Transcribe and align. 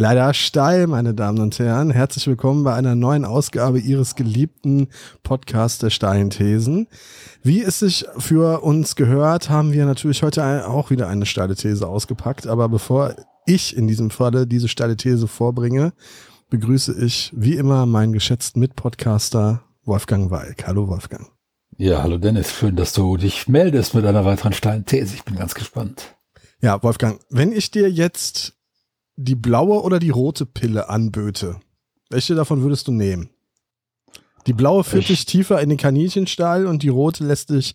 Leider 0.00 0.32
steil, 0.32 0.86
meine 0.86 1.12
Damen 1.12 1.40
und 1.40 1.58
Herren. 1.58 1.90
Herzlich 1.90 2.26
willkommen 2.26 2.64
bei 2.64 2.72
einer 2.72 2.94
neuen 2.94 3.26
Ausgabe 3.26 3.78
Ihres 3.78 4.14
geliebten 4.14 4.88
Podcasts 5.22 5.78
der 5.78 5.90
steilen 5.90 6.30
Thesen. 6.30 6.86
Wie 7.42 7.60
es 7.62 7.80
sich 7.80 8.06
für 8.16 8.62
uns 8.62 8.96
gehört, 8.96 9.50
haben 9.50 9.74
wir 9.74 9.84
natürlich 9.84 10.22
heute 10.22 10.66
auch 10.66 10.88
wieder 10.88 11.06
eine 11.06 11.26
steile 11.26 11.54
These 11.54 11.86
ausgepackt. 11.86 12.46
Aber 12.46 12.70
bevor 12.70 13.14
ich 13.44 13.76
in 13.76 13.88
diesem 13.88 14.08
Falle 14.08 14.46
diese 14.46 14.68
steile 14.68 14.96
These 14.96 15.28
vorbringe, 15.28 15.92
begrüße 16.48 16.94
ich 17.04 17.30
wie 17.36 17.56
immer 17.56 17.84
meinen 17.84 18.14
geschätzten 18.14 18.60
Mitpodcaster 18.60 19.64
Wolfgang 19.84 20.30
Walk. 20.30 20.66
Hallo 20.66 20.88
Wolfgang. 20.88 21.28
Ja, 21.76 22.02
hallo 22.02 22.16
Dennis. 22.16 22.50
Schön, 22.50 22.74
dass 22.74 22.94
du 22.94 23.18
dich 23.18 23.48
meldest 23.48 23.94
mit 23.94 24.06
einer 24.06 24.24
weiteren 24.24 24.54
steilen 24.54 24.86
These. 24.86 25.14
Ich 25.14 25.24
bin 25.24 25.36
ganz 25.36 25.54
gespannt. 25.54 26.16
Ja, 26.62 26.82
Wolfgang, 26.82 27.20
wenn 27.28 27.52
ich 27.52 27.70
dir 27.70 27.90
jetzt 27.90 28.54
die 29.16 29.34
blaue 29.34 29.82
oder 29.82 29.98
die 29.98 30.10
rote 30.10 30.46
Pille 30.46 30.88
anböte, 30.88 31.60
welche 32.10 32.34
davon 32.34 32.62
würdest 32.62 32.88
du 32.88 32.92
nehmen? 32.92 33.30
Die 34.46 34.52
blaue 34.52 34.84
führt 34.84 35.08
dich 35.08 35.26
tiefer 35.26 35.60
in 35.60 35.68
den 35.68 35.78
Kaninchenstall 35.78 36.66
und 36.66 36.82
die 36.82 36.88
rote 36.88 37.24
lässt 37.24 37.50
dich 37.50 37.74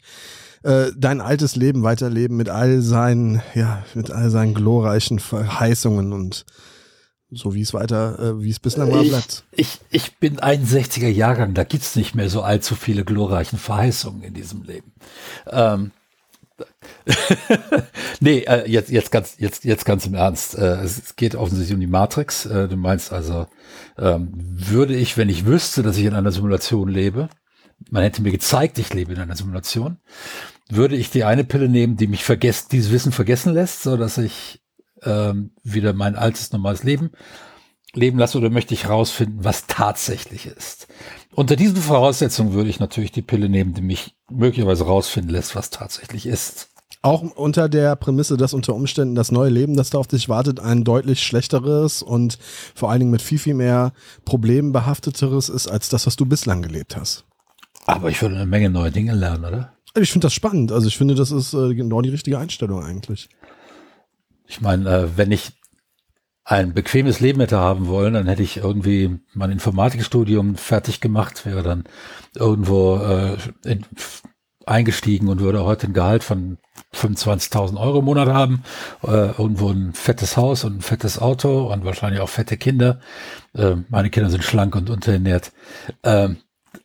äh, 0.64 0.92
dein 0.98 1.22
altes 1.22 1.56
Leben 1.56 1.84
weiterleben 1.84 2.36
mit 2.38 2.50
all 2.50 2.82
seinen, 2.82 3.42
ja, 3.54 3.86
mit 3.94 4.10
all 4.10 4.32
seinen 4.32 4.56
glorreichen 4.56 5.20
Verheißungen 5.20 6.12
und 6.12 6.46
so 7.30 7.54
wie 7.54 7.62
es 7.62 7.74
weiter, 7.74 8.20
äh, 8.20 8.42
wie 8.42 8.50
es 8.50 8.60
bislang 8.60 8.92
war, 8.92 9.04
bleibt. 9.04 9.44
Ich, 9.52 9.80
ich 9.90 10.18
bin 10.18 10.40
61er 10.40 11.08
Jahrgang, 11.08 11.54
da 11.54 11.64
gibt's 11.64 11.96
nicht 11.96 12.16
mehr 12.16 12.30
so 12.30 12.42
allzu 12.42 12.76
viele 12.76 13.04
glorreichen 13.04 13.60
Verheißungen 13.60 14.24
in 14.24 14.34
diesem 14.34 14.64
Leben. 14.64 14.94
Ähm, 15.48 15.92
nee, 18.20 18.40
äh, 18.40 18.70
jetzt, 18.70 18.90
jetzt, 18.90 19.12
ganz, 19.12 19.36
jetzt, 19.38 19.66
jetzt 19.66 19.86
ganz 19.86 20.06
im 20.06 20.14
Ernst. 20.14 20.58
Äh, 20.58 20.84
es 20.84 21.16
geht 21.16 21.36
offensichtlich 21.36 21.74
um 21.74 21.82
die 21.82 21.88
Matrix. 21.88 22.46
Äh, 22.46 22.68
du 22.68 22.78
meinst 22.78 23.12
also, 23.12 23.48
ähm, 23.98 24.32
würde 24.34 24.96
ich, 24.96 25.18
wenn 25.18 25.30
ich 25.30 25.46
wüsste, 25.46 25.84
dass 25.84 25.98
ich 25.98 26.06
in 26.06 26.14
einer 26.14 26.32
Simulation 26.32 26.88
lebe, 26.88 27.30
man 27.90 28.04
hätte 28.04 28.22
mir 28.22 28.32
gezeigt, 28.32 28.80
ich 28.80 28.94
lebe 28.94 29.14
in 29.14 29.20
einer 29.20 29.36
Simulation, 29.36 29.98
würde 30.70 30.96
ich 30.96 31.12
die 31.12 31.24
eine 31.24 31.44
Pille 31.44 31.70
nehmen, 31.70 31.98
die 31.98 32.08
mich 32.08 32.24
vergessen, 32.24 32.68
dieses 32.72 32.92
Wissen 32.92 33.12
vergessen 33.12 33.54
lässt, 33.54 33.84
so 33.84 33.98
dass 33.98 34.18
ich 34.18 34.64
ähm, 35.04 35.52
wieder 35.64 35.94
mein 35.94 36.16
altes 36.16 36.52
normales 36.52 36.84
Leben 36.84 37.12
leben 37.94 38.20
lasse 38.20 38.38
oder 38.38 38.50
möchte 38.50 38.74
ich 38.74 38.90
rausfinden, 38.90 39.44
was 39.44 39.68
tatsächlich 39.68 40.48
ist? 40.48 40.88
Unter 41.34 41.56
diesen 41.56 41.78
Voraussetzungen 41.78 42.54
würde 42.54 42.70
ich 42.70 42.80
natürlich 42.80 43.12
die 43.12 43.22
Pille 43.22 43.50
nehmen, 43.50 43.74
die 43.74 43.82
mich 43.82 44.15
möglicherweise 44.30 44.86
rausfinden 44.86 45.32
lässt, 45.32 45.56
was 45.56 45.70
tatsächlich 45.70 46.26
ist. 46.26 46.70
Auch 47.02 47.22
unter 47.22 47.70
der 47.70 47.96
Prämisse, 47.96 48.36
dass 48.36 48.54
unter 48.54 48.74
Umständen 48.74 49.14
das 49.14 49.32
neue 49.32 49.52
Leben, 49.52 49.76
das 49.76 49.92
da 49.92 50.00
auf 50.00 50.08
dich 50.08 50.28
wartet, 50.28 50.60
ein 50.60 50.84
deutlich 50.84 51.22
schlechteres 51.24 52.02
und 52.02 52.40
vor 52.74 52.90
allen 52.90 53.02
Dingen 53.02 53.12
mit 53.12 53.22
viel, 53.22 53.38
viel 53.38 53.54
mehr 53.54 53.94
Problemen 54.24 54.72
behafteteres 54.72 55.50
ist, 55.50 55.68
als 55.68 55.90
das, 55.90 56.08
was 56.08 56.16
du 56.16 56.26
bislang 56.26 56.64
gelebt 56.64 56.98
hast. 56.98 57.26
Aber 57.86 58.10
ich 58.10 58.22
würde 58.22 58.36
eine 58.36 58.48
Menge 58.48 58.72
neue 58.72 58.92
Dinge 58.92 59.14
lernen, 59.14 59.46
oder? 59.46 59.74
Ich 59.96 60.12
finde 60.12 60.26
das 60.26 60.34
spannend. 60.34 60.72
Also 60.72 60.88
ich 60.88 60.98
finde, 60.98 61.14
das 61.14 61.32
ist 61.32 61.54
äh, 61.54 61.76
genau 61.76 62.02
die 62.02 62.10
richtige 62.10 62.40
Einstellung 62.40 62.84
eigentlich. 62.84 63.30
Ich 64.48 64.62
meine, 64.62 64.90
äh, 64.90 65.08
wenn 65.16 65.32
ich 65.32 65.54
ein 66.46 66.74
bequemes 66.74 67.20
Leben 67.20 67.40
hätte 67.40 67.58
haben 67.58 67.88
wollen, 67.88 68.14
dann 68.14 68.28
hätte 68.28 68.44
ich 68.44 68.58
irgendwie 68.58 69.20
mein 69.34 69.52
Informatikstudium 69.52 70.56
fertig 70.56 71.02
gemacht, 71.02 71.44
wäre 71.46 71.64
dann 71.64 71.86
irgendwo 72.36 72.98
äh, 72.98 73.38
in, 73.66 73.84
eingestiegen 74.68 75.28
und 75.28 75.40
würde 75.40 75.66
heute 75.66 75.88
ein 75.88 75.94
Gehalt 75.94 76.24
von 76.24 76.60
25.000 76.94 77.80
Euro 77.80 78.00
im 78.00 78.06
Monat 78.06 78.30
haben, 78.30 78.64
äh, 79.04 79.32
irgendwo 79.32 79.70
ein 79.70 79.94
fettes 79.94 80.38
Haus 80.38 80.64
und 80.64 80.78
ein 80.78 80.82
fettes 80.82 81.20
Auto 81.20 81.72
und 81.74 81.84
wahrscheinlich 81.84 82.22
auch 82.22 82.30
fette 82.30 82.58
Kinder. 82.58 83.00
Äh, 83.56 83.78
meine 83.90 84.12
Kinder 84.12 84.30
sind 84.30 84.44
schlank 84.44 84.76
und 84.76 84.92
unterernährt. 84.92 85.52
Äh, 86.04 86.30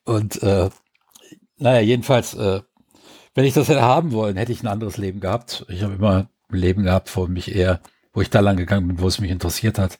und 0.04 0.42
äh, 0.42 0.70
naja, 1.58 1.80
jedenfalls, 1.80 2.34
äh, 2.34 2.62
wenn 3.34 3.44
ich 3.44 3.54
das 3.54 3.68
hätte 3.68 3.82
haben 3.82 4.12
wollen, 4.12 4.36
hätte 4.36 4.52
ich 4.52 4.62
ein 4.62 4.68
anderes 4.68 4.96
Leben 4.96 5.20
gehabt. 5.20 5.66
Ich 5.68 5.82
habe 5.82 5.94
immer 5.94 6.28
ein 6.48 6.58
Leben 6.58 6.82
gehabt, 6.82 7.14
wo 7.14 7.26
mich 7.26 7.54
eher 7.54 7.80
wo 8.12 8.20
ich 8.20 8.30
da 8.30 8.40
lang 8.40 8.56
gegangen 8.56 8.88
bin, 8.88 9.00
wo 9.00 9.08
es 9.08 9.20
mich 9.20 9.30
interessiert 9.30 9.78
hat. 9.78 9.98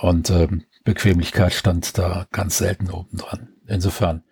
Und 0.00 0.30
ähm, 0.30 0.64
Bequemlichkeit 0.84 1.52
stand 1.52 1.98
da 1.98 2.26
ganz 2.32 2.58
selten 2.58 2.90
oben 2.90 3.16
dran. 3.18 3.48
Insofern. 3.66 4.22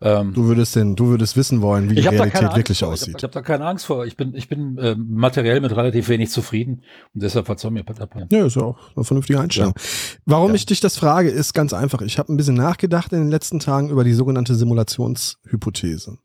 Ähm, 0.00 0.34
du 0.34 0.44
würdest 0.44 0.74
denn, 0.74 0.96
du 0.96 1.06
würdest 1.06 1.36
wissen 1.36 1.62
wollen, 1.62 1.88
wie 1.88 1.94
die 1.94 2.00
Realität 2.00 2.56
wirklich 2.56 2.80
vor. 2.80 2.88
aussieht. 2.88 3.14
Ich 3.16 3.22
habe 3.22 3.26
hab 3.26 3.32
da 3.32 3.42
keine 3.42 3.66
Angst 3.66 3.86
vor. 3.86 4.04
Ich 4.04 4.16
bin, 4.16 4.34
ich 4.34 4.48
bin 4.48 4.76
äh, 4.78 4.96
materiell 4.96 5.60
mit 5.60 5.74
relativ 5.76 6.08
wenig 6.08 6.30
zufrieden 6.30 6.82
und 7.14 7.22
deshalb 7.22 7.48
es 7.48 7.64
mir 7.70 7.84
Ja, 8.30 8.44
ist 8.44 8.56
ja 8.56 8.62
auch 8.62 8.78
eine 8.96 9.04
vernünftige 9.04 9.38
Einstellung. 9.38 9.74
Ja. 9.76 9.82
Warum 10.24 10.48
ja. 10.48 10.54
ich 10.56 10.66
dich 10.66 10.80
das 10.80 10.96
frage, 10.96 11.30
ist 11.30 11.52
ganz 11.52 11.72
einfach. 11.72 12.00
Ich 12.02 12.18
habe 12.18 12.32
ein 12.32 12.36
bisschen 12.36 12.56
nachgedacht 12.56 13.12
in 13.12 13.20
den 13.20 13.30
letzten 13.30 13.60
Tagen 13.60 13.90
über 13.90 14.02
die 14.02 14.14
sogenannte 14.14 14.56
Simulationshypothese. 14.56 16.18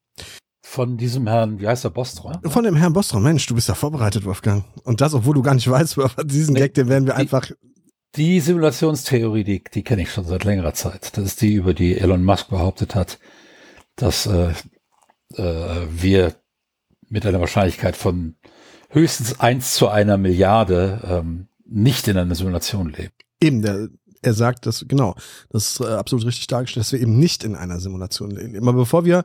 Von 0.70 0.98
diesem 0.98 1.28
Herrn, 1.28 1.62
wie 1.62 1.68
heißt 1.68 1.86
der, 1.86 1.92
Bostrom? 1.92 2.34
Von 2.44 2.66
dem 2.66 2.76
Herrn 2.76 2.92
Bostrom. 2.92 3.24
Mensch, 3.24 3.46
du 3.46 3.56
bist 3.56 3.70
ja 3.70 3.74
vorbereitet, 3.74 4.26
Wolfgang. 4.26 4.66
Und 4.84 5.00
das, 5.00 5.14
obwohl 5.14 5.34
du 5.34 5.42
gar 5.42 5.56
nicht 5.56 5.68
weißt, 5.68 5.98
diesen 6.26 6.56
Gag, 6.56 6.74
den 6.74 6.90
werden 6.90 7.08
wir 7.08 7.14
die, 7.14 7.20
einfach. 7.20 7.50
Die 8.18 8.42
Simulationstheorie, 8.42 9.46
die, 9.46 9.64
die 9.64 9.84
kenne 9.84 10.02
ich 10.02 10.12
schon 10.12 10.26
seit 10.26 10.44
längerer 10.44 10.74
Zeit. 10.74 11.18
Das 11.18 11.24
ist 11.24 11.42
die, 11.42 11.54
über 11.54 11.74
die 11.74 11.98
Elon 11.98 12.24
Musk 12.24 12.50
behauptet 12.50 12.96
hat, 12.96 13.18
dass 13.96 14.26
äh, 14.26 14.52
äh, 15.36 15.88
wir 15.90 16.36
mit 17.08 17.26
einer 17.26 17.40
Wahrscheinlichkeit 17.40 17.96
von 17.96 18.36
höchstens 18.90 19.40
eins 19.40 19.74
zu 19.74 19.88
einer 19.88 20.18
Milliarde 20.18 21.02
ähm, 21.06 21.48
nicht 21.66 22.10
in 22.10 22.18
einer 22.18 22.36
Simulation 22.36 22.90
leben. 22.90 23.14
Eben, 23.42 23.62
der, 23.62 23.88
er 24.22 24.34
sagt 24.34 24.66
das, 24.66 24.86
genau, 24.86 25.16
das 25.50 25.72
ist 25.72 25.80
äh, 25.80 25.86
absolut 25.86 26.26
richtig 26.26 26.48
dargestellt, 26.48 26.86
dass 26.86 26.92
wir 26.92 27.00
eben 27.00 27.18
nicht 27.18 27.46
in 27.46 27.56
einer 27.56 27.80
Simulation 27.80 28.32
leben. 28.32 28.58
Aber 28.68 28.74
bevor 28.74 29.06
wir 29.06 29.24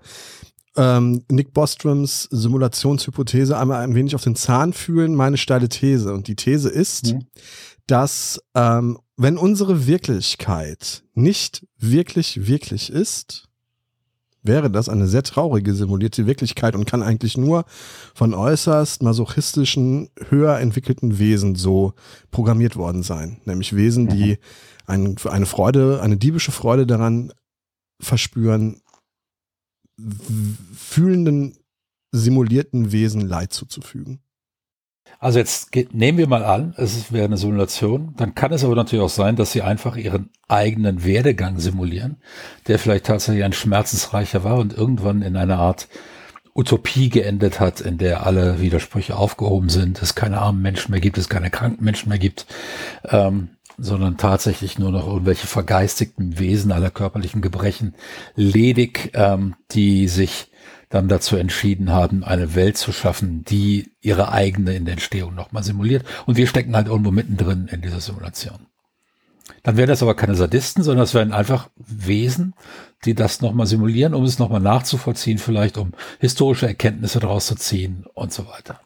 ähm, 0.77 1.25
Nick 1.31 1.53
Bostroms 1.53 2.29
Simulationshypothese 2.31 3.59
einmal 3.59 3.83
ein 3.83 3.95
wenig 3.95 4.15
auf 4.15 4.25
den 4.25 4.37
Zahn 4.37 4.73
fühlen, 4.73 5.15
meine 5.15 5.37
steile 5.37 5.69
These. 5.69 6.13
Und 6.13 6.29
die 6.29 6.37
These 6.37 6.69
ist, 6.69 7.13
mhm. 7.13 7.27
dass 7.87 8.41
ähm, 8.55 8.99
wenn 9.17 9.37
unsere 9.37 9.87
Wirklichkeit 9.87 11.05
nicht 11.15 11.67
wirklich 11.79 12.47
wirklich 12.47 12.91
ist, 12.91 13.49
wäre 14.43 14.71
das 14.71 14.89
eine 14.89 15.07
sehr 15.07 15.23
traurige 15.23 15.75
simulierte 15.75 16.27
Wirklichkeit 16.27 16.75
und 16.75 16.85
kann 16.85 17.03
eigentlich 17.03 17.37
nur 17.37 17.65
von 18.15 18.35
äußerst 18.35 19.03
masochistischen, 19.03 20.11
höher 20.29 20.59
entwickelten 20.59 21.19
Wesen 21.19 21.55
so 21.55 21.93
programmiert 22.31 22.77
worden 22.77 23.03
sein. 23.03 23.41
Nämlich 23.45 23.77
Wesen, 23.77 24.09
die 24.09 24.33
mhm. 24.33 24.37
ein, 24.87 25.17
eine 25.31 25.47
Freude, 25.47 26.01
eine 26.03 26.17
diebische 26.17 26.51
Freude 26.51 26.87
daran 26.87 27.33
verspüren, 28.01 28.81
fühlenden, 30.77 31.57
simulierten 32.11 32.93
Wesen 32.93 33.21
Leid 33.23 33.53
zuzufügen. 33.53 34.23
Also 35.19 35.39
jetzt 35.39 35.73
geht, 35.73 35.95
nehmen 35.95 36.19
wir 36.19 36.27
mal 36.27 36.45
an, 36.45 36.75
es 36.77 37.13
wäre 37.13 37.27
eine 37.27 37.37
Simulation, 37.37 38.15
dann 38.17 38.35
kann 38.35 38.53
es 38.53 38.65
aber 38.65 38.75
natürlich 38.75 39.05
auch 39.05 39.09
sein, 39.09 39.37
dass 39.37 39.53
sie 39.53 39.63
einfach 39.63 39.97
ihren 39.97 40.31
eigenen 40.49 41.05
Werdegang 41.05 41.59
simulieren, 41.59 42.17
der 42.67 42.79
vielleicht 42.79 43.07
tatsächlich 43.07 43.45
ein 43.45 43.53
schmerzensreicher 43.53 44.43
war 44.43 44.59
und 44.59 44.77
irgendwann 44.77 45.23
in 45.23 45.37
einer 45.37 45.59
Art 45.59 45.89
Utopie 46.55 47.09
geendet 47.09 47.61
hat, 47.61 47.81
in 47.81 47.99
der 47.99 48.27
alle 48.27 48.61
Widersprüche 48.61 49.17
aufgehoben 49.17 49.69
sind, 49.69 50.03
es 50.03 50.15
keine 50.15 50.39
armen 50.39 50.61
Menschen 50.61 50.91
mehr 50.91 51.01
gibt, 51.01 51.17
es 51.17 51.29
keine 51.29 51.51
kranken 51.51 51.85
Menschen 51.85 52.09
mehr 52.11 52.19
gibt. 52.19 52.47
Ähm, 53.05 53.51
sondern 53.83 54.17
tatsächlich 54.17 54.79
nur 54.79 54.93
noch 54.93 55.09
irgendwelche 55.09 55.49
vergeistigten 55.49 56.39
Wesen 56.39 56.71
aller 56.71 56.91
körperlichen 56.91 57.43
Gebrechen 57.43 57.97
ledig, 58.37 59.11
ähm, 59.15 59.57
die 59.73 60.07
sich 60.07 60.53
dann 60.89 61.09
dazu 61.09 61.37
entschieden 61.37 61.91
haben, 61.91 62.23
eine 62.23 62.55
Welt 62.55 62.77
zu 62.77 62.93
schaffen, 62.93 63.45
die 63.45 63.91
ihre 64.01 64.31
eigene 64.31 64.75
in 64.77 64.85
der 64.85 64.93
Entstehung 64.93 65.35
nochmal 65.35 65.65
simuliert. 65.65 66.05
Und 66.27 66.37
wir 66.37 66.47
stecken 66.47 66.77
halt 66.77 66.87
irgendwo 66.87 67.11
mittendrin 67.11 67.67
in 67.67 67.83
dieser 67.83 68.01
Simulation. 68.01 68.67
Dann 69.65 69.77
wären 69.77 69.89
das 69.89 70.03
aber 70.03 70.15
keine 70.15 70.37
Sadisten, 70.37 70.85
sondern 70.85 71.03
das 71.03 71.15
wären 71.15 71.33
einfach 71.33 71.69
Wesen, 71.77 72.55
die 73.05 73.15
das 73.15 73.41
nochmal 73.41 73.67
simulieren, 73.67 74.15
um 74.15 74.23
es 74.23 74.39
nochmal 74.39 74.61
nachzuvollziehen, 74.61 75.39
vielleicht 75.39 75.77
um 75.77 75.93
historische 76.21 76.69
Erkenntnisse 76.69 77.19
daraus 77.19 77.47
zu 77.47 77.57
ziehen 77.57 78.05
und 78.15 78.33
so 78.33 78.47
weiter. 78.47 78.81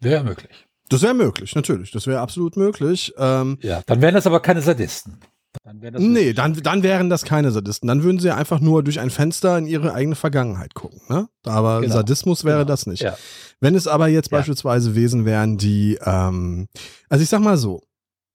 Wäre 0.00 0.24
möglich. 0.24 0.65
Das 0.88 1.02
wäre 1.02 1.14
möglich, 1.14 1.54
natürlich. 1.54 1.90
Das 1.90 2.06
wäre 2.06 2.20
absolut 2.20 2.56
möglich. 2.56 3.12
Ähm, 3.18 3.58
ja, 3.62 3.82
dann 3.86 4.00
wären 4.00 4.14
das 4.14 4.26
aber 4.26 4.40
keine 4.40 4.62
Sadisten. 4.62 5.18
Dann 5.64 5.80
das 5.80 6.02
nee, 6.02 6.32
dann, 6.32 6.54
dann 6.54 6.82
wären 6.82 7.10
das 7.10 7.24
keine 7.24 7.50
Sadisten. 7.50 7.88
Dann 7.88 8.02
würden 8.02 8.18
sie 8.18 8.30
einfach 8.30 8.60
nur 8.60 8.82
durch 8.82 9.00
ein 9.00 9.10
Fenster 9.10 9.58
in 9.58 9.66
ihre 9.66 9.94
eigene 9.94 10.14
Vergangenheit 10.14 10.74
gucken. 10.74 11.00
Ne? 11.08 11.28
Aber 11.44 11.80
genau. 11.80 11.94
Sadismus 11.94 12.44
wäre 12.44 12.58
genau. 12.58 12.68
das 12.68 12.86
nicht. 12.86 13.02
Ja. 13.02 13.16
Wenn 13.60 13.74
es 13.74 13.86
aber 13.86 14.08
jetzt 14.08 14.30
ja. 14.30 14.38
beispielsweise 14.38 14.94
Wesen 14.94 15.24
wären, 15.24 15.56
die, 15.56 15.98
ähm, 16.04 16.68
also 17.08 17.22
ich 17.22 17.28
sag 17.28 17.40
mal 17.40 17.56
so, 17.56 17.82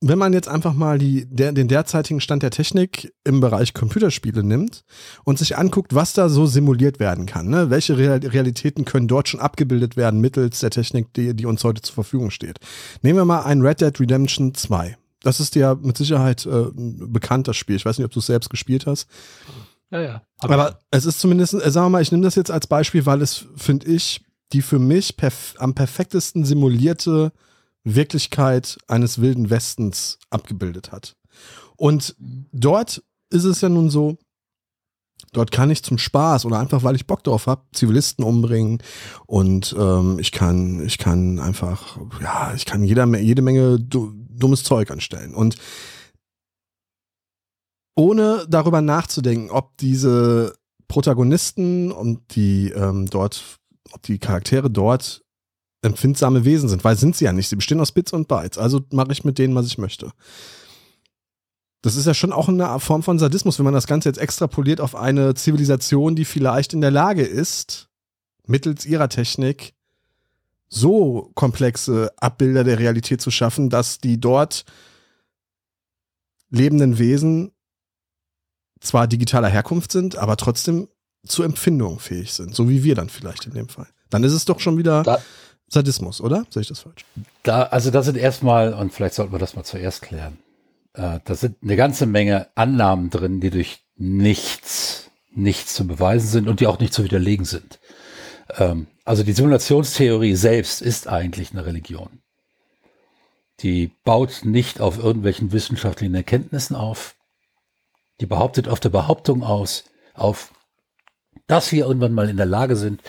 wenn 0.03 0.17
man 0.17 0.33
jetzt 0.33 0.47
einfach 0.47 0.73
mal 0.73 0.97
die, 0.97 1.27
der, 1.29 1.51
den 1.51 1.67
derzeitigen 1.67 2.21
Stand 2.21 2.41
der 2.41 2.49
Technik 2.49 3.13
im 3.23 3.39
Bereich 3.39 3.75
Computerspiele 3.75 4.43
nimmt 4.43 4.83
und 5.23 5.37
sich 5.37 5.57
anguckt, 5.57 5.93
was 5.93 6.13
da 6.13 6.27
so 6.27 6.47
simuliert 6.47 6.99
werden 6.99 7.27
kann, 7.27 7.47
ne? 7.47 7.69
welche 7.69 7.97
Realitäten 7.97 8.83
können 8.83 9.07
dort 9.07 9.29
schon 9.29 9.39
abgebildet 9.39 9.95
werden 9.97 10.19
mittels 10.19 10.59
der 10.59 10.71
Technik, 10.71 11.13
die, 11.13 11.35
die 11.35 11.45
uns 11.45 11.63
heute 11.63 11.83
zur 11.83 11.93
Verfügung 11.93 12.31
steht. 12.31 12.57
Nehmen 13.03 13.19
wir 13.19 13.25
mal 13.25 13.43
ein 13.43 13.61
Red 13.61 13.81
Dead 13.81 13.99
Redemption 13.99 14.55
2. 14.55 14.97
Das 15.21 15.39
ist 15.39 15.53
dir 15.53 15.77
mit 15.79 15.97
Sicherheit 15.97 16.47
äh, 16.47 16.65
bekannt, 16.73 17.47
das 17.47 17.55
Spiel. 17.55 17.75
Ich 17.75 17.85
weiß 17.85 17.99
nicht, 17.99 18.05
ob 18.05 18.11
du 18.11 18.19
es 18.19 18.25
selbst 18.25 18.49
gespielt 18.49 18.87
hast. 18.87 19.07
Ja, 19.91 20.01
ja. 20.01 20.21
Aber 20.39 20.79
es 20.89 21.05
ist 21.05 21.19
zumindest, 21.19 21.53
äh, 21.53 21.69
sagen 21.69 21.85
wir 21.85 21.89
mal, 21.91 22.01
ich 22.01 22.11
nehme 22.11 22.23
das 22.23 22.33
jetzt 22.33 22.49
als 22.49 22.65
Beispiel, 22.65 23.05
weil 23.05 23.21
es, 23.21 23.45
finde 23.55 23.85
ich, 23.85 24.25
die 24.51 24.63
für 24.63 24.79
mich 24.79 25.15
perf 25.15 25.53
am 25.59 25.75
perfektesten 25.75 26.43
simulierte 26.43 27.31
Wirklichkeit 27.83 28.77
eines 28.87 29.21
wilden 29.21 29.49
Westens 29.49 30.19
abgebildet 30.29 30.91
hat. 30.91 31.15
Und 31.77 32.15
dort 32.19 33.03
ist 33.29 33.43
es 33.43 33.61
ja 33.61 33.69
nun 33.69 33.89
so, 33.89 34.17
dort 35.33 35.51
kann 35.51 35.69
ich 35.69 35.83
zum 35.83 35.97
Spaß 35.97 36.45
oder 36.45 36.59
einfach, 36.59 36.83
weil 36.83 36.95
ich 36.95 37.07
Bock 37.07 37.23
drauf 37.23 37.47
habe, 37.47 37.63
Zivilisten 37.73 38.23
umbringen 38.23 38.83
und 39.25 39.75
ähm, 39.77 40.19
ich 40.19 40.31
kann, 40.31 40.85
ich 40.85 40.97
kann 40.97 41.39
einfach, 41.39 41.97
ja, 42.21 42.53
ich 42.55 42.65
kann 42.65 42.83
jeder, 42.83 43.05
jede 43.17 43.41
Menge 43.41 43.79
dummes 43.79 44.63
Zeug 44.63 44.91
anstellen. 44.91 45.33
Und 45.33 45.55
ohne 47.95 48.45
darüber 48.49 48.81
nachzudenken, 48.81 49.49
ob 49.49 49.77
diese 49.77 50.55
Protagonisten 50.87 51.91
und 51.91 52.35
die 52.35 52.69
ähm, 52.71 53.07
dort, 53.09 53.59
ob 53.91 54.01
die 54.03 54.19
Charaktere 54.19 54.69
dort 54.69 55.23
empfindsame 55.81 56.45
Wesen 56.45 56.69
sind, 56.69 56.83
weil 56.83 56.95
sind 56.95 57.15
sie 57.15 57.25
ja 57.25 57.33
nicht. 57.33 57.49
Sie 57.49 57.55
bestehen 57.55 57.79
aus 57.79 57.91
Bits 57.91 58.13
und 58.13 58.27
Bytes. 58.27 58.57
Also 58.57 58.81
mache 58.91 59.11
ich 59.11 59.23
mit 59.23 59.37
denen, 59.37 59.55
was 59.55 59.65
ich 59.65 59.77
möchte. 59.77 60.11
Das 61.81 61.95
ist 61.95 62.05
ja 62.05 62.13
schon 62.13 62.31
auch 62.31 62.47
eine 62.47 62.79
Form 62.79 63.01
von 63.01 63.17
Sadismus, 63.17 63.57
wenn 63.57 63.65
man 63.65 63.73
das 63.73 63.87
Ganze 63.87 64.09
jetzt 64.09 64.19
extrapoliert 64.19 64.79
auf 64.79 64.95
eine 64.95 65.33
Zivilisation, 65.33 66.15
die 66.15 66.25
vielleicht 66.25 66.73
in 66.73 66.81
der 66.81 66.91
Lage 66.91 67.23
ist, 67.23 67.89
mittels 68.45 68.85
ihrer 68.85 69.09
Technik 69.09 69.73
so 70.69 71.31
komplexe 71.33 72.11
Abbilder 72.17 72.63
der 72.63 72.79
Realität 72.79 73.19
zu 73.19 73.31
schaffen, 73.31 73.69
dass 73.69 73.97
die 73.97 74.19
dort 74.19 74.63
lebenden 76.49 76.99
Wesen 76.99 77.51
zwar 78.79 79.07
digitaler 79.07 79.49
Herkunft 79.49 79.91
sind, 79.91 80.17
aber 80.17 80.37
trotzdem 80.37 80.87
zur 81.25 81.45
Empfindung 81.45 81.99
fähig 81.99 82.33
sind, 82.33 82.55
so 82.55 82.69
wie 82.69 82.83
wir 82.83 82.95
dann 82.95 83.09
vielleicht 83.09 83.45
in 83.45 83.53
dem 83.53 83.69
Fall. 83.69 83.87
Dann 84.09 84.23
ist 84.23 84.33
es 84.33 84.45
doch 84.45 84.59
schon 84.59 84.77
wieder 84.77 85.03
da, 85.03 85.21
Sadismus, 85.71 86.19
oder? 86.19 86.45
Sehe 86.49 86.61
ich 86.61 86.67
das 86.67 86.81
falsch? 86.81 87.05
Da, 87.43 87.63
also 87.63 87.91
da 87.91 88.03
sind 88.03 88.17
erstmal, 88.17 88.73
und 88.73 88.91
vielleicht 88.93 89.15
sollten 89.15 89.31
wir 89.31 89.39
das 89.39 89.55
mal 89.55 89.63
zuerst 89.63 90.01
klären, 90.01 90.37
äh, 90.93 91.19
da 91.23 91.35
sind 91.35 91.57
eine 91.63 91.77
ganze 91.77 92.05
Menge 92.05 92.47
Annahmen 92.55 93.09
drin, 93.09 93.39
die 93.39 93.49
durch 93.49 93.79
nichts, 93.95 95.09
nichts 95.31 95.73
zu 95.73 95.87
beweisen 95.87 96.27
sind 96.27 96.47
und 96.49 96.59
die 96.59 96.67
auch 96.67 96.79
nicht 96.79 96.93
zu 96.93 97.05
widerlegen 97.05 97.45
sind. 97.45 97.79
Ähm, 98.57 98.87
also 99.05 99.23
die 99.23 99.31
Simulationstheorie 99.31 100.35
selbst 100.35 100.81
ist 100.81 101.07
eigentlich 101.07 101.51
eine 101.51 101.65
Religion. 101.65 102.19
Die 103.61 103.91
baut 104.03 104.41
nicht 104.43 104.81
auf 104.81 104.97
irgendwelchen 104.97 105.53
wissenschaftlichen 105.53 106.15
Erkenntnissen 106.15 106.75
auf. 106.75 107.15
Die 108.19 108.25
behauptet 108.25 108.67
auf 108.67 108.81
der 108.81 108.89
Behauptung 108.89 109.43
aus, 109.43 109.85
auf, 110.13 110.51
dass 111.47 111.71
wir 111.71 111.85
irgendwann 111.85 112.13
mal 112.13 112.29
in 112.29 112.37
der 112.37 112.45
Lage 112.45 112.75
sind, 112.75 113.01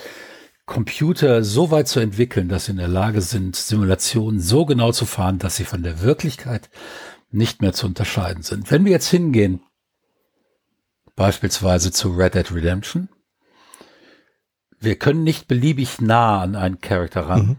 Computer 0.65 1.43
so 1.43 1.71
weit 1.71 1.87
zu 1.87 1.99
entwickeln, 1.99 2.47
dass 2.47 2.65
sie 2.65 2.71
in 2.71 2.77
der 2.77 2.87
Lage 2.87 3.21
sind, 3.21 3.55
Simulationen 3.55 4.39
so 4.39 4.65
genau 4.65 4.91
zu 4.91 5.05
fahren, 5.05 5.39
dass 5.39 5.57
sie 5.57 5.65
von 5.65 5.83
der 5.83 6.01
Wirklichkeit 6.01 6.69
nicht 7.31 7.61
mehr 7.61 7.73
zu 7.73 7.85
unterscheiden 7.85 8.43
sind. 8.43 8.71
Wenn 8.71 8.85
wir 8.85 8.91
jetzt 8.91 9.09
hingehen, 9.09 9.61
beispielsweise 11.15 11.91
zu 11.91 12.11
Red 12.11 12.35
Dead 12.35 12.51
Redemption, 12.53 13.09
wir 14.79 14.97
können 14.97 15.23
nicht 15.23 15.47
beliebig 15.47 16.01
nah 16.01 16.41
an 16.41 16.55
einen 16.55 16.79
Charakter 16.79 17.27
ran, 17.27 17.45
mhm. 17.45 17.55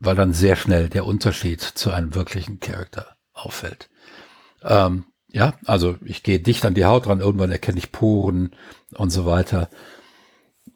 weil 0.00 0.16
dann 0.16 0.32
sehr 0.32 0.56
schnell 0.56 0.88
der 0.88 1.06
Unterschied 1.06 1.60
zu 1.60 1.90
einem 1.90 2.14
wirklichen 2.14 2.60
Charakter 2.60 3.16
auffällt. 3.32 3.90
Ähm, 4.62 5.04
ja, 5.28 5.54
also 5.66 5.96
ich 6.04 6.22
gehe 6.22 6.38
dicht 6.38 6.64
an 6.64 6.74
die 6.74 6.84
Haut 6.84 7.08
ran, 7.08 7.20
irgendwann 7.20 7.50
erkenne 7.50 7.78
ich 7.78 7.90
Poren 7.90 8.54
und 8.94 9.10
so 9.10 9.26
weiter. 9.26 9.68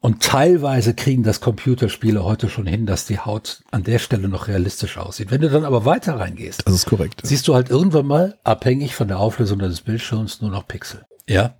Und 0.00 0.22
teilweise 0.22 0.94
kriegen 0.94 1.24
das 1.24 1.40
Computerspiele 1.40 2.22
heute 2.22 2.48
schon 2.48 2.66
hin, 2.66 2.86
dass 2.86 3.06
die 3.06 3.18
Haut 3.18 3.64
an 3.72 3.82
der 3.82 3.98
Stelle 3.98 4.28
noch 4.28 4.46
realistisch 4.46 4.96
aussieht. 4.96 5.30
Wenn 5.30 5.40
du 5.40 5.50
dann 5.50 5.64
aber 5.64 5.84
weiter 5.84 6.18
reingehst, 6.18 6.62
das 6.64 6.74
ist 6.74 6.86
korrekt. 6.86 7.20
Siehst 7.24 7.48
du 7.48 7.54
halt 7.54 7.68
irgendwann 7.68 8.06
mal, 8.06 8.38
abhängig 8.44 8.94
von 8.94 9.08
der 9.08 9.18
Auflösung 9.18 9.58
deines 9.58 9.80
Bildschirms, 9.80 10.40
nur 10.40 10.50
noch 10.50 10.68
Pixel. 10.68 11.04
Ja. 11.28 11.56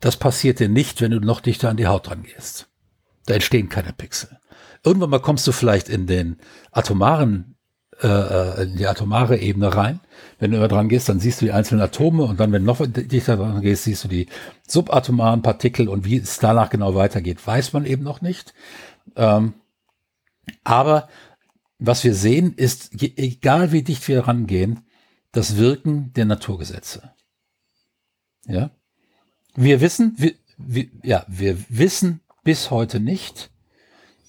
Das 0.00 0.16
passiert 0.16 0.60
dir 0.60 0.68
nicht, 0.68 1.00
wenn 1.00 1.12
du 1.12 1.20
noch 1.20 1.40
dichter 1.40 1.70
an 1.70 1.76
die 1.78 1.86
Haut 1.86 2.10
rangehst. 2.10 2.68
Da 3.26 3.34
entstehen 3.34 3.68
keine 3.68 3.92
Pixel. 3.92 4.38
Irgendwann 4.84 5.10
mal 5.10 5.20
kommst 5.20 5.46
du 5.46 5.52
vielleicht 5.52 5.88
in 5.88 6.06
den 6.06 6.36
atomaren 6.70 7.56
äh, 8.00 8.06
äh, 8.06 8.62
in 8.62 8.76
die 8.76 8.86
atomare 8.86 9.38
Ebene 9.38 9.74
rein. 9.74 10.00
Wenn 10.38 10.52
du 10.52 10.56
immer 10.56 10.68
dran 10.68 10.88
gehst, 10.88 11.08
dann 11.08 11.18
siehst 11.18 11.40
du 11.40 11.46
die 11.46 11.52
einzelnen 11.52 11.82
Atome 11.82 12.24
und 12.24 12.38
dann, 12.38 12.52
wenn 12.52 12.64
du 12.64 12.66
noch 12.66 12.86
dichter 12.86 13.36
dran 13.36 13.60
gehst, 13.60 13.84
siehst 13.84 14.04
du 14.04 14.08
die 14.08 14.28
subatomaren 14.66 15.42
Partikel 15.42 15.88
und 15.88 16.04
wie 16.04 16.18
es 16.18 16.38
danach 16.38 16.70
genau 16.70 16.94
weitergeht, 16.94 17.44
weiß 17.44 17.72
man 17.72 17.84
eben 17.84 18.04
noch 18.04 18.20
nicht. 18.20 18.54
Ähm, 19.16 19.54
aber 20.62 21.08
was 21.78 22.04
wir 22.04 22.14
sehen, 22.14 22.54
ist, 22.54 23.02
egal 23.02 23.72
wie 23.72 23.82
dicht 23.82 24.06
wir 24.08 24.28
rangehen, 24.28 24.86
das 25.32 25.56
Wirken 25.56 26.12
der 26.14 26.24
Naturgesetze. 26.24 27.12
Ja. 28.46 28.70
Wir 29.54 29.80
wissen, 29.80 30.14
wir, 30.16 30.34
wir, 30.56 30.86
ja, 31.02 31.24
wir 31.28 31.58
wissen 31.68 32.20
bis 32.44 32.70
heute 32.70 33.00
nicht, 33.00 33.50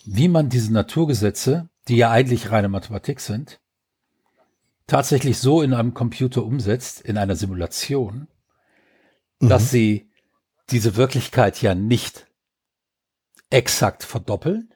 wie 0.05 0.27
man 0.27 0.49
diese 0.49 0.73
Naturgesetze 0.73 1.69
die 1.89 1.97
ja 1.97 2.11
eigentlich 2.11 2.51
reine 2.51 2.69
Mathematik 2.69 3.19
sind, 3.19 3.59
tatsächlich 4.87 5.39
so 5.39 5.61
in 5.61 5.73
einem 5.73 5.93
Computer 5.93 6.43
umsetzt, 6.43 7.01
in 7.01 7.17
einer 7.17 7.35
Simulation, 7.35 8.27
mhm. 9.39 9.49
dass 9.49 9.71
sie 9.71 10.09
diese 10.69 10.95
Wirklichkeit 10.95 11.61
ja 11.61 11.75
nicht 11.75 12.27
exakt 13.49 14.03
verdoppeln, 14.03 14.73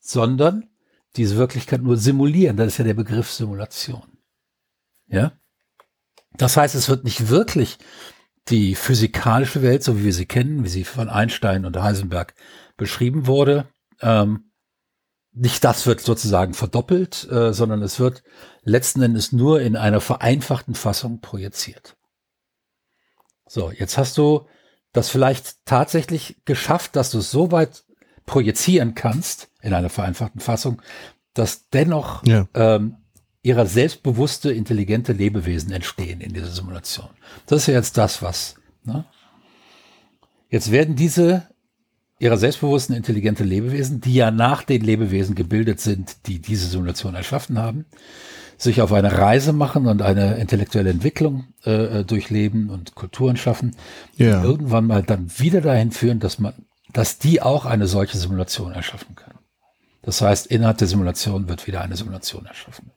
sondern 0.00 0.68
diese 1.16 1.36
Wirklichkeit 1.36 1.82
nur 1.82 1.96
simulieren. 1.96 2.56
Das 2.56 2.68
ist 2.68 2.78
ja 2.78 2.84
der 2.84 2.94
Begriff 2.94 3.30
Simulation. 3.30 4.18
Ja? 5.06 5.32
Das 6.32 6.56
heißt, 6.56 6.74
es 6.74 6.88
wird 6.88 7.04
nicht 7.04 7.28
wirklich 7.28 7.78
die 8.48 8.74
physikalische 8.74 9.62
Welt, 9.62 9.84
so 9.84 9.98
wie 9.98 10.04
wir 10.04 10.12
sie 10.12 10.26
kennen, 10.26 10.64
wie 10.64 10.68
sie 10.68 10.84
von 10.84 11.08
Einstein 11.08 11.64
und 11.64 11.76
Heisenberg 11.76 12.34
beschrieben 12.76 13.26
wurde, 13.26 13.68
ähm, 14.00 14.49
nicht 15.32 15.64
das 15.64 15.86
wird 15.86 16.00
sozusagen 16.00 16.54
verdoppelt, 16.54 17.28
äh, 17.30 17.52
sondern 17.52 17.82
es 17.82 18.00
wird 18.00 18.22
letzten 18.62 19.02
Endes 19.02 19.32
nur 19.32 19.60
in 19.60 19.76
einer 19.76 20.00
vereinfachten 20.00 20.74
Fassung 20.74 21.20
projiziert. 21.20 21.96
So, 23.46 23.70
jetzt 23.70 23.98
hast 23.98 24.18
du 24.18 24.46
das 24.92 25.08
vielleicht 25.08 25.64
tatsächlich 25.66 26.40
geschafft, 26.44 26.96
dass 26.96 27.10
du 27.10 27.18
es 27.18 27.30
so 27.30 27.52
weit 27.52 27.84
projizieren 28.26 28.94
kannst 28.94 29.50
in 29.60 29.74
einer 29.74 29.88
vereinfachten 29.88 30.40
Fassung, 30.40 30.82
dass 31.34 31.68
dennoch 31.68 32.24
ja. 32.26 32.48
ähm, 32.54 32.96
ihrer 33.42 33.66
selbstbewusste, 33.66 34.52
intelligente 34.52 35.12
Lebewesen 35.12 35.72
entstehen 35.72 36.20
in 36.20 36.32
dieser 36.32 36.50
Simulation. 36.50 37.08
Das 37.46 37.62
ist 37.62 37.66
ja 37.68 37.74
jetzt 37.74 37.96
das, 37.96 38.22
was. 38.22 38.56
Ne? 38.84 39.04
Jetzt 40.48 40.70
werden 40.70 40.96
diese 40.96 41.48
ihrer 42.20 42.36
selbstbewussten, 42.36 42.94
intelligente 42.94 43.42
Lebewesen, 43.42 44.00
die 44.00 44.14
ja 44.14 44.30
nach 44.30 44.62
den 44.62 44.82
Lebewesen 44.82 45.34
gebildet 45.34 45.80
sind, 45.80 46.26
die 46.26 46.38
diese 46.38 46.68
Simulation 46.68 47.14
erschaffen 47.14 47.58
haben, 47.58 47.86
sich 48.58 48.82
auf 48.82 48.92
eine 48.92 49.16
Reise 49.16 49.54
machen 49.54 49.86
und 49.86 50.02
eine 50.02 50.36
intellektuelle 50.36 50.90
Entwicklung 50.90 51.46
äh, 51.64 52.00
äh 52.00 52.04
durchleben 52.04 52.68
und 52.68 52.94
Kulturen 52.94 53.38
schaffen, 53.38 53.74
ja. 54.16 54.40
die 54.40 54.46
irgendwann 54.46 54.86
mal 54.86 55.02
dann 55.02 55.30
wieder 55.38 55.62
dahin 55.62 55.92
führen, 55.92 56.20
dass 56.20 56.38
man, 56.38 56.52
dass 56.92 57.18
die 57.18 57.40
auch 57.40 57.64
eine 57.64 57.86
solche 57.86 58.18
Simulation 58.18 58.72
erschaffen 58.72 59.16
können. 59.16 59.38
Das 60.02 60.20
heißt, 60.20 60.46
innerhalb 60.46 60.76
der 60.76 60.88
Simulation 60.88 61.48
wird 61.48 61.66
wieder 61.66 61.80
eine 61.80 61.96
Simulation 61.96 62.44
erschaffen. 62.44 62.90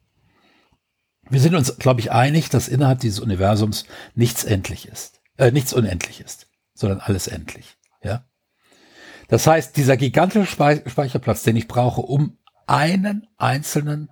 Wir 1.30 1.40
sind 1.40 1.56
uns, 1.56 1.78
glaube 1.78 2.02
ich, 2.02 2.12
einig, 2.12 2.50
dass 2.50 2.68
innerhalb 2.68 3.00
dieses 3.00 3.22
Universums 3.22 3.86
nichts 4.16 4.44
endlich 4.44 4.90
ist, 4.90 5.22
äh, 5.38 5.52
nichts 5.52 5.72
unendlich 5.72 6.20
ist, 6.20 6.48
sondern 6.74 7.00
alles 7.00 7.28
endlich. 7.28 7.78
Ja. 8.04 8.26
Das 9.34 9.48
heißt, 9.48 9.78
dieser 9.78 9.98
gigantische 9.98 10.46
Speicherplatz, 10.46 11.42
den 11.42 11.56
ich 11.56 11.68
brauche, 11.68 12.02
um 12.02 12.38
einen 12.68 13.26
einzelnen 13.38 14.12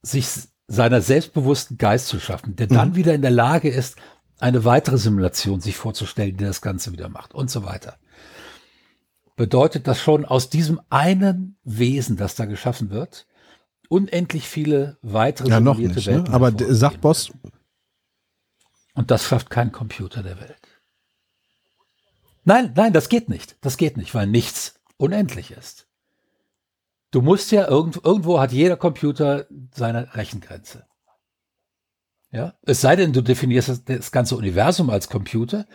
sich 0.00 0.26
seiner 0.66 1.02
selbstbewussten 1.02 1.76
Geist 1.76 2.06
zu 2.06 2.18
schaffen, 2.18 2.56
der 2.56 2.68
dann 2.68 2.92
mhm. 2.92 2.96
wieder 2.96 3.12
in 3.12 3.20
der 3.20 3.30
Lage 3.30 3.68
ist, 3.68 3.96
eine 4.40 4.64
weitere 4.64 4.96
Simulation 4.96 5.60
sich 5.60 5.76
vorzustellen, 5.76 6.38
die 6.38 6.44
das 6.44 6.62
Ganze 6.62 6.90
wieder 6.92 7.10
macht 7.10 7.34
und 7.34 7.50
so 7.50 7.64
weiter. 7.64 7.98
Bedeutet 9.36 9.86
das 9.86 10.00
schon 10.00 10.24
aus 10.24 10.48
diesem 10.48 10.80
einen 10.88 11.58
Wesen, 11.64 12.16
das 12.16 12.34
da 12.34 12.46
geschaffen 12.46 12.88
wird, 12.88 13.26
unendlich 13.90 14.48
viele 14.48 14.96
weitere 15.02 15.50
ja, 15.50 15.60
noch 15.60 15.76
nicht, 15.76 16.06
ne? 16.06 16.24
Aber 16.30 16.50
sagt 16.56 17.02
Boss. 17.02 17.30
Und 18.94 19.10
das 19.10 19.26
schafft 19.26 19.50
kein 19.50 19.70
Computer 19.70 20.22
der 20.22 20.40
Welt. 20.40 20.71
Nein, 22.44 22.72
nein, 22.74 22.92
das 22.92 23.08
geht 23.08 23.28
nicht. 23.28 23.56
Das 23.60 23.76
geht 23.76 23.96
nicht, 23.96 24.14
weil 24.14 24.26
nichts 24.26 24.80
unendlich 24.96 25.52
ist. 25.52 25.86
Du 27.10 27.20
musst 27.20 27.52
ja 27.52 27.68
irgendwo, 27.68 28.00
irgendwo 28.02 28.40
hat 28.40 28.52
jeder 28.52 28.76
Computer 28.76 29.46
seine 29.74 30.14
Rechengrenze. 30.14 30.86
Ja, 32.30 32.54
es 32.62 32.80
sei 32.80 32.96
denn, 32.96 33.12
du 33.12 33.20
definierst 33.20 33.68
das, 33.68 33.84
das 33.84 34.10
ganze 34.10 34.36
Universum 34.36 34.88
als 34.88 35.08
Computer, 35.08 35.66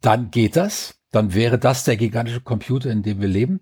dann 0.00 0.30
geht 0.30 0.56
das. 0.56 0.96
Dann 1.10 1.34
wäre 1.34 1.58
das 1.58 1.84
der 1.84 1.96
gigantische 1.96 2.42
Computer, 2.42 2.90
in 2.90 3.02
dem 3.02 3.20
wir 3.20 3.28
leben. 3.28 3.60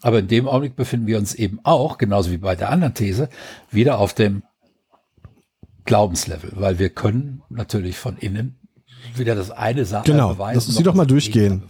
Aber 0.00 0.20
in 0.20 0.28
dem 0.28 0.46
Augenblick 0.46 0.76
befinden 0.76 1.06
wir 1.06 1.18
uns 1.18 1.34
eben 1.34 1.58
auch, 1.64 1.98
genauso 1.98 2.30
wie 2.30 2.38
bei 2.38 2.54
der 2.54 2.70
anderen 2.70 2.94
These, 2.94 3.28
wieder 3.70 3.98
auf 3.98 4.14
dem 4.14 4.44
Glaubenslevel, 5.84 6.52
weil 6.54 6.78
wir 6.78 6.90
können 6.90 7.42
natürlich 7.48 7.98
von 7.98 8.16
innen 8.16 8.57
wieder 9.16 9.34
das 9.34 9.50
eine 9.50 9.84
Sache 9.84 10.04
genau, 10.10 10.34
beweisen. 10.34 10.54
Lass 10.56 10.66
uns 10.66 10.76
die 10.76 10.82
doch 10.82 10.94
mal 10.94 11.06
durchgehen. 11.06 11.62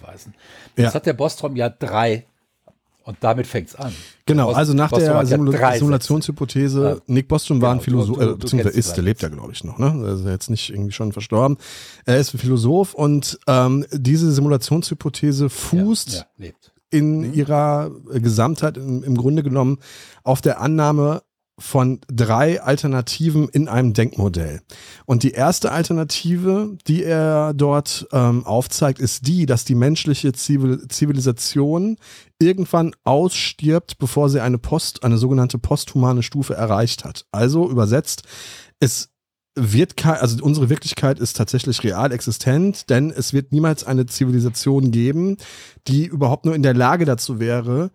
Ja. 0.77 0.85
Jetzt 0.85 0.95
hat 0.95 1.07
der 1.07 1.13
Bostrom 1.13 1.57
ja 1.57 1.69
drei 1.69 2.25
und 3.09 3.17
damit 3.21 3.47
fängt 3.47 3.69
es 3.69 3.75
an. 3.75 3.95
Genau, 4.27 4.53
also 4.53 4.75
nach 4.75 4.91
Bostrom 4.91 5.15
der 5.15 5.25
Simul 5.25 5.57
Simulationshypothese, 5.57 6.83
ja. 6.83 6.97
Nick 7.07 7.27
Bostrom 7.27 7.63
war 7.63 7.71
ein 7.71 7.79
genau, 7.79 8.05
Philosoph, 8.05 8.21
äh, 8.21 8.35
beziehungsweise 8.35 8.79
ist, 8.79 8.97
der 8.97 9.05
lebt 9.05 9.23
ja, 9.23 9.31
glaube 9.31 9.53
ich, 9.53 9.65
noch, 9.65 9.79
ne? 9.79 10.03
Er 10.05 10.13
ist 10.13 10.27
jetzt 10.27 10.51
nicht 10.51 10.69
irgendwie 10.69 10.93
schon 10.93 11.13
verstorben. 11.13 11.57
Er 12.05 12.19
ist 12.19 12.35
ein 12.35 12.39
Philosoph 12.39 12.93
und 12.93 13.39
ähm, 13.47 13.87
diese 13.93 14.31
Simulationshypothese 14.31 15.49
fußt 15.49 16.27
ja, 16.39 16.47
ja, 16.47 16.53
in 16.91 17.29
mhm. 17.29 17.33
ihrer 17.33 17.91
Gesamtheit 18.13 18.77
im, 18.77 19.03
im 19.03 19.17
Grunde 19.17 19.43
genommen 19.43 19.79
auf 20.23 20.43
der 20.43 20.61
Annahme 20.61 21.23
von 21.59 22.01
drei 22.07 22.63
Alternativen 22.63 23.49
in 23.49 23.69
einem 23.69 23.93
Denkmodell. 23.93 24.61
Und 25.07 25.23
die 25.23 25.33
erste 25.33 25.73
Alternative, 25.73 26.79
die 26.87 27.03
er 27.03 27.53
dort 27.55 28.07
ähm, 28.13 28.47
aufzeigt, 28.47 29.01
ist 29.01 29.27
die, 29.27 29.47
dass 29.47 29.65
die 29.65 29.75
menschliche 29.75 30.33
Zivil 30.33 30.87
Zivilisation 30.89 31.97
irgendwann 32.39 32.95
ausstirbt, 33.05 33.99
bevor 33.99 34.29
sie 34.31 34.41
eine 34.41 34.59
Post, 34.59 35.03
eine 35.03 35.19
sogenannte 35.19 35.59
posthumane 35.59 36.23
Stufe 36.23 36.55
erreicht 36.55 37.05
hat. 37.05 37.27
Also 37.33 37.69
übersetzt, 37.69 38.23
es 38.79 39.11
wird 39.59 40.05
also 40.07 40.45
unsere 40.45 40.71
Wirklichkeit 40.71 41.19
ist 41.19 41.37
tatsächlich 41.37 41.83
real 41.83 42.13
existent, 42.13 42.91
denn 42.91 43.11
es 43.11 43.33
wird 43.33 43.53
niemals 43.53 43.85
eine 43.85 44.07
Zivilisation 44.07 44.93
geben, 44.93 45.37
die 45.89 46.07
überhaupt 46.07 46.45
nur 46.45 46.55
in 46.55 46.63
der 46.63 46.75
Lage 46.75 47.05
dazu 47.05 47.41
wäre, 47.41 47.91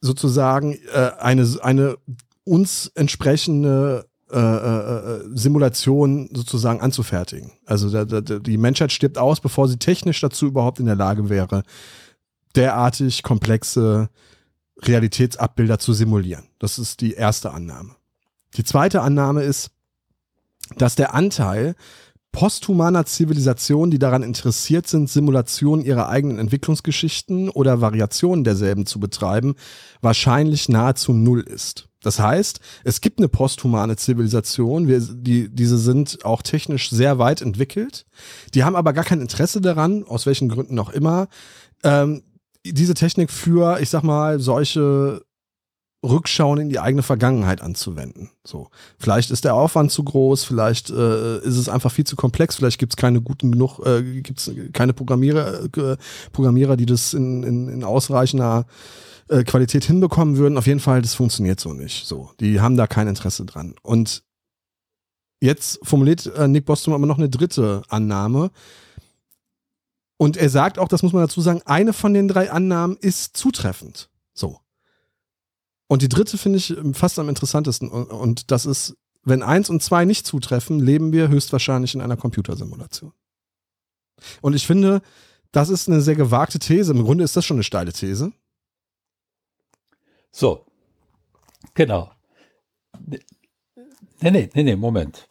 sozusagen 0.00 0.76
äh, 0.92 1.10
eine, 1.18 1.48
eine 1.62 1.96
uns 2.48 2.90
entsprechende 2.94 4.06
äh, 4.30 4.38
äh, 4.38 4.42
äh, 4.42 5.24
Simulation 5.32 6.28
sozusagen 6.34 6.82
anzufertigen. 6.82 7.52
Also 7.64 7.90
der, 7.90 8.04
der, 8.20 8.40
die 8.40 8.58
Menschheit 8.58 8.92
stirbt 8.92 9.16
aus, 9.16 9.40
bevor 9.40 9.68
sie 9.68 9.78
technisch 9.78 10.20
dazu 10.20 10.46
überhaupt 10.46 10.80
in 10.80 10.86
der 10.86 10.96
Lage 10.96 11.30
wäre, 11.30 11.62
derartig 12.54 13.22
komplexe 13.22 14.10
Realitätsabbilder 14.82 15.78
zu 15.78 15.94
simulieren. 15.94 16.44
Das 16.58 16.78
ist 16.78 17.00
die 17.00 17.14
erste 17.14 17.52
Annahme. 17.52 17.96
Die 18.56 18.64
zweite 18.64 19.00
Annahme 19.00 19.44
ist, 19.44 19.70
dass 20.76 20.94
der 20.94 21.14
Anteil 21.14 21.74
posthumaner 22.38 23.04
Zivilisationen, 23.04 23.90
die 23.90 23.98
daran 23.98 24.22
interessiert 24.22 24.86
sind, 24.86 25.10
Simulationen 25.10 25.84
ihrer 25.84 26.08
eigenen 26.08 26.38
Entwicklungsgeschichten 26.38 27.48
oder 27.48 27.80
Variationen 27.80 28.44
derselben 28.44 28.86
zu 28.86 29.00
betreiben, 29.00 29.56
wahrscheinlich 30.02 30.68
nahezu 30.68 31.12
null 31.12 31.40
ist. 31.40 31.88
Das 32.00 32.20
heißt, 32.20 32.60
es 32.84 33.00
gibt 33.00 33.18
eine 33.18 33.26
posthumane 33.26 33.96
Zivilisation, 33.96 34.86
wir, 34.86 35.00
die, 35.00 35.52
diese 35.52 35.78
sind 35.78 36.24
auch 36.24 36.42
technisch 36.42 36.90
sehr 36.90 37.18
weit 37.18 37.42
entwickelt, 37.42 38.06
die 38.54 38.62
haben 38.62 38.76
aber 38.76 38.92
gar 38.92 39.02
kein 39.02 39.20
Interesse 39.20 39.60
daran, 39.60 40.04
aus 40.04 40.24
welchen 40.24 40.48
Gründen 40.48 40.78
auch 40.78 40.90
immer, 40.90 41.26
ähm, 41.82 42.22
diese 42.64 42.94
Technik 42.94 43.32
für, 43.32 43.80
ich 43.80 43.90
sag 43.90 44.04
mal, 44.04 44.38
solche 44.38 45.22
Rückschauen 46.04 46.60
in 46.60 46.68
die 46.68 46.78
eigene 46.78 47.02
Vergangenheit 47.02 47.60
anzuwenden. 47.60 48.30
So, 48.44 48.70
vielleicht 48.98 49.30
ist 49.32 49.44
der 49.44 49.54
Aufwand 49.54 49.90
zu 49.90 50.04
groß, 50.04 50.44
vielleicht 50.44 50.90
äh, 50.90 51.38
ist 51.38 51.56
es 51.56 51.68
einfach 51.68 51.90
viel 51.90 52.06
zu 52.06 52.14
komplex, 52.14 52.54
vielleicht 52.54 52.78
gibt 52.78 52.92
es 52.92 52.96
keine 52.96 53.20
guten 53.20 53.50
genug, 53.50 53.80
äh, 53.84 54.20
gibt 54.22 54.38
es 54.38 54.50
keine 54.72 54.92
Programmierer, 54.92 55.64
äh, 55.64 55.96
Programmierer, 56.32 56.76
die 56.76 56.86
das 56.86 57.14
in, 57.14 57.42
in, 57.42 57.68
in 57.68 57.84
ausreichender 57.84 58.66
äh, 59.28 59.42
Qualität 59.42 59.84
hinbekommen 59.84 60.36
würden. 60.36 60.56
Auf 60.56 60.68
jeden 60.68 60.80
Fall, 60.80 61.02
das 61.02 61.14
funktioniert 61.14 61.58
so 61.58 61.72
nicht. 61.72 62.06
So, 62.06 62.30
die 62.38 62.60
haben 62.60 62.76
da 62.76 62.86
kein 62.86 63.08
Interesse 63.08 63.44
dran. 63.44 63.74
Und 63.82 64.22
jetzt 65.40 65.80
formuliert 65.82 66.26
äh, 66.26 66.46
Nick 66.46 66.64
Boston 66.64 66.94
aber 66.94 67.06
noch 67.06 67.18
eine 67.18 67.28
dritte 67.28 67.82
Annahme. 67.88 68.50
Und 70.16 70.36
er 70.36 70.48
sagt 70.48 70.78
auch, 70.78 70.88
das 70.88 71.02
muss 71.02 71.12
man 71.12 71.22
dazu 71.22 71.40
sagen, 71.40 71.62
eine 71.64 71.92
von 71.92 72.14
den 72.14 72.28
drei 72.28 72.50
Annahmen 72.50 72.96
ist 73.00 73.36
zutreffend. 73.36 74.10
So. 74.32 74.60
Und 75.88 76.02
die 76.02 76.08
dritte 76.08 76.38
finde 76.38 76.58
ich 76.58 76.76
fast 76.92 77.18
am 77.18 77.28
interessantesten. 77.28 77.88
Und, 77.88 78.10
und 78.10 78.50
das 78.50 78.66
ist, 78.66 78.96
wenn 79.24 79.42
eins 79.42 79.70
und 79.70 79.82
zwei 79.82 80.04
nicht 80.04 80.26
zutreffen, 80.26 80.78
leben 80.78 81.12
wir 81.12 81.28
höchstwahrscheinlich 81.28 81.94
in 81.94 82.00
einer 82.00 82.16
Computersimulation. 82.16 83.12
Und 84.42 84.54
ich 84.54 84.66
finde, 84.66 85.02
das 85.50 85.70
ist 85.70 85.88
eine 85.88 86.00
sehr 86.00 86.14
gewagte 86.14 86.58
These. 86.58 86.92
Im 86.92 87.04
Grunde 87.04 87.24
ist 87.24 87.36
das 87.36 87.44
schon 87.44 87.56
eine 87.56 87.64
steile 87.64 87.92
These. 87.92 88.32
So, 90.30 90.66
genau. 91.74 92.12
Nee, 93.00 93.20
nee, 94.20 94.50
nee, 94.54 94.62
nee, 94.62 94.76
Moment. 94.76 95.28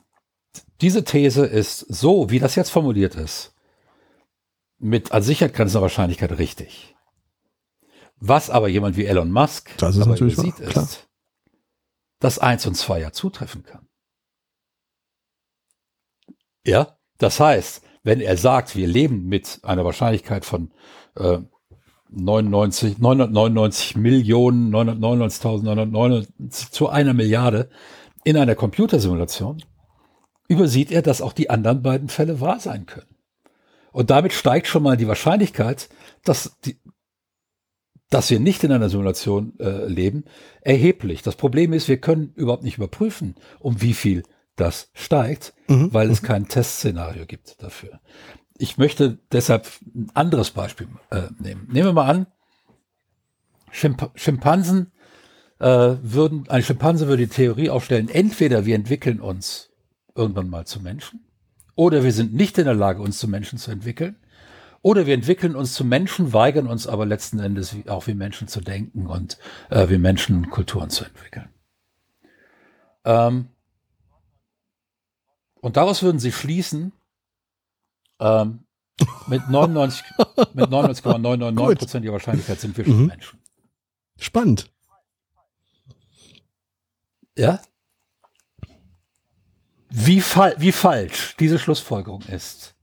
Diese 0.81 1.03
These 1.03 1.45
ist 1.45 1.79
so, 1.79 2.29
wie 2.29 2.39
das 2.39 2.55
jetzt 2.55 2.69
formuliert 2.69 3.15
ist, 3.15 3.53
mit 4.79 5.11
an 5.11 5.23
Sicherheit 5.23 5.53
grenzender 5.53 5.81
Wahrscheinlichkeit 5.81 6.37
richtig. 6.37 6.95
Was 8.19 8.49
aber 8.49 8.67
jemand 8.67 8.97
wie 8.97 9.05
Elon 9.05 9.31
Musk 9.31 9.77
das 9.77 9.95
ist 9.95 10.05
natürlich 10.05 10.37
sieht, 10.37 10.59
ist, 10.59 11.07
dass 12.19 12.39
eins 12.39 12.65
und 12.65 12.75
zwei 12.75 12.99
ja 12.99 13.11
zutreffen 13.11 13.63
kann. 13.63 13.87
Ja, 16.65 16.97
das 17.17 17.39
heißt, 17.39 17.81
wenn 18.03 18.19
er 18.19 18.37
sagt, 18.37 18.75
wir 18.75 18.87
leben 18.87 19.27
mit 19.27 19.59
einer 19.63 19.85
Wahrscheinlichkeit 19.85 20.45
von 20.45 20.71
äh, 21.15 21.39
99, 22.09 22.99
999 22.99 23.95
Millionen, 23.97 24.73
999.999 24.73 26.71
zu 26.71 26.89
einer 26.89 27.13
Milliarde 27.13 27.69
in 28.23 28.37
einer 28.37 28.55
Computersimulation, 28.55 29.63
übersieht 30.47 30.91
er, 30.91 31.01
dass 31.01 31.21
auch 31.21 31.33
die 31.33 31.49
anderen 31.49 31.81
beiden 31.81 32.09
Fälle 32.09 32.39
wahr 32.39 32.59
sein 32.59 32.85
können. 32.85 33.15
Und 33.91 34.09
damit 34.09 34.33
steigt 34.33 34.67
schon 34.67 34.83
mal 34.83 34.97
die 34.97 35.07
Wahrscheinlichkeit, 35.07 35.89
dass, 36.23 36.57
die, 36.65 36.79
dass 38.09 38.29
wir 38.29 38.39
nicht 38.39 38.63
in 38.63 38.71
einer 38.71 38.89
Simulation 38.89 39.53
äh, 39.59 39.85
leben, 39.85 40.23
erheblich. 40.61 41.21
Das 41.23 41.35
Problem 41.35 41.73
ist, 41.73 41.87
wir 41.87 41.97
können 41.97 42.31
überhaupt 42.35 42.63
nicht 42.63 42.77
überprüfen, 42.77 43.35
um 43.59 43.81
wie 43.81 43.93
viel 43.93 44.23
das 44.55 44.89
steigt, 44.93 45.53
mhm. 45.67 45.93
weil 45.93 46.09
es 46.09 46.21
kein 46.21 46.47
Testszenario 46.47 47.25
gibt 47.25 47.61
dafür. 47.61 47.99
Ich 48.57 48.77
möchte 48.77 49.19
deshalb 49.31 49.67
ein 49.93 50.09
anderes 50.13 50.51
Beispiel 50.51 50.87
äh, 51.11 51.23
nehmen. 51.39 51.67
Nehmen 51.71 51.89
wir 51.89 51.93
mal 51.93 52.09
an, 52.09 52.27
Schimp 53.71 54.11
Schimpansen 54.15 54.91
äh, 55.59 55.95
würden, 56.01 56.45
ein 56.49 56.63
Schimpanse 56.63 57.07
würde 57.07 57.27
die 57.27 57.33
Theorie 57.33 57.69
aufstellen, 57.69 58.09
entweder 58.09 58.65
wir 58.65 58.75
entwickeln 58.75 59.19
uns 59.19 59.69
irgendwann 60.15 60.49
mal 60.49 60.65
zu 60.65 60.81
Menschen, 60.81 61.25
oder 61.75 62.03
wir 62.03 62.11
sind 62.11 62.33
nicht 62.33 62.57
in 62.57 62.65
der 62.65 62.73
Lage, 62.73 63.01
uns 63.01 63.19
zu 63.19 63.27
Menschen 63.27 63.59
zu 63.59 63.69
entwickeln, 63.69 64.15
oder 64.87 65.05
wir 65.05 65.15
entwickeln 65.15 65.57
uns 65.57 65.73
zu 65.73 65.83
Menschen, 65.83 66.31
weigern 66.31 66.65
uns 66.65 66.87
aber 66.87 67.05
letzten 67.05 67.39
Endes 67.39 67.75
auch 67.87 68.07
wie 68.07 68.13
Menschen 68.13 68.47
zu 68.47 68.61
denken 68.61 69.05
und 69.07 69.37
äh, 69.69 69.89
wie 69.89 69.97
Menschen 69.97 70.49
Kulturen 70.49 70.89
zu 70.89 71.03
entwickeln. 71.03 71.49
Ähm, 73.03 73.49
und 75.59 75.75
daraus 75.75 76.03
würden 76.03 76.19
sie 76.19 76.31
schließen, 76.31 76.93
ähm, 78.21 78.63
mit 79.27 79.41
99,999 79.49 80.53
mit 80.55 80.69
99, 80.69 82.11
Wahrscheinlichkeit 82.13 82.61
sind 82.61 82.77
wir 82.77 82.85
schon 82.85 83.01
mhm. 83.01 83.07
Menschen. 83.07 83.39
Spannend. 84.17 84.71
Ja? 87.37 87.61
Wie, 89.89 90.21
fa 90.21 90.53
wie 90.57 90.71
falsch 90.71 91.35
diese 91.41 91.59
Schlussfolgerung 91.59 92.21
ist, 92.21 92.73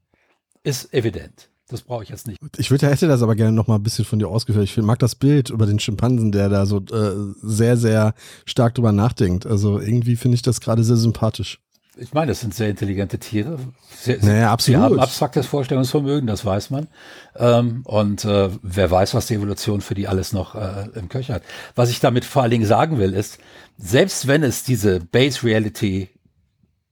ist 0.65 0.93
evident. 0.93 1.49
Das 1.69 1.83
brauche 1.83 2.03
ich 2.03 2.11
jetzt 2.11 2.27
nicht. 2.27 2.39
Ich 2.59 2.71
würde, 2.71 2.89
hätte 2.89 3.09
das 3.09 3.23
aber 3.23 3.35
gerne 3.35 3.53
noch 3.53 3.67
mal 3.67 3.77
ein 3.77 3.83
bisschen 3.83 4.05
von 4.05 4.19
dir 4.19 4.29
ausgeführt. 4.29 4.65
Ich 4.65 4.77
mag 4.77 4.99
das 4.99 5.15
Bild 5.15 5.49
über 5.49 5.65
den 5.65 5.79
Schimpansen, 5.79 6.31
der 6.31 6.51
da 6.51 6.67
so 6.67 6.79
äh, 6.79 7.35
sehr, 7.43 7.77
sehr 7.77 8.15
stark 8.45 8.75
drüber 8.75 8.93
nachdenkt. 8.93 9.47
Also 9.47 9.81
irgendwie 9.81 10.17
finde 10.17 10.35
ich 10.35 10.43
das 10.43 10.61
gerade 10.61 10.85
sehr 10.85 10.97
sympathisch 10.97 11.61
ich 11.97 12.13
meine, 12.13 12.29
das 12.29 12.41
sind 12.41 12.55
sehr 12.55 12.69
intelligente 12.69 13.19
Tiere. 13.19 13.59
Sehr, 13.97 14.19
naja, 14.25 14.53
absolut. 14.53 14.81
Sie 14.81 14.85
haben 14.85 14.99
abstraktes 14.99 15.47
Vorstellungsvermögen, 15.47 16.27
das 16.27 16.45
weiß 16.45 16.71
man. 16.71 16.89
Ähm, 17.37 17.83
und 17.85 18.25
äh, 18.25 18.51
wer 18.63 18.91
weiß, 18.91 19.15
was 19.15 19.27
die 19.27 19.35
Evolution 19.35 19.81
für 19.81 19.95
die 19.95 20.09
alles 20.09 20.33
noch 20.33 20.55
äh, 20.55 20.89
im 20.95 21.09
Köcher 21.09 21.35
hat. 21.35 21.43
Was 21.75 21.91
ich 21.91 22.01
damit 22.01 22.25
vor 22.25 22.43
allen 22.43 22.51
Dingen 22.51 22.67
sagen 22.67 22.99
will, 22.99 23.13
ist, 23.13 23.39
selbst 23.79 24.27
wenn 24.27 24.43
es 24.43 24.65
diese 24.65 25.01
Base 25.01 25.45
Reality 25.45 26.11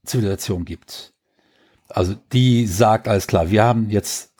Zivilisation 0.04 0.64
gibt, 0.64 1.12
also 1.88 2.14
die 2.32 2.66
sagt 2.66 3.08
alles 3.08 3.26
klar, 3.26 3.50
wir 3.50 3.64
haben 3.64 3.90
jetzt 3.90 4.31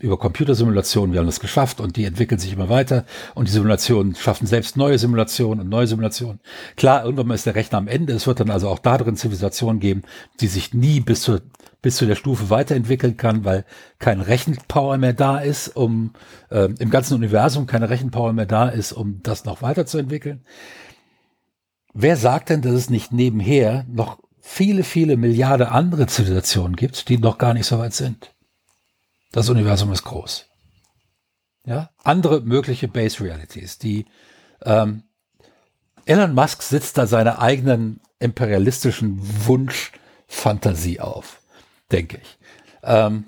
über 0.00 0.18
Computersimulationen, 0.18 1.12
wir 1.12 1.20
haben 1.20 1.26
das 1.26 1.40
geschafft 1.40 1.80
und 1.80 1.96
die 1.96 2.04
entwickeln 2.04 2.38
sich 2.38 2.52
immer 2.52 2.68
weiter 2.68 3.04
und 3.34 3.48
die 3.48 3.52
Simulationen 3.52 4.14
schaffen 4.14 4.46
selbst 4.46 4.76
neue 4.76 4.98
Simulationen 4.98 5.60
und 5.60 5.68
neue 5.68 5.86
Simulationen. 5.86 6.40
Klar, 6.76 7.04
irgendwann 7.04 7.28
mal 7.28 7.34
ist 7.34 7.46
der 7.46 7.54
Rechner 7.54 7.78
am 7.78 7.88
Ende. 7.88 8.12
Es 8.12 8.26
wird 8.26 8.40
dann 8.40 8.50
also 8.50 8.68
auch 8.68 8.78
da 8.78 8.98
drin 8.98 9.16
Zivilisationen 9.16 9.80
geben, 9.80 10.02
die 10.40 10.46
sich 10.46 10.74
nie 10.74 11.00
bis 11.00 11.22
zur 11.22 11.42
bis 11.82 11.96
zu 11.96 12.06
der 12.06 12.14
Stufe 12.14 12.50
weiterentwickeln 12.50 13.16
kann, 13.16 13.44
weil 13.44 13.64
kein 13.98 14.20
Rechenpower 14.20 14.98
mehr 14.98 15.14
da 15.14 15.38
ist, 15.38 15.68
um 15.68 16.12
äh, 16.50 16.68
im 16.78 16.90
ganzen 16.90 17.14
Universum 17.14 17.66
keine 17.66 17.88
Rechenpower 17.88 18.32
mehr 18.32 18.46
da 18.46 18.68
ist, 18.68 18.92
um 18.92 19.20
das 19.22 19.44
noch 19.44 19.62
weiterzuentwickeln. 19.62 20.42
Wer 21.94 22.16
sagt 22.16 22.50
denn, 22.50 22.62
dass 22.62 22.72
es 22.72 22.90
nicht 22.90 23.12
nebenher 23.12 23.84
noch 23.88 24.18
viele, 24.40 24.84
viele 24.84 25.16
Milliarden 25.16 25.66
andere 25.66 26.06
Zivilisationen 26.06 26.76
gibt, 26.76 27.08
die 27.08 27.18
noch 27.18 27.38
gar 27.38 27.54
nicht 27.54 27.66
so 27.66 27.78
weit 27.78 27.94
sind? 27.94 28.32
Das 29.32 29.48
Universum 29.48 29.92
ist 29.92 30.02
groß. 30.04 30.46
Ja, 31.64 31.90
andere 32.02 32.40
mögliche 32.40 32.88
Base 32.88 33.22
Realities, 33.22 33.78
die 33.78 34.06
ähm, 34.62 35.04
Elon 36.06 36.34
Musk 36.34 36.62
sitzt 36.62 36.98
da 36.98 37.06
seiner 37.06 37.40
eigenen 37.40 38.00
imperialistischen 38.18 39.20
Wunschfantasie 39.46 41.00
auf, 41.00 41.40
denke 41.92 42.18
ich. 42.22 42.38
Ähm, 42.82 43.26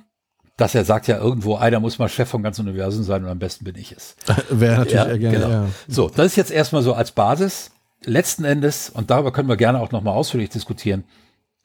dass 0.57 0.75
er 0.75 0.85
sagt 0.85 1.09
ja 1.09 1.19
irgendwo, 1.19 1.57
einer 1.57 1.81
muss 1.81 1.99
mal 1.99 2.09
Chef 2.09 2.29
vom 2.29 2.43
ganzen 2.43 2.67
Universum 2.67 3.03
sein 3.03 3.25
und 3.25 3.31
am 3.31 3.39
besten 3.39 3.65
bin 3.65 3.77
ich 3.77 3.93
es. 3.93 4.17
Wäre 4.51 4.79
natürlich 4.79 4.95
ja, 4.95 5.17
gerne, 5.17 5.39
genau. 5.39 5.49
ja. 5.49 5.69
So, 5.89 6.09
das 6.09 6.27
ist 6.27 6.37
jetzt 6.37 6.51
erstmal 6.51 6.83
so 6.83 6.95
als 6.95 7.13
Basis. 7.13 7.71
Letzten 8.05 8.45
Endes, 8.45 8.91
und 8.91 9.11
darüber 9.11 9.33
können 9.33 9.49
wir 9.49 9.57
gerne 9.57 9.81
auch 9.81 9.93
nochmal 9.93 10.15
ausführlich 10.15 10.51
diskutieren, 10.51 11.05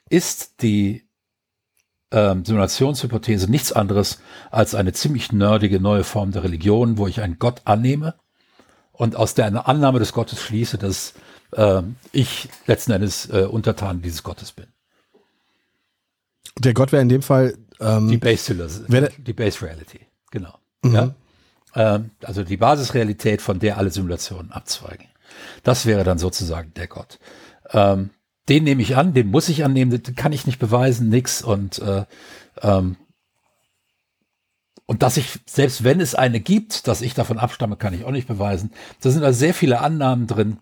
ist 0.10 0.62
die 0.62 1.07
ähm, 2.12 2.46
Simulationshypothese 2.46 3.50
nichts 3.50 3.72
anderes 3.72 4.20
als 4.52 4.76
eine 4.76 4.94
ziemlich 4.94 5.32
nerdige 5.32 5.80
neue 5.80 6.04
Form 6.04 6.32
der 6.32 6.44
Religion, 6.44 6.98
wo 6.98 7.08
ich 7.08 7.22
einen 7.22 7.40
Gott 7.40 7.62
annehme 7.66 8.16
und 8.92 9.16
aus 9.16 9.34
der 9.34 9.68
Annahme 9.68 10.00
des 10.00 10.14
Gottes 10.14 10.42
schließe, 10.42 10.78
dass 10.78 11.14
äh, 11.52 11.82
ich 12.12 12.50
letzten 12.66 12.92
Endes 12.94 13.30
äh, 13.30 13.44
Untertan 13.44 14.02
dieses 14.02 14.24
Gottes 14.24 14.52
bin. 14.52 14.68
Der 16.58 16.74
Gott 16.74 16.92
wäre 16.92 17.02
in 17.02 17.10
dem 17.10 17.22
Fall 17.22 17.58
ähm, 17.80 18.10
die 18.10 18.18
Base 18.18 18.56
die 19.18 19.34
Base 19.34 19.62
Reality, 19.62 20.00
genau. 20.32 20.58
Mhm. 20.82 20.96
Ja? 20.96 21.16
Ähm, 21.76 22.12
also 22.24 22.44
die 22.44 22.58
Basisrealität, 22.58 23.42
von 23.42 23.60
der 23.60 23.78
alle 23.78 23.92
Simulationen 23.92 24.52
abzweigen. 24.52 25.08
Das 25.64 25.86
wäre 25.86 26.04
dann 26.04 26.18
sozusagen 26.18 26.74
der 26.74 26.88
Gott. 26.88 27.20
Ähm, 27.72 28.10
den 28.50 28.64
nehme 28.64 28.82
ich 28.82 28.96
an, 28.96 29.14
den 29.14 29.28
muss 29.28 29.50
ich 29.50 29.64
annehmen, 29.64 29.92
den 29.92 30.16
kann 30.16 30.34
ich 30.34 30.46
nicht 30.46 30.60
beweisen, 30.60 31.10
nix. 31.10 31.42
Und, 31.42 31.80
äh, 31.80 32.06
ähm, 32.62 32.98
und 34.86 35.04
dass 35.04 35.18
ich, 35.18 35.40
selbst 35.46 35.84
wenn 35.84 36.00
es 36.00 36.16
eine 36.16 36.40
gibt, 36.40 36.88
dass 36.88 37.02
ich 37.02 37.14
davon 37.14 37.40
abstamme, 37.40 37.76
kann 37.76 37.94
ich 37.94 38.06
auch 38.06 38.12
nicht 38.12 38.28
beweisen. 38.28 38.72
Da 39.02 39.10
sind 39.10 39.24
also 39.24 39.38
sehr 39.38 39.54
viele 39.54 39.82
Annahmen 39.82 40.28
drin, 40.28 40.60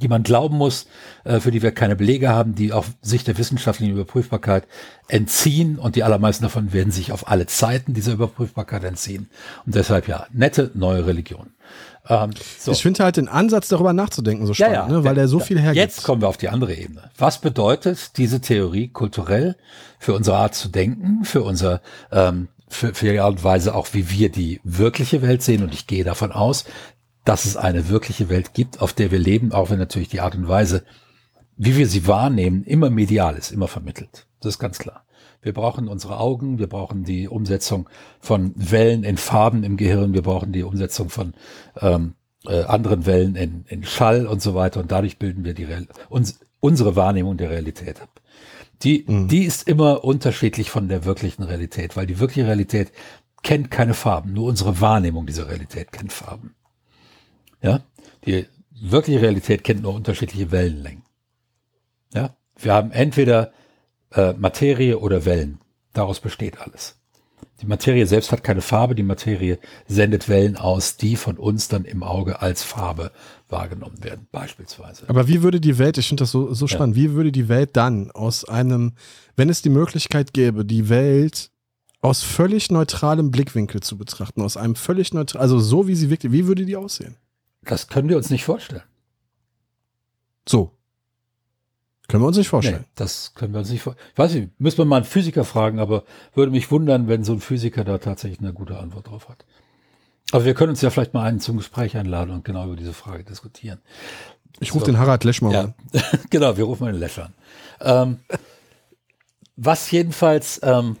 die 0.00 0.08
man 0.08 0.22
glauben 0.22 0.56
muss, 0.56 0.86
äh, 1.24 1.40
für 1.40 1.50
die 1.50 1.62
wir 1.62 1.72
keine 1.72 1.96
Belege 1.96 2.28
haben, 2.28 2.54
die 2.54 2.72
auf 2.72 2.92
Sicht 3.02 3.26
der 3.26 3.38
wissenschaftlichen 3.38 3.92
Überprüfbarkeit 3.92 4.66
entziehen 5.08 5.78
und 5.78 5.96
die 5.96 6.02
allermeisten 6.02 6.44
davon 6.44 6.72
werden 6.72 6.92
sich 6.92 7.12
auf 7.12 7.28
alle 7.28 7.46
Zeiten 7.46 7.94
dieser 7.94 8.12
Überprüfbarkeit 8.12 8.84
entziehen. 8.84 9.28
Und 9.64 9.74
deshalb 9.74 10.08
ja, 10.08 10.26
nette 10.32 10.70
neue 10.74 11.06
Religion. 11.06 11.50
Ähm, 12.08 12.30
so. 12.58 12.72
Ich 12.72 12.82
finde 12.82 13.04
halt 13.04 13.16
den 13.16 13.28
Ansatz, 13.28 13.68
darüber 13.68 13.92
nachzudenken, 13.92 14.46
so 14.46 14.54
spannend, 14.54 14.74
ja, 14.74 14.86
ja. 14.86 14.92
Ne? 14.92 15.04
weil 15.04 15.14
der 15.14 15.28
so 15.28 15.40
viel 15.40 15.58
hergibt. 15.58 15.76
Jetzt 15.84 16.02
kommen 16.04 16.22
wir 16.22 16.28
auf 16.28 16.36
die 16.36 16.48
andere 16.48 16.74
Ebene. 16.74 17.10
Was 17.18 17.40
bedeutet 17.40 18.16
diese 18.16 18.40
Theorie 18.40 18.88
kulturell 18.88 19.56
für 19.98 20.14
unsere 20.14 20.36
Art 20.36 20.54
zu 20.54 20.68
denken, 20.68 21.24
für 21.24 21.42
unser, 21.42 21.80
ähm, 22.12 22.48
für, 22.68 22.94
für 22.94 23.12
die 23.12 23.20
Art 23.20 23.32
und 23.32 23.44
Weise 23.44 23.74
auch, 23.74 23.88
wie 23.92 24.10
wir 24.10 24.30
die 24.30 24.60
wirkliche 24.64 25.22
Welt 25.22 25.42
sehen? 25.42 25.62
Und 25.62 25.74
ich 25.74 25.86
gehe 25.86 26.04
davon 26.04 26.32
aus, 26.32 26.64
dass 27.24 27.44
es 27.44 27.56
eine 27.56 27.88
wirkliche 27.88 28.28
Welt 28.28 28.54
gibt, 28.54 28.80
auf 28.80 28.92
der 28.92 29.10
wir 29.10 29.18
leben, 29.18 29.52
auch 29.52 29.70
wenn 29.70 29.78
natürlich 29.78 30.08
die 30.08 30.20
Art 30.20 30.36
und 30.36 30.48
Weise, 30.48 30.84
wie 31.56 31.76
wir 31.76 31.88
sie 31.88 32.06
wahrnehmen, 32.06 32.62
immer 32.64 32.90
medial 32.90 33.36
ist, 33.36 33.50
immer 33.50 33.68
vermittelt. 33.68 34.26
Das 34.40 34.54
ist 34.54 34.58
ganz 34.58 34.78
klar. 34.78 35.05
Wir 35.46 35.54
brauchen 35.54 35.86
unsere 35.86 36.18
Augen, 36.18 36.58
wir 36.58 36.66
brauchen 36.66 37.04
die 37.04 37.28
Umsetzung 37.28 37.88
von 38.18 38.52
Wellen 38.56 39.04
in 39.04 39.16
Farben 39.16 39.62
im 39.62 39.76
Gehirn, 39.76 40.12
wir 40.12 40.22
brauchen 40.22 40.50
die 40.50 40.64
Umsetzung 40.64 41.08
von 41.08 41.34
ähm, 41.80 42.14
äh, 42.48 42.64
anderen 42.64 43.06
Wellen 43.06 43.36
in, 43.36 43.64
in 43.68 43.84
Schall 43.84 44.26
und 44.26 44.42
so 44.42 44.56
weiter. 44.56 44.80
Und 44.80 44.90
dadurch 44.90 45.20
bilden 45.20 45.44
wir 45.44 45.54
die 45.54 45.62
Real 45.62 45.86
uns, 46.08 46.40
unsere 46.58 46.96
Wahrnehmung 46.96 47.36
der 47.36 47.50
Realität 47.50 48.02
ab. 48.02 48.20
Die, 48.82 49.04
mhm. 49.06 49.28
die 49.28 49.44
ist 49.44 49.68
immer 49.68 50.02
unterschiedlich 50.02 50.68
von 50.68 50.88
der 50.88 51.04
wirklichen 51.04 51.44
Realität, 51.44 51.96
weil 51.96 52.08
die 52.08 52.18
wirkliche 52.18 52.48
Realität 52.48 52.90
kennt 53.44 53.70
keine 53.70 53.94
Farben. 53.94 54.32
Nur 54.32 54.48
unsere 54.48 54.80
Wahrnehmung 54.80 55.26
dieser 55.26 55.48
Realität 55.48 55.92
kennt 55.92 56.12
Farben. 56.12 56.56
Ja, 57.62 57.82
die 58.24 58.46
wirkliche 58.72 59.22
Realität 59.22 59.62
kennt 59.62 59.82
nur 59.82 59.94
unterschiedliche 59.94 60.50
Wellenlängen. 60.50 61.04
Ja, 62.12 62.34
wir 62.58 62.74
haben 62.74 62.90
entweder 62.90 63.52
äh, 64.16 64.32
Materie 64.34 64.98
oder 64.98 65.24
Wellen. 65.24 65.58
Daraus 65.92 66.20
besteht 66.20 66.60
alles. 66.60 66.96
Die 67.62 67.66
Materie 67.66 68.06
selbst 68.06 68.32
hat 68.32 68.44
keine 68.44 68.60
Farbe, 68.60 68.94
die 68.94 69.02
Materie 69.02 69.58
sendet 69.86 70.28
Wellen 70.28 70.56
aus, 70.56 70.98
die 70.98 71.16
von 71.16 71.38
uns 71.38 71.68
dann 71.68 71.84
im 71.84 72.02
Auge 72.02 72.42
als 72.42 72.62
Farbe 72.62 73.12
wahrgenommen 73.48 74.04
werden, 74.04 74.26
beispielsweise. 74.30 75.08
Aber 75.08 75.26
wie 75.26 75.42
würde 75.42 75.60
die 75.60 75.78
Welt, 75.78 75.96
ich 75.96 76.08
finde 76.08 76.22
das 76.22 76.32
so, 76.32 76.52
so 76.52 76.66
spannend, 76.66 76.96
ja. 76.96 77.02
wie 77.02 77.12
würde 77.12 77.32
die 77.32 77.48
Welt 77.48 77.70
dann 77.74 78.10
aus 78.10 78.44
einem, 78.44 78.92
wenn 79.36 79.48
es 79.48 79.62
die 79.62 79.70
Möglichkeit 79.70 80.34
gäbe, 80.34 80.66
die 80.66 80.90
Welt 80.90 81.50
aus 82.02 82.22
völlig 82.22 82.70
neutralem 82.70 83.30
Blickwinkel 83.30 83.80
zu 83.82 83.96
betrachten, 83.96 84.42
aus 84.42 84.58
einem 84.58 84.76
völlig 84.76 85.14
neutral, 85.14 85.40
also 85.40 85.58
so 85.58 85.88
wie 85.88 85.94
sie 85.94 86.10
wirklich, 86.10 86.32
wie 86.32 86.46
würde 86.46 86.66
die 86.66 86.76
aussehen? 86.76 87.16
Das 87.62 87.88
können 87.88 88.08
wir 88.08 88.18
uns 88.18 88.30
nicht 88.30 88.44
vorstellen. 88.44 88.82
So. 90.46 90.75
Können 92.08 92.22
wir 92.22 92.28
uns 92.28 92.36
nicht 92.36 92.48
vorstellen. 92.48 92.82
Nee, 92.82 92.92
das 92.94 93.32
können 93.34 93.52
wir 93.52 93.60
uns 93.60 93.70
nicht 93.70 93.82
vorstellen. 93.82 94.08
Ich 94.12 94.18
weiß 94.18 94.34
nicht, 94.34 94.60
müssen 94.60 94.78
wir 94.78 94.84
mal 94.84 94.96
einen 94.96 95.04
Physiker 95.04 95.44
fragen, 95.44 95.80
aber 95.80 96.04
würde 96.34 96.52
mich 96.52 96.70
wundern, 96.70 97.08
wenn 97.08 97.24
so 97.24 97.32
ein 97.32 97.40
Physiker 97.40 97.84
da 97.84 97.98
tatsächlich 97.98 98.40
eine 98.40 98.52
gute 98.52 98.78
Antwort 98.78 99.08
drauf 99.08 99.28
hat. 99.28 99.44
Aber 100.32 100.44
wir 100.44 100.54
können 100.54 100.70
uns 100.70 100.82
ja 100.82 100.90
vielleicht 100.90 101.14
mal 101.14 101.24
einen 101.24 101.40
zum 101.40 101.56
Gespräch 101.56 101.96
einladen 101.96 102.30
und 102.30 102.44
genau 102.44 102.66
über 102.66 102.76
diese 102.76 102.92
Frage 102.92 103.24
diskutieren. 103.24 103.80
Ich 104.60 104.74
rufe 104.74 104.86
so. 104.86 104.92
den 104.92 104.98
Harald 104.98 105.24
Lesch 105.24 105.42
mal 105.42 105.52
ja. 105.52 105.60
an. 105.62 105.74
genau, 106.30 106.56
wir 106.56 106.64
rufen 106.64 106.84
mal 106.84 106.92
den 106.92 107.00
Lesch 107.00 107.18
an. 107.18 107.34
Ähm, 107.80 108.18
was 109.56 109.90
jedenfalls, 109.90 110.60
ähm, 110.62 110.96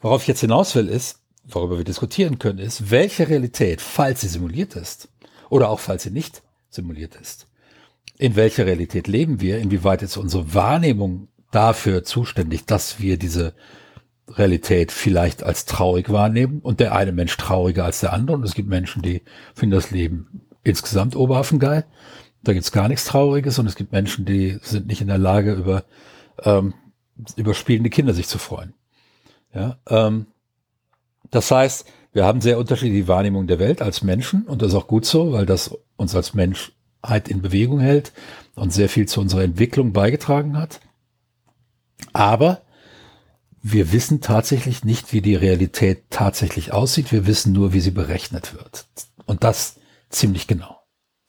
worauf 0.00 0.22
ich 0.22 0.28
jetzt 0.28 0.40
hinaus 0.40 0.74
will, 0.74 0.88
ist, 0.88 1.20
worüber 1.44 1.76
wir 1.76 1.84
diskutieren 1.84 2.38
können, 2.38 2.58
ist, 2.58 2.90
welche 2.90 3.28
Realität, 3.28 3.80
falls 3.80 4.22
sie 4.22 4.28
simuliert 4.28 4.76
ist, 4.76 5.08
oder 5.50 5.68
auch 5.68 5.80
falls 5.80 6.04
sie 6.04 6.10
nicht 6.10 6.42
simuliert 6.70 7.16
ist, 7.16 7.46
in 8.24 8.36
welcher 8.36 8.64
Realität 8.64 9.06
leben 9.06 9.42
wir, 9.42 9.58
inwieweit 9.58 10.00
ist 10.00 10.16
unsere 10.16 10.54
Wahrnehmung 10.54 11.28
dafür 11.50 12.04
zuständig, 12.04 12.64
dass 12.64 12.98
wir 12.98 13.18
diese 13.18 13.52
Realität 14.28 14.92
vielleicht 14.92 15.42
als 15.42 15.66
traurig 15.66 16.10
wahrnehmen? 16.10 16.60
Und 16.60 16.80
der 16.80 16.94
eine 16.94 17.12
Mensch 17.12 17.36
trauriger 17.36 17.84
als 17.84 18.00
der 18.00 18.14
andere. 18.14 18.38
Und 18.38 18.42
es 18.44 18.54
gibt 18.54 18.70
Menschen, 18.70 19.02
die 19.02 19.20
finden 19.54 19.74
das 19.74 19.90
Leben 19.90 20.40
insgesamt 20.62 21.16
oberhaffengeil. 21.16 21.84
Da 22.42 22.54
gibt's 22.54 22.72
gar 22.72 22.88
nichts 22.88 23.04
Trauriges. 23.04 23.58
Und 23.58 23.66
es 23.66 23.76
gibt 23.76 23.92
Menschen, 23.92 24.24
die 24.24 24.58
sind 24.62 24.86
nicht 24.86 25.02
in 25.02 25.08
der 25.08 25.18
Lage, 25.18 25.52
über, 25.52 25.84
ähm, 26.44 26.72
über 27.36 27.52
spielende 27.52 27.90
Kinder 27.90 28.14
sich 28.14 28.26
zu 28.26 28.38
freuen. 28.38 28.72
Ja, 29.54 29.76
ähm, 29.86 30.28
das 31.30 31.50
heißt, 31.50 31.86
wir 32.14 32.24
haben 32.24 32.40
sehr 32.40 32.58
unterschiedliche 32.58 33.06
Wahrnehmungen 33.06 33.48
der 33.48 33.58
Welt 33.58 33.82
als 33.82 34.02
Menschen. 34.02 34.44
Und 34.44 34.62
das 34.62 34.68
ist 34.68 34.76
auch 34.76 34.86
gut 34.86 35.04
so, 35.04 35.32
weil 35.32 35.44
das 35.44 35.76
uns 35.96 36.14
als 36.14 36.32
Mensch 36.32 36.72
halt 37.04 37.28
in 37.28 37.42
Bewegung 37.42 37.80
hält 37.80 38.12
und 38.54 38.72
sehr 38.72 38.88
viel 38.88 39.06
zu 39.06 39.20
unserer 39.20 39.42
Entwicklung 39.42 39.92
beigetragen 39.92 40.56
hat. 40.56 40.80
Aber 42.12 42.62
wir 43.62 43.92
wissen 43.92 44.20
tatsächlich 44.20 44.84
nicht, 44.84 45.12
wie 45.12 45.20
die 45.20 45.34
Realität 45.34 46.04
tatsächlich 46.10 46.72
aussieht. 46.72 47.12
Wir 47.12 47.26
wissen 47.26 47.52
nur, 47.52 47.72
wie 47.72 47.80
sie 47.80 47.90
berechnet 47.90 48.54
wird. 48.54 48.86
Und 49.26 49.44
das 49.44 49.76
ziemlich 50.10 50.46
genau. 50.46 50.80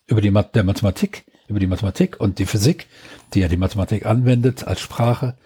Über 0.07 0.21
die 0.21 0.31
der 0.31 0.63
Mathematik, 0.63 1.25
über 1.47 1.59
die 1.59 1.67
Mathematik 1.67 2.19
und 2.19 2.39
die 2.39 2.45
Physik, 2.45 2.87
die 3.33 3.39
ja 3.39 3.47
die 3.47 3.57
Mathematik 3.57 4.05
anwendet 4.05 4.67
als 4.67 4.81
Sprache, 4.81 5.37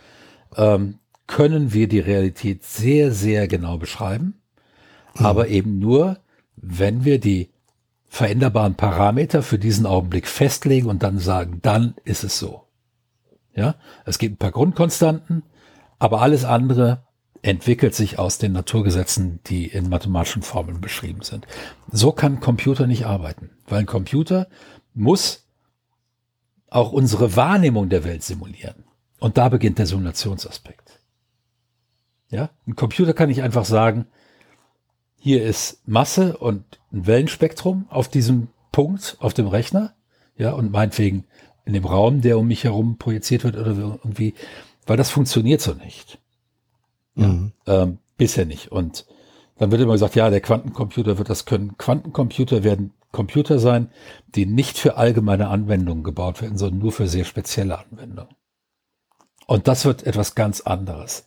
ähm, 0.55 0.99
können 1.27 1.73
wir 1.73 1.87
die 1.87 1.99
Realität 1.99 2.63
sehr, 2.63 3.11
sehr 3.11 3.47
genau 3.47 3.77
beschreiben. 3.77 4.41
Mhm. 5.17 5.25
Aber 5.25 5.47
eben 5.47 5.77
nur, 5.79 6.17
wenn 6.55 7.05
wir 7.05 7.19
die 7.19 7.49
veränderbaren 8.09 8.75
Parameter 8.75 9.43
für 9.43 9.59
diesen 9.59 9.85
Augenblick 9.85 10.27
festlegen 10.27 10.89
und 10.89 11.03
dann 11.03 11.19
sagen, 11.19 11.59
dann 11.61 11.95
ist 12.03 12.23
es 12.23 12.37
so. 12.39 12.65
Ja, 13.55 13.75
es 14.05 14.17
gibt 14.17 14.35
ein 14.35 14.37
paar 14.37 14.51
Grundkonstanten, 14.51 15.43
aber 15.99 16.21
alles 16.21 16.43
andere 16.43 17.03
entwickelt 17.41 17.95
sich 17.95 18.19
aus 18.19 18.37
den 18.37 18.51
Naturgesetzen, 18.51 19.39
die 19.45 19.67
in 19.67 19.89
mathematischen 19.89 20.41
Formeln 20.41 20.81
beschrieben 20.81 21.21
sind. 21.21 21.47
So 21.91 22.11
kann 22.11 22.39
Computer 22.39 22.87
nicht 22.87 23.05
arbeiten, 23.05 23.51
weil 23.67 23.79
ein 23.79 23.85
Computer 23.85 24.47
muss 24.93 25.45
auch 26.69 26.91
unsere 26.91 27.35
Wahrnehmung 27.35 27.89
der 27.89 28.03
Welt 28.03 28.23
simulieren. 28.23 28.83
Und 29.19 29.37
da 29.37 29.49
beginnt 29.49 29.79
der 29.79 29.85
Simulationsaspekt. 29.85 30.99
Ja, 32.29 32.49
ein 32.67 32.75
Computer 32.75 33.13
kann 33.13 33.29
nicht 33.29 33.41
einfach 33.41 33.65
sagen, 33.65 34.05
hier 35.17 35.43
ist 35.43 35.87
Masse 35.87 36.37
und 36.37 36.78
ein 36.91 37.07
Wellenspektrum 37.07 37.85
auf 37.89 38.07
diesem 38.07 38.47
Punkt, 38.71 39.17
auf 39.19 39.33
dem 39.33 39.47
Rechner, 39.47 39.93
ja, 40.37 40.51
und 40.51 40.71
meinetwegen 40.71 41.25
in 41.65 41.73
dem 41.73 41.85
Raum, 41.85 42.21
der 42.21 42.37
um 42.37 42.47
mich 42.47 42.63
herum 42.63 42.97
projiziert 42.97 43.43
wird 43.43 43.55
oder 43.55 43.71
irgendwie, 43.71 44.33
weil 44.85 44.97
das 44.97 45.09
funktioniert 45.09 45.61
so 45.61 45.73
nicht. 45.73 46.19
Mhm. 47.15 47.51
ähm, 47.67 47.97
bisher 48.17 48.45
nicht. 48.45 48.71
Und 48.71 49.05
dann 49.57 49.71
wird 49.71 49.81
immer 49.81 49.93
gesagt, 49.93 50.15
ja, 50.15 50.29
der 50.29 50.41
Quantencomputer 50.41 51.17
wird 51.17 51.29
das 51.29 51.45
können. 51.45 51.77
Quantencomputer 51.77 52.63
werden 52.63 52.93
Computer 53.11 53.59
sein, 53.59 53.91
die 54.27 54.45
nicht 54.45 54.77
für 54.77 54.97
allgemeine 54.97 55.47
Anwendungen 55.49 56.03
gebaut 56.03 56.41
werden, 56.41 56.57
sondern 56.57 56.79
nur 56.79 56.91
für 56.91 57.07
sehr 57.07 57.25
spezielle 57.25 57.79
Anwendungen. 57.79 58.35
Und 59.47 59.67
das 59.67 59.83
wird 59.85 60.03
etwas 60.03 60.35
ganz 60.35 60.61
anderes. 60.61 61.25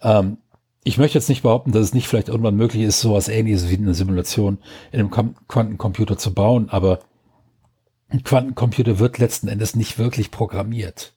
Ähm, 0.00 0.38
ich 0.86 0.98
möchte 0.98 1.18
jetzt 1.18 1.28
nicht 1.28 1.42
behaupten, 1.42 1.72
dass 1.72 1.82
es 1.82 1.94
nicht 1.94 2.06
vielleicht 2.06 2.28
irgendwann 2.28 2.54
möglich 2.54 2.84
ist, 2.84 3.00
sowas 3.00 3.26
ähnliches 3.26 3.68
wie 3.68 3.76
eine 3.76 3.92
Simulation 3.92 4.58
in 4.92 5.00
einem 5.00 5.10
Quantencomputer 5.48 6.16
zu 6.16 6.32
bauen, 6.32 6.70
aber 6.70 7.00
ein 8.08 8.22
Quantencomputer 8.22 9.00
wird 9.00 9.18
letzten 9.18 9.48
Endes 9.48 9.74
nicht 9.74 9.98
wirklich 9.98 10.30
programmiert. 10.30 11.12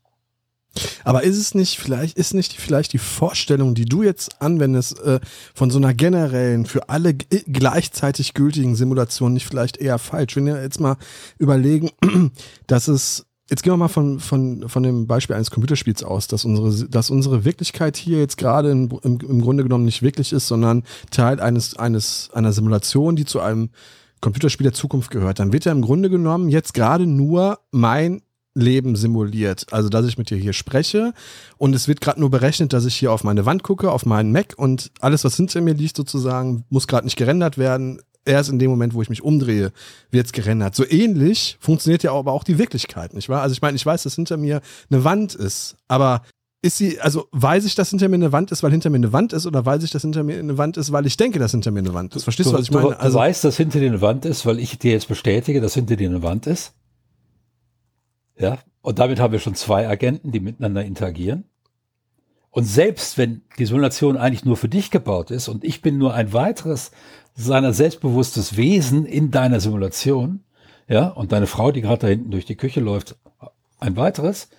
Aber 1.04 1.22
ist 1.22 1.38
es 1.38 1.54
nicht 1.54 1.78
vielleicht, 1.78 2.18
ist 2.18 2.34
nicht 2.34 2.54
vielleicht 2.54 2.94
die 2.94 2.98
Vorstellung, 2.98 3.76
die 3.76 3.86
du 3.86 4.02
jetzt 4.02 4.42
anwendest, 4.42 5.00
äh, 5.02 5.20
von 5.54 5.70
so 5.70 5.78
einer 5.78 5.94
generellen, 5.94 6.66
für 6.66 6.90
alle 6.90 7.14
gleichzeitig 7.14 8.34
gültigen 8.34 8.76
Simulation 8.76 9.34
nicht 9.34 9.46
vielleicht 9.46 9.78
eher 9.78 10.00
falsch? 10.00 10.36
Wenn 10.36 10.48
wir 10.48 10.64
jetzt 10.64 10.80
mal 10.80 10.98
überlegen, 11.38 11.92
dass 12.68 12.88
es 12.88 13.29
Jetzt 13.50 13.64
gehen 13.64 13.74
wir 13.74 13.78
mal 13.78 13.88
von, 13.88 14.20
von, 14.20 14.70
von 14.70 14.84
dem 14.84 15.08
Beispiel 15.08 15.36
eines 15.36 15.50
Computerspiels 15.50 16.04
aus, 16.04 16.28
dass 16.28 16.46
unsere, 16.46 16.88
dass 16.88 17.10
unsere 17.10 17.46
Wirklichkeit 17.46 17.98
hier 17.98 18.20
jetzt 18.20 18.38
gerade 18.38 18.70
im, 18.70 18.90
im, 19.04 19.20
im 19.20 19.42
Grunde 19.42 19.64
genommen 19.64 19.86
nicht 19.86 20.04
wirklich 20.04 20.34
ist, 20.34 20.48
sondern 20.48 20.84
Teil 21.10 21.40
eines, 21.40 21.76
eines, 21.76 22.30
einer 22.34 22.54
Simulation, 22.54 23.16
die 23.16 23.26
zu 23.26 23.40
einem 23.40 23.70
Computerspiel 24.22 24.66
der 24.66 24.74
Zukunft 24.74 25.10
gehört. 25.10 25.40
Dann 25.40 25.52
wird 25.52 25.66
ja 25.66 25.72
im 25.72 25.82
Grunde 25.82 26.12
genommen 26.12 26.50
jetzt 26.50 26.74
gerade 26.76 27.08
nur 27.08 27.60
mein 27.72 28.22
Leben 28.54 28.96
simuliert. 28.96 29.66
Also, 29.72 29.90
dass 29.90 30.06
ich 30.06 30.18
mit 30.18 30.30
dir 30.30 30.38
hier 30.38 30.54
spreche 30.54 31.14
und 31.58 31.76
es 31.76 31.88
wird 31.88 32.02
gerade 32.02 32.20
nur 32.20 32.30
berechnet, 32.30 32.74
dass 32.74 32.86
ich 32.86 32.96
hier 32.96 33.12
auf 33.12 33.24
meine 33.24 33.46
Wand 33.46 33.64
gucke, 33.64 33.92
auf 33.92 34.06
meinen 34.06 34.32
Mac 34.32 34.54
und 34.58 34.92
alles, 35.00 35.24
was 35.24 35.38
hinter 35.38 35.62
mir 35.62 35.74
liegt, 35.74 35.98
sozusagen, 35.98 36.66
muss 36.70 36.88
gerade 36.88 37.06
nicht 37.06 37.16
gerendert 37.16 37.58
werden. 37.58 38.02
Erst 38.30 38.52
in 38.52 38.60
dem 38.60 38.70
Moment, 38.70 38.94
wo 38.94 39.02
ich 39.02 39.10
mich 39.10 39.24
umdrehe, 39.24 39.72
wird 40.12 40.28
es 40.28 40.32
gerendert. 40.32 40.76
So 40.76 40.86
ähnlich 40.88 41.58
funktioniert 41.60 42.04
ja 42.04 42.14
aber 42.14 42.32
auch 42.32 42.44
die 42.44 42.60
Wirklichkeit, 42.60 43.14
nicht 43.16 43.28
wahr? 43.28 43.42
Also 43.42 43.54
ich 43.54 43.62
meine, 43.62 43.76
ich 43.76 43.86
weiß, 43.86 44.04
dass 44.04 44.16
hinter 44.16 44.38
mir 44.38 44.62
eine 44.92 45.04
Wand 45.04 45.34
ist, 45.34 45.76
aber 45.88 46.22
ist 46.62 46.78
sie, 46.78 47.00
also 47.00 47.28
weiß 47.32 47.66
ich, 47.66 47.74
dass 47.74 47.90
hinter 47.90 48.08
mir 48.08 48.16
eine 48.16 48.32
Wand 48.32 48.52
ist, 48.52 48.62
weil 48.62 48.70
hinter 48.70 48.90
mir 48.92 48.98
eine 48.98 49.14
Wand 49.14 49.34
ist, 49.34 49.48
oder 49.48 49.66
weiß 49.66 49.82
ich, 49.84 49.92
dass 49.92 50.04
hinter 50.04 50.24
mir 50.24 50.38
eine 50.38 50.58
Wand 50.60 50.78
ist, 50.78 50.92
weil 50.92 51.08
ich 51.08 51.18
denke, 51.18 51.40
dass 51.40 51.52
hinter 51.52 51.72
mir 51.72 51.80
eine 51.80 51.94
Wand 51.94 52.16
ist? 52.16 52.24
Verstehst 52.24 52.52
du, 52.52 52.54
was 52.54 52.64
ich 52.64 52.72
meine? 52.72 53.00
Also, 53.00 53.18
du 53.18 53.24
weißt, 53.24 53.44
dass 53.46 53.58
hinter 53.58 53.80
dir 53.80 53.88
eine 53.88 54.02
Wand 54.02 54.26
ist, 54.26 54.46
weil 54.46 54.60
ich 54.60 54.78
dir 54.78 54.92
jetzt 54.92 55.08
bestätige, 55.08 55.60
dass 55.60 55.74
hinter 55.74 55.96
dir 55.96 56.10
eine 56.10 56.22
Wand 56.22 56.48
ist? 56.48 56.74
Ja, 58.38 58.60
und 58.82 59.00
damit 59.00 59.20
haben 59.20 59.32
wir 59.32 59.40
schon 59.40 59.56
zwei 59.56 59.88
Agenten, 59.88 60.32
die 60.32 60.40
miteinander 60.40 60.86
interagieren. 60.86 61.46
Und 62.52 62.66
selbst 62.66 63.18
wenn 63.18 63.42
die 63.58 63.66
Simulation 63.66 64.18
eigentlich 64.18 64.44
nur 64.44 64.58
für 64.58 64.70
dich 64.70 64.92
gebaut 64.92 65.32
ist 65.32 65.48
und 65.48 65.64
ich 65.64 65.82
bin 65.82 65.98
nur 65.98 66.14
ein 66.14 66.34
weiteres 66.34 66.92
seiner 67.36 67.74
selbstbewusstes 67.74 68.58
Wesen 68.58 69.06
in 69.06 69.32
deiner 69.32 69.60
Simulation, 69.60 70.44
ja, 70.88 71.08
und 71.08 71.32
deine 71.32 71.48
Frau, 71.48 71.72
die 71.72 71.82
gerade 71.82 72.02
da 72.02 72.08
hinten 72.08 72.32
durch 72.32 72.46
die 72.46 72.56
Küche 72.56 72.80
läuft, 72.80 73.16
ein 73.80 73.96
weiteres. 73.96 74.50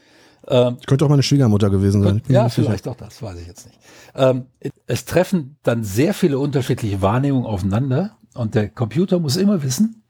Ähm, 0.49 0.79
Könnte 0.87 1.05
auch 1.05 1.09
meine 1.11 1.23
Schwiegermutter 1.23 1.71
gewesen 1.71 2.03
sein. 2.03 2.23
Ja, 2.29 2.49
vielleicht 2.49 2.89
auch 2.89 2.97
das, 2.97 3.23
weiß 3.23 3.39
ich 3.41 3.47
jetzt 3.47 3.67
nicht. 3.67 3.79
Ähm, 4.15 4.47
es 4.87 5.05
treffen 5.05 5.57
dann 5.63 5.85
sehr 5.85 6.15
viele 6.15 6.39
unterschiedliche 6.39 7.03
Wahrnehmungen 7.03 7.47
aufeinander 7.47 8.17
und 8.35 8.55
der 8.55 8.69
Computer 8.69 9.19
muss 9.19 9.37
immer 9.37 9.63
wissen, 9.63 10.03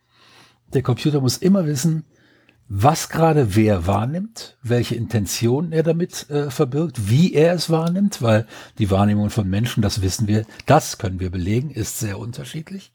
der 0.73 0.83
Computer 0.83 1.21
muss 1.21 1.39
immer 1.39 1.67
wissen, 1.67 2.05
was 2.73 3.09
gerade 3.09 3.57
wer 3.57 3.89
wahrnimmt, 3.89 4.57
welche 4.63 4.95
Intention 4.95 5.73
er 5.73 5.83
damit 5.83 6.31
äh, 6.31 6.53
verbirgt, 6.53 7.11
wie 7.11 7.35
er 7.35 7.53
es 7.53 7.69
wahrnimmt, 7.69 8.23
weil 8.23 8.47
die 8.79 8.93
Wahrnehmung 8.93 9.31
von 9.31 9.51
Menschen, 9.51 9.83
das 9.83 10.03
wissen 10.03 10.29
wir, 10.29 10.47
das 10.67 10.97
können 10.97 11.19
wir 11.19 11.31
belegen, 11.31 11.73
ist 11.73 11.99
sehr 11.99 12.17
unterschiedlich. 12.17 12.93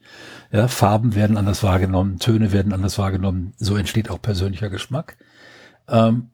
Ja, 0.50 0.66
Farben 0.68 1.14
werden 1.14 1.36
anders 1.36 1.62
wahrgenommen, 1.62 2.18
Töne 2.18 2.52
werden 2.52 2.72
anders 2.72 2.96
wahrgenommen, 2.96 3.52
so 3.58 3.76
entsteht 3.76 4.08
auch 4.08 4.22
persönlicher 4.22 4.70
Geschmack. 4.70 5.18
Ähm, 5.88 6.30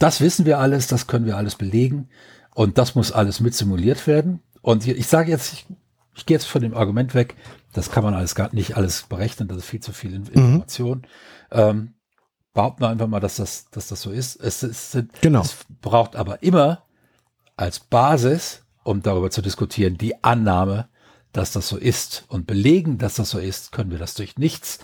das 0.00 0.20
wissen 0.20 0.44
wir 0.44 0.58
alles, 0.58 0.88
das 0.88 1.06
können 1.06 1.26
wir 1.26 1.36
alles 1.36 1.54
belegen 1.54 2.08
und 2.56 2.76
das 2.76 2.96
muss 2.96 3.12
alles 3.12 3.38
mit 3.38 3.54
simuliert 3.54 4.08
werden. 4.08 4.40
Und 4.62 4.84
ich 4.84 5.06
sage 5.06 5.30
jetzt, 5.30 5.52
ich, 5.52 5.66
ich 6.16 6.26
gehe 6.26 6.34
jetzt 6.34 6.46
von 6.46 6.60
dem 6.60 6.74
Argument 6.74 7.14
weg, 7.14 7.36
das 7.72 7.92
kann 7.92 8.02
man 8.02 8.14
alles 8.14 8.34
gar 8.34 8.52
nicht 8.52 8.76
alles 8.76 9.04
berechnen, 9.04 9.46
das 9.46 9.58
ist 9.58 9.66
viel 9.66 9.78
zu 9.78 9.92
viel 9.92 10.18
mhm. 10.18 10.26
Information. 10.32 10.98
Mhm. 10.98 11.04
Ähm, 11.52 11.94
behaupten 12.54 12.82
wir 12.82 12.88
einfach 12.88 13.08
mal, 13.08 13.20
dass 13.20 13.36
das, 13.36 13.68
dass 13.70 13.88
das 13.88 14.00
so 14.00 14.10
ist. 14.10 14.36
Es, 14.36 14.62
es, 14.62 14.96
genau. 15.20 15.42
es 15.42 15.56
braucht 15.82 16.16
aber 16.16 16.42
immer 16.42 16.84
als 17.56 17.80
Basis, 17.80 18.62
um 18.84 19.02
darüber 19.02 19.30
zu 19.30 19.42
diskutieren, 19.42 19.98
die 19.98 20.22
Annahme, 20.24 20.88
dass 21.32 21.52
das 21.52 21.68
so 21.68 21.76
ist. 21.76 22.24
Und 22.28 22.46
belegen, 22.46 22.96
dass 22.96 23.16
das 23.16 23.30
so 23.30 23.38
ist, 23.38 23.72
können 23.72 23.90
wir 23.90 23.98
das 23.98 24.14
durch 24.14 24.38
nichts. 24.38 24.78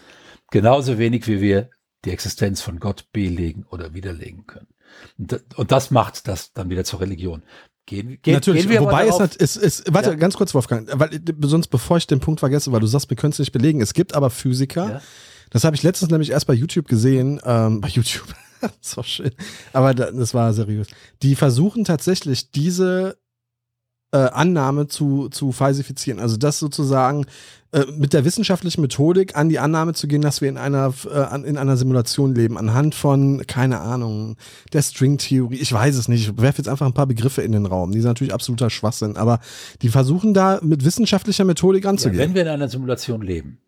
Genauso 0.50 0.98
wenig, 0.98 1.26
wie 1.28 1.40
wir 1.40 1.70
die 2.04 2.10
Existenz 2.10 2.60
von 2.60 2.80
Gott 2.80 3.06
belegen 3.12 3.64
oder 3.70 3.94
widerlegen 3.94 4.46
können. 4.46 4.68
Und, 5.16 5.40
und 5.56 5.70
das 5.70 5.92
macht 5.92 6.26
das 6.26 6.52
dann 6.52 6.70
wieder 6.70 6.84
zur 6.84 7.00
Religion. 7.00 7.42
Gehen, 7.86 8.20
gehen, 8.22 8.34
Natürlich, 8.34 8.62
gehen 8.62 8.72
wir 8.72 8.80
wobei 8.80 9.06
es, 9.06 9.36
es, 9.36 9.56
es, 9.56 9.84
warte, 9.88 10.10
ja. 10.10 10.16
ganz 10.16 10.36
kurz, 10.36 10.54
Wolfgang, 10.54 10.88
weil 10.92 11.20
sonst, 11.42 11.68
bevor 11.68 11.96
ich 11.96 12.06
den 12.06 12.20
Punkt 12.20 12.40
vergesse, 12.40 12.72
weil 12.72 12.80
du 12.80 12.86
sagst, 12.86 13.10
wir 13.10 13.16
können 13.16 13.32
es 13.32 13.38
nicht 13.38 13.52
belegen. 13.52 13.80
Es 13.80 13.94
gibt 13.94 14.14
aber 14.14 14.30
Physiker, 14.30 14.90
ja 14.90 15.02
das 15.50 15.64
habe 15.64 15.76
ich 15.76 15.82
letztens 15.82 16.10
nämlich 16.10 16.30
erst 16.30 16.46
bei 16.46 16.54
YouTube 16.54 16.88
gesehen. 16.88 17.40
Ähm, 17.44 17.80
bei 17.80 17.88
YouTube. 17.88 18.34
das 18.60 18.96
war 18.96 19.04
schön. 19.04 19.32
Aber 19.72 19.94
das 19.94 20.34
war 20.34 20.52
seriös. 20.52 20.88
Die 21.22 21.34
versuchen 21.34 21.84
tatsächlich 21.84 22.50
diese 22.50 23.16
äh, 24.12 24.18
Annahme 24.18 24.88
zu, 24.88 25.28
zu 25.28 25.52
falsifizieren. 25.52 26.18
Also 26.18 26.36
das 26.36 26.58
sozusagen 26.58 27.26
äh, 27.72 27.84
mit 27.96 28.12
der 28.12 28.24
wissenschaftlichen 28.24 28.80
Methodik 28.80 29.36
an 29.36 29.48
die 29.48 29.60
Annahme 29.60 29.92
zu 29.92 30.08
gehen, 30.08 30.22
dass 30.22 30.40
wir 30.40 30.48
in 30.48 30.58
einer, 30.58 30.92
äh, 31.08 31.48
in 31.48 31.56
einer 31.56 31.76
Simulation 31.76 32.34
leben, 32.34 32.58
anhand 32.58 32.94
von, 32.94 33.46
keine 33.46 33.80
Ahnung, 33.80 34.36
der 34.72 34.82
Stringtheorie. 34.82 35.58
Ich 35.58 35.72
weiß 35.72 35.96
es 35.96 36.08
nicht. 36.08 36.28
Ich 36.28 36.38
werfe 36.40 36.58
jetzt 36.58 36.68
einfach 36.68 36.86
ein 36.86 36.94
paar 36.94 37.06
Begriffe 37.06 37.42
in 37.42 37.52
den 37.52 37.66
Raum. 37.66 37.92
Die 37.92 38.00
sind 38.00 38.08
natürlich 38.08 38.34
absoluter 38.34 38.70
Schwachsinn, 38.70 39.16
aber 39.16 39.38
die 39.82 39.88
versuchen 39.88 40.34
da 40.34 40.58
mit 40.62 40.84
wissenschaftlicher 40.84 41.44
Methodik 41.44 41.86
anzugehen. 41.86 42.18
Ja, 42.18 42.26
wenn 42.26 42.34
wir 42.34 42.42
in 42.42 42.48
einer 42.48 42.68
Simulation 42.68 43.22
leben, 43.22 43.60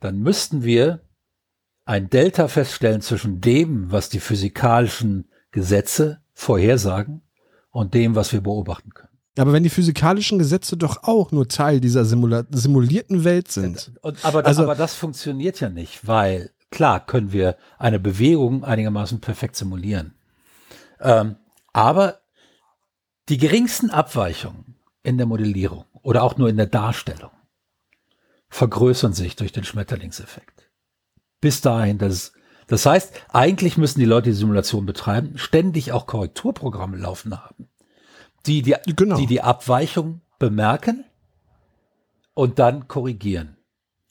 dann 0.00 0.18
müssten 0.18 0.62
wir 0.62 1.00
ein 1.84 2.10
Delta 2.10 2.48
feststellen 2.48 3.00
zwischen 3.00 3.40
dem, 3.40 3.90
was 3.90 4.08
die 4.08 4.20
physikalischen 4.20 5.28
Gesetze 5.50 6.20
vorhersagen 6.34 7.22
und 7.70 7.94
dem, 7.94 8.14
was 8.14 8.32
wir 8.32 8.42
beobachten 8.42 8.90
können. 8.90 9.08
Aber 9.38 9.52
wenn 9.52 9.62
die 9.62 9.70
physikalischen 9.70 10.38
Gesetze 10.38 10.76
doch 10.76 11.04
auch 11.04 11.30
nur 11.30 11.48
Teil 11.48 11.80
dieser 11.80 12.04
Simula 12.04 12.44
simulierten 12.50 13.24
Welt 13.24 13.50
sind. 13.50 13.92
Und, 14.02 14.24
aber, 14.24 14.44
also, 14.44 14.64
aber 14.64 14.74
das 14.74 14.94
funktioniert 14.94 15.60
ja 15.60 15.68
nicht, 15.68 16.06
weil 16.06 16.50
klar 16.70 17.04
können 17.04 17.32
wir 17.32 17.56
eine 17.78 18.00
Bewegung 18.00 18.64
einigermaßen 18.64 19.20
perfekt 19.20 19.56
simulieren. 19.56 20.14
Ähm, 21.00 21.36
aber 21.72 22.18
die 23.28 23.38
geringsten 23.38 23.90
Abweichungen 23.90 24.76
in 25.02 25.18
der 25.18 25.26
Modellierung 25.26 25.84
oder 26.02 26.24
auch 26.24 26.36
nur 26.36 26.48
in 26.48 26.56
der 26.56 26.66
Darstellung 26.66 27.30
vergrößern 28.48 29.12
sich 29.12 29.36
durch 29.36 29.52
den 29.52 29.64
Schmetterlingseffekt. 29.64 30.70
Bis 31.40 31.60
dahin, 31.60 31.98
das, 31.98 32.32
das 32.66 32.86
heißt, 32.86 33.12
eigentlich 33.32 33.76
müssen 33.76 34.00
die 34.00 34.06
Leute 34.06 34.30
die 34.30 34.36
Simulation 34.36 34.86
betreiben, 34.86 35.38
ständig 35.38 35.92
auch 35.92 36.06
Korrekturprogramme 36.06 36.96
laufen 36.96 37.36
haben, 37.36 37.68
die 38.46 38.62
die, 38.62 38.74
genau. 38.96 39.16
die, 39.16 39.26
die 39.26 39.42
Abweichung 39.42 40.20
bemerken 40.38 41.04
und 42.34 42.58
dann 42.58 42.88
korrigieren. 42.88 43.56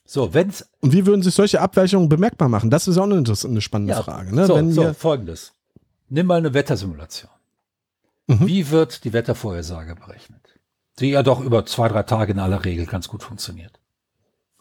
So, 0.05 0.33
wenn's 0.33 0.65
und 0.79 0.93
wie 0.93 1.05
würden 1.05 1.21
sich 1.21 1.35
solche 1.35 1.59
Abweichungen 1.59 2.07
bemerkbar 2.07 2.47
machen? 2.47 2.69
Das 2.69 2.87
ist 2.87 2.97
auch 2.97 3.03
eine, 3.03 3.15
eine 3.15 3.61
spannende 3.61 3.93
ja, 3.93 4.03
Frage. 4.03 4.33
Ne? 4.33 4.45
So, 4.45 4.55
Wenn 4.55 4.71
so, 4.71 4.93
folgendes. 4.93 5.53
Nimm 6.07 6.27
mal 6.27 6.37
eine 6.37 6.53
Wettersimulation. 6.53 7.31
Mhm. 8.27 8.47
Wie 8.47 8.69
wird 8.69 9.03
die 9.03 9.11
Wettervorhersage 9.11 9.95
berechnet? 9.95 10.59
Die 10.99 11.09
ja 11.09 11.23
doch 11.23 11.41
über 11.41 11.65
zwei, 11.65 11.89
drei 11.89 12.03
Tage 12.03 12.31
in 12.31 12.39
aller 12.39 12.63
Regel 12.63 12.85
ganz 12.85 13.09
gut 13.09 13.21
funktioniert. 13.21 13.79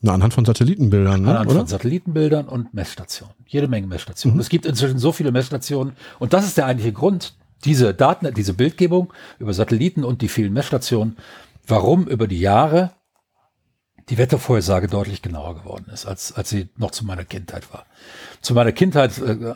Na, 0.07 0.14
anhand 0.14 0.35
von 0.35 0.45
Satellitenbildern, 0.45 1.23
ne? 1.23 1.31
Anhand 1.31 1.51
oder? 1.51 1.59
von 1.59 1.66
Satellitenbildern 1.66 2.47
und 2.49 2.73
Messstationen. 2.73 3.35
Jede 3.47 3.66
Menge 3.66 3.88
Messstationen. 3.88 4.37
Mhm. 4.37 4.40
Es 4.40 4.49
gibt 4.49 4.64
inzwischen 4.64 4.99
so 4.99 5.11
viele 5.12 5.33
Messstationen 5.33 5.95
und 6.21 6.33
das 6.33 6.47
ist 6.47 6.57
der 6.57 6.66
eigentliche 6.66 6.92
Grund, 6.92 7.35
diese 7.64 7.92
Daten, 7.92 8.33
diese 8.33 8.55
Bildgebung 8.55 9.12
über 9.38 9.53
Satelliten 9.53 10.05
und 10.05 10.23
die 10.23 10.29
vielen 10.29 10.53
Messstationen, 10.53 11.16
warum 11.66 12.07
über 12.07 12.29
die 12.29 12.38
Jahre 12.38 12.92
die 14.09 14.19
Wettervorhersage 14.19 14.87
deutlich 14.87 15.23
genauer 15.23 15.57
geworden 15.57 15.87
ist, 15.92 16.07
als, 16.07 16.33
als 16.33 16.51
sie 16.51 16.69
noch 16.77 16.92
zu 16.92 17.05
meiner 17.05 17.25
Kindheit 17.25 17.73
war. 17.73 17.87
Zu 18.40 18.55
meiner 18.55 18.71
Kindheit 18.71 19.19
äh, 19.19 19.55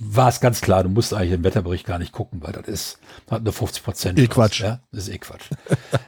war 0.00 0.28
es 0.28 0.40
ganz 0.40 0.60
klar, 0.60 0.82
du 0.82 0.88
musst 0.88 1.14
eigentlich 1.14 1.30
im 1.30 1.44
Wetterbericht 1.44 1.86
gar 1.86 2.00
nicht 2.00 2.10
gucken, 2.10 2.42
weil 2.42 2.52
das 2.52 2.66
ist, 2.66 2.98
hat 3.30 3.44
nur 3.44 3.52
50 3.52 3.84
Prozent. 3.84 4.18
Eh 4.18 4.26
Quatsch. 4.26 4.62
Ja? 4.62 4.80
Das 4.90 5.06
ist 5.06 5.14
eh 5.14 5.18
Quatsch. 5.18 5.50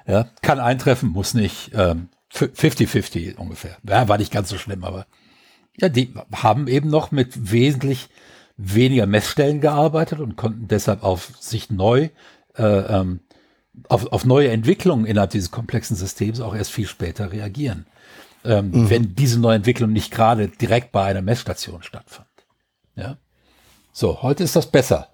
ja? 0.08 0.26
Kann 0.42 0.58
eintreffen, 0.58 1.10
muss 1.10 1.34
nicht. 1.34 1.70
Ähm, 1.74 2.08
50-50 2.34 3.36
ungefähr. 3.36 3.76
Ja, 3.88 4.08
war 4.08 4.18
nicht 4.18 4.32
ganz 4.32 4.48
so 4.48 4.58
schlimm, 4.58 4.84
aber 4.84 5.06
ja, 5.80 5.88
die 5.88 6.12
haben 6.34 6.68
eben 6.68 6.90
noch 6.90 7.10
mit 7.10 7.52
wesentlich 7.52 8.08
weniger 8.56 9.06
Messstellen 9.06 9.60
gearbeitet 9.60 10.20
und 10.20 10.36
konnten 10.36 10.68
deshalb 10.68 11.02
auf 11.02 11.32
sich 11.40 11.70
neu, 11.70 12.10
äh, 12.56 12.62
ähm, 12.62 13.20
auf, 13.88 14.06
auf 14.12 14.24
neue 14.24 14.50
Entwicklungen 14.50 15.06
innerhalb 15.06 15.30
dieses 15.30 15.50
komplexen 15.50 15.96
Systems 15.96 16.40
auch 16.40 16.54
erst 16.54 16.72
viel 16.72 16.86
später 16.86 17.32
reagieren. 17.32 17.86
Ähm, 18.44 18.70
mhm. 18.70 18.90
Wenn 18.90 19.14
diese 19.14 19.40
neue 19.40 19.56
Entwicklung 19.56 19.92
nicht 19.92 20.12
gerade 20.12 20.48
direkt 20.48 20.92
bei 20.92 21.04
einer 21.04 21.22
Messstation 21.22 21.82
stattfand. 21.82 22.28
Ja. 22.94 23.16
So, 23.92 24.22
heute 24.22 24.44
ist 24.44 24.54
das 24.54 24.70
besser. 24.70 25.08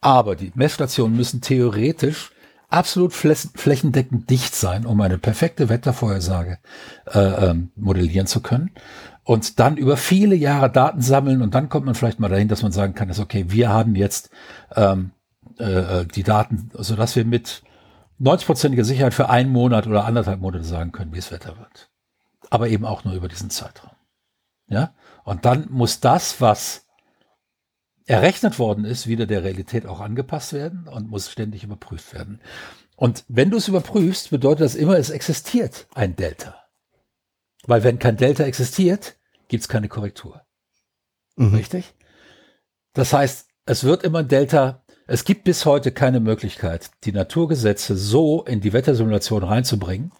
Aber 0.00 0.36
die 0.36 0.52
Messstationen 0.54 1.16
müssen 1.16 1.40
theoretisch 1.40 2.30
absolut 2.68 3.12
flächendeckend 3.12 4.28
dicht 4.30 4.54
sein, 4.54 4.86
um 4.86 5.00
eine 5.00 5.18
perfekte 5.18 5.68
Wettervorhersage 5.68 6.58
äh, 7.06 7.18
ähm, 7.18 7.70
modellieren 7.76 8.26
zu 8.26 8.40
können. 8.40 8.70
Und 9.24 9.58
dann 9.58 9.76
über 9.76 9.96
viele 9.96 10.34
Jahre 10.34 10.70
Daten 10.70 11.02
sammeln 11.02 11.42
und 11.42 11.54
dann 11.54 11.68
kommt 11.68 11.86
man 11.86 11.94
vielleicht 11.94 12.20
mal 12.20 12.28
dahin, 12.28 12.48
dass 12.48 12.62
man 12.62 12.72
sagen 12.72 12.94
kann, 12.94 13.10
ist 13.10 13.18
okay, 13.18 13.46
wir 13.48 13.70
haben 13.70 13.94
jetzt 13.94 14.30
ähm, 14.74 15.10
äh, 15.58 16.04
die 16.06 16.22
Daten, 16.22 16.70
sodass 16.74 17.16
wir 17.16 17.24
mit 17.24 17.62
90-prozentiger 18.20 18.84
Sicherheit 18.84 19.14
für 19.14 19.30
einen 19.30 19.50
Monat 19.50 19.86
oder 19.86 20.04
anderthalb 20.04 20.40
Monate 20.40 20.64
sagen 20.64 20.92
können, 20.92 21.12
wie 21.12 21.18
es 21.18 21.30
Wetter 21.30 21.56
wird. 21.58 21.90
Aber 22.50 22.68
eben 22.68 22.84
auch 22.84 23.04
nur 23.04 23.14
über 23.14 23.28
diesen 23.28 23.50
Zeitraum. 23.50 23.92
Ja? 24.66 24.92
Und 25.24 25.44
dann 25.44 25.66
muss 25.70 26.00
das, 26.00 26.40
was 26.40 26.86
errechnet 28.08 28.58
worden 28.58 28.84
ist, 28.84 29.06
wieder 29.06 29.26
der 29.26 29.44
Realität 29.44 29.86
auch 29.86 30.00
angepasst 30.00 30.54
werden 30.54 30.88
und 30.88 31.10
muss 31.10 31.30
ständig 31.30 31.62
überprüft 31.62 32.14
werden. 32.14 32.40
Und 32.96 33.24
wenn 33.28 33.50
du 33.50 33.58
es 33.58 33.68
überprüfst, 33.68 34.30
bedeutet 34.30 34.64
das 34.64 34.74
immer, 34.74 34.98
es 34.98 35.10
existiert 35.10 35.86
ein 35.94 36.16
Delta. 36.16 36.56
Weil 37.66 37.84
wenn 37.84 37.98
kein 37.98 38.16
Delta 38.16 38.44
existiert, 38.44 39.16
gibt 39.48 39.62
es 39.62 39.68
keine 39.68 39.88
Korrektur. 39.88 40.42
Mhm. 41.36 41.54
Richtig? 41.54 41.94
Das 42.94 43.12
heißt, 43.12 43.46
es 43.66 43.84
wird 43.84 44.02
immer 44.04 44.20
ein 44.20 44.28
Delta, 44.28 44.82
es 45.06 45.24
gibt 45.24 45.44
bis 45.44 45.66
heute 45.66 45.92
keine 45.92 46.20
Möglichkeit, 46.20 46.90
die 47.04 47.12
Naturgesetze 47.12 47.96
so 47.96 48.42
in 48.42 48.60
die 48.62 48.72
Wettersimulation 48.72 49.44
reinzubringen, 49.44 50.12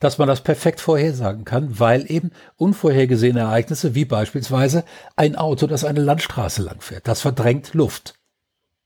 dass 0.00 0.18
man 0.18 0.28
das 0.28 0.42
perfekt 0.42 0.80
vorhersagen 0.80 1.44
kann, 1.44 1.78
weil 1.78 2.10
eben 2.10 2.30
unvorhergesehene 2.56 3.40
Ereignisse, 3.40 3.94
wie 3.94 4.04
beispielsweise 4.04 4.84
ein 5.16 5.36
Auto, 5.36 5.66
das 5.66 5.84
eine 5.84 6.00
Landstraße 6.00 6.62
langfährt, 6.62 7.08
das 7.08 7.20
verdrängt 7.20 7.74
Luft. 7.74 8.14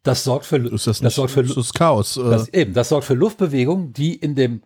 Das 0.03 0.25
sorgt 0.25 0.47
für, 0.47 0.57
ist 0.57 0.87
das, 0.87 1.01
das 1.01 1.15
sorgt 1.15 1.33
für 1.33 1.45
das 1.45 1.73
Chaos. 1.75 2.17
Äh. 2.17 2.23
Das, 2.23 2.49
eben, 2.49 2.75
das 2.75 2.89
sorgt 2.89 3.05
für 3.05 3.15
Luftbewegung, 3.15 3.93
die 3.93 4.15
in 4.15 4.35
dem 4.35 4.63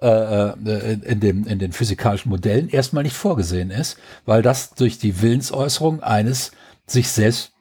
äh, 0.00 0.08
äh 0.08 0.92
in, 0.92 1.20
dem, 1.20 1.46
in 1.46 1.58
den 1.58 1.72
physikalischen 1.72 2.30
Modellen 2.30 2.68
erstmal 2.68 3.02
nicht 3.02 3.16
vorgesehen 3.16 3.70
ist, 3.70 3.98
weil 4.24 4.42
das 4.42 4.74
durch 4.74 4.98
die 4.98 5.20
Willensäußerung 5.20 6.02
eines 6.02 6.52
sich 6.86 7.10
selbst 7.10 7.52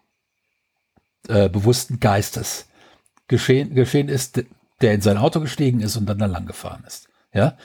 äh, 1.27 1.49
bewussten 1.49 1.99
Geistes 1.99 2.67
geschehen, 3.27 3.75
geschehen 3.75 4.07
ist, 4.07 4.43
der 4.81 4.93
in 4.93 5.01
sein 5.01 5.17
Auto 5.17 5.41
gestiegen 5.41 5.81
ist 5.81 5.97
und 5.97 6.05
dann 6.05 6.19
da 6.19 6.27
lang 6.27 6.45
gefahren 6.45 6.83
ist. 6.87 7.09
Ja, 7.33 7.57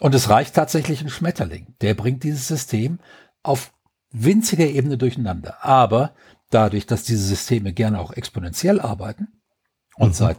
und 0.00 0.14
es 0.14 0.28
reicht 0.28 0.54
tatsächlich 0.54 1.02
ein 1.02 1.10
Schmetterling. 1.10 1.74
Der 1.80 1.94
bringt 1.94 2.22
dieses 2.22 2.48
System 2.48 2.98
auf 3.42 3.72
winziger 4.10 4.66
Ebene 4.66 4.98
durcheinander. 4.98 5.64
Aber 5.64 6.14
dadurch, 6.50 6.86
dass 6.86 7.04
diese 7.04 7.22
Systeme 7.22 7.72
gerne 7.72 8.00
auch 8.00 8.12
exponentiell 8.12 8.80
arbeiten, 8.80 9.28
und 9.96 10.08
mhm. 10.08 10.14
seit 10.14 10.38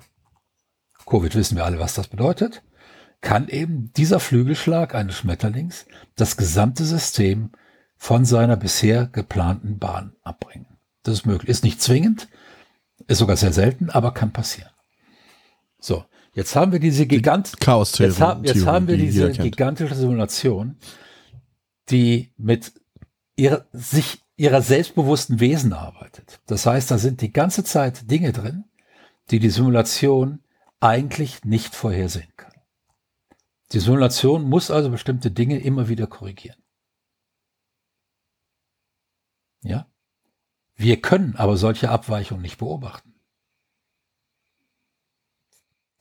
Covid 1.06 1.36
wissen 1.36 1.56
wir 1.56 1.66
alle, 1.66 1.80
was 1.80 1.96
das 1.96 2.08
bedeutet, 2.08 2.64
kann 3.22 3.48
eben 3.48 3.92
dieser 3.94 4.20
Flügelschlag 4.20 4.94
eines 4.94 5.16
Schmetterlings 5.16 5.86
das 6.16 6.38
gesamte 6.38 6.86
System 6.86 7.52
von 7.96 8.26
seiner 8.26 8.58
bisher 8.58 9.08
geplanten 9.08 9.80
Bahn 9.80 10.16
abbringen. 10.22 10.78
Das 11.04 11.16
ist 11.16 11.26
möglich. 11.26 11.50
Ist 11.50 11.64
nicht 11.64 11.82
zwingend, 11.82 12.28
ist 13.08 13.18
sogar 13.18 13.38
sehr 13.38 13.54
selten, 13.54 13.90
aber 13.90 14.14
kann 14.14 14.32
passieren. 14.32 14.72
So. 15.80 16.06
Jetzt 16.38 16.56
haben 16.56 16.72
wir 16.72 16.80
diese 16.80 17.08
Gigant 17.08 17.60
Chaos 17.60 17.98
jetzt, 17.98 18.22
ha 18.22 18.40
jetzt 18.44 18.64
haben 18.68 18.88
wir 18.88 18.96
die 18.96 19.08
diese 19.08 19.32
gigantische 19.32 19.96
Simulation, 19.96 20.78
die 21.90 22.32
mit 22.38 22.74
ihrer, 23.36 23.66
sich 23.72 24.22
ihrer 24.36 24.62
selbstbewussten 24.62 25.40
Wesen 25.40 25.74
arbeitet. 25.74 26.40
Das 26.46 26.68
heißt, 26.68 26.92
da 26.92 27.00
sind 27.00 27.22
die 27.22 27.34
ganze 27.34 27.64
Zeit 27.64 28.12
Dinge 28.12 28.34
drin, 28.34 28.66
die 29.32 29.40
die 29.40 29.50
Simulation 29.50 30.44
eigentlich 30.80 31.44
nicht 31.44 31.74
vorhersehen 31.74 32.32
kann. 32.38 32.54
Die 33.72 33.80
Simulation 33.80 34.44
muss 34.44 34.70
also 34.70 34.92
bestimmte 34.92 35.32
Dinge 35.32 35.58
immer 35.58 35.90
wieder 35.90 36.06
korrigieren. 36.06 36.62
Ja? 39.64 39.88
Wir 40.76 41.02
können 41.02 41.36
aber 41.36 41.58
solche 41.58 41.90
Abweichungen 41.90 42.44
nicht 42.44 42.60
beobachten. 42.60 43.17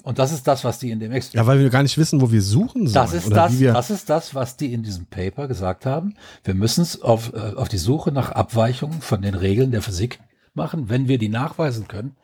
Und 0.07 0.21
das 0.21 0.31
ist 0.31 0.47
das, 0.47 0.63
was 0.63 0.79
die 0.79 0.93
in 0.93 1.01
dem 1.01 1.11
Experiment. 1.11 1.49
Ja, 1.49 1.53
weil 1.53 1.59
wir 1.59 1.69
gar 1.69 1.83
nicht 1.83 1.99
wissen, 1.99 2.21
wo 2.21 2.31
wir 2.31 2.41
suchen 2.41 2.87
sollen. 2.87 2.93
Das 2.93 3.13
ist, 3.13 3.29
das, 3.29 3.59
das 3.59 3.91
ist 3.91 4.09
das, 4.09 4.37
was 4.37 4.57
die 4.57 4.73
in 4.73 4.85
diesem 4.85 5.07
Paper 5.07 5.49
gesagt 5.49 5.85
haben. 5.85 6.15
Wir 6.45 6.55
müssen 6.55 6.83
es 6.83 7.03
auf, 7.03 7.33
äh, 7.33 7.55
auf 7.57 7.69
die 7.69 7.77
Suche 7.77 8.13
nach 8.13 8.31
Abweichungen 8.31 9.01
von 9.01 9.21
den 9.21 9.35
Regeln 9.35 9.73
der 9.73 9.83
Physik 9.83 10.21
machen, 10.55 10.89
wenn 10.89 11.09
wir 11.09 11.19
die 11.19 11.29
nachweisen 11.29 11.89
können 11.89 12.15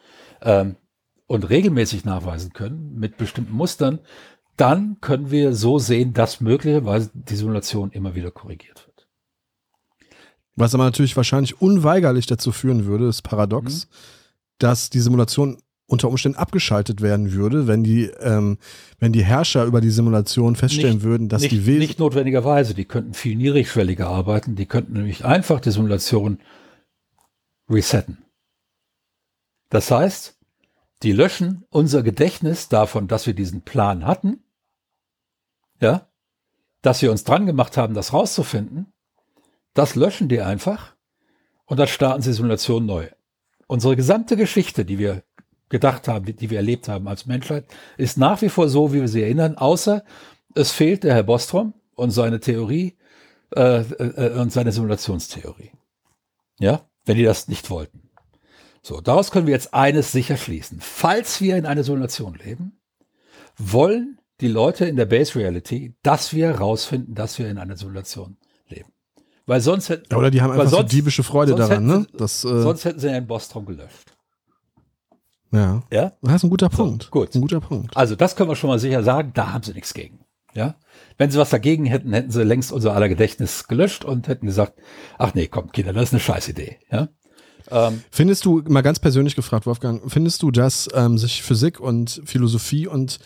ähm, 0.42 0.77
und 1.27 1.51
regelmäßig 1.51 2.05
nachweisen 2.05 2.53
können 2.53 2.95
mit 3.01 3.16
bestimmten 3.16 3.53
Mustern, 3.53 3.99
dann 4.57 4.99
können 5.01 5.33
wir 5.33 5.53
so 5.53 5.81
sehen, 5.81 6.12
dass 6.12 6.40
möglicherweise 6.40 7.11
die 7.14 7.35
Simulation 7.35 7.90
immer 7.90 8.14
wieder 8.14 8.31
korrigiert 8.31 8.87
wird. 8.87 9.09
Was 10.55 10.73
aber 10.73 10.85
natürlich 10.85 11.16
wahrscheinlich 11.16 11.61
unweigerlich 11.61 12.27
dazu 12.27 12.53
führen 12.53 12.87
würde, 12.87 13.09
ist 13.09 13.23
paradox, 13.23 13.87
mhm. 13.87 13.95
dass 14.59 14.88
die 14.88 15.01
Simulation 15.01 15.59
unter 15.87 16.09
Umständen 16.09 16.38
abgeschaltet 16.38 17.01
werden 17.03 17.33
würde, 17.33 17.66
wenn 17.66 17.85
die, 17.85 18.05
ähm, 18.21 18.59
wenn 18.99 19.12
die 19.12 19.25
Herrscher 19.25 19.64
über 19.64 19.81
die 19.81 19.90
Simulation 19.90 20.57
feststellen 20.57 20.97
nicht, 20.97 21.05
würden, 21.05 21.29
dass 21.29 21.42
nicht, 21.42 21.53
die 21.53 21.66
Wesen. 21.66 21.79
Nicht 21.81 21.99
notwendigerweise, 21.99 22.75
die 22.75 22.85
könnten 22.85 23.14
viel 23.14 23.37
niedrigschwelliger 23.37 24.09
arbeiten, 24.09 24.55
die 24.55 24.66
könnten 24.66 24.95
nämlich 24.95 25.25
einfach 25.25 25.61
die 25.61 25.71
Simulation 25.71 26.38
resetten. 27.68 28.18
Das 29.68 29.90
heißt, 29.90 30.38
die 31.03 31.12
löschen 31.12 31.64
unser 31.68 32.03
Gedächtnis 32.03 32.68
davon, 32.68 33.09
dass 33.09 33.27
wir 33.27 33.35
diesen 33.35 33.62
Plan 33.62 34.07
hatten, 34.07 34.45
ja, 35.81 36.09
dass 36.81 37.03
wir 37.03 37.11
uns 37.11 37.25
dran 37.25 37.47
gemacht 37.47 37.77
haben, 37.77 37.95
das 37.95 38.12
rauszufinden, 38.12 38.92
das 39.75 39.95
löschen 39.95 40.29
die 40.29 40.40
einfach 40.40 40.95
und 41.64 41.79
dann 41.79 41.88
starten 41.88 42.23
sie 42.23 42.33
Simulation 42.33 42.87
neu. 42.87 43.09
Unsere 43.66 43.97
gesamte 43.97 44.37
Geschichte, 44.37 44.85
die 44.85 44.99
wir 44.99 45.23
gedacht 45.72 46.06
haben, 46.06 46.37
die 46.37 46.50
wir 46.50 46.58
erlebt 46.58 46.87
haben 46.87 47.08
als 47.08 47.26
Menschheit, 47.26 47.64
ist 47.96 48.18
nach 48.18 48.42
wie 48.42 48.50
vor 48.50 48.68
so, 48.68 48.92
wie 48.92 49.00
wir 49.00 49.08
sie 49.08 49.22
erinnern, 49.22 49.56
außer 49.56 50.04
es 50.54 50.70
fehlt 50.70 51.02
der 51.02 51.14
Herr 51.14 51.22
Bostrom 51.22 51.72
und 51.94 52.11
seine 52.11 52.40
Theorie 52.40 52.96
äh, 53.56 53.80
äh, 53.80 54.38
und 54.38 54.52
seine 54.52 54.70
Simulationstheorie. 54.70 55.72
Ja, 56.61 56.87
wenn 57.06 57.16
die 57.16 57.24
das 57.24 57.48
nicht 57.48 57.70
wollten. 57.70 58.11
So, 58.82 59.00
daraus 59.00 59.30
können 59.30 59.46
wir 59.46 59.54
jetzt 59.54 59.72
eines 59.72 60.12
sicher 60.12 60.37
schließen. 60.37 60.78
Falls 60.80 61.40
wir 61.40 61.56
in 61.56 61.66
einer 61.66 61.85
Simulation 61.85 62.35
leben, 62.35 62.78
wollen 63.56 64.18
die 64.40 64.48
Leute 64.48 64.85
in 64.85 64.96
der 64.96 65.06
Base 65.06 65.38
Reality, 65.38 65.94
dass 66.02 66.35
wir 66.35 66.48
herausfinden, 66.48 67.14
dass 67.14 67.38
wir 67.38 67.48
in 67.48 67.58
einer 67.58 67.76
Simulation 67.76 68.37
leben. 68.68 68.92
Weil 69.46 69.61
sonst 69.61 69.88
hätten, 69.88 70.14
Oder 70.14 70.30
die 70.30 70.42
haben 70.42 70.50
einfach 70.50 70.68
sonst, 70.68 70.90
so 70.90 70.96
diebische 70.96 71.22
Freude 71.22 71.54
daran, 71.54 71.70
hätten, 71.70 71.87
ne? 71.87 72.06
Das, 72.12 72.44
äh 72.44 72.62
sonst 72.62 72.85
hätten 72.85 73.00
sie 73.00 73.08
einen 73.08 73.26
Bostrom 73.26 73.64
gelöscht. 73.64 74.12
Ja. 75.52 75.82
Ja. 75.92 76.12
Das 76.22 76.36
ist 76.36 76.44
ein 76.44 76.50
guter 76.50 76.68
Punkt. 76.68 77.04
So, 77.04 77.10
gut. 77.10 77.34
Ein 77.34 77.40
guter 77.42 77.60
Punkt. 77.60 77.96
Also 77.96 78.16
das 78.16 78.36
können 78.36 78.48
wir 78.48 78.56
schon 78.56 78.68
mal 78.68 78.78
sicher 78.78 79.02
sagen, 79.02 79.32
da 79.34 79.52
haben 79.52 79.62
sie 79.62 79.72
nichts 79.72 79.94
gegen. 79.94 80.20
Ja. 80.54 80.76
Wenn 81.18 81.30
sie 81.30 81.38
was 81.38 81.50
dagegen 81.50 81.86
hätten, 81.86 82.12
hätten 82.12 82.30
sie 82.30 82.42
längst 82.42 82.72
unser 82.72 82.94
aller 82.94 83.08
Gedächtnis 83.08 83.68
gelöscht 83.68 84.04
und 84.04 84.28
hätten 84.28 84.46
gesagt, 84.46 84.78
ach 85.18 85.34
nee, 85.34 85.46
komm, 85.46 85.72
Kinder, 85.72 85.92
das 85.92 86.04
ist 86.04 86.12
eine 86.12 86.20
Scheißidee. 86.20 86.78
Ja. 86.90 87.08
Ähm, 87.70 88.02
findest 88.10 88.44
du, 88.44 88.62
mal 88.68 88.82
ganz 88.82 88.98
persönlich 88.98 89.36
gefragt, 89.36 89.66
Wolfgang, 89.66 90.02
findest 90.10 90.42
du, 90.42 90.50
dass 90.50 90.88
ähm, 90.94 91.16
sich 91.16 91.42
Physik 91.42 91.80
und 91.80 92.20
Philosophie 92.24 92.86
und 92.86 93.18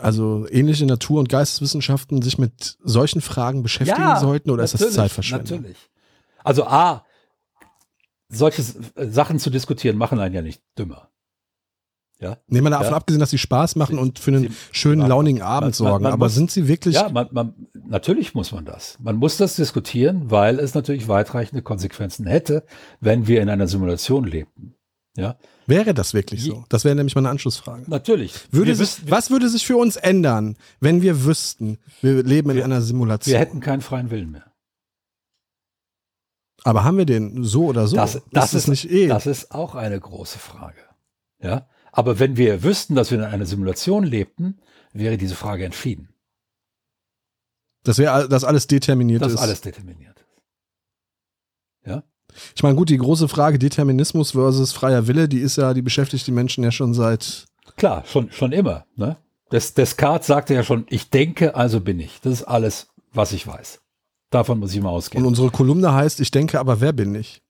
also 0.00 0.46
ähnliche 0.50 0.86
Natur- 0.86 1.18
und 1.18 1.28
Geisteswissenschaften 1.28 2.22
sich 2.22 2.38
mit 2.38 2.78
solchen 2.84 3.20
Fragen 3.20 3.62
beschäftigen 3.62 4.00
ja, 4.00 4.20
sollten 4.20 4.50
oder 4.50 4.62
ist 4.62 4.74
das 4.74 4.92
Zeitverschwendung? 4.92 5.58
Natürlich. 5.58 5.78
Also 6.44 6.64
A, 6.64 7.04
solche 8.30 8.62
Sachen 8.62 9.38
zu 9.38 9.50
diskutieren, 9.50 9.98
machen 9.98 10.18
einen 10.18 10.34
ja 10.34 10.42
nicht 10.42 10.62
dümmer. 10.78 11.10
Ja. 12.20 12.36
Nehmen 12.48 12.66
wir 12.66 12.70
davon 12.70 12.90
ja. 12.90 12.96
abgesehen, 12.96 13.20
dass 13.20 13.30
sie 13.30 13.38
Spaß 13.38 13.76
machen 13.76 13.96
sie, 13.96 14.00
und 14.02 14.18
für 14.18 14.30
einen 14.30 14.42
sie, 14.48 14.50
schönen, 14.72 15.06
launigen 15.06 15.40
Abend 15.40 15.68
man, 15.68 15.72
sorgen. 15.72 15.92
Man, 15.92 16.02
man 16.02 16.12
aber 16.12 16.26
muss, 16.26 16.34
sind 16.34 16.50
sie 16.50 16.68
wirklich. 16.68 16.94
Ja, 16.94 17.08
man, 17.08 17.28
man, 17.30 17.54
natürlich 17.72 18.34
muss 18.34 18.52
man 18.52 18.66
das. 18.66 18.98
Man 19.00 19.16
muss 19.16 19.38
das 19.38 19.56
diskutieren, 19.56 20.30
weil 20.30 20.58
es 20.58 20.74
natürlich 20.74 21.08
weitreichende 21.08 21.62
Konsequenzen 21.62 22.26
hätte, 22.26 22.64
wenn 23.00 23.26
wir 23.26 23.40
in 23.40 23.48
einer 23.48 23.66
Simulation 23.66 24.24
lebten. 24.24 24.74
Ja. 25.16 25.36
Wäre 25.66 25.94
das 25.94 26.14
wirklich 26.14 26.44
so? 26.44 26.64
Das 26.68 26.84
wäre 26.84 26.94
nämlich 26.94 27.14
meine 27.14 27.30
Anschlussfrage. 27.30 27.84
Natürlich. 27.86 28.34
Würde 28.50 28.74
sich, 28.74 29.10
was 29.10 29.30
würde 29.30 29.48
sich 29.48 29.66
für 29.66 29.76
uns 29.76 29.96
ändern, 29.96 30.56
wenn 30.80 31.02
wir 31.02 31.24
wüssten, 31.24 31.78
wir 32.02 32.22
leben 32.22 32.50
in 32.50 32.56
wir, 32.56 32.64
einer 32.64 32.82
Simulation? 32.82 33.32
Wir 33.32 33.40
hätten 33.40 33.60
keinen 33.60 33.80
freien 33.80 34.10
Willen 34.10 34.30
mehr. 34.30 34.49
Aber 36.64 36.84
haben 36.84 36.98
wir 36.98 37.06
den 37.06 37.42
so 37.42 37.66
oder 37.66 37.86
so? 37.86 37.96
Das, 37.96 38.20
das 38.32 38.54
ist, 38.54 38.64
ist 38.64 38.68
nicht 38.68 38.90
eh. 38.90 39.08
Das 39.08 39.26
ist 39.26 39.52
auch 39.52 39.74
eine 39.74 39.98
große 39.98 40.38
Frage. 40.38 40.80
Ja. 41.40 41.68
Aber 41.92 42.18
wenn 42.18 42.36
wir 42.36 42.62
wüssten, 42.62 42.94
dass 42.94 43.10
wir 43.10 43.18
in 43.18 43.24
einer 43.24 43.46
Simulation 43.46 44.04
lebten, 44.04 44.60
wäre 44.92 45.16
diese 45.16 45.34
Frage 45.34 45.64
entschieden. 45.64 46.10
Das 47.82 47.98
wäre, 47.98 48.28
dass 48.28 48.44
alles 48.44 48.66
determiniert 48.66 49.22
das 49.22 49.34
ist. 49.34 49.40
Alles 49.40 49.60
determiniert 49.60 50.18
ist. 50.20 50.42
Ja. 51.86 52.02
Ich 52.54 52.62
meine, 52.62 52.76
gut, 52.76 52.90
die 52.90 52.98
große 52.98 53.28
Frage 53.28 53.58
Determinismus 53.58 54.32
versus 54.32 54.72
freier 54.72 55.06
Wille, 55.06 55.28
die 55.28 55.40
ist 55.40 55.56
ja, 55.56 55.74
die 55.74 55.82
beschäftigt 55.82 56.26
die 56.26 56.32
Menschen 56.32 56.62
ja 56.62 56.70
schon 56.70 56.94
seit. 56.94 57.46
Klar, 57.76 58.04
schon, 58.06 58.30
schon 58.30 58.52
immer. 58.52 58.86
Ne? 58.96 59.16
Des, 59.50 59.74
Descartes 59.74 60.26
sagte 60.26 60.54
ja 60.54 60.62
schon, 60.62 60.86
ich 60.90 61.10
denke, 61.10 61.54
also 61.54 61.80
bin 61.80 61.98
ich. 61.98 62.20
Das 62.20 62.32
ist 62.32 62.44
alles, 62.44 62.88
was 63.12 63.32
ich 63.32 63.46
weiß. 63.46 63.80
Davon 64.30 64.60
muss 64.60 64.74
ich 64.74 64.80
mal 64.80 64.90
ausgehen. 64.90 65.24
Und 65.24 65.28
unsere 65.28 65.50
Kolumne 65.50 65.92
heißt, 65.92 66.20
ich 66.20 66.30
denke, 66.30 66.60
aber 66.60 66.80
wer 66.80 66.92
bin 66.92 67.14
ich? 67.14 67.42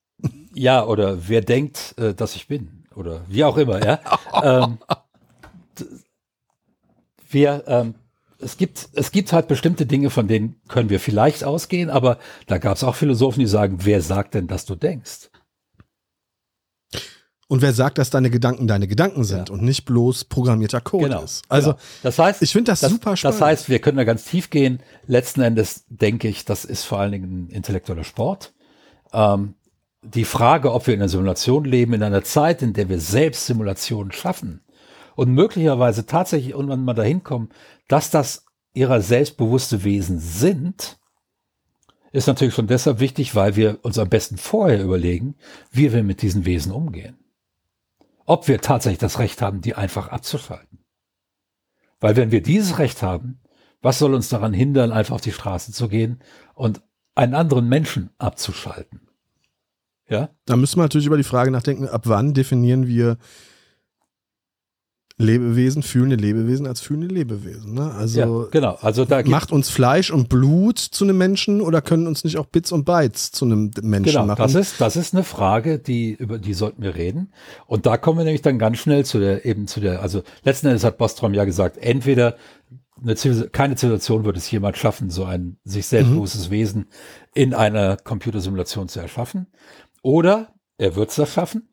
Ja, 0.54 0.84
oder 0.84 1.28
wer 1.28 1.42
denkt, 1.42 1.94
äh, 1.98 2.14
dass 2.14 2.34
ich 2.34 2.48
bin? 2.48 2.84
Oder 2.94 3.22
wie 3.28 3.44
auch 3.44 3.56
immer, 3.56 3.84
ja. 3.84 4.00
ähm, 4.42 4.78
wir, 7.30 7.64
ähm, 7.66 7.94
es 8.38 8.56
gibt, 8.56 8.88
es 8.94 9.12
gibt 9.12 9.32
halt 9.32 9.48
bestimmte 9.48 9.86
Dinge, 9.86 10.10
von 10.10 10.26
denen 10.26 10.56
können 10.68 10.90
wir 10.90 11.00
vielleicht 11.00 11.44
ausgehen, 11.44 11.90
aber 11.90 12.18
da 12.46 12.58
gab 12.58 12.76
es 12.76 12.84
auch 12.84 12.94
Philosophen, 12.94 13.40
die 13.40 13.46
sagen, 13.46 13.78
wer 13.82 14.00
sagt 14.00 14.34
denn, 14.34 14.46
dass 14.46 14.64
du 14.64 14.74
denkst? 14.74 15.29
Und 17.50 17.62
wer 17.62 17.72
sagt, 17.72 17.98
dass 17.98 18.10
deine 18.10 18.30
Gedanken 18.30 18.68
deine 18.68 18.86
Gedanken 18.86 19.24
sind 19.24 19.48
Ja. 19.48 19.52
und 19.52 19.62
nicht 19.62 19.84
bloß 19.84 20.26
programmierter 20.26 20.80
Code 20.80 21.08
Genau. 21.08 21.22
ist? 21.24 21.42
Also, 21.48 21.72
genau. 21.72 21.82
das 22.04 22.16
heißt, 22.20 22.42
ich 22.42 22.52
finde 22.52 22.70
das, 22.70 22.78
super 22.80 23.16
spannend. 23.16 23.40
Das 23.40 23.44
heißt, 23.44 23.68
wir 23.68 23.80
können 23.80 23.96
da 23.96 24.04
ganz 24.04 24.24
tief 24.24 24.50
gehen. 24.50 24.78
Letzten 25.08 25.40
Endes 25.40 25.84
denke 25.88 26.28
ich, 26.28 26.44
das 26.44 26.64
ist 26.64 26.84
vor 26.84 27.00
allen 27.00 27.10
Dingen 27.10 27.46
ein 27.46 27.48
intellektueller 27.48 28.04
Sport. 28.04 28.52
Ähm, 29.12 29.54
die 30.02 30.24
Frage, 30.24 30.72
ob 30.72 30.86
wir 30.86 30.94
in 30.94 31.00
einer 31.00 31.08
Simulation 31.08 31.64
leben, 31.64 31.92
in 31.92 32.04
einer 32.04 32.22
Zeit, 32.22 32.62
in 32.62 32.72
der 32.72 32.88
wir 32.88 33.00
selbst 33.00 33.46
Simulationen 33.46 34.12
schaffen 34.12 34.60
und 35.16 35.32
möglicherweise 35.34 36.06
tatsächlich 36.06 36.52
irgendwann 36.52 36.84
mal 36.84 36.94
dahin 36.94 37.24
kommen, 37.24 37.48
dass 37.88 38.10
das 38.10 38.44
ihrer 38.74 39.00
selbstbewusste 39.00 39.82
Wesen 39.82 40.20
sind, 40.20 40.98
ist 42.12 42.28
natürlich 42.28 42.54
schon 42.54 42.68
deshalb 42.68 43.00
wichtig, 43.00 43.34
weil 43.34 43.56
wir 43.56 43.80
uns 43.82 43.98
am 43.98 44.08
besten 44.08 44.36
vorher 44.36 44.80
überlegen, 44.84 45.34
wie 45.72 45.92
wir 45.92 46.04
mit 46.04 46.22
diesen 46.22 46.44
Wesen 46.44 46.70
umgehen. 46.70 47.16
Ob 48.30 48.46
wir 48.46 48.60
tatsächlich 48.60 49.00
das 49.00 49.18
Recht 49.18 49.42
haben, 49.42 49.60
die 49.60 49.74
einfach 49.74 50.06
abzuschalten. 50.06 50.78
Weil 51.98 52.14
wenn 52.14 52.30
wir 52.30 52.40
dieses 52.40 52.78
Recht 52.78 53.02
haben, 53.02 53.40
was 53.82 53.98
soll 53.98 54.14
uns 54.14 54.28
daran 54.28 54.52
hindern, 54.52 54.92
einfach 54.92 55.16
auf 55.16 55.20
die 55.20 55.32
Straße 55.32 55.72
zu 55.72 55.88
gehen 55.88 56.20
und 56.54 56.80
einen 57.16 57.34
anderen 57.34 57.68
Menschen 57.68 58.10
abzuschalten? 58.18 59.08
Ja? 60.08 60.30
Da 60.44 60.54
müssen 60.54 60.76
wir 60.78 60.84
natürlich 60.84 61.08
über 61.08 61.16
die 61.16 61.24
Frage 61.24 61.50
nachdenken, 61.50 61.88
ab 61.88 62.02
wann 62.04 62.32
definieren 62.32 62.86
wir 62.86 63.18
Lebewesen, 65.20 65.82
fühlende 65.82 66.16
Lebewesen 66.16 66.66
als 66.66 66.80
fühlende 66.80 67.14
Lebewesen. 67.14 67.74
Ne? 67.74 67.92
Also 67.92 68.20
ja, 68.20 68.48
genau. 68.50 68.78
Also 68.80 69.04
da 69.04 69.22
macht 69.24 69.52
uns 69.52 69.70
Fleisch 69.70 70.10
und 70.10 70.28
Blut 70.28 70.78
zu 70.78 71.04
einem 71.04 71.18
Menschen 71.18 71.60
oder 71.60 71.82
können 71.82 72.06
uns 72.06 72.24
nicht 72.24 72.38
auch 72.38 72.46
Bits 72.46 72.72
und 72.72 72.84
Bytes 72.84 73.30
zu 73.30 73.44
einem 73.44 73.70
Menschen 73.82 74.12
genau, 74.12 74.26
machen? 74.26 74.42
das 74.42 74.54
ist, 74.54 74.80
das 74.80 74.96
ist 74.96 75.14
eine 75.14 75.24
Frage, 75.24 75.78
die, 75.78 76.12
über 76.12 76.38
die 76.38 76.54
sollten 76.54 76.82
wir 76.82 76.94
reden. 76.94 77.32
Und 77.66 77.86
da 77.86 77.96
kommen 77.96 78.18
wir 78.18 78.24
nämlich 78.24 78.42
dann 78.42 78.58
ganz 78.58 78.78
schnell 78.78 79.04
zu 79.04 79.18
der, 79.18 79.44
eben 79.44 79.66
zu 79.66 79.80
der, 79.80 80.02
also 80.02 80.22
letzten 80.42 80.68
Endes 80.68 80.84
hat 80.84 80.98
Bostrom 80.98 81.34
ja 81.34 81.44
gesagt, 81.44 81.76
entweder 81.78 82.36
eine 83.02 83.16
Zivilis 83.16 83.50
keine 83.52 83.76
Zivilisation 83.76 84.24
wird 84.24 84.36
es 84.36 84.50
jemand 84.50 84.76
schaffen, 84.76 85.10
so 85.10 85.24
ein 85.24 85.56
sich 85.64 85.86
selbstbewusstes 85.86 86.48
Mhm. 86.48 86.52
Wesen 86.52 86.86
in 87.34 87.54
einer 87.54 87.96
Computersimulation 87.96 88.88
zu 88.88 89.00
erschaffen. 89.00 89.46
Oder 90.02 90.54
er 90.78 90.96
wird 90.96 91.10
es 91.10 91.16
das 91.16 91.32
schaffen. 91.32 91.68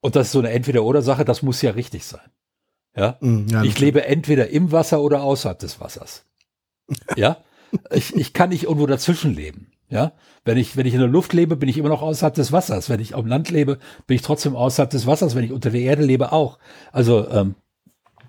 Und 0.00 0.16
das 0.16 0.26
ist 0.26 0.32
so 0.32 0.40
eine 0.40 0.50
Entweder-Oder-Sache, 0.50 1.24
das 1.24 1.42
muss 1.42 1.62
ja 1.62 1.70
richtig 1.70 2.04
sein. 2.04 2.28
Ja, 2.96 3.16
Mm, 3.20 3.46
ja, 3.48 3.62
ich 3.62 3.78
lebe 3.78 4.04
entweder 4.04 4.48
im 4.50 4.70
Wasser 4.72 5.00
oder 5.00 5.22
außerhalb 5.22 5.58
des 5.58 5.80
Wassers. 5.80 6.24
Ja, 7.16 7.38
ich, 7.90 8.14
ich 8.16 8.32
kann 8.34 8.50
nicht 8.50 8.64
irgendwo 8.64 8.86
dazwischen 8.86 9.34
leben. 9.34 9.68
Ja, 9.88 10.12
wenn 10.44 10.56
ich, 10.58 10.76
wenn 10.76 10.86
ich 10.86 10.94
in 10.94 11.00
der 11.00 11.08
Luft 11.08 11.32
lebe, 11.34 11.56
bin 11.56 11.68
ich 11.68 11.78
immer 11.78 11.90
noch 11.90 12.02
außerhalb 12.02 12.34
des 12.34 12.50
Wassers. 12.52 12.88
Wenn 12.88 13.00
ich 13.00 13.14
auf 13.14 13.22
dem 13.22 13.28
Land 13.28 13.50
lebe, 13.50 13.78
bin 14.06 14.14
ich 14.16 14.22
trotzdem 14.22 14.56
außerhalb 14.56 14.90
des 14.90 15.06
Wassers. 15.06 15.34
Wenn 15.34 15.44
ich 15.44 15.52
unter 15.52 15.70
der 15.70 15.80
Erde 15.82 16.02
lebe, 16.02 16.32
auch. 16.32 16.58
Also, 16.92 17.28
ähm, 17.28 17.54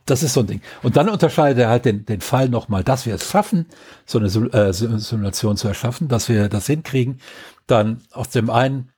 das 0.05 0.23
ist 0.23 0.33
so 0.33 0.41
ein 0.41 0.47
Ding. 0.47 0.61
Und 0.81 0.97
dann 0.97 1.07
unterscheidet 1.09 1.59
er 1.59 1.69
halt 1.69 1.85
den, 1.85 2.05
den 2.05 2.19
Fall 2.21 2.49
nochmal, 2.49 2.83
dass 2.83 3.05
wir 3.05 3.15
es 3.15 3.29
schaffen, 3.29 3.67
so 4.05 4.19
eine 4.19 4.27
äh, 4.27 4.73
Sim- 4.73 4.99
Simulation 4.99 5.55
zu 5.57 5.67
erschaffen, 5.69 6.09
dass 6.09 6.27
wir 6.27 6.49
das 6.49 6.67
hinkriegen. 6.67 7.21
Dann 7.67 8.01
aus 8.11 8.29
dem 8.29 8.49
einen, 8.49 8.91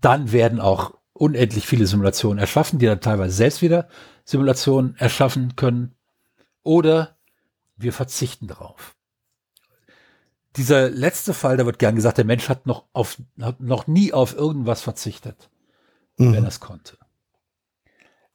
dann 0.00 0.32
werden 0.32 0.60
auch 0.60 0.94
unendlich 1.22 1.68
viele 1.68 1.86
Simulationen 1.86 2.40
erschaffen, 2.40 2.80
die 2.80 2.86
dann 2.86 3.00
teilweise 3.00 3.32
selbst 3.36 3.62
wieder 3.62 3.88
Simulationen 4.24 4.96
erschaffen 4.96 5.54
können. 5.54 5.94
Oder 6.64 7.16
wir 7.76 7.92
verzichten 7.92 8.48
darauf. 8.48 8.96
Dieser 10.56 10.90
letzte 10.90 11.32
Fall, 11.32 11.56
da 11.56 11.64
wird 11.64 11.78
gern 11.78 11.94
gesagt, 11.94 12.18
der 12.18 12.24
Mensch 12.24 12.48
hat 12.48 12.66
noch 12.66 12.86
auf, 12.92 13.22
hat 13.40 13.60
noch 13.60 13.86
nie 13.86 14.12
auf 14.12 14.34
irgendwas 14.34 14.82
verzichtet, 14.82 15.48
wenn 16.16 16.34
er 16.34 16.40
Mhm. 16.40 16.46
es 16.48 16.58
konnte. 16.58 16.98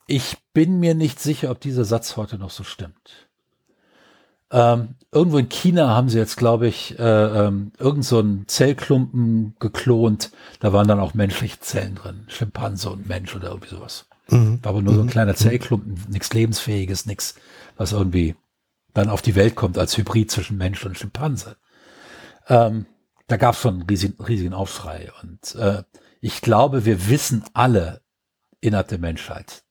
Ich 0.08 0.38
bin 0.54 0.80
mir 0.80 0.96
nicht 0.96 1.20
sicher, 1.20 1.52
ob 1.52 1.60
dieser 1.60 1.84
Satz 1.84 2.16
heute 2.16 2.38
noch 2.38 2.52
so 2.52 2.64
stimmt. 2.64 3.27
Ähm, 4.50 4.96
irgendwo 5.12 5.38
in 5.38 5.50
China 5.50 5.90
haben 5.90 6.10
sie 6.10 6.18
jetzt, 6.18 6.38
glaube 6.38 6.68
ich, 6.68 6.98
äh, 6.98 7.04
ähm, 7.04 7.72
irgend 7.78 8.06
so 8.06 8.20
einen 8.20 8.48
Zellklumpen 8.48 9.56
geklont. 9.60 10.32
Da 10.60 10.72
waren 10.74 10.88
dann 10.88 11.00
auch 11.00 11.14
menschliche 11.14 11.60
Zellen 11.60 11.96
drin. 11.96 12.26
Schimpanse 12.28 12.90
und 12.90 13.08
Mensch 13.08 13.36
oder 13.36 13.50
irgendwie 13.50 13.70
sowas. 13.70 14.06
Mhm. 14.30 14.60
War 14.64 14.72
aber 14.72 14.82
nur 14.82 14.94
so 14.94 15.02
ein 15.02 15.10
kleiner 15.10 15.36
Zellklumpen, 15.36 16.06
nichts 16.10 16.34
Lebensfähiges, 16.34 17.06
nichts, 17.06 17.36
was 17.78 17.92
irgendwie 17.92 18.36
dann 18.94 19.10
auf 19.10 19.22
die 19.22 19.36
Welt 19.36 19.56
kommt 19.56 19.78
als 19.78 19.98
Hybrid 19.98 20.32
zwischen 20.32 20.58
Mensch 20.58 20.86
und 20.86 20.98
Schimpanse. 20.98 21.58
Ähm, 22.48 22.86
da 23.28 23.38
gab 23.38 23.56
es 23.56 23.62
schon 23.62 23.76
einen 23.76 23.84
riesigen, 23.84 24.22
riesigen 24.24 24.54
Aufschrei. 24.54 25.12
Und 25.22 25.56
äh, 25.56 25.84
ich 26.22 26.42
glaube, 26.42 26.86
wir 26.86 27.10
wissen 27.10 27.44
alle 27.54 28.02
innerhalb 28.60 28.88
der 28.88 29.00
Menschheit, 29.00 29.64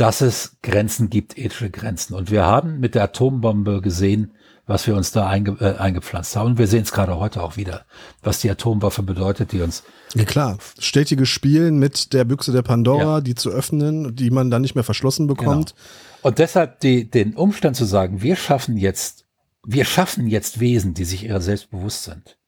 dass 0.00 0.22
es 0.22 0.56
Grenzen 0.62 1.10
gibt, 1.10 1.36
ethische 1.36 1.68
Grenzen. 1.68 2.14
Und 2.14 2.30
wir 2.30 2.46
haben 2.46 2.80
mit 2.80 2.94
der 2.94 3.04
Atombombe 3.04 3.82
gesehen, 3.82 4.32
was 4.66 4.86
wir 4.86 4.96
uns 4.96 5.12
da 5.12 5.28
einge 5.28 5.56
äh, 5.60 5.76
eingepflanzt 5.78 6.36
haben. 6.36 6.52
Und 6.52 6.58
wir 6.58 6.68
sehen 6.68 6.82
es 6.84 6.92
gerade 6.92 7.18
heute 7.18 7.42
auch 7.42 7.58
wieder, 7.58 7.84
was 8.22 8.40
die 8.40 8.50
Atomwaffe 8.50 9.02
bedeutet, 9.02 9.52
die 9.52 9.60
uns 9.60 9.82
Ja 10.14 10.24
klar, 10.24 10.56
stetiges 10.78 11.28
Spielen 11.28 11.78
mit 11.78 12.14
der 12.14 12.24
Büchse 12.24 12.50
der 12.50 12.62
Pandora, 12.62 13.16
Ja. 13.16 13.20
die 13.20 13.34
zu 13.34 13.50
öffnen, 13.50 14.16
die 14.16 14.30
man 14.30 14.50
dann 14.50 14.62
nicht 14.62 14.74
mehr 14.74 14.84
verschlossen 14.84 15.26
bekommt. 15.26 15.74
Und 16.22 16.38
deshalb 16.38 16.80
die, 16.80 17.10
den 17.10 17.34
Umstand 17.34 17.76
zu 17.76 17.84
sagen, 17.84 18.22
wir 18.22 18.36
schaffen 18.36 18.78
jetzt, 18.78 19.26
wir 19.66 19.84
schaffen 19.84 20.28
jetzt 20.28 20.60
Wesen, 20.60 20.94
die 20.94 21.04
sich 21.04 21.24
ihrer 21.24 21.42
selbst 21.42 21.70
bewusst 21.70 22.04
sind. 22.04 22.38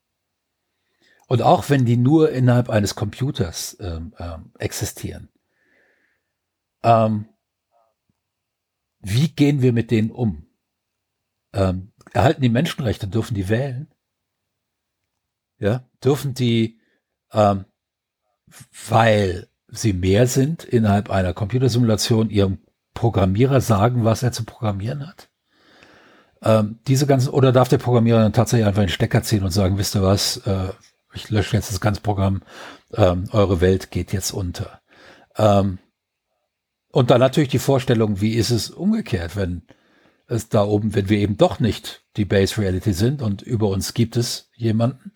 Und 1.26 1.42
auch 1.42 1.68
wenn 1.68 1.84
die 1.84 1.98
nur 1.98 2.30
innerhalb 2.30 2.70
eines 2.70 2.94
Computers 2.94 3.76
ähm, 3.80 4.14
ähm, 4.18 4.52
existieren, 4.58 5.28
ähm, 6.82 7.26
wie 9.02 9.28
gehen 9.28 9.62
wir 9.62 9.72
mit 9.72 9.90
denen 9.90 10.10
um? 10.10 10.46
Ähm, 11.52 11.92
erhalten 12.12 12.42
die 12.42 12.48
Menschenrechte, 12.48 13.08
dürfen 13.08 13.34
die 13.34 13.48
wählen? 13.48 13.88
Ja, 15.58 15.84
dürfen 16.02 16.34
die, 16.34 16.80
ähm, 17.32 17.66
weil 18.88 19.48
sie 19.68 19.92
mehr 19.92 20.26
sind, 20.26 20.64
innerhalb 20.64 21.10
einer 21.10 21.34
Computersimulation 21.34 22.30
ihrem 22.30 22.58
Programmierer 22.94 23.60
sagen, 23.60 24.04
was 24.04 24.22
er 24.22 24.32
zu 24.32 24.44
programmieren 24.44 25.06
hat? 25.06 25.30
Ähm, 26.42 26.78
diese 26.88 27.06
ganzen, 27.06 27.30
oder 27.30 27.52
darf 27.52 27.68
der 27.68 27.78
Programmierer 27.78 28.20
dann 28.20 28.32
tatsächlich 28.32 28.66
einfach 28.66 28.82
den 28.82 28.88
Stecker 28.88 29.22
ziehen 29.22 29.44
und 29.44 29.50
sagen, 29.50 29.78
wisst 29.78 29.94
ihr 29.94 30.02
was, 30.02 30.38
äh, 30.38 30.70
ich 31.14 31.30
lösche 31.30 31.56
jetzt 31.56 31.70
das 31.70 31.80
ganze 31.80 32.00
Programm, 32.00 32.42
ähm, 32.94 33.28
eure 33.32 33.60
Welt 33.60 33.90
geht 33.90 34.12
jetzt 34.12 34.32
unter. 34.32 34.80
Ähm, 35.36 35.78
und 36.92 37.10
dann 37.10 37.20
natürlich 37.20 37.48
die 37.48 37.58
Vorstellung, 37.58 38.20
wie 38.20 38.34
ist 38.34 38.50
es 38.50 38.70
umgekehrt, 38.70 39.34
wenn 39.34 39.62
es 40.28 40.50
da 40.50 40.62
oben, 40.62 40.94
wenn 40.94 41.08
wir 41.08 41.18
eben 41.18 41.36
doch 41.36 41.58
nicht 41.58 42.04
die 42.16 42.26
Base 42.26 42.60
Reality 42.60 42.92
sind 42.92 43.22
und 43.22 43.42
über 43.42 43.68
uns 43.68 43.94
gibt 43.94 44.16
es 44.16 44.50
jemanden, 44.54 45.12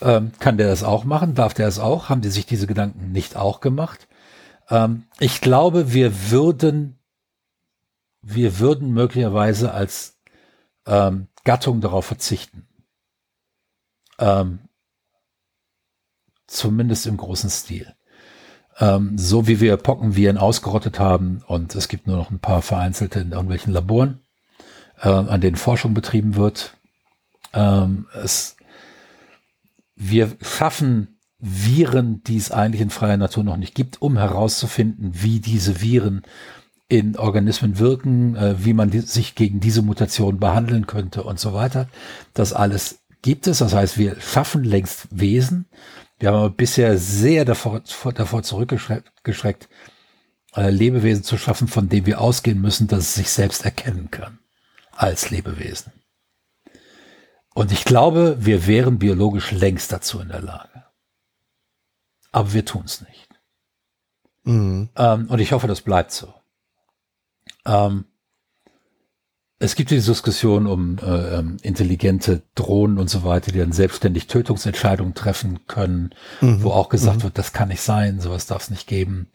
ähm, 0.00 0.32
kann 0.38 0.58
der 0.58 0.68
das 0.68 0.84
auch 0.84 1.04
machen? 1.04 1.34
Darf 1.34 1.54
der 1.54 1.66
das 1.66 1.78
auch? 1.78 2.08
Haben 2.08 2.20
die 2.20 2.28
sich 2.28 2.46
diese 2.46 2.66
Gedanken 2.66 3.10
nicht 3.10 3.36
auch 3.36 3.60
gemacht? 3.60 4.06
Ähm, 4.68 5.06
ich 5.18 5.40
glaube, 5.40 5.92
wir 5.92 6.30
würden, 6.30 6.98
wir 8.20 8.58
würden 8.58 8.92
möglicherweise 8.92 9.72
als 9.72 10.20
ähm, 10.86 11.28
Gattung 11.44 11.80
darauf 11.80 12.04
verzichten. 12.04 12.68
Ähm, 14.18 14.68
zumindest 16.46 17.06
im 17.06 17.16
großen 17.16 17.50
Stil. 17.50 17.94
Ähm, 18.80 19.18
so 19.18 19.48
wie 19.48 19.60
wir 19.60 19.76
Pockenviren 19.76 20.38
ausgerottet 20.38 20.98
haben 21.00 21.42
und 21.46 21.74
es 21.74 21.88
gibt 21.88 22.06
nur 22.06 22.16
noch 22.16 22.30
ein 22.30 22.38
paar 22.38 22.62
vereinzelte 22.62 23.20
in 23.20 23.32
irgendwelchen 23.32 23.72
Laboren, 23.72 24.20
äh, 25.00 25.08
an 25.08 25.40
denen 25.40 25.56
Forschung 25.56 25.94
betrieben 25.94 26.36
wird. 26.36 26.74
Ähm, 27.52 28.06
es, 28.22 28.56
wir 29.96 30.36
schaffen 30.42 31.18
Viren, 31.40 32.22
die 32.24 32.36
es 32.36 32.50
eigentlich 32.50 32.80
in 32.80 32.90
freier 32.90 33.16
Natur 33.16 33.44
noch 33.44 33.56
nicht 33.56 33.74
gibt, 33.74 34.02
um 34.02 34.16
herauszufinden, 34.16 35.10
wie 35.14 35.40
diese 35.40 35.80
Viren 35.80 36.22
in 36.88 37.16
Organismen 37.16 37.78
wirken, 37.78 38.34
äh, 38.36 38.64
wie 38.64 38.72
man 38.72 38.90
die, 38.90 39.00
sich 39.00 39.34
gegen 39.34 39.60
diese 39.60 39.82
Mutation 39.82 40.38
behandeln 40.40 40.86
könnte 40.86 41.22
und 41.22 41.38
so 41.38 41.52
weiter. 41.52 41.88
Das 42.32 42.52
alles 42.52 43.00
gibt 43.22 43.46
es. 43.46 43.58
Das 43.58 43.74
heißt, 43.74 43.98
wir 43.98 44.20
schaffen 44.20 44.64
längst 44.64 45.06
Wesen. 45.10 45.66
Wir 46.18 46.28
haben 46.28 46.36
aber 46.36 46.50
bisher 46.50 46.98
sehr 46.98 47.44
davor, 47.44 47.82
davor 48.14 48.42
zurückgeschreckt, 48.42 49.68
äh, 50.56 50.70
Lebewesen 50.70 51.22
zu 51.22 51.38
schaffen, 51.38 51.68
von 51.68 51.88
denen 51.88 52.06
wir 52.06 52.20
ausgehen 52.20 52.60
müssen, 52.60 52.88
dass 52.88 53.00
es 53.00 53.14
sich 53.14 53.30
selbst 53.30 53.64
erkennen 53.64 54.10
kann 54.10 54.38
als 54.92 55.30
Lebewesen. 55.30 55.92
Und 57.54 57.72
ich 57.72 57.84
glaube, 57.84 58.36
wir 58.40 58.66
wären 58.66 58.98
biologisch 58.98 59.52
längst 59.52 59.92
dazu 59.92 60.20
in 60.20 60.28
der 60.28 60.42
Lage. 60.42 60.84
Aber 62.32 62.52
wir 62.52 62.64
tun 62.64 62.82
es 62.84 63.00
nicht. 63.00 63.28
Mhm. 64.44 64.90
Ähm, 64.96 65.26
und 65.28 65.38
ich 65.38 65.52
hoffe, 65.52 65.66
das 65.66 65.82
bleibt 65.82 66.12
so. 66.12 66.34
Ähm, 67.64 68.06
es 69.60 69.74
gibt 69.74 69.90
diese 69.90 70.12
Diskussion 70.12 70.66
um 70.66 70.98
äh, 70.98 71.38
ähm, 71.38 71.56
intelligente 71.62 72.42
Drohnen 72.54 72.98
und 72.98 73.10
so 73.10 73.24
weiter, 73.24 73.50
die 73.50 73.58
dann 73.58 73.72
selbstständig 73.72 74.28
Tötungsentscheidungen 74.28 75.14
treffen 75.14 75.66
können, 75.66 76.14
mhm. 76.40 76.62
wo 76.62 76.70
auch 76.70 76.88
gesagt 76.88 77.18
mhm. 77.18 77.22
wird, 77.24 77.38
das 77.38 77.52
kann 77.52 77.68
nicht 77.68 77.80
sein, 77.80 78.20
sowas 78.20 78.46
darf 78.46 78.62
es 78.62 78.70
nicht 78.70 78.86
geben. 78.86 79.28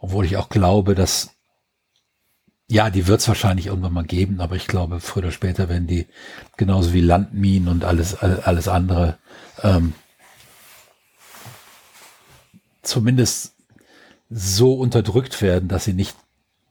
Obwohl 0.00 0.24
ich 0.24 0.36
auch 0.36 0.48
glaube, 0.48 0.94
dass 0.94 1.30
ja, 2.68 2.88
die 2.88 3.08
wird 3.08 3.20
es 3.20 3.26
wahrscheinlich 3.26 3.66
irgendwann 3.66 3.92
mal 3.92 4.04
geben, 4.04 4.40
aber 4.40 4.54
ich 4.54 4.68
glaube, 4.68 5.00
früher 5.00 5.24
oder 5.24 5.32
später 5.32 5.68
werden 5.68 5.88
die 5.88 6.06
genauso 6.56 6.92
wie 6.92 7.00
Landminen 7.00 7.68
und 7.68 7.84
alles, 7.84 8.14
alles 8.14 8.68
andere 8.68 9.18
ähm, 9.62 9.92
zumindest 12.82 13.56
so 14.30 14.74
unterdrückt 14.74 15.42
werden, 15.42 15.68
dass 15.68 15.84
sie 15.84 15.94
nicht 15.94 16.16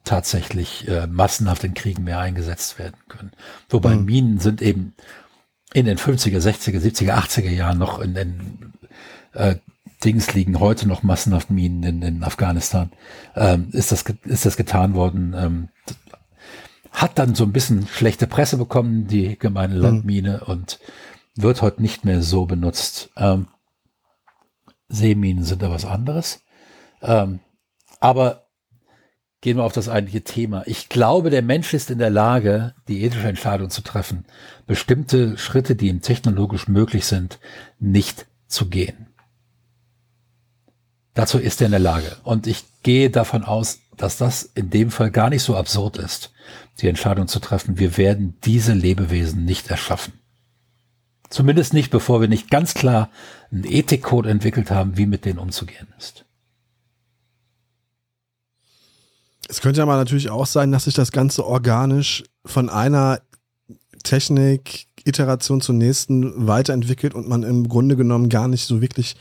tatsächlich 0.10 0.88
äh, 0.88 1.06
massenhaft 1.06 1.64
in 1.64 1.76
Kriegen 1.76 2.04
mehr 2.04 2.20
eingesetzt 2.20 2.80
werden 2.80 2.98
können. 3.08 3.32
Wobei 3.70 3.96
mhm. 3.96 4.06
Minen 4.06 4.40
sind 4.40 4.62
eben 4.62 4.96
in 5.72 5.86
den 5.86 6.00
50er, 6.00 6.40
60er, 6.40 6.80
70er, 6.80 7.14
80er 7.14 7.52
Jahren 7.52 7.78
noch 7.78 8.00
in 8.00 8.16
den 8.16 8.74
äh, 9.34 9.56
Dings 10.04 10.34
liegen 10.34 10.60
heute 10.60 10.88
noch 10.88 11.04
massenhaft 11.04 11.52
Minen 11.52 11.84
in, 11.84 12.02
in 12.02 12.24
Afghanistan. 12.24 12.92
Ähm, 13.36 13.70
ist, 13.72 13.92
das, 13.92 14.04
ist 14.24 14.46
das 14.46 14.58
getan 14.58 14.96
worden? 14.96 15.36
Ähm, 15.38 15.70
hat 16.92 17.20
dann 17.20 17.36
so 17.36 17.44
ein 17.44 17.52
bisschen 17.52 17.86
schlechte 17.88 18.26
Presse 18.26 18.58
bekommen, 18.58 19.06
die 19.06 19.38
gemeine 19.38 19.76
mhm. 19.76 19.82
Landmine, 19.82 20.42
mhm. 20.42 20.52
und 20.52 20.80
wird 21.36 21.62
heute 21.62 21.84
nicht 21.84 22.04
mehr 22.04 22.24
so 22.24 22.46
benutzt. 22.48 23.12
Ähm, 23.16 23.48
Seeminen 24.88 25.44
sind 25.44 25.62
da 25.62 25.70
was 25.70 25.86
anderes. 25.86 26.42
Ähm, 27.04 27.42
aber 28.00 28.49
gehen 29.42 29.58
wir 29.58 29.64
auf 29.64 29.74
das 29.74 29.90
eigentliche 29.90 30.24
Thema. 30.24 30.64
Ich 30.66 30.90
glaube, 30.90 31.30
der 31.30 31.42
Mensch 31.42 31.74
ist 31.74 31.90
in 31.90 32.00
der 32.00 32.10
Lage, 32.10 32.74
die 32.88 33.04
ethische 33.04 33.28
Entscheidung 33.28 33.70
zu 33.70 33.82
treffen, 33.82 34.26
bestimmte 34.68 35.38
Schritte, 35.38 35.76
die 35.76 35.88
ihm 35.88 36.02
technologisch 36.02 36.68
möglich 36.68 37.06
sind, 37.06 37.40
nicht 37.80 38.26
zu 38.48 38.68
gehen. 38.70 39.08
Dazu 41.14 41.38
ist 41.38 41.62
er 41.62 41.66
in 41.66 41.72
der 41.72 41.80
Lage. 41.80 42.18
Und 42.24 42.48
ich 42.48 42.64
gehe 42.84 43.10
davon 43.10 43.44
aus, 43.44 43.80
dass 43.98 44.18
das 44.18 44.44
in 44.44 44.70
dem 44.70 44.92
Fall 44.92 45.12
gar 45.12 45.30
nicht 45.30 45.44
so 45.44 45.56
absurd 45.56 45.98
ist, 45.98 46.32
die 46.80 46.88
Entscheidung 46.88 47.28
zu 47.28 47.40
treffen, 47.40 47.78
wir 47.78 47.98
werden 47.98 48.38
diese 48.44 48.74
Lebewesen 48.74 49.44
nicht 49.44 49.70
erschaffen. 49.70 50.14
Zumindest 51.30 51.74
nicht, 51.74 51.92
bevor 51.92 52.22
wir 52.22 52.28
nicht 52.28 52.50
ganz 52.50 52.74
klar 52.74 53.10
einen 53.52 53.66
Ethikcode 53.66 54.28
entwickelt 54.28 54.72
haben, 54.72 54.98
wie 54.98 55.06
mit 55.06 55.26
denen 55.26 55.40
umzugehen 55.40 55.88
ist. 55.98 56.26
Es 59.50 59.62
könnte 59.62 59.82
aber 59.82 59.96
natürlich 59.96 60.30
auch 60.30 60.46
sein, 60.46 60.72
dass 60.72 60.84
sich 60.84 60.94
das 60.94 61.12
Ganze 61.12 61.46
organisch 61.46 62.24
von 62.46 62.70
einer 62.70 63.20
Technik, 64.04 64.88
Iteration 65.06 65.60
zur 65.60 65.76
nächsten 65.76 66.48
weiterentwickelt 66.48 67.16
und 67.16 67.28
man 67.28 67.44
im 67.44 67.68
Grunde 67.68 67.96
genommen 67.96 68.30
gar 68.30 68.48
nicht 68.48 68.66
so 68.66 68.80
wirklich, 68.80 69.16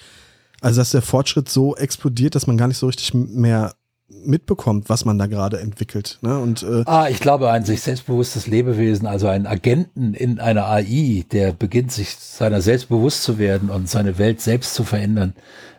also 0.60 0.80
dass 0.80 0.90
der 0.90 1.02
Fortschritt 1.02 1.48
so 1.48 1.76
explodiert, 1.76 2.34
dass 2.34 2.46
man 2.46 2.58
gar 2.58 2.68
nicht 2.68 2.76
so 2.78 2.86
richtig 2.86 3.14
mehr 3.14 3.72
mitbekommt, 4.08 4.88
was 4.88 5.04
man 5.04 5.18
da 5.18 5.26
gerade 5.26 5.60
entwickelt. 5.60 6.18
Ne? 6.20 6.38
Und, 6.38 6.62
äh 6.62 6.82
ah, 6.86 7.08
ich 7.08 7.20
glaube, 7.20 7.50
ein 7.50 7.64
sich 7.64 7.80
selbstbewusstes 7.80 8.46
Lebewesen, 8.46 9.06
also 9.06 9.28
ein 9.28 9.46
Agenten 9.46 10.14
in 10.14 10.40
einer 10.40 10.66
AI, 10.66 11.24
der 11.30 11.52
beginnt, 11.52 11.92
sich 11.92 12.16
seiner 12.16 12.60
selbst 12.60 12.88
bewusst 12.88 13.22
zu 13.22 13.38
werden 13.38 13.70
und 13.70 13.88
seine 13.88 14.18
Welt 14.18 14.40
selbst 14.40 14.74
zu 14.74 14.84
verändern. 14.84 15.34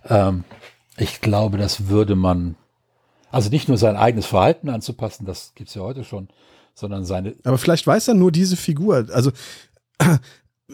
Ähm, 0.08 0.43
ich 0.97 1.22
glaube, 1.22 1.58
das 1.58 1.88
würde 1.88 2.16
man 2.16 2.56
also 3.32 3.49
nicht 3.49 3.67
nur 3.67 3.77
sein 3.77 3.95
eigenes 3.95 4.25
Verhalten 4.25 4.69
anzupassen, 4.69 5.25
das 5.25 5.53
gibt's 5.55 5.75
ja 5.75 5.82
heute 5.82 6.03
schon, 6.03 6.30
sondern 6.73 7.05
seine. 7.05 7.36
Aber 7.43 7.57
vielleicht 7.57 7.86
weiß 7.86 8.07
er 8.07 8.13
nur 8.13 8.32
diese 8.32 8.57
Figur. 8.57 9.07
Also 9.13 9.32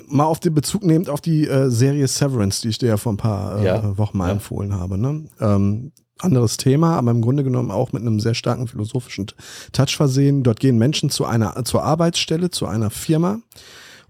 mal 0.07 0.25
auf 0.25 0.39
den 0.39 0.53
Bezug 0.53 0.83
nehmend 0.83 1.09
auf 1.09 1.21
die 1.21 1.47
äh, 1.47 1.69
Serie 1.69 2.07
Severance, 2.07 2.61
die 2.61 2.69
ich 2.69 2.77
dir 2.77 2.89
ja 2.89 2.97
vor 2.97 3.13
ein 3.13 3.17
paar 3.17 3.59
äh, 3.59 3.65
ja. 3.65 3.97
Wochen 3.97 4.17
mal 4.17 4.27
ja. 4.27 4.33
empfohlen 4.33 4.73
habe. 4.73 4.97
Ne? 4.97 5.27
Ähm, 5.39 5.91
anderes 6.19 6.57
Thema, 6.57 6.95
aber 6.95 7.11
im 7.11 7.21
Grunde 7.21 7.43
genommen 7.43 7.71
auch 7.71 7.91
mit 7.91 8.01
einem 8.01 8.19
sehr 8.19 8.35
starken 8.35 8.67
philosophischen 8.67 9.27
Touch 9.73 9.97
versehen. 9.97 10.43
Dort 10.43 10.59
gehen 10.59 10.77
Menschen 10.77 11.09
zu 11.09 11.25
einer 11.25 11.63
zur 11.65 11.83
Arbeitsstelle, 11.83 12.49
zu 12.51 12.67
einer 12.67 12.89
Firma 12.89 13.39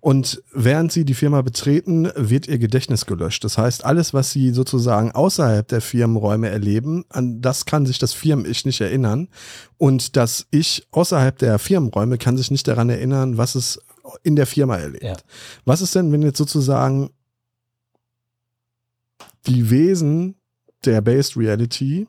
und 0.06 0.44
während 0.54 0.92
sie 0.92 1.04
die 1.04 1.16
Firma 1.16 1.42
betreten, 1.42 2.12
wird 2.16 2.48
ihr 2.48 2.60
Gedächtnis 2.60 3.08
gelöscht. 3.08 3.44
Das 3.44 3.58
heißt, 3.58 3.86
alles, 3.86 4.14
was 4.14 4.30
sie 4.30 4.52
sozusagen 4.52 5.12
außerhalb 5.12 5.68
der 5.68 5.82
Firmenräume 5.82 6.48
erleben, 6.48 7.06
an 7.10 7.42
das 7.42 7.66
kann 7.66 7.88
sich 7.88 7.98
das 7.98 8.14
Firmen-Ich 8.14 8.66
nicht 8.66 8.82
erinnern. 8.82 9.30
Und 9.80 10.16
das 10.16 10.46
Ich 10.52 10.86
außerhalb 10.92 11.40
der 11.40 11.58
Firmenräume 11.58 12.20
kann 12.20 12.38
sich 12.38 12.52
nicht 12.52 12.68
daran 12.68 12.92
erinnern, 12.92 13.40
was 13.40 13.56
es 13.56 13.82
in 14.22 14.36
der 14.36 14.46
Firma 14.46 14.78
erlebt. 14.78 15.04
Ja. 15.04 15.18
Was 15.66 15.82
ist 15.82 15.96
denn, 15.96 16.12
wenn 16.12 16.22
jetzt 16.22 16.38
sozusagen 16.38 17.10
die 19.48 19.72
Wesen 19.72 20.36
der 20.86 21.02
Based 21.02 21.36
Reality 21.36 22.06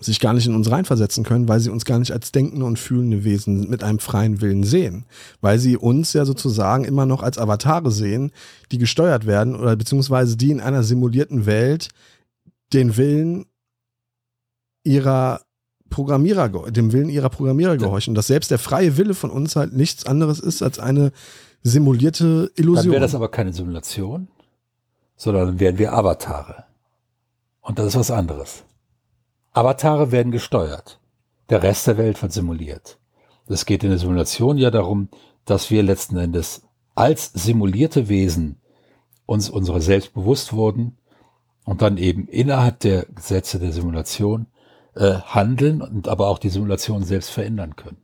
sich 0.00 0.18
gar 0.18 0.32
nicht 0.32 0.46
in 0.46 0.54
uns 0.54 0.70
reinversetzen 0.70 1.24
können, 1.24 1.48
weil 1.48 1.60
sie 1.60 1.70
uns 1.70 1.84
gar 1.84 1.98
nicht 1.98 2.12
als 2.12 2.32
denkende 2.32 2.64
und 2.64 2.78
fühlende 2.78 3.22
Wesen 3.24 3.68
mit 3.68 3.84
einem 3.84 3.98
freien 3.98 4.40
Willen 4.40 4.64
sehen. 4.64 5.04
Weil 5.40 5.58
sie 5.58 5.76
uns 5.76 6.14
ja 6.14 6.24
sozusagen 6.24 6.84
immer 6.84 7.06
noch 7.06 7.22
als 7.22 7.38
Avatare 7.38 7.90
sehen, 7.90 8.32
die 8.72 8.78
gesteuert 8.78 9.26
werden 9.26 9.54
oder 9.54 9.76
beziehungsweise 9.76 10.36
die 10.36 10.50
in 10.50 10.60
einer 10.60 10.82
simulierten 10.82 11.44
Welt 11.44 11.88
den 12.72 12.96
Willen 12.96 13.46
ihrer 14.84 15.42
Programmierer, 15.90 16.70
dem 16.70 16.92
Willen 16.92 17.10
ihrer 17.10 17.28
Programmierer 17.28 17.76
gehorchen. 17.76 18.14
Dass 18.14 18.28
selbst 18.28 18.50
der 18.50 18.58
freie 18.58 18.96
Wille 18.96 19.14
von 19.14 19.30
uns 19.30 19.56
halt 19.56 19.74
nichts 19.74 20.06
anderes 20.06 20.40
ist 20.40 20.62
als 20.62 20.78
eine 20.78 21.12
simulierte 21.62 22.50
Illusion. 22.56 22.84
Dann 22.84 22.92
wäre 22.92 23.02
das 23.02 23.14
aber 23.14 23.28
keine 23.28 23.52
Simulation, 23.52 24.28
sondern 25.16 25.46
dann 25.46 25.60
wären 25.60 25.78
wir 25.78 25.92
Avatare. 25.92 26.64
Und 27.60 27.78
das 27.78 27.88
ist 27.88 27.96
was 27.96 28.10
anderes. 28.10 28.64
Avatare 29.52 30.12
werden 30.12 30.32
gesteuert. 30.32 31.00
Der 31.48 31.62
Rest 31.62 31.86
der 31.86 31.98
Welt 31.98 32.20
wird 32.22 32.32
simuliert. 32.32 32.98
Es 33.46 33.66
geht 33.66 33.82
in 33.82 33.90
der 33.90 33.98
Simulation 33.98 34.58
ja 34.58 34.70
darum, 34.70 35.08
dass 35.44 35.70
wir 35.70 35.82
letzten 35.82 36.16
Endes 36.16 36.62
als 36.94 37.32
simulierte 37.32 38.08
Wesen 38.08 38.60
uns 39.26 39.50
unsere 39.50 39.80
selbst 39.80 40.14
bewusst 40.14 40.52
wurden 40.52 40.98
und 41.64 41.82
dann 41.82 41.96
eben 41.96 42.28
innerhalb 42.28 42.80
der 42.80 43.06
Gesetze 43.06 43.58
der 43.58 43.72
Simulation 43.72 44.46
äh, 44.94 45.14
handeln 45.14 45.82
und 45.82 46.08
aber 46.08 46.28
auch 46.28 46.38
die 46.38 46.48
Simulation 46.48 47.04
selbst 47.04 47.30
verändern 47.30 47.76
können. 47.76 47.98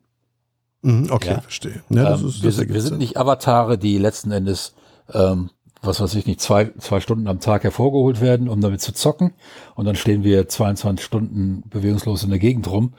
Mhm, 0.82 1.08
okay, 1.10 1.30
ja? 1.30 1.40
verstehe. 1.40 1.82
Ja, 1.88 2.14
ähm, 2.14 2.26
ist, 2.26 2.42
wir, 2.42 2.52
sind, 2.52 2.72
wir 2.72 2.82
sind 2.82 2.98
nicht 2.98 3.16
Avatare, 3.16 3.78
die 3.78 3.98
letzten 3.98 4.30
Endes 4.30 4.74
ähm, 5.12 5.50
was 5.86 6.00
weiß 6.00 6.14
ich 6.14 6.26
nicht, 6.26 6.40
zwei, 6.40 6.70
zwei 6.78 7.00
Stunden 7.00 7.28
am 7.28 7.40
Tag 7.40 7.64
hervorgeholt 7.64 8.20
werden, 8.20 8.48
um 8.48 8.60
damit 8.60 8.80
zu 8.80 8.92
zocken. 8.92 9.32
Und 9.74 9.86
dann 9.86 9.96
stehen 9.96 10.24
wir 10.24 10.48
22 10.48 11.04
Stunden 11.04 11.62
bewegungslos 11.68 12.24
in 12.24 12.30
der 12.30 12.38
Gegend 12.38 12.70
rum 12.70 12.94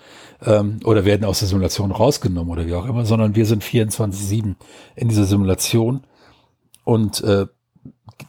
ähm, 0.45 0.79
oder 0.83 1.05
werden 1.05 1.25
aus 1.25 1.39
der 1.39 1.47
Simulation 1.47 1.91
rausgenommen 1.91 2.51
oder 2.51 2.65
wie 2.65 2.73
auch 2.73 2.85
immer, 2.85 3.05
sondern 3.05 3.35
wir 3.35 3.45
sind 3.45 3.63
24-7 3.63 4.55
in 4.95 5.09
dieser 5.09 5.25
Simulation 5.25 6.05
und 6.83 7.21
äh, 7.23 7.47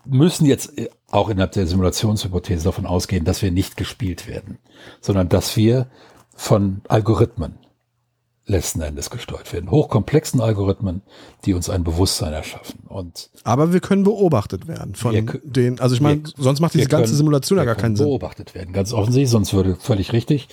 müssen 0.04 0.46
jetzt 0.46 0.72
auch 1.10 1.28
innerhalb 1.28 1.52
der 1.52 1.66
Simulationshypothese 1.66 2.64
davon 2.64 2.86
ausgehen, 2.86 3.24
dass 3.24 3.42
wir 3.42 3.50
nicht 3.50 3.76
gespielt 3.76 4.26
werden, 4.26 4.58
sondern 5.00 5.28
dass 5.28 5.56
wir 5.56 5.86
von 6.34 6.82
Algorithmen 6.88 7.58
letzten 8.48 8.80
Endes 8.80 9.10
gesteuert 9.10 9.52
werden. 9.52 9.70
Hochkomplexen 9.70 10.40
Algorithmen, 10.40 11.02
die 11.44 11.54
uns 11.54 11.68
ein 11.70 11.84
Bewusstsein 11.84 12.32
erschaffen. 12.32 12.80
Und 12.88 13.30
Aber 13.44 13.72
wir 13.72 13.80
können 13.80 14.02
beobachtet 14.04 14.66
werden 14.66 14.94
von 14.94 15.12
Wir- 15.12 15.40
den, 15.44 15.78
also 15.80 15.94
ich 15.94 16.00
meine, 16.00 16.22
sonst 16.36 16.60
macht 16.60 16.74
diese 16.74 16.88
ganze 16.88 17.10
können- 17.10 17.16
Simulation 17.18 17.58
ja 17.58 17.64
gar 17.64 17.74
keinen 17.76 17.94
Sinn. 17.96 18.06
beobachtet 18.06 18.54
werden, 18.54 18.72
ganz 18.72 18.92
offensichtlich, 18.92 19.30
sonst 19.30 19.52
würde 19.52 19.76
völlig 19.76 20.12
richtig 20.12 20.48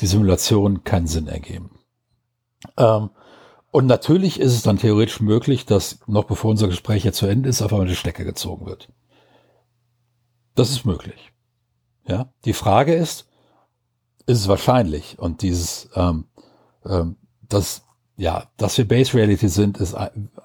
die 0.00 0.06
Simulation 0.06 0.84
keinen 0.84 1.06
Sinn 1.06 1.26
ergeben. 1.26 1.70
Ähm, 2.76 3.10
und 3.70 3.86
natürlich 3.86 4.38
ist 4.40 4.52
es 4.54 4.62
dann 4.62 4.78
theoretisch 4.78 5.20
möglich, 5.20 5.64
dass 5.66 6.00
noch 6.06 6.24
bevor 6.24 6.50
unser 6.50 6.68
Gespräch 6.68 7.02
jetzt 7.04 7.18
zu 7.18 7.26
Ende 7.26 7.48
ist, 7.48 7.62
auf 7.62 7.72
einmal 7.72 7.88
die 7.88 7.96
Stecker 7.96 8.24
gezogen 8.24 8.66
wird. 8.66 8.88
Das 10.54 10.70
ist 10.70 10.84
möglich. 10.84 11.32
Ja, 12.06 12.32
die 12.44 12.52
Frage 12.52 12.94
ist, 12.94 13.26
ist 14.26 14.40
es 14.40 14.48
wahrscheinlich? 14.48 15.18
Und 15.18 15.42
dieses, 15.42 15.88
ähm, 15.94 16.24
ähm, 16.86 17.16
das, 17.48 17.82
ja, 18.16 18.44
dass 18.56 18.78
wir 18.78 18.86
Base 18.86 19.14
Reality 19.14 19.48
sind, 19.48 19.78
ist 19.78 19.96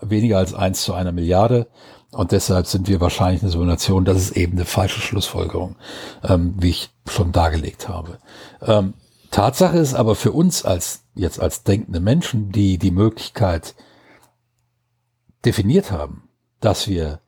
weniger 0.01 0.37
als 0.37 0.53
eins 0.53 0.83
zu 0.83 0.93
einer 0.93 1.11
Milliarde. 1.11 1.67
Und 2.11 2.31
deshalb 2.31 2.67
sind 2.67 2.87
wir 2.87 3.01
wahrscheinlich 3.01 3.41
eine 3.41 3.51
Simulation. 3.51 4.05
Das 4.05 4.17
ist 4.17 4.31
eben 4.37 4.53
eine 4.53 4.65
falsche 4.65 5.01
Schlussfolgerung, 5.01 5.75
ähm, 6.23 6.55
wie 6.59 6.69
ich 6.69 6.91
schon 7.07 7.31
dargelegt 7.31 7.89
habe. 7.89 8.19
Ähm, 8.61 8.93
Tatsache 9.31 9.79
ist 9.79 9.95
aber 9.95 10.15
für 10.15 10.31
uns 10.31 10.63
als, 10.63 11.05
jetzt 11.15 11.39
als 11.39 11.63
denkende 11.63 11.99
Menschen, 11.99 12.51
die 12.51 12.77
die 12.77 12.91
Möglichkeit 12.91 13.73
definiert 15.43 15.91
haben, 15.91 16.29
dass 16.59 16.87
wir 16.87 17.19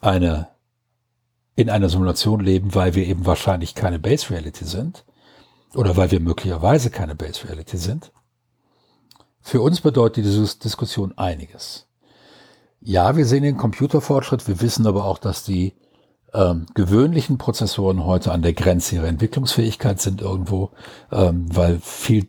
eine, 0.00 0.48
in 1.56 1.70
einer 1.70 1.88
Simulation 1.88 2.38
leben, 2.38 2.74
weil 2.76 2.94
wir 2.94 3.04
eben 3.04 3.26
wahrscheinlich 3.26 3.74
keine 3.74 3.98
Base 3.98 4.30
Reality 4.30 4.64
sind 4.64 5.04
oder 5.74 5.96
weil 5.96 6.12
wir 6.12 6.20
möglicherweise 6.20 6.88
keine 6.90 7.16
Base 7.16 7.48
Reality 7.48 7.76
sind. 7.76 8.12
Für 9.48 9.62
uns 9.62 9.80
bedeutet 9.80 10.26
diese 10.26 10.58
Diskussion 10.58 11.16
einiges. 11.16 11.86
Ja, 12.82 13.16
wir 13.16 13.24
sehen 13.24 13.44
den 13.44 13.56
Computerfortschritt, 13.56 14.46
wir 14.46 14.60
wissen 14.60 14.86
aber 14.86 15.06
auch, 15.06 15.16
dass 15.16 15.42
die 15.42 15.72
ähm, 16.34 16.66
gewöhnlichen 16.74 17.38
Prozessoren 17.38 18.04
heute 18.04 18.30
an 18.30 18.42
der 18.42 18.52
Grenze 18.52 18.96
ihrer 18.96 19.06
Entwicklungsfähigkeit 19.06 20.02
sind 20.02 20.20
irgendwo, 20.20 20.72
ähm, 21.10 21.46
weil 21.50 21.80
viel 21.80 22.26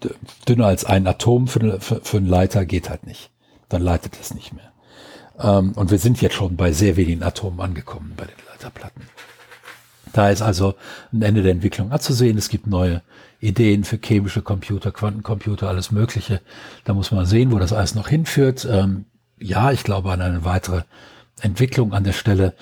dünner 0.47 0.67
als 0.67 0.85
ein 0.85 1.05
Atom 1.07 1.49
für, 1.49 1.81
für, 1.81 1.99
für 1.99 2.17
einen 2.17 2.25
Leiter 2.25 2.65
geht 2.65 2.89
halt 2.89 3.05
nicht. 3.05 3.31
Dann 3.67 3.81
leitet 3.81 4.17
es 4.17 4.33
nicht 4.33 4.53
mehr. 4.53 4.71
Ähm, 5.41 5.73
und 5.73 5.91
wir 5.91 5.99
sind 5.99 6.21
jetzt 6.21 6.35
schon 6.35 6.55
bei 6.55 6.71
sehr 6.71 6.95
wenigen 6.95 7.23
Atomen 7.23 7.59
angekommen 7.59 8.13
bei 8.15 8.27
den 8.27 8.45
Leiterplatten. 8.49 9.01
Da 10.13 10.29
ist 10.29 10.41
also 10.41 10.75
ein 11.11 11.21
Ende 11.21 11.43
der 11.43 11.51
Entwicklung 11.51 11.91
abzusehen. 11.91 12.37
Es 12.37 12.47
gibt 12.47 12.65
neue 12.65 13.01
Ideen 13.39 13.83
für 13.83 13.99
chemische 14.03 14.41
Computer, 14.41 14.91
Quantencomputer, 14.91 15.69
alles 15.69 15.91
Mögliche. 15.91 16.41
Da 16.83 16.93
muss 16.93 17.11
man 17.11 17.25
sehen, 17.25 17.51
wo 17.51 17.59
das 17.59 17.73
alles 17.73 17.95
noch 17.95 18.07
hinführt. 18.07 18.67
Ähm, 18.69 19.05
ja, 19.37 19.71
ich 19.71 19.83
glaube 19.83 20.11
an 20.11 20.21
eine 20.21 20.43
weitere 20.43 20.83
Entwicklung 21.41 21.93
an 21.93 22.03
der 22.03 22.13
Stelle. 22.13 22.53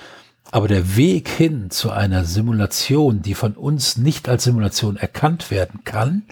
Aber 0.52 0.68
der 0.68 0.96
Weg 0.96 1.28
hin 1.28 1.72
zu 1.72 1.92
einer 1.92 2.24
Simulation, 2.24 3.22
die 3.22 3.34
von 3.34 3.54
uns 3.54 3.98
nicht 3.98 4.30
als 4.30 4.44
Simulation 4.44 4.96
erkannt 4.96 5.52
werden 5.52 5.84
kann, 5.84 6.24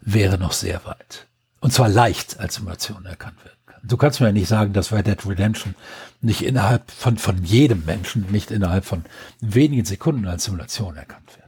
wäre 0.00 0.38
noch 0.38 0.52
sehr 0.52 0.84
weit. 0.84 1.26
Und 1.60 1.72
zwar 1.72 1.88
leicht 1.88 2.40
als 2.40 2.56
Simulation 2.56 3.04
erkannt 3.04 3.44
werden 3.44 3.58
kann. 3.66 3.80
Du 3.84 3.96
kannst 3.96 4.20
mir 4.20 4.26
ja 4.26 4.32
nicht 4.32 4.48
sagen, 4.48 4.72
dass 4.72 4.92
Red 4.92 5.06
Dead 5.06 5.26
Redemption 5.26 5.74
nicht 6.22 6.42
innerhalb 6.42 6.90
von, 6.90 7.18
von 7.18 7.44
jedem 7.44 7.84
Menschen, 7.84 8.26
nicht 8.32 8.50
innerhalb 8.50 8.84
von 8.84 9.04
wenigen 9.40 9.84
Sekunden 9.84 10.26
als 10.26 10.44
Simulation 10.44 10.96
erkannt 10.96 11.28
kann. 11.28 11.41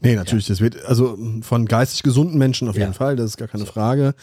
Nee, 0.00 0.14
natürlich, 0.16 0.46
das 0.46 0.60
wird, 0.60 0.84
also 0.84 1.18
von 1.42 1.66
geistig 1.66 2.02
gesunden 2.02 2.38
Menschen 2.38 2.68
auf 2.68 2.76
Ja. 2.76 2.82
jeden 2.82 2.94
Fall, 2.94 3.16
das 3.16 3.26
ist 3.30 3.36
gar 3.36 3.48
keine 3.48 3.66
Frage. 3.66 4.14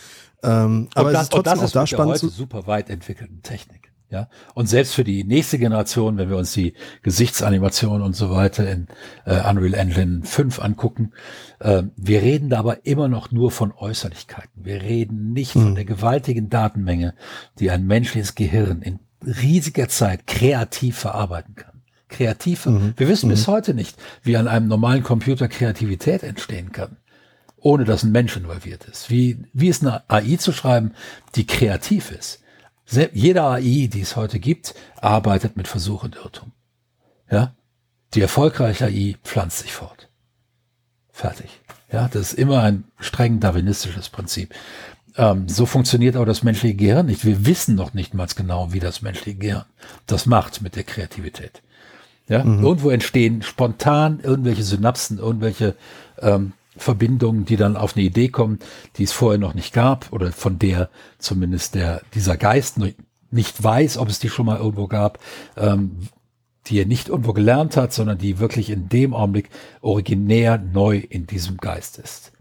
Ähm, 0.44 0.90
aber 0.94 1.10
und 1.10 1.16
es 1.16 1.22
ist 1.24 1.32
trotzdem 1.32 1.54
auch 1.54 1.56
da 1.58 1.62
mit 1.64 1.74
der 1.76 1.88
spannend 1.88 2.12
heute 2.14 2.20
zu, 2.20 2.30
super 2.30 2.68
weit 2.68 2.90
entwickelten 2.90 3.42
Technik. 3.44 3.92
Ja, 4.10 4.28
und 4.54 4.70
selbst 4.70 4.94
für 4.94 5.04
die 5.04 5.24
nächste 5.24 5.58
Generation, 5.58 6.18
wenn 6.18 6.30
wir 6.30 6.38
uns 6.38 6.54
die 6.54 6.76
Gesichtsanimation 7.02 8.04
und 8.04 8.16
so 8.16 8.30
weiter 8.30 8.70
in 8.70 8.88
äh, 9.26 9.42
Unreal 9.50 9.74
Engine 9.74 10.22
5 10.24 10.60
angucken, 10.60 11.14
äh, 11.60 11.82
wir 11.96 12.22
reden 12.22 12.50
da 12.52 12.60
aber 12.60 12.86
immer 12.86 13.08
noch 13.08 13.32
nur 13.32 13.50
von 13.50 13.72
Äußerlichkeiten. 13.72 14.64
Wir 14.66 14.84
reden 14.84 15.34
nicht 15.34 15.54
von 15.54 15.74
der 15.74 15.86
gewaltigen 15.86 16.50
Datenmenge, 16.52 17.16
die 17.58 17.72
ein 17.72 17.88
menschliches 17.88 18.36
Gehirn 18.36 18.84
in 18.84 19.00
riesiger 19.26 19.90
Zeit 19.90 20.28
kreativ 20.28 20.96
verarbeiten 21.00 21.56
kann. 21.56 21.73
Kreativ. 22.14 22.66
Wir 22.66 23.08
wissen 23.10 23.30
bis 23.30 23.48
heute 23.48 23.74
nicht, 23.74 23.98
wie 24.24 24.38
an 24.38 24.48
einem 24.48 24.68
normalen 24.68 25.04
Computer 25.04 25.48
Kreativität 25.48 26.24
entstehen 26.24 26.72
kann 26.72 26.98
ohne 27.64 27.86
dass 27.86 28.04
ein 28.04 28.12
Mensch 28.12 28.36
involviert 28.36 28.84
ist. 28.86 29.10
Wie, 29.10 29.46
wie 29.54 29.70
ist 29.70 29.84
eine 29.84 30.04
AI 30.10 30.36
zu 30.36 30.52
schreiben, 30.52 30.92
die 31.36 31.48
kreativ 31.48 32.12
ist? 32.12 32.42
Sel- 32.86 33.10
Jede 33.14 33.42
AI, 33.42 33.88
die 33.92 34.02
es 34.02 34.18
heute 34.18 34.40
gibt, 34.40 34.76
arbeitet 34.98 35.56
mit 35.56 35.70
Versuch 35.70 36.04
und 36.04 36.18
Irrtum. 36.18 36.52
Ja? 37.32 37.56
Die 38.16 38.22
erfolgreiche 38.22 38.88
AI 38.88 39.16
pflanzt 39.24 39.60
sich 39.60 39.72
fort. 39.72 40.10
Fertig. 41.10 41.62
Ja, 41.90 42.10
das 42.10 42.34
ist 42.34 42.34
immer 42.34 42.62
ein 42.64 42.84
streng 43.00 43.40
darwinistisches 43.40 44.10
Prinzip. 44.10 44.54
Ähm, 45.16 45.48
so 45.48 45.66
funktioniert 45.66 46.18
auch 46.18 46.26
das 46.26 46.44
menschliche 46.44 46.76
Gehirn 46.76 47.06
nicht. 47.06 47.24
Wir 47.24 47.46
wissen 47.46 47.76
noch 47.76 47.94
nicht 47.94 48.14
mal 48.14 48.28
genau, 48.36 48.74
wie 48.74 48.82
das 48.82 49.02
menschliche 49.02 49.38
Gehirn 49.38 49.66
das 50.06 50.26
macht 50.26 50.62
mit 50.62 50.76
der 50.76 50.84
Kreativität. 50.84 51.62
Ja, 52.30 52.46
irgendwo 52.46 52.90
entstehen 52.90 53.42
spontan 53.42 54.22
irgendwelche 54.24 54.64
Synapsen, 54.64 55.18
irgendwelche 55.18 55.76
ähm, 56.20 56.54
Verbindungen, 56.78 57.46
die 57.46 57.58
dann 57.58 57.76
auf 57.76 57.96
eine 57.96 58.06
Idee 58.06 58.30
kommen, 58.30 58.60
die 58.96 59.04
es 59.04 59.12
vorher 59.12 59.40
noch 59.40 59.54
nicht 59.54 59.74
gab 59.74 60.12
oder 60.12 60.32
von 60.32 60.58
der 60.58 60.90
zumindest 61.20 61.76
der 61.76 62.02
dieser 62.14 62.38
Geist 62.38 62.78
nicht 63.30 63.64
weiß, 63.64 63.98
ob 63.98 64.08
es 64.08 64.20
die 64.20 64.30
schon 64.30 64.46
mal 64.46 64.58
irgendwo 64.58 64.88
gab, 64.88 65.20
ähm, 65.58 66.08
die 66.68 66.80
er 66.80 66.86
nicht 66.86 67.10
irgendwo 67.10 67.34
gelernt 67.34 67.76
hat, 67.76 67.92
sondern 67.92 68.18
die 68.18 68.40
wirklich 68.40 68.70
in 68.70 68.88
dem 68.88 69.14
Augenblick 69.14 69.50
originär 69.82 70.58
neu 70.58 70.98
in 70.98 71.28
diesem 71.28 71.58
Geist 71.58 72.00
ist. 72.00 72.32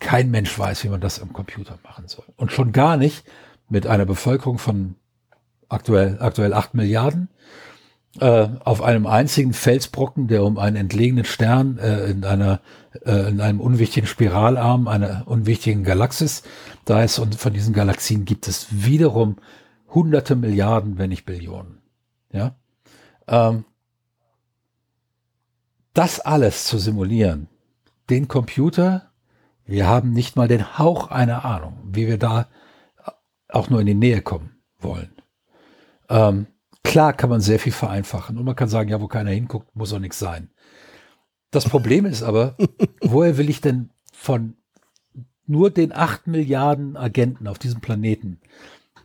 Kein 0.00 0.30
Mensch 0.30 0.58
weiß, 0.58 0.84
wie 0.84 0.88
man 0.88 1.00
das 1.00 1.18
im 1.18 1.32
Computer 1.32 1.78
machen 1.82 2.08
soll. 2.08 2.24
Und 2.36 2.52
schon 2.52 2.72
gar 2.72 2.96
nicht 2.96 3.24
mit 3.68 3.86
einer 3.86 4.06
Bevölkerung 4.06 4.58
von 4.58 4.94
aktuell, 5.68 6.16
aktuell 6.20 6.54
acht 6.54 6.74
Milliarden 6.74 7.28
äh, 8.20 8.48
auf 8.64 8.82
einem 8.82 9.06
einzigen 9.06 9.52
Felsbrocken, 9.52 10.28
der 10.28 10.44
um 10.44 10.58
einen 10.58 10.76
entlegenen 10.76 11.24
Stern 11.24 11.78
äh, 11.78 12.06
in 12.06 12.24
einer 12.24 12.60
äh, 13.04 13.28
in 13.28 13.40
einem 13.40 13.60
unwichtigen 13.60 14.06
Spiralarm 14.06 14.88
einer 14.88 15.24
unwichtigen 15.26 15.84
Galaxis 15.84 16.42
da 16.84 17.02
ist 17.02 17.18
und 17.18 17.34
von 17.34 17.52
diesen 17.52 17.74
Galaxien 17.74 18.24
gibt 18.24 18.48
es 18.48 18.66
wiederum 18.70 19.36
hunderte 19.88 20.36
Milliarden, 20.36 20.98
wenn 20.98 21.10
nicht 21.10 21.26
Billionen. 21.26 21.78
Ja, 22.32 22.56
ähm, 23.26 23.64
das 25.94 26.20
alles 26.20 26.64
zu 26.64 26.78
simulieren, 26.78 27.48
den 28.10 28.28
Computer, 28.28 29.10
wir 29.64 29.86
haben 29.86 30.12
nicht 30.12 30.36
mal 30.36 30.48
den 30.48 30.78
Hauch 30.78 31.10
einer 31.10 31.44
Ahnung, 31.44 31.78
wie 31.84 32.06
wir 32.06 32.18
da 32.18 32.48
auch 33.48 33.70
nur 33.70 33.80
in 33.80 33.86
die 33.86 33.94
Nähe 33.94 34.22
kommen 34.22 34.58
wollen. 34.78 35.12
Ähm, 36.08 36.46
klar 36.84 37.12
kann 37.12 37.30
man 37.30 37.40
sehr 37.40 37.58
viel 37.58 37.72
vereinfachen 37.72 38.38
und 38.38 38.44
man 38.44 38.56
kann 38.56 38.68
sagen, 38.68 38.90
ja, 38.90 39.00
wo 39.00 39.08
keiner 39.08 39.30
hinguckt, 39.30 39.74
muss 39.74 39.92
auch 39.92 39.98
nichts 39.98 40.18
sein. 40.18 40.50
Das 41.50 41.68
Problem 41.68 42.04
ist 42.06 42.22
aber, 42.22 42.56
woher 43.00 43.38
will 43.38 43.50
ich 43.50 43.60
denn 43.60 43.90
von 44.12 44.56
nur 45.46 45.70
den 45.70 45.92
acht 45.92 46.26
Milliarden 46.26 46.96
Agenten 46.96 47.46
auf 47.46 47.58
diesem 47.58 47.80
Planeten, 47.80 48.40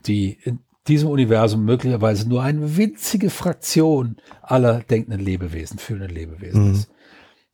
die 0.06 0.38
in 0.42 0.60
diesem 0.86 1.08
Universum 1.08 1.64
möglicherweise 1.64 2.28
nur 2.28 2.42
eine 2.42 2.76
winzige 2.76 3.30
Fraktion 3.30 4.16
aller 4.42 4.80
denkenden 4.80 5.20
Lebewesen, 5.20 5.78
fühlenden 5.78 6.14
Lebewesen 6.14 6.72
ist. 6.72 6.90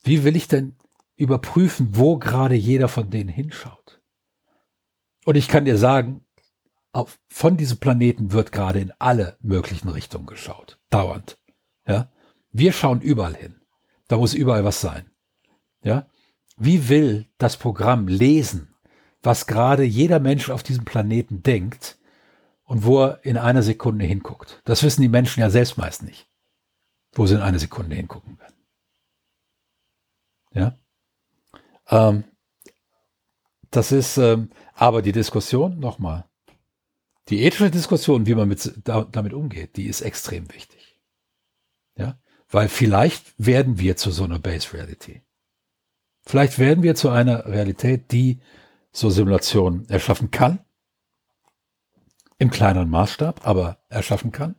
Wie 0.02 0.24
will 0.24 0.34
ich 0.34 0.48
denn 0.48 0.74
überprüfen, 1.16 1.90
wo 1.92 2.16
gerade 2.16 2.56
jeder 2.56 2.88
von 2.88 3.10
denen 3.10 3.28
hinschaut? 3.28 4.00
Und 5.24 5.36
ich 5.36 5.46
kann 5.46 5.64
dir 5.64 5.76
sagen, 5.76 6.24
auf, 6.92 7.18
von 7.28 7.56
diesem 7.56 7.78
Planeten 7.78 8.32
wird 8.32 8.52
gerade 8.52 8.80
in 8.80 8.92
alle 8.98 9.36
möglichen 9.40 9.88
Richtungen 9.88 10.26
geschaut. 10.26 10.78
Dauernd. 10.90 11.38
Ja. 11.86 12.10
Wir 12.52 12.72
schauen 12.72 13.00
überall 13.00 13.34
hin. 13.34 13.60
Da 14.08 14.16
muss 14.16 14.34
überall 14.34 14.64
was 14.64 14.80
sein. 14.80 15.10
Ja. 15.82 16.06
Wie 16.56 16.88
will 16.88 17.26
das 17.38 17.56
Programm 17.56 18.08
lesen, 18.08 18.74
was 19.22 19.46
gerade 19.46 19.84
jeder 19.84 20.20
Mensch 20.20 20.50
auf 20.50 20.62
diesem 20.62 20.84
Planeten 20.84 21.42
denkt 21.42 21.98
und 22.64 22.84
wo 22.84 23.04
er 23.04 23.24
in 23.24 23.38
einer 23.38 23.62
Sekunde 23.62 24.04
hinguckt? 24.04 24.60
Das 24.64 24.82
wissen 24.82 25.02
die 25.02 25.08
Menschen 25.08 25.40
ja 25.40 25.50
selbst 25.50 25.78
meist 25.78 26.02
nicht, 26.02 26.28
wo 27.12 27.26
sie 27.26 27.36
in 27.36 27.40
einer 27.40 27.58
Sekunde 27.58 27.96
hingucken 27.96 28.38
werden. 28.38 28.56
Ja. 30.52 30.78
Ähm, 31.88 32.24
das 33.70 33.92
ist 33.92 34.18
ähm, 34.18 34.50
aber 34.74 35.02
die 35.02 35.12
Diskussion 35.12 35.78
nochmal. 35.78 36.29
Die 37.30 37.44
ethische 37.44 37.70
Diskussion, 37.70 38.26
wie 38.26 38.34
man 38.34 38.48
mit, 38.48 38.72
da, 38.84 39.04
damit 39.04 39.32
umgeht, 39.32 39.76
die 39.76 39.86
ist 39.86 40.00
extrem 40.00 40.52
wichtig. 40.52 40.98
Ja, 41.96 42.18
weil 42.50 42.68
vielleicht 42.68 43.32
werden 43.38 43.78
wir 43.78 43.96
zu 43.96 44.10
so 44.10 44.24
einer 44.24 44.40
Base 44.40 44.72
Reality. 44.72 45.22
Vielleicht 46.26 46.58
werden 46.58 46.82
wir 46.82 46.96
zu 46.96 47.08
einer 47.08 47.46
Realität, 47.46 48.10
die 48.10 48.40
so 48.92 49.10
Simulationen 49.10 49.88
erschaffen 49.88 50.32
kann. 50.32 50.58
Im 52.38 52.50
kleineren 52.50 52.90
Maßstab, 52.90 53.46
aber 53.46 53.78
erschaffen 53.88 54.32
kann. 54.32 54.56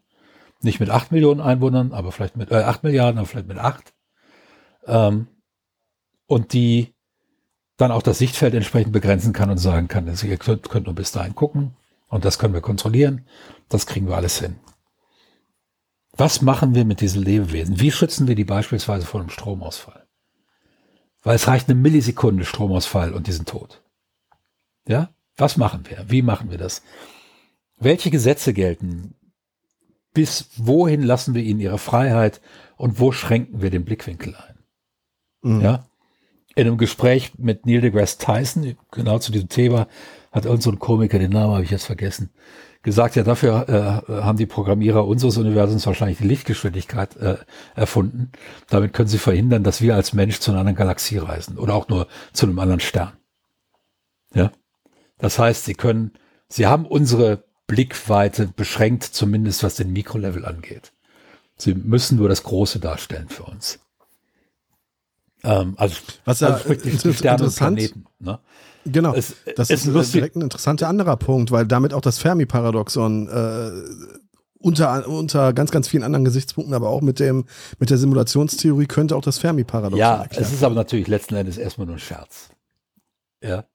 Nicht 0.61 0.79
mit 0.79 0.89
acht 0.89 1.11
Millionen 1.11 1.41
Einwohnern, 1.41 1.91
aber 1.91 2.11
vielleicht 2.11 2.37
mit 2.37 2.51
äh, 2.51 2.55
acht 2.55 2.83
Milliarden, 2.83 3.17
aber 3.17 3.27
vielleicht 3.27 3.47
mit 3.47 3.57
acht. 3.57 3.93
Ähm, 4.85 5.27
und 6.27 6.53
die 6.53 6.93
dann 7.75 7.91
auch 7.91 8.03
das 8.03 8.19
Sichtfeld 8.19 8.53
entsprechend 8.53 8.93
begrenzen 8.93 9.33
kann 9.33 9.49
und 9.49 9.57
sagen 9.57 9.87
kann, 9.87 10.07
also 10.07 10.27
ihr 10.27 10.37
könnt, 10.37 10.69
könnt 10.69 10.85
nur 10.85 10.95
bis 10.95 11.11
dahin 11.11 11.35
gucken 11.35 11.75
und 12.11 12.25
das 12.25 12.37
können 12.37 12.53
wir 12.53 12.61
kontrollieren. 12.61 13.25
Das 13.69 13.87
kriegen 13.87 14.07
wir 14.07 14.17
alles 14.17 14.39
hin. 14.39 14.57
Was 16.11 16.41
machen 16.41 16.75
wir 16.75 16.85
mit 16.85 17.01
diesen 17.01 17.23
Lebewesen? 17.23 17.79
Wie 17.79 17.89
schützen 17.89 18.27
wir 18.27 18.35
die 18.35 18.43
beispielsweise 18.43 19.05
vor 19.05 19.21
einem 19.21 19.29
Stromausfall? 19.29 20.05
Weil 21.23 21.35
es 21.35 21.47
reicht 21.47 21.69
eine 21.69 21.79
Millisekunde 21.79 22.43
Stromausfall 22.43 23.13
und 23.13 23.27
diesen 23.27 23.45
Tod. 23.45 23.81
Ja? 24.87 25.09
Was 25.37 25.55
machen 25.55 25.85
wir? 25.89 26.05
Wie 26.09 26.21
machen 26.21 26.51
wir 26.51 26.57
das? 26.57 26.83
Welche 27.79 28.11
Gesetze 28.11 28.53
gelten? 28.53 29.15
Bis 30.13 30.49
wohin 30.57 31.03
lassen 31.03 31.33
wir 31.33 31.43
ihnen 31.43 31.61
ihre 31.61 31.77
Freiheit 31.77 32.41
und 32.75 32.99
wo 32.99 33.13
schränken 33.13 33.61
wir 33.61 33.69
den 33.69 33.85
Blickwinkel 33.85 34.35
ein? 34.35 34.59
Mhm. 35.43 35.61
Ja? 35.61 35.87
In 36.55 36.67
einem 36.67 36.77
Gespräch 36.77 37.31
mit 37.37 37.65
Neil 37.65 37.79
deGrasse 37.79 38.17
Tyson, 38.17 38.75
genau 38.91 39.19
zu 39.19 39.31
diesem 39.31 39.47
Thema, 39.47 39.87
hat 40.31 40.45
irgend 40.45 40.63
so 40.63 40.71
ein 40.71 40.79
Komiker, 40.79 41.19
den 41.19 41.31
Namen 41.31 41.53
habe 41.53 41.63
ich 41.63 41.71
jetzt 41.71 41.85
vergessen, 41.85 42.29
gesagt, 42.83 43.15
ja, 43.15 43.23
dafür 43.23 44.03
äh, 44.07 44.21
haben 44.21 44.37
die 44.37 44.45
Programmierer 44.45 45.05
unseres 45.05 45.37
Universums 45.37 45.85
wahrscheinlich 45.85 46.17
die 46.17 46.27
Lichtgeschwindigkeit 46.27 47.15
äh, 47.17 47.37
erfunden. 47.75 48.31
Damit 48.69 48.93
können 48.93 49.09
sie 49.09 49.19
verhindern, 49.19 49.63
dass 49.63 49.81
wir 49.81 49.95
als 49.95 50.13
Mensch 50.13 50.39
zu 50.39 50.51
einer 50.51 50.61
anderen 50.61 50.77
Galaxie 50.77 51.17
reisen 51.17 51.57
oder 51.57 51.75
auch 51.75 51.89
nur 51.89 52.07
zu 52.33 52.45
einem 52.45 52.57
anderen 52.59 52.79
Stern. 52.79 53.13
Ja. 54.33 54.51
Das 55.19 55.37
heißt, 55.37 55.65
sie 55.65 55.75
können, 55.75 56.13
sie 56.47 56.65
haben 56.65 56.85
unsere 56.85 57.43
Blickweite 57.67 58.47
beschränkt, 58.47 59.03
zumindest 59.03 59.63
was 59.63 59.75
den 59.75 59.93
Mikrolevel 59.93 60.45
angeht. 60.45 60.91
Sie 61.57 61.75
müssen 61.75 62.17
nur 62.17 62.27
das 62.27 62.43
Große 62.43 62.79
darstellen 62.79 63.29
für 63.29 63.43
uns. 63.43 63.79
Ähm, 65.43 65.75
also, 65.77 65.97
was 66.25 66.39
ja 66.39 66.49
also 66.49 66.73
die, 66.73 66.89
die 66.89 67.13
Sterne 67.13 67.43
und 67.43 67.55
Planeten. 67.55 68.05
Ne? 68.19 68.39
Genau. 68.85 69.13
Es, 69.13 69.35
das 69.55 69.69
ist 69.69 69.85
lustig. 69.85 70.13
direkt 70.13 70.35
ein 70.35 70.41
interessanter 70.41 70.87
anderer 70.87 71.17
Punkt, 71.17 71.51
weil 71.51 71.65
damit 71.65 71.93
auch 71.93 72.01
das 72.01 72.17
Fermi-Paradoxon 72.17 73.27
äh, 73.27 73.71
unter, 74.59 75.07
unter 75.07 75.53
ganz, 75.53 75.71
ganz 75.71 75.87
vielen 75.87 76.03
anderen 76.03 76.25
Gesichtspunkten, 76.25 76.73
aber 76.73 76.89
auch 76.89 77.01
mit 77.01 77.19
dem, 77.19 77.45
mit 77.79 77.89
der 77.89 77.97
Simulationstheorie 77.97 78.85
könnte 78.85 79.15
auch 79.15 79.21
das 79.21 79.39
Fermi-Paradoxon 79.39 79.99
Ja, 79.99 80.21
erklären. 80.23 80.43
es 80.43 80.53
ist 80.53 80.63
aber 80.63 80.75
natürlich 80.75 81.07
letzten 81.07 81.35
Endes 81.35 81.57
erstmal 81.57 81.87
nur 81.87 81.95
ein 81.95 81.99
Scherz. 81.99 82.49
Ja. 83.43 83.65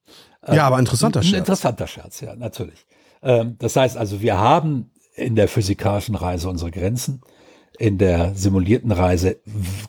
Ja, 0.48 0.66
aber 0.66 0.78
interessanter 0.78 1.22
Scherz. 1.22 1.34
Ein 1.34 1.38
interessanter 1.40 1.86
Scherz, 1.86 2.20
ja, 2.20 2.36
natürlich. 2.36 2.86
Ähm, 3.22 3.56
das 3.58 3.74
heißt 3.74 3.96
also, 3.96 4.20
wir 4.20 4.38
haben 4.38 4.90
in 5.14 5.34
der 5.34 5.48
physikalischen 5.48 6.14
Reise 6.14 6.48
unsere 6.48 6.70
Grenzen. 6.70 7.20
In 7.78 7.98
der 7.98 8.34
simulierten 8.34 8.92
Reise 8.92 9.38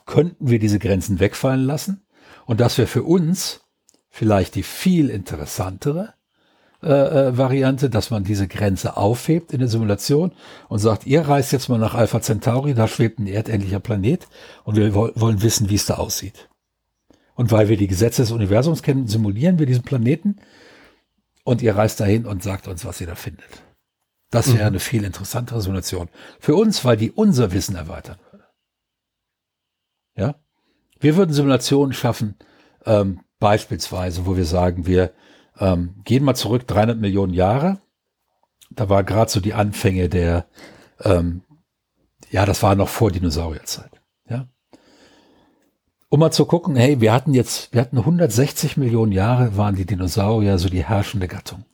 könnten 0.04 0.48
wir 0.48 0.58
diese 0.58 0.78
Grenzen 0.78 1.20
wegfallen 1.20 1.64
lassen. 1.64 2.02
Und 2.44 2.60
das 2.60 2.76
wäre 2.76 2.88
für 2.88 3.04
uns 3.04 3.60
vielleicht 4.10 4.54
die 4.54 4.62
viel 4.62 5.10
interessantere 5.10 6.14
äh, 6.80 6.90
äh, 6.92 7.36
Variante, 7.36 7.90
dass 7.90 8.10
man 8.10 8.22
diese 8.22 8.46
Grenze 8.46 8.96
aufhebt 8.96 9.52
in 9.52 9.58
der 9.58 9.68
Simulation 9.68 10.32
und 10.68 10.78
sagt, 10.78 11.06
ihr 11.06 11.22
reist 11.22 11.52
jetzt 11.52 11.68
mal 11.68 11.78
nach 11.78 11.94
Alpha 11.94 12.20
Centauri, 12.20 12.72
da 12.74 12.86
schwebt 12.86 13.18
ein 13.18 13.26
erdähnlicher 13.26 13.80
Planet 13.80 14.28
und 14.62 14.76
wir 14.76 14.94
wollen 14.94 15.42
wissen, 15.42 15.70
wie 15.70 15.74
es 15.74 15.86
da 15.86 15.94
aussieht. 15.94 16.48
Und 17.34 17.50
weil 17.50 17.68
wir 17.68 17.76
die 17.76 17.88
Gesetze 17.88 18.22
des 18.22 18.30
Universums 18.30 18.84
kennen, 18.84 19.08
simulieren 19.08 19.58
wir 19.58 19.66
diesen 19.66 19.82
Planeten 19.82 20.36
und 21.42 21.62
ihr 21.62 21.74
reist 21.74 21.98
dahin 21.98 22.26
und 22.26 22.44
sagt 22.44 22.68
uns, 22.68 22.84
was 22.84 23.00
ihr 23.00 23.08
da 23.08 23.16
findet. 23.16 23.64
Das 24.30 24.48
wäre 24.48 24.58
mhm. 24.58 24.66
eine 24.66 24.80
viel 24.80 25.02
interessantere 25.02 25.60
Simulation 25.60 26.08
für 26.38 26.54
uns, 26.54 26.84
weil 26.84 26.96
die 26.96 27.10
unser 27.10 27.52
Wissen 27.52 27.74
erweitern 27.74 28.18
würde. 28.30 28.44
Ja, 30.14 30.34
wir 31.00 31.16
würden 31.16 31.32
Simulationen 31.32 31.92
schaffen, 31.92 32.36
ähm, 32.84 33.20
beispielsweise, 33.38 34.26
wo 34.26 34.36
wir 34.36 34.44
sagen, 34.44 34.86
wir 34.86 35.12
ähm, 35.58 35.94
gehen 36.04 36.24
mal 36.24 36.34
zurück 36.34 36.66
300 36.66 36.98
Millionen 36.98 37.34
Jahre. 37.34 37.80
Da 38.70 38.88
war 38.88 39.04
gerade 39.04 39.30
so 39.30 39.40
die 39.40 39.54
Anfänge 39.54 40.08
der, 40.08 40.46
ähm, 41.02 41.42
ja, 42.30 42.44
das 42.46 42.62
war 42.62 42.74
noch 42.74 42.88
vor 42.88 43.10
Dinosaurierzeit. 43.10 43.90
Ja, 44.28 44.46
um 46.10 46.20
mal 46.20 46.30
zu 46.30 46.46
gucken, 46.46 46.74
hey, 46.76 47.00
wir 47.00 47.12
hatten 47.12 47.34
jetzt, 47.34 47.72
wir 47.72 47.82
hatten 47.82 47.98
160 47.98 48.78
Millionen 48.78 49.12
Jahre, 49.12 49.56
waren 49.56 49.76
die 49.76 49.84
Dinosaurier 49.84 50.58
so 50.58 50.70
die 50.70 50.84
herrschende 50.84 51.28
Gattung. 51.28 51.64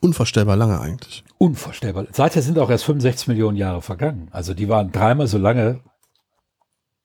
Unvorstellbar 0.00 0.56
lange 0.56 0.80
eigentlich. 0.80 1.24
Unvorstellbar. 1.36 2.06
Seither 2.12 2.40
sind 2.40 2.58
auch 2.58 2.70
erst 2.70 2.84
65 2.84 3.28
Millionen 3.28 3.56
Jahre 3.56 3.82
vergangen. 3.82 4.28
Also 4.30 4.54
die 4.54 4.68
waren 4.68 4.92
dreimal 4.92 5.26
so 5.26 5.36
lange 5.36 5.80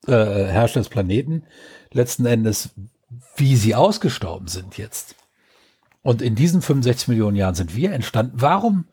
äh, 0.06 0.46
Herrscher 0.46 0.80
des 0.80 0.88
Planeten 0.88 1.44
letzten 1.92 2.26
Endes, 2.26 2.70
wie 3.36 3.56
sie 3.56 3.74
ausgestorben 3.74 4.48
sind 4.48 4.78
jetzt. 4.78 5.16
Und 6.02 6.20
in 6.20 6.34
diesen 6.34 6.62
65 6.62 7.08
Millionen 7.08 7.36
Jahren 7.36 7.54
sind 7.54 7.76
wir 7.76 7.92
entstanden. 7.92 8.32
Warum, 8.36 8.86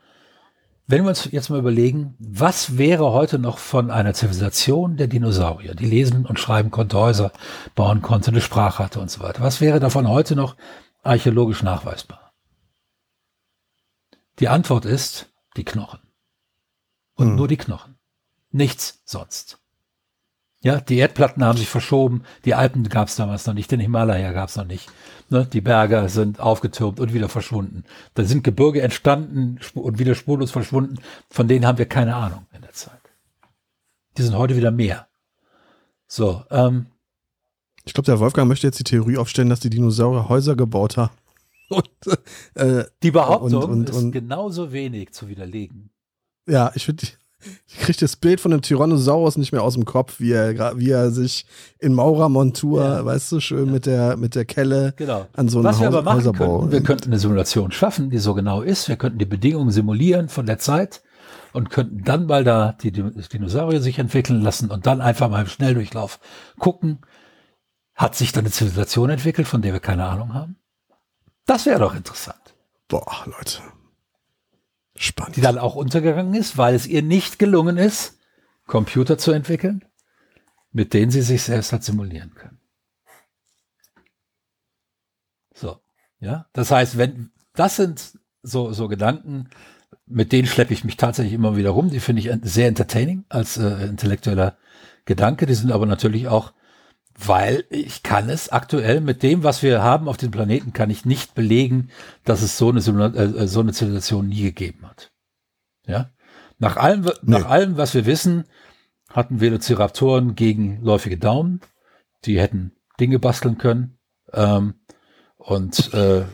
wenn 0.85 1.03
wir 1.03 1.09
uns 1.09 1.29
jetzt 1.31 1.49
mal 1.49 1.59
überlegen, 1.59 2.15
was 2.19 2.77
wäre 2.77 3.11
heute 3.11 3.39
noch 3.39 3.57
von 3.57 3.89
einer 3.89 4.13
Zivilisation 4.13 4.97
der 4.97 5.07
Dinosaurier, 5.07 5.73
die 5.73 5.85
lesen 5.85 6.25
und 6.25 6.39
schreiben 6.39 6.69
konnte, 6.71 6.97
Häuser 6.97 7.31
bauen 7.75 8.01
konnte, 8.01 8.29
eine 8.31 8.41
Sprache 8.41 8.83
hatte 8.83 8.99
und 8.99 9.09
so 9.09 9.21
weiter. 9.21 9.41
Was 9.41 9.61
wäre 9.61 9.79
davon 9.79 10.07
heute 10.07 10.35
noch 10.35 10.55
archäologisch 11.01 11.63
nachweisbar? 11.63 12.33
Die 14.39 14.47
Antwort 14.47 14.85
ist 14.85 15.31
die 15.57 15.65
Knochen. 15.65 15.99
Und 17.15 17.29
hm. 17.29 17.35
nur 17.35 17.47
die 17.47 17.57
Knochen. 17.57 17.97
Nichts 18.51 19.01
sonst. 19.03 19.59
Ja, 20.61 20.81
die 20.81 20.97
Erdplatten 20.97 21.43
haben 21.43 21.57
sich 21.57 21.69
verschoben, 21.69 22.23
die 22.43 22.53
Alpen 22.53 22.83
gab 22.89 23.07
es 23.07 23.15
damals 23.15 23.45
noch 23.45 23.53
nicht, 23.53 23.71
den 23.71 23.79
Himalaya 23.79 24.33
gab 24.33 24.49
es 24.49 24.57
noch 24.57 24.65
nicht. 24.65 24.89
Ne, 25.29 25.45
die 25.45 25.61
Berge 25.61 26.09
sind 26.09 26.41
aufgetürmt 26.41 26.99
und 26.99 27.13
wieder 27.13 27.29
verschwunden. 27.29 27.85
Da 28.15 28.25
sind 28.25 28.43
Gebirge 28.43 28.81
entstanden 28.81 29.59
und 29.73 29.99
wieder 29.99 30.15
spurlos 30.15 30.51
verschwunden, 30.51 30.95
von 31.29 31.47
denen 31.47 31.65
haben 31.65 31.77
wir 31.77 31.85
keine 31.85 32.15
Ahnung 32.15 32.45
in 32.51 32.61
der 32.61 32.73
Zeit. 32.73 32.99
Die 34.17 34.23
sind 34.23 34.35
heute 34.35 34.57
wieder 34.57 34.71
mehr. 34.71 35.07
So, 36.07 36.43
ähm, 36.49 36.87
ich 37.85 37.93
glaube, 37.93 38.07
der 38.07 38.19
Wolfgang 38.19 38.49
möchte 38.49 38.67
jetzt 38.67 38.79
die 38.79 38.83
Theorie 38.83 39.17
aufstellen, 39.17 39.49
dass 39.49 39.61
die 39.61 39.69
Dinosaurier 39.69 40.27
Häuser 40.27 40.55
gebaut 40.55 40.97
haben. 40.97 41.13
Und, 41.69 41.87
äh, 42.55 42.85
die 43.03 43.11
Behauptung 43.11 43.61
und, 43.61 43.69
und, 43.69 43.89
ist 43.91 44.11
genauso 44.11 44.71
wenig 44.71 45.11
zu 45.11 45.27
widerlegen. 45.27 45.91
Ja, 46.47 46.71
ich 46.73 46.83
finde 46.83 47.05
ich 47.67 47.79
kriege 47.79 47.97
das 47.99 48.15
Bild 48.15 48.41
von 48.41 48.51
dem 48.51 48.61
Tyrannosaurus 48.61 49.37
nicht 49.37 49.51
mehr 49.51 49.63
aus 49.63 49.73
dem 49.73 49.85
Kopf, 49.85 50.19
wie 50.19 50.31
er, 50.31 50.77
wie 50.77 50.89
er 50.89 51.11
sich 51.11 51.45
in 51.79 51.93
Maurermontur, 51.93 52.83
ja. 52.83 53.05
weißt 53.05 53.31
du, 53.31 53.39
schön 53.39 53.67
ja. 53.67 53.71
mit 53.71 53.85
der, 53.85 54.17
mit 54.17 54.35
der 54.35 54.45
Kelle 54.45 54.93
genau. 54.97 55.27
an 55.33 55.47
so 55.47 55.59
einem 55.59 55.65
Was 55.65 55.77
Haus, 55.77 55.81
wir 55.81 55.87
aber 55.87 56.01
machen 56.01 56.17
Häuserbau. 56.17 56.59
Könnten, 56.59 56.71
wir 56.71 56.83
könnten 56.83 57.09
eine 57.09 57.19
Simulation 57.19 57.71
schaffen, 57.71 58.09
die 58.09 58.17
so 58.17 58.33
genau 58.33 58.61
ist. 58.61 58.89
Wir 58.89 58.97
könnten 58.97 59.19
die 59.19 59.25
Bedingungen 59.25 59.71
simulieren 59.71 60.27
von 60.27 60.45
der 60.45 60.59
Zeit 60.59 61.01
und 61.53 61.69
könnten 61.69 62.03
dann 62.03 62.25
mal 62.25 62.43
da 62.43 62.73
die 62.73 62.91
Dinosaurier 62.91 63.81
sich 63.81 63.99
entwickeln 63.99 64.41
lassen 64.41 64.69
und 64.69 64.85
dann 64.85 65.01
einfach 65.01 65.29
mal 65.29 65.41
im 65.41 65.47
Schnelldurchlauf 65.47 66.19
gucken, 66.57 66.99
hat 67.95 68.15
sich 68.15 68.31
dann 68.31 68.45
eine 68.45 68.51
Zivilisation 68.51 69.09
entwickelt, 69.09 69.47
von 69.47 69.61
der 69.61 69.73
wir 69.73 69.79
keine 69.79 70.05
Ahnung 70.05 70.33
haben? 70.33 70.57
Das 71.45 71.65
wäre 71.65 71.79
doch 71.79 71.95
interessant. 71.95 72.55
Boah, 72.87 73.25
Leute. 73.25 73.59
Spannend. 75.01 75.37
Die 75.37 75.41
dann 75.41 75.57
auch 75.57 75.75
untergegangen 75.75 76.33
ist, 76.33 76.57
weil 76.57 76.75
es 76.75 76.85
ihr 76.85 77.01
nicht 77.01 77.39
gelungen 77.39 77.77
ist, 77.77 78.19
Computer 78.65 79.17
zu 79.17 79.31
entwickeln, 79.31 79.85
mit 80.73 80.93
denen 80.93 81.09
sie 81.09 81.21
sich 81.21 81.41
selbst 81.41 81.71
hat 81.71 81.85
simulieren 81.85 82.35
können. 82.35 82.59
So, 85.53 85.79
ja. 86.19 86.47
Das 86.51 86.69
heißt, 86.71 86.97
wenn, 86.97 87.31
das 87.55 87.77
sind 87.77 88.19
so, 88.43 88.73
so 88.73 88.89
Gedanken, 88.89 89.49
mit 90.05 90.33
denen 90.33 90.49
schleppe 90.49 90.73
ich 90.73 90.83
mich 90.83 90.97
tatsächlich 90.97 91.33
immer 91.33 91.55
wieder 91.55 91.69
rum. 91.69 91.89
Die 91.89 92.01
finde 92.01 92.21
ich 92.21 92.29
sehr 92.43 92.67
entertaining 92.67 93.23
als 93.29 93.55
äh, 93.55 93.85
intellektueller 93.85 94.57
Gedanke. 95.05 95.45
Die 95.45 95.53
sind 95.53 95.71
aber 95.71 95.85
natürlich 95.85 96.27
auch 96.27 96.51
weil 97.25 97.65
ich 97.69 98.01
kann 98.03 98.29
es 98.29 98.49
aktuell 98.49 99.01
mit 99.01 99.23
dem, 99.23 99.43
was 99.43 99.61
wir 99.61 99.83
haben 99.83 100.07
auf 100.07 100.17
dem 100.17 100.31
Planeten, 100.31 100.71
kann 100.71 100.89
ich 100.89 101.05
nicht 101.05 101.35
belegen, 101.35 101.89
dass 102.23 102.41
es 102.41 102.57
so 102.57 102.69
eine, 102.69 102.79
äh, 102.79 103.47
so 103.47 103.59
eine 103.59 103.73
Zivilisation 103.73 104.29
nie 104.29 104.41
gegeben 104.41 104.87
hat. 104.87 105.11
Ja, 105.85 106.11
nach 106.59 106.77
allem, 106.77 107.03
nee. 107.03 107.11
nach 107.21 107.45
allem, 107.45 107.77
was 107.77 107.93
wir 107.93 108.05
wissen, 108.05 108.45
hatten 109.09 109.41
Velociraptoren 109.41 110.35
gegenläufige 110.35 111.17
Daumen, 111.17 111.61
die 112.25 112.39
hätten 112.39 112.73
Dinge 112.99 113.19
basteln 113.19 113.57
können 113.57 113.97
ähm, 114.33 114.75
und 115.37 115.93
äh, 115.93 116.25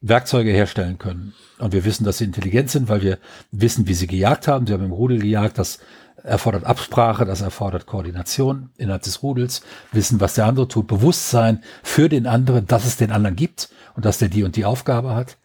Werkzeuge 0.00 0.50
herstellen 0.50 0.98
können. 0.98 1.34
Und 1.58 1.72
wir 1.72 1.84
wissen, 1.84 2.04
dass 2.04 2.18
sie 2.18 2.24
intelligent 2.24 2.70
sind, 2.70 2.88
weil 2.88 3.00
wir 3.00 3.18
wissen, 3.52 3.86
wie 3.88 3.94
sie 3.94 4.06
gejagt 4.06 4.48
haben. 4.48 4.66
Sie 4.66 4.74
haben 4.74 4.84
im 4.84 4.92
Rudel 4.92 5.18
gejagt. 5.18 5.56
Das 5.56 5.78
erfordert 6.24 6.64
Absprache, 6.64 7.24
das 7.24 7.42
erfordert 7.42 7.86
Koordination 7.86 8.70
innerhalb 8.76 9.02
des 9.02 9.22
Rudels, 9.22 9.62
wissen, 9.92 10.20
was 10.20 10.34
der 10.34 10.46
andere 10.46 10.66
tut, 10.66 10.86
Bewusstsein 10.86 11.62
für 11.82 12.08
den 12.08 12.26
anderen, 12.26 12.66
dass 12.66 12.86
es 12.86 12.96
den 12.96 13.12
anderen 13.12 13.36
gibt 13.36 13.68
und 13.94 14.04
dass 14.04 14.18
der 14.18 14.30
die 14.30 14.42
und 14.42 14.56
die 14.56 14.64
Aufgabe 14.64 15.14
hat. 15.14 15.36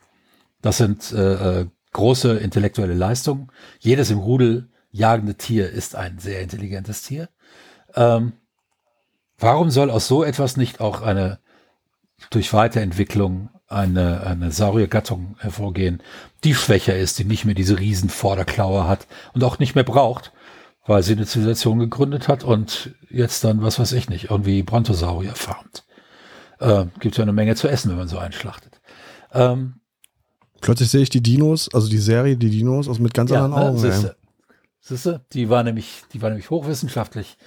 Das 0.62 0.78
sind 0.78 1.12
äh, 1.12 1.62
äh 1.62 1.66
große 1.92 2.38
intellektuelle 2.38 2.94
Leistungen. 2.94 3.48
Jedes 3.80 4.12
im 4.12 4.20
Rudel 4.20 4.70
jagende 4.92 5.34
Tier 5.34 5.72
ist 5.72 5.96
ein 5.96 6.20
sehr 6.20 6.42
intelligentes 6.42 7.02
Tier. 7.02 7.30
Ähm, 7.96 8.34
warum 9.40 9.72
soll 9.72 9.90
aus 9.90 10.08
so 10.08 10.24
etwas 10.24 10.56
nicht 10.56 10.82
auch 10.82 11.02
eine 11.02 11.40
durch 12.30 12.54
Weiterentwicklung 12.54 13.50
eine, 13.68 14.22
eine 14.22 14.52
Sauriergattung 14.52 15.36
hervorgehen, 15.40 16.02
die 16.44 16.54
schwächer 16.54 16.96
ist, 16.96 17.20
die 17.20 17.24
nicht 17.24 17.46
mehr 17.46 17.56
diese 17.56 17.80
riesen 17.80 18.10
Vorderklaue 18.10 18.88
hat 18.88 19.08
und 19.34 19.44
auch 19.44 19.60
nicht 19.60 19.76
mehr 19.76 19.84
braucht, 19.84 20.32
weil 20.90 21.04
sie 21.04 21.14
eine 21.14 21.28
Zivilisation 21.28 21.78
gegründet 21.78 22.28
hat 22.28 22.44
und 22.44 22.96
jetzt 23.12 23.44
dann, 23.44 23.62
was 23.62 23.78
weiß 23.78 23.92
ich 23.92 24.10
nicht, 24.10 24.32
irgendwie 24.32 24.64
Brontosaurier 24.64 25.36
farmt. 25.36 25.84
Äh, 26.60 26.86
gibt 27.00 27.16
ja 27.16 27.22
eine 27.22 27.32
Menge 27.32 27.56
zu 27.56 27.68
essen, 27.68 27.92
wenn 27.92 28.00
man 28.00 28.08
so 28.08 28.18
einschlachtet. 28.18 28.82
Ähm, 29.32 29.76
Plötzlich 30.62 30.90
sehe 30.90 31.04
ich 31.04 31.12
die 31.12 31.22
Dinos, 31.22 31.70
also 31.72 31.88
die 31.90 32.00
Serie, 32.00 32.38
die 32.38 32.50
Dinos, 32.50 32.90
aus 32.90 32.98
mit 32.98 33.14
ganz 33.14 33.30
ja, 33.30 33.46
anderen 33.46 33.68
Augen. 33.68 33.78
Siehste, 33.78 34.16
siehste, 34.82 35.22
die 35.32 35.48
war 35.52 35.62
nämlich, 35.62 36.02
die 36.12 36.24
war 36.24 36.30
nämlich 36.30 36.50
hochwissenschaftlich 36.50 37.38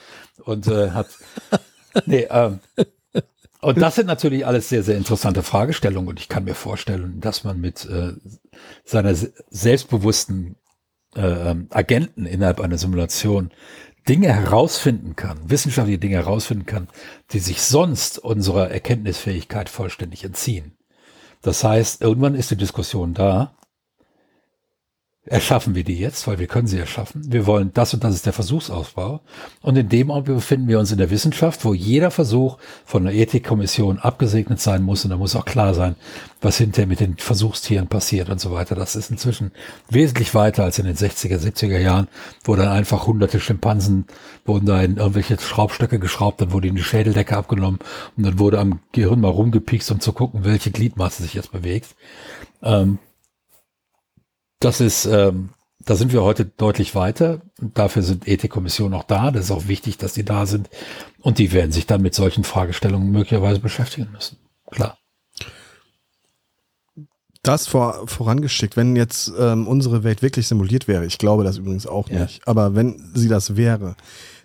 und 0.45 0.69
äh, 0.69 0.93
hat, 0.93 1.09
nee, 2.07 2.29
ähm, 2.31 2.61
und 3.61 3.81
das 3.81 3.97
sind 3.97 4.07
natürlich 4.07 4.47
alles 4.47 4.69
sehr, 4.69 4.85
sehr 4.85 4.97
interessante 4.97 5.43
Fragestellungen 5.43 6.09
und 6.09 6.21
ich 6.21 6.29
kann 6.29 6.45
mir 6.45 6.55
vorstellen, 6.55 7.21
dass 7.21 7.43
man 7.43 7.61
mit 7.61 7.87
äh, 7.87 8.13
seiner 8.85 9.17
selbstbewussten 9.51 10.55
äh, 11.17 11.51
ähm, 11.51 11.67
Agenten 11.71 12.27
innerhalb 12.27 12.61
einer 12.61 12.79
Simulation 12.79 13.51
Dinge 14.09 14.33
herausfinden 14.33 15.15
kann, 15.15 15.39
wissenschaftliche 15.49 15.99
Dinge 15.99 16.17
herausfinden 16.17 16.67
kann, 16.67 16.89
die 17.33 17.39
sich 17.39 17.63
sonst 17.63 18.19
unserer 18.19 18.71
Erkenntnisfähigkeit 18.71 19.69
vollständig 19.69 20.25
entziehen. 20.25 20.73
Das 21.41 21.63
heißt, 21.63 22.03
irgendwann 22.03 22.35
ist 22.35 22.51
die 22.51 22.57
Diskussion 22.57 23.15
da, 23.15 23.55
erschaffen 25.25 25.77
wir 25.77 25.85
die 25.85 25.99
jetzt, 25.99 26.27
weil 26.27 26.41
wir 26.41 26.49
können 26.49 26.67
sie 26.67 26.79
erschaffen. 26.79 27.23
Wir 27.33 27.47
wollen 27.47 27.71
das 27.75 27.95
und 27.95 28.03
das 28.03 28.15
ist 28.15 28.27
der 28.27 28.33
Versuchsausbau. 28.33 29.21
Und 29.61 29.77
in 29.77 29.89
dem 29.89 30.11
Augenblick 30.11 30.37
befinden 30.37 30.67
wir 30.67 30.81
uns 30.81 30.91
in 30.91 30.99
der 30.99 31.11
Wissenschaft, 31.11 31.65
wo 31.65 31.75
jeder 31.75 32.11
Versuch 32.11 32.59
von 32.85 33.07
einer 33.07 33.17
Ethikkommission 33.17 34.01
abgesegnet 34.01 34.61
sein 34.61 34.83
muss. 34.83 35.05
Und 35.05 35.11
da 35.11 35.17
muss 35.17 35.37
auch 35.37 35.45
klar 35.45 35.75
sein, 35.75 35.95
was 36.41 36.59
hinterher 36.59 36.89
mit 36.89 36.99
den 36.99 37.19
Versuchstieren 37.19 37.87
passiert 37.87 38.31
und 38.31 38.41
so 38.41 38.51
weiter. 38.51 38.75
Das 38.75 38.97
ist 38.97 39.13
inzwischen 39.13 39.53
wesentlich 39.89 40.35
weiter 40.35 40.65
als 40.65 40.81
in 40.81 40.87
den 40.87 40.97
60er, 40.97 41.39
70er 41.39 41.79
Jahren, 41.79 42.09
wo 42.43 42.57
dann 42.57 42.69
einfach 42.69 43.07
hunderte 43.07 43.39
Schimpansen 43.39 44.07
wurden 44.45 44.67
da 44.67 44.83
in 44.83 44.97
irgendwelche 44.97 45.39
Schraubstöcke 45.39 46.01
geschraubt, 46.01 46.41
dann 46.41 46.51
wurde 46.51 46.67
ihnen 46.67 46.77
die 46.77 46.83
Schädeldecke 46.83 47.37
abgenommen 47.37 47.79
und 48.17 48.25
dann 48.25 48.41
wurde 48.41 48.59
am 48.59 48.81
Gehirn 48.91 49.21
mal 49.21 49.29
rumgepikst, 49.29 49.91
um 49.93 50.01
zu 50.01 50.13
gucken, 50.13 50.45
welche 50.45 50.73
Gliedmaße 50.73 51.23
sich 51.23 51.35
jetzt 51.35 51.53
bewegt. 51.53 51.95
Ähm, 52.61 52.99
das 54.65 54.81
ist, 54.81 55.07
ähm, 55.07 55.51
da 55.85 55.97
sind 55.97 56.13
wir 56.13 56.23
heute 56.23 56.45
deutlich 56.45 56.95
weiter. 56.95 57.43
Und 57.61 57.77
dafür 57.77 58.03
sind 58.03 58.29
Ethikkommissionen 58.29 58.95
auch 58.95 59.05
da. 59.05 59.31
Das 59.31 59.47
ist 59.47 59.51
auch 59.51 59.69
wichtig, 59.69 59.99
dass 59.99 60.15
die 60.15 60.25
da 60.25 60.47
sind. 60.47 60.71
Und 61.21 61.39
die 61.39 61.53
werden 61.53 61.73
sich 61.73 61.87
dann 61.87 62.03
mit 62.03 62.15
solchen 62.15 62.45
Fragestellungen 62.45 63.11
möglicherweise 63.11 63.61
beschäftigen 63.61 64.09
müssen. 64.13 64.39
Klar. 64.71 64.99
Das 67.43 67.67
vor, 67.67 68.07
vorangeschickt, 68.07 68.77
wenn 68.77 68.95
jetzt 68.95 69.33
ähm, 69.37 69.67
unsere 69.67 70.05
Welt 70.05 70.23
wirklich 70.23 70.47
simuliert 70.47 70.87
wäre, 70.87 71.05
ich 71.05 71.19
glaube 71.19 71.43
das 71.43 71.59
übrigens 71.59 71.89
auch 71.89 72.09
ja. 72.09 72.23
nicht, 72.23 72.47
aber 72.47 72.77
wenn 72.77 73.11
sie 73.15 73.27
das 73.27 73.57
wäre, 73.57 73.97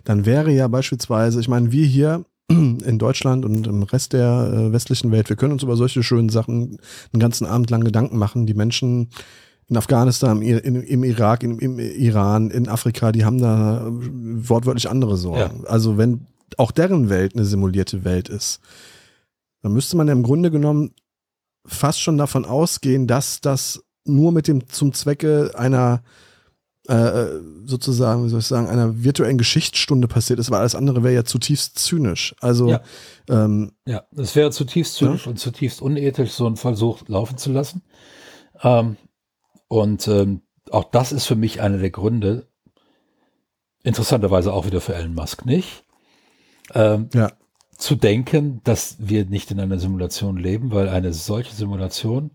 dann 0.02 0.26
wäre 0.26 0.50
ja 0.50 0.66
beispielsweise, 0.66 1.38
ich 1.38 1.46
meine, 1.46 1.70
wir 1.70 1.86
hier 1.86 2.24
in 2.48 2.98
Deutschland 2.98 3.44
und 3.44 3.68
im 3.68 3.84
Rest 3.84 4.14
der 4.14 4.50
äh, 4.52 4.72
westlichen 4.72 5.12
Welt, 5.12 5.28
wir 5.28 5.36
können 5.36 5.52
uns 5.52 5.62
über 5.62 5.76
solche 5.76 6.02
schönen 6.02 6.28
Sachen 6.28 6.78
einen 7.12 7.20
ganzen 7.20 7.46
Abend 7.46 7.70
lang 7.70 7.84
Gedanken 7.84 8.18
machen. 8.18 8.46
Die 8.46 8.54
Menschen 8.54 9.10
in 9.68 9.76
Afghanistan, 9.76 10.40
im, 10.40 10.82
im 10.82 11.04
Irak, 11.04 11.42
im, 11.42 11.58
im, 11.58 11.78
Iran, 11.78 12.50
in 12.50 12.68
Afrika, 12.68 13.12
die 13.12 13.24
haben 13.24 13.38
da 13.38 13.86
wortwörtlich 13.90 14.88
andere 14.88 15.16
Sorgen. 15.16 15.62
Ja. 15.62 15.68
Also 15.68 15.98
wenn 15.98 16.26
auch 16.56 16.70
deren 16.70 17.10
Welt 17.10 17.34
eine 17.34 17.44
simulierte 17.44 18.04
Welt 18.04 18.28
ist, 18.28 18.60
dann 19.62 19.72
müsste 19.72 19.96
man 19.96 20.06
ja 20.06 20.14
im 20.14 20.22
Grunde 20.22 20.50
genommen 20.50 20.92
fast 21.66 22.00
schon 22.00 22.16
davon 22.16 22.46
ausgehen, 22.46 23.06
dass 23.06 23.40
das 23.40 23.82
nur 24.04 24.32
mit 24.32 24.48
dem 24.48 24.68
zum 24.68 24.94
Zwecke 24.94 25.52
einer 25.54 26.02
äh, 26.88 27.26
sozusagen, 27.66 28.24
wie 28.24 28.30
soll 28.30 28.40
ich 28.40 28.46
sagen, 28.46 28.66
einer 28.66 29.04
virtuellen 29.04 29.36
Geschichtsstunde 29.36 30.08
passiert 30.08 30.38
ist, 30.38 30.50
weil 30.50 30.60
alles 30.60 30.74
andere 30.74 31.02
wäre 31.02 31.12
ja 31.12 31.24
zutiefst 31.24 31.78
zynisch. 31.78 32.34
Also 32.40 32.70
ja, 32.70 32.80
ähm, 33.28 33.72
ja 33.86 34.04
das 34.12 34.34
wäre 34.34 34.50
zutiefst 34.50 34.94
zynisch 34.94 35.26
ja? 35.26 35.30
und 35.30 35.38
zutiefst 35.38 35.82
unethisch, 35.82 36.30
so 36.30 36.46
einen 36.46 36.56
Versuch 36.56 37.06
laufen 37.06 37.36
zu 37.36 37.52
lassen. 37.52 37.82
Ähm, 38.62 38.96
und 39.68 40.08
ähm, 40.08 40.42
auch 40.70 40.84
das 40.84 41.12
ist 41.12 41.26
für 41.26 41.36
mich 41.36 41.60
einer 41.60 41.78
der 41.78 41.90
Gründe, 41.90 42.48
interessanterweise 43.82 44.52
auch 44.52 44.66
wieder 44.66 44.80
für 44.80 44.94
Elon 44.94 45.14
Musk 45.14 45.46
nicht, 45.46 45.84
ähm, 46.74 47.08
ja. 47.14 47.32
zu 47.76 47.94
denken, 47.94 48.60
dass 48.64 48.96
wir 48.98 49.24
nicht 49.24 49.50
in 49.50 49.60
einer 49.60 49.78
Simulation 49.78 50.36
leben, 50.36 50.72
weil 50.72 50.88
eine 50.88 51.12
solche 51.12 51.54
Simulation 51.54 52.32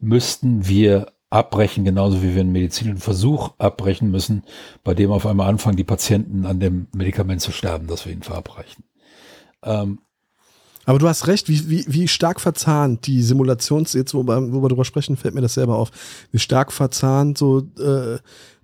müssten 0.00 0.66
wir 0.66 1.12
abbrechen, 1.30 1.84
genauso 1.84 2.22
wie 2.22 2.34
wir 2.34 2.40
einen 2.40 2.52
medizinischen 2.52 3.00
Versuch 3.00 3.50
abbrechen 3.58 4.10
müssen, 4.10 4.44
bei 4.82 4.94
dem 4.94 5.10
auf 5.10 5.26
einmal 5.26 5.48
anfangen, 5.48 5.76
die 5.76 5.84
Patienten 5.84 6.46
an 6.46 6.58
dem 6.58 6.88
Medikament 6.94 7.42
zu 7.42 7.52
sterben, 7.52 7.86
das 7.86 8.06
wir 8.06 8.12
ihnen 8.12 8.22
verabreichen. 8.22 8.84
Ähm, 9.62 10.00
aber 10.88 10.98
du 10.98 11.06
hast 11.06 11.26
recht, 11.26 11.50
wie, 11.50 11.68
wie, 11.68 11.84
wie 11.86 12.08
stark 12.08 12.40
verzahnt 12.40 13.06
die 13.06 13.22
Simulations, 13.22 13.92
jetzt 13.92 14.14
wo 14.14 14.22
wir, 14.26 14.52
wo 14.54 14.62
wir 14.62 14.70
drüber 14.70 14.86
sprechen, 14.86 15.18
fällt 15.18 15.34
mir 15.34 15.42
das 15.42 15.52
selber 15.52 15.76
auf, 15.76 15.90
wie 16.32 16.38
stark 16.38 16.72
verzahnt 16.72 17.36
so, 17.36 17.58
äh, 17.78 18.16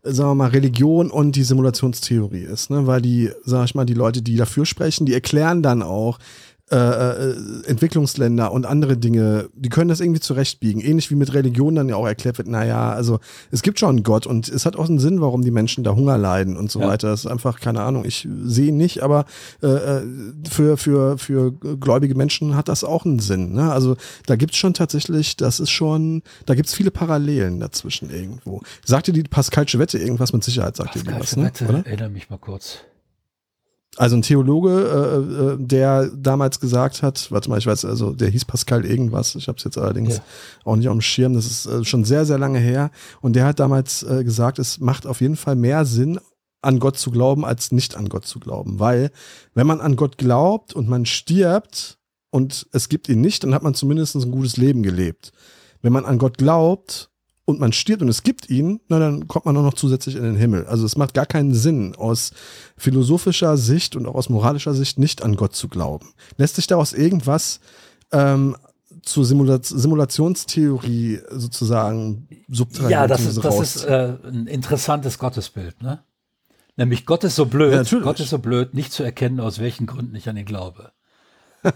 sagen 0.02 0.30
wir 0.30 0.34
mal, 0.34 0.48
Religion 0.48 1.10
und 1.10 1.36
die 1.36 1.42
Simulationstheorie 1.42 2.44
ist, 2.44 2.70
ne? 2.70 2.86
Weil 2.86 3.02
die, 3.02 3.30
sag 3.44 3.66
ich 3.66 3.74
mal, 3.74 3.84
die 3.84 3.92
Leute, 3.92 4.22
die 4.22 4.36
dafür 4.36 4.64
sprechen, 4.64 5.04
die 5.04 5.12
erklären 5.12 5.62
dann 5.62 5.82
auch, 5.82 6.18
äh, 6.70 6.76
äh, 6.76 7.34
Entwicklungsländer 7.66 8.50
und 8.50 8.64
andere 8.64 8.96
Dinge, 8.96 9.50
die 9.54 9.68
können 9.68 9.88
das 9.88 10.00
irgendwie 10.00 10.20
zurechtbiegen. 10.20 10.80
Ähnlich 10.80 11.10
wie 11.10 11.14
mit 11.14 11.34
Religion 11.34 11.74
dann 11.74 11.90
ja 11.90 11.96
auch 11.96 12.06
erklärt 12.06 12.38
wird, 12.38 12.48
naja, 12.48 12.90
also 12.90 13.20
es 13.50 13.60
gibt 13.60 13.78
schon 13.78 13.90
einen 13.90 14.02
Gott 14.02 14.26
und 14.26 14.48
es 14.48 14.64
hat 14.64 14.74
auch 14.74 14.88
einen 14.88 14.98
Sinn, 14.98 15.20
warum 15.20 15.42
die 15.42 15.50
Menschen 15.50 15.84
da 15.84 15.94
Hunger 15.94 16.16
leiden 16.16 16.56
und 16.56 16.70
so 16.70 16.80
ja. 16.80 16.88
weiter. 16.88 17.08
Das 17.08 17.26
ist 17.26 17.30
einfach, 17.30 17.60
keine 17.60 17.82
Ahnung, 17.82 18.06
ich 18.06 18.26
sehe 18.44 18.74
nicht, 18.74 19.02
aber 19.02 19.26
äh, 19.62 19.66
äh, 19.66 20.02
für, 20.48 20.78
für, 20.78 21.18
für 21.18 21.52
gläubige 21.52 22.14
Menschen 22.14 22.56
hat 22.56 22.68
das 22.68 22.82
auch 22.82 23.04
einen 23.04 23.18
Sinn. 23.18 23.52
Ne? 23.52 23.70
Also 23.70 23.96
da 24.24 24.36
gibt's 24.36 24.56
schon 24.56 24.72
tatsächlich, 24.72 25.36
das 25.36 25.60
ist 25.60 25.70
schon, 25.70 26.22
da 26.46 26.54
gibt's 26.54 26.72
viele 26.72 26.90
Parallelen 26.90 27.60
dazwischen 27.60 28.08
irgendwo. 28.08 28.62
Sagt 28.86 29.06
dir 29.06 29.12
die 29.12 29.22
Pascalsche 29.24 29.78
Wette 29.78 29.98
irgendwas 29.98 30.32
mit 30.32 30.42
Sicherheit, 30.42 30.76
sagt 30.76 30.94
dir 30.94 31.02
die 31.02 31.12
was, 31.12 31.36
ne? 31.36 31.44
Wette, 31.44 31.66
oder? 31.66 31.84
Erinnere 31.84 32.08
mich 32.08 32.30
mal 32.30 32.38
kurz. 32.38 32.78
Also 33.96 34.16
ein 34.16 34.22
Theologe, 34.22 34.70
äh, 34.70 35.52
äh, 35.52 35.56
der 35.58 36.08
damals 36.08 36.58
gesagt 36.58 37.02
hat, 37.02 37.30
warte 37.30 37.48
mal, 37.48 37.58
ich 37.58 37.66
weiß, 37.66 37.84
also 37.84 38.12
der 38.12 38.28
hieß 38.28 38.44
Pascal 38.44 38.84
irgendwas, 38.84 39.36
ich 39.36 39.46
habe 39.46 39.58
es 39.58 39.64
jetzt 39.64 39.78
allerdings 39.78 40.16
ja. 40.16 40.22
auch 40.64 40.74
nicht 40.76 40.88
auf 40.88 40.94
dem 40.94 41.00
Schirm, 41.00 41.34
das 41.34 41.46
ist 41.46 41.66
äh, 41.66 41.84
schon 41.84 42.04
sehr, 42.04 42.24
sehr 42.24 42.38
lange 42.38 42.58
her. 42.58 42.90
Und 43.20 43.36
der 43.36 43.46
hat 43.46 43.60
damals 43.60 44.02
äh, 44.02 44.24
gesagt, 44.24 44.58
es 44.58 44.80
macht 44.80 45.06
auf 45.06 45.20
jeden 45.20 45.36
Fall 45.36 45.54
mehr 45.54 45.84
Sinn, 45.84 46.18
an 46.60 46.80
Gott 46.80 46.98
zu 46.98 47.10
glauben, 47.10 47.44
als 47.44 47.72
nicht 47.72 47.96
an 47.96 48.08
Gott 48.08 48.26
zu 48.26 48.40
glauben. 48.40 48.80
Weil, 48.80 49.10
wenn 49.54 49.66
man 49.66 49.80
an 49.80 49.96
Gott 49.96 50.18
glaubt 50.18 50.72
und 50.72 50.88
man 50.88 51.06
stirbt 51.06 51.98
und 52.30 52.66
es 52.72 52.88
gibt 52.88 53.08
ihn 53.08 53.20
nicht, 53.20 53.44
dann 53.44 53.54
hat 53.54 53.62
man 53.62 53.74
zumindest 53.74 54.16
ein 54.16 54.30
gutes 54.30 54.56
Leben 54.56 54.82
gelebt. 54.82 55.32
Wenn 55.82 55.92
man 55.92 56.06
an 56.06 56.18
Gott 56.18 56.38
glaubt 56.38 57.10
und 57.44 57.60
man 57.60 57.72
stirbt 57.72 58.02
und 58.02 58.08
es 58.08 58.22
gibt 58.22 58.48
ihn, 58.48 58.80
na, 58.88 58.98
dann 58.98 59.28
kommt 59.28 59.44
man 59.44 59.56
auch 59.56 59.62
noch 59.62 59.74
zusätzlich 59.74 60.16
in 60.16 60.22
den 60.22 60.36
Himmel. 60.36 60.66
Also 60.66 60.86
es 60.86 60.96
macht 60.96 61.14
gar 61.14 61.26
keinen 61.26 61.54
Sinn, 61.54 61.94
aus 61.94 62.32
philosophischer 62.76 63.56
Sicht 63.56 63.96
und 63.96 64.06
auch 64.06 64.14
aus 64.14 64.28
moralischer 64.28 64.74
Sicht 64.74 64.98
nicht 64.98 65.22
an 65.22 65.36
Gott 65.36 65.54
zu 65.54 65.68
glauben. 65.68 66.14
Lässt 66.38 66.56
sich 66.56 66.66
daraus 66.66 66.92
irgendwas 66.92 67.60
ähm, 68.12 68.56
zur 69.02 69.24
Simula 69.24 69.58
Simulationstheorie 69.62 71.20
sozusagen 71.30 72.28
subtrahieren? 72.48 72.90
Ja, 72.90 73.06
das 73.06 73.26
ist, 73.26 73.44
das 73.44 73.60
ist 73.60 73.84
äh, 73.84 74.16
ein 74.24 74.46
interessantes 74.46 75.18
Gottesbild, 75.18 75.82
ne? 75.82 76.02
Nämlich 76.76 77.06
Gott 77.06 77.22
ist 77.22 77.36
so 77.36 77.46
blöd, 77.46 77.88
ja, 77.88 78.00
Gott 78.00 78.18
ist 78.18 78.30
so 78.30 78.38
blöd, 78.38 78.74
nicht 78.74 78.92
zu 78.92 79.04
erkennen, 79.04 79.38
aus 79.38 79.60
welchen 79.60 79.86
Gründen 79.86 80.16
ich 80.16 80.28
an 80.28 80.36
ihn 80.36 80.44
glaube 80.44 80.90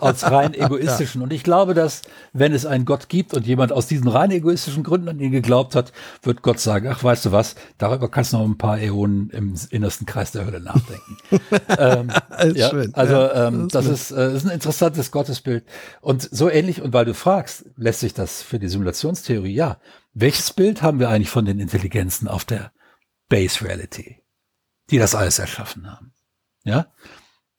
aus 0.01 0.25
rein 0.25 0.55
egoistischen. 0.55 1.23
Und 1.23 1.33
ich 1.33 1.43
glaube, 1.43 1.75
dass 1.75 2.03
wenn 2.33 2.53
es 2.53 2.67
einen 2.67 2.85
Gott 2.85 3.09
gibt 3.09 3.35
und 3.35 3.47
jemand 3.47 3.73
aus 3.73 3.87
diesen 3.87 4.09
rein 4.09 4.31
egoistischen 4.31 4.83
Gründen 4.83 5.09
an 5.09 5.21
ihn 5.21 5.33
geglaubt 5.33 5.75
hat, 5.75 5.93
wird 6.23 6.43
Gott 6.43 6.61
sagen, 6.61 6.89
ach, 6.89 7.03
weißt 7.03 7.27
du 7.27 7.33
was, 7.33 7.55
darüber 7.79 8.11
kannst 8.11 8.33
du 8.33 8.39
noch 8.39 8.45
ein 8.45 8.59
paar 8.59 8.79
Äonen 8.79 9.31
im 9.31 9.55
innersten 9.71 10.07
Kreis 10.07 10.33
der 10.33 10.47
Hölle 10.47 10.61
nachdenken. 10.61 11.17
ähm, 11.79 12.11
ja, 12.55 12.71
schön. 12.71 12.95
Also 12.95 13.15
ja, 13.15 13.49
ähm, 13.49 13.69
das, 13.69 13.87
ist, 13.87 14.11
äh, 14.11 14.35
ist 14.35 14.45
ein 14.45 14.51
interessantes 14.51 15.11
Gottesbild. 15.11 15.65
Und 16.01 16.29
so 16.31 16.49
ähnlich, 16.49 16.83
und 16.83 16.93
weil 16.93 17.05
du 17.05 17.15
fragst, 17.15 17.65
lässt 17.77 18.01
sich 18.01 18.15
das 18.15 18.43
für 18.43 18.59
die 18.59 18.69
Simulationstheorie, 18.69 19.55
ja. 19.55 19.79
Welches 20.15 20.53
Bild 20.53 20.83
haben 20.83 20.99
wir 20.99 21.11
eigentlich 21.11 21.31
von 21.31 21.45
den 21.45 21.61
Intelligenzen 21.61 22.27
auf 22.27 22.45
der 22.45 22.73
Base 23.29 23.65
Reality? 23.65 24.23
die 24.91 24.99
das 24.99 25.15
alles 25.15 25.39
erschaffen 25.39 25.91
haben. 25.91 26.13
Ja? 26.65 26.93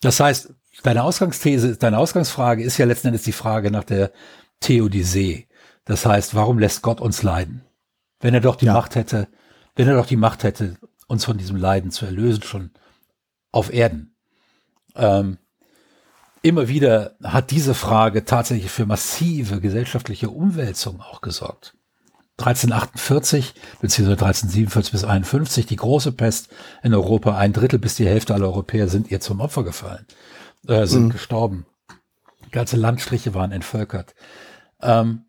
Das 0.02 0.20
heißt, 0.20 0.54
deine 0.84 1.04
Ausgangsthese, 1.04 1.78
deine 1.78 1.98
Ausgangsfrage 1.98 2.64
ist 2.64 2.78
ja 2.78 2.86
letzten 2.86 3.08
Endes 3.08 3.24
die 3.24 3.32
Frage 3.32 3.72
nach 3.72 3.84
der 3.84 4.12
Theodisee. 4.60 5.48
Das 5.86 6.06
heißt, 6.06 6.36
warum 6.36 6.60
lässt 6.60 6.82
Gott 6.82 7.02
uns 7.02 7.24
leiden? 7.24 7.64
Wenn 8.20 8.34
er 8.34 8.42
doch 8.42 8.56
die 8.56 8.66
ja. 8.66 8.74
Macht 8.74 8.96
hätte, 8.96 9.28
wenn 9.76 9.88
er 9.88 9.96
doch 9.96 10.06
die 10.06 10.18
Macht 10.18 10.44
hätte, 10.44 10.78
uns 11.08 11.26
von 11.26 11.38
diesem 11.38 11.56
Leiden 11.56 11.92
zu 11.92 12.06
erlösen, 12.06 12.44
schon 12.44 12.72
auf 13.52 13.74
Erden. 13.74 14.16
Ähm, 14.96 15.38
immer 16.42 16.68
wieder 16.68 17.16
hat 17.24 17.52
diese 17.52 17.74
Frage 17.74 18.26
tatsächlich 18.26 18.72
für 18.72 18.86
massive 18.86 19.60
gesellschaftliche 19.62 20.30
Umwälzungen 20.30 21.02
auch 21.02 21.22
gesorgt. 21.22 21.76
1348 22.40 23.54
bzw. 23.82 24.12
1347 24.12 24.92
bis 24.92 25.04
51 25.04 25.66
die 25.66 25.76
große 25.76 26.14
Pest 26.14 26.50
in 26.84 26.94
Europa. 26.94 27.38
Ein 27.38 27.54
Drittel 27.54 27.80
bis 27.80 27.96
die 27.96 28.08
Hälfte 28.08 28.34
aller 28.34 28.48
Europäer 28.48 28.88
sind 28.88 29.12
ihr 29.12 29.20
zum 29.20 29.42
Opfer 29.42 29.64
gefallen, 29.64 30.06
äh, 30.68 30.86
sind 30.86 31.06
mhm. 31.06 31.10
gestorben. 31.10 31.66
Ganze 32.52 32.78
Landstriche 32.78 33.34
waren 33.34 33.52
entvölkert. 33.52 34.16
Ähm, 34.82 35.26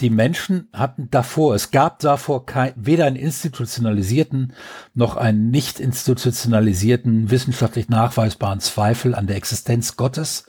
die 0.00 0.10
Menschen 0.10 0.68
hatten 0.74 1.08
davor, 1.10 1.54
es 1.54 1.70
gab 1.70 2.00
davor 2.00 2.44
kein, 2.44 2.74
weder 2.76 3.06
einen 3.06 3.16
institutionalisierten 3.16 4.52
noch 4.92 5.16
einen 5.16 5.50
nicht 5.50 5.80
institutionalisierten, 5.80 7.30
wissenschaftlich 7.30 7.88
nachweisbaren 7.88 8.60
Zweifel 8.60 9.14
an 9.14 9.26
der 9.26 9.36
Existenz 9.36 9.96
Gottes 9.96 10.44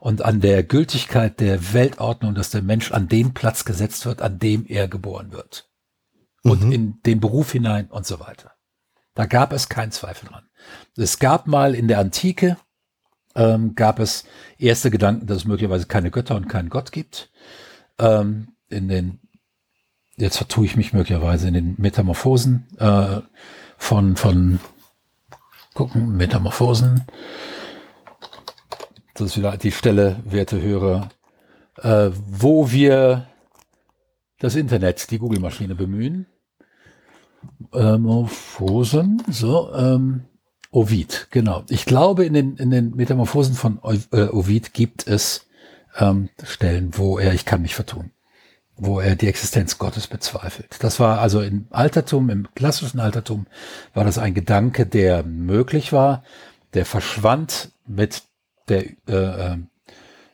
und 0.00 0.22
an 0.22 0.40
der 0.40 0.64
Gültigkeit 0.64 1.38
der 1.38 1.72
Weltordnung, 1.72 2.34
dass 2.34 2.50
der 2.50 2.62
Mensch 2.62 2.90
an 2.90 3.08
den 3.08 3.34
Platz 3.34 3.64
gesetzt 3.64 4.04
wird, 4.04 4.20
an 4.20 4.40
dem 4.40 4.66
er 4.66 4.88
geboren 4.88 5.32
wird. 5.32 5.70
Und 6.42 6.64
mhm. 6.64 6.72
in 6.72 7.02
den 7.02 7.20
Beruf 7.20 7.52
hinein 7.52 7.88
und 7.90 8.04
so 8.06 8.18
weiter. 8.18 8.52
Da 9.14 9.26
gab 9.26 9.52
es 9.52 9.68
keinen 9.68 9.92
Zweifel 9.92 10.28
dran. 10.28 10.48
Es 10.96 11.18
gab 11.18 11.46
mal 11.46 11.74
in 11.74 11.88
der 11.88 11.98
Antike, 11.98 12.56
ähm, 13.34 13.74
gab 13.74 13.98
es 13.98 14.24
erste 14.58 14.90
Gedanken, 14.90 15.26
dass 15.26 15.38
es 15.38 15.44
möglicherweise 15.44 15.86
keine 15.86 16.10
Götter 16.10 16.36
und 16.36 16.48
keinen 16.48 16.68
Gott 16.68 16.92
gibt. 16.92 17.30
Ähm, 17.98 18.48
in 18.68 18.88
den, 18.88 19.20
jetzt 20.16 20.36
vertue 20.36 20.66
ich 20.66 20.76
mich 20.76 20.92
möglicherweise 20.92 21.48
in 21.48 21.54
den 21.54 21.74
Metamorphosen 21.78 22.66
äh, 22.78 23.20
von, 23.76 24.16
von, 24.16 24.60
gucken, 25.74 26.16
Metamorphosen. 26.16 27.04
Das 29.14 29.28
ist 29.28 29.36
wieder 29.36 29.56
die 29.56 29.72
Stelle, 29.72 30.16
werte 30.24 30.60
Hörer, 30.60 31.08
äh, 31.76 32.10
wo 32.12 32.70
wir 32.70 33.28
das 34.40 34.56
Internet, 34.56 35.10
die 35.10 35.18
Google-Maschine 35.18 35.74
bemühen. 35.74 36.26
Metamorphosen, 37.72 39.22
so, 39.28 39.72
ähm, 39.74 40.24
Ovid, 40.70 41.28
genau. 41.30 41.64
Ich 41.68 41.86
glaube, 41.86 42.24
in 42.24 42.34
den, 42.34 42.56
in 42.56 42.70
den 42.70 42.94
Metamorphosen 42.94 43.54
von 43.54 43.80
äh, 44.12 44.24
Ovid 44.28 44.74
gibt 44.74 45.06
es 45.06 45.46
ähm, 45.96 46.28
Stellen, 46.44 46.96
wo 46.96 47.18
er, 47.18 47.32
ich 47.32 47.46
kann 47.46 47.62
mich 47.62 47.74
vertun, 47.74 48.10
wo 48.76 49.00
er 49.00 49.16
die 49.16 49.28
Existenz 49.28 49.78
Gottes 49.78 50.06
bezweifelt. 50.06 50.76
Das 50.80 51.00
war 51.00 51.20
also 51.20 51.40
im 51.40 51.66
Altertum, 51.70 52.28
im 52.28 52.48
klassischen 52.54 53.00
Altertum, 53.00 53.46
war 53.94 54.04
das 54.04 54.18
ein 54.18 54.34
Gedanke, 54.34 54.84
der 54.84 55.22
möglich 55.22 55.92
war, 55.92 56.22
der 56.74 56.84
verschwand 56.84 57.70
mit 57.86 58.22
der 58.68 58.84
äh, 59.08 59.12
äh, 59.12 59.56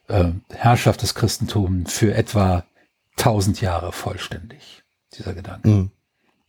äh 0.09 0.33
Herrschaft 0.53 1.03
des 1.03 1.15
Christentums 1.15 1.93
für 1.93 2.13
etwa 2.13 2.65
tausend 3.17 3.61
Jahre 3.61 3.93
vollständig, 3.93 4.83
dieser 5.17 5.35
Gedanke. 5.35 5.69
Mhm. 5.69 5.91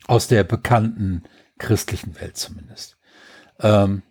Aus 0.08 0.28
der 0.28 0.44
bekannten 0.44 1.24
christlichen 1.60 2.20
Welt 2.20 2.38
zumindest. 2.38 2.98
Ähm, 3.60 4.04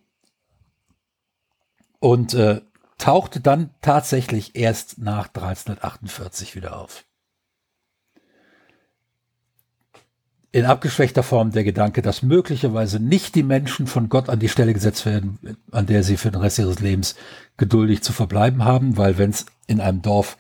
und 2.01 2.35
äh, 2.35 2.61
tauchte 2.99 3.41
dann 3.41 3.71
tatsächlich 3.81 4.57
erst 4.57 4.99
nach 4.99 5.29
1348 5.29 6.55
wieder 6.55 6.79
auf. 6.79 7.05
in 10.55 10.67
abgeschwächter 10.67 11.25
Form 11.25 11.51
der 11.51 11.65
Gedanke, 11.65 12.01
dass 12.01 12.23
möglicherweise 12.23 13.01
nicht 13.01 13.35
die 13.35 13.43
Menschen 13.43 13.89
von 13.89 14.09
Gott 14.09 14.29
an 14.29 14.39
die 14.39 14.49
Stelle 14.49 14.73
gesetzt 14.73 15.05
werden, 15.05 15.57
an 15.73 15.87
der 15.87 16.05
sie 16.05 16.17
für 16.17 16.31
den 16.31 16.41
Rest 16.41 16.61
ihres 16.61 16.79
Lebens 16.79 17.17
geduldig 17.57 18.05
zu 18.05 18.13
verbleiben 18.13 18.65
haben, 18.65 18.97
weil 18.97 19.19
wenn 19.19 19.31
es 19.31 19.47
in 19.67 19.81
einem 19.81 20.01
Dorf 20.01 20.37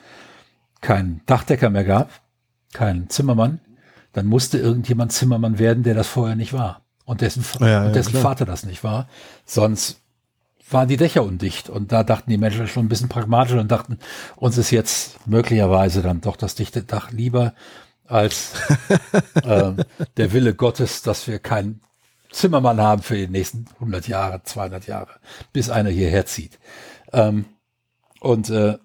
keinen 0.80 1.22
Dachdecker 1.26 1.68
mehr 1.68 1.82
gab, 1.82 2.12
keinen 2.72 3.10
Zimmermann, 3.10 3.58
dann 4.12 4.26
musste 4.26 4.56
irgendjemand 4.56 5.10
Zimmermann 5.10 5.58
werden, 5.58 5.82
der 5.82 5.94
das 5.94 6.06
vorher 6.06 6.36
nicht 6.36 6.52
war 6.52 6.83
und 7.04 7.20
dessen, 7.20 7.44
ja, 7.60 7.86
und 7.86 7.94
dessen 7.94 8.14
Vater 8.14 8.44
das 8.44 8.64
nicht 8.64 8.84
war. 8.84 9.08
Sonst 9.44 10.00
waren 10.70 10.88
die 10.88 10.96
Dächer 10.96 11.22
undicht 11.22 11.68
und 11.68 11.92
da 11.92 12.02
dachten 12.02 12.30
die 12.30 12.38
Menschen 12.38 12.66
schon 12.68 12.86
ein 12.86 12.88
bisschen 12.88 13.08
pragmatisch 13.08 13.56
und 13.56 13.70
dachten, 13.70 13.98
uns 14.36 14.56
ist 14.56 14.70
jetzt 14.70 15.26
möglicherweise 15.26 16.02
dann 16.02 16.20
doch 16.20 16.36
das 16.36 16.54
dichte 16.54 16.82
Dach 16.82 17.10
lieber 17.10 17.54
als 18.06 18.52
äh, 19.42 19.72
der 20.16 20.32
Wille 20.32 20.54
Gottes, 20.54 21.02
dass 21.02 21.26
wir 21.26 21.38
keinen 21.38 21.80
Zimmermann 22.30 22.80
haben 22.80 23.02
für 23.02 23.16
die 23.16 23.28
nächsten 23.28 23.66
100 23.74 24.08
Jahre, 24.08 24.42
200 24.42 24.86
Jahre, 24.86 25.12
bis 25.52 25.70
einer 25.70 25.90
hierher 25.90 26.26
zieht. 26.26 26.58
Ähm, 27.12 27.44
und 28.20 28.50
äh, 28.50 28.78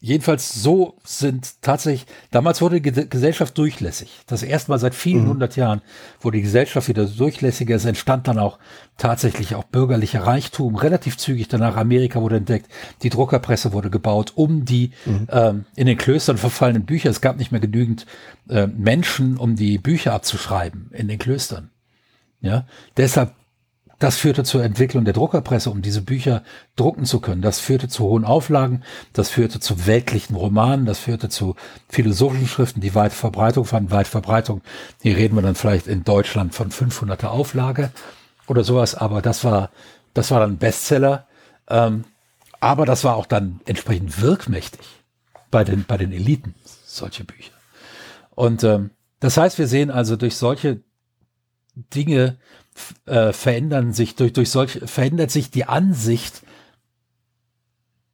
jedenfalls 0.00 0.62
so 0.62 0.96
sind 1.04 1.62
tatsächlich, 1.62 2.06
damals 2.30 2.60
wurde 2.60 2.80
die 2.80 3.08
Gesellschaft 3.08 3.58
durchlässig. 3.58 4.10
Das 4.26 4.42
erste 4.42 4.70
Mal 4.70 4.78
seit 4.78 4.94
vielen 4.94 5.24
mhm. 5.24 5.30
hundert 5.30 5.56
Jahren 5.56 5.82
wurde 6.20 6.36
die 6.36 6.42
Gesellschaft 6.42 6.88
wieder 6.88 7.04
durchlässiger. 7.04 7.74
Es 7.74 7.84
entstand 7.84 8.28
dann 8.28 8.38
auch 8.38 8.58
tatsächlich 8.96 9.54
auch 9.54 9.64
bürgerlicher 9.64 10.24
Reichtum. 10.24 10.76
Relativ 10.76 11.16
zügig 11.16 11.48
danach 11.48 11.76
Amerika 11.76 12.20
wurde 12.20 12.36
entdeckt. 12.36 12.68
Die 13.02 13.10
Druckerpresse 13.10 13.72
wurde 13.72 13.90
gebaut, 13.90 14.32
um 14.36 14.64
die 14.64 14.92
mhm. 15.04 15.26
ähm, 15.30 15.64
in 15.74 15.86
den 15.86 15.98
Klöstern 15.98 16.38
verfallenen 16.38 16.84
Bücher. 16.84 17.10
Es 17.10 17.20
gab 17.20 17.36
nicht 17.36 17.50
mehr 17.50 17.60
genügend 17.60 18.06
äh, 18.48 18.66
Menschen, 18.66 19.36
um 19.36 19.56
die 19.56 19.78
Bücher 19.78 20.12
abzuschreiben 20.12 20.90
in 20.92 21.08
den 21.08 21.18
Klöstern. 21.18 21.70
Ja, 22.40 22.66
deshalb 22.96 23.34
das 23.98 24.16
führte 24.16 24.44
zur 24.44 24.62
Entwicklung 24.62 25.04
der 25.04 25.14
Druckerpresse, 25.14 25.70
um 25.70 25.82
diese 25.82 26.02
Bücher 26.02 26.44
drucken 26.76 27.04
zu 27.04 27.20
können. 27.20 27.42
Das 27.42 27.58
führte 27.58 27.88
zu 27.88 28.04
hohen 28.04 28.24
Auflagen, 28.24 28.84
das 29.12 29.28
führte 29.28 29.58
zu 29.58 29.86
weltlichen 29.86 30.36
Romanen, 30.36 30.86
das 30.86 31.00
führte 31.00 31.28
zu 31.28 31.56
philosophischen 31.88 32.46
Schriften, 32.46 32.80
die 32.80 32.94
weit 32.94 33.12
Verbreitung 33.12 33.64
fanden. 33.64 33.90
Weit 33.90 34.06
Verbreitung, 34.06 34.62
hier 35.02 35.16
reden 35.16 35.34
wir 35.34 35.42
dann 35.42 35.56
vielleicht 35.56 35.88
in 35.88 36.04
Deutschland 36.04 36.54
von 36.54 36.70
500er 36.70 37.26
Auflage 37.26 37.90
oder 38.46 38.62
sowas, 38.62 38.94
aber 38.94 39.20
das 39.20 39.42
war, 39.42 39.70
das 40.14 40.30
war 40.30 40.40
dann 40.40 40.58
Bestseller. 40.58 41.26
Ähm, 41.68 42.04
aber 42.60 42.86
das 42.86 43.04
war 43.04 43.16
auch 43.16 43.26
dann 43.26 43.60
entsprechend 43.66 44.20
wirkmächtig 44.20 44.86
bei 45.50 45.64
den, 45.64 45.84
bei 45.84 45.96
den 45.96 46.12
Eliten, 46.12 46.54
solche 46.64 47.24
Bücher. 47.24 47.52
Und 48.30 48.62
ähm, 48.62 48.90
das 49.20 49.36
heißt, 49.36 49.58
wir 49.58 49.66
sehen 49.66 49.90
also 49.90 50.16
durch 50.16 50.36
solche 50.36 50.82
Dinge 51.94 52.38
äh, 53.06 53.32
verändern 53.32 53.92
sich, 53.92 54.16
durch, 54.16 54.32
durch 54.32 54.50
solch, 54.50 54.80
verändert 54.86 55.30
sich 55.30 55.50
die 55.50 55.64
Ansicht 55.64 56.42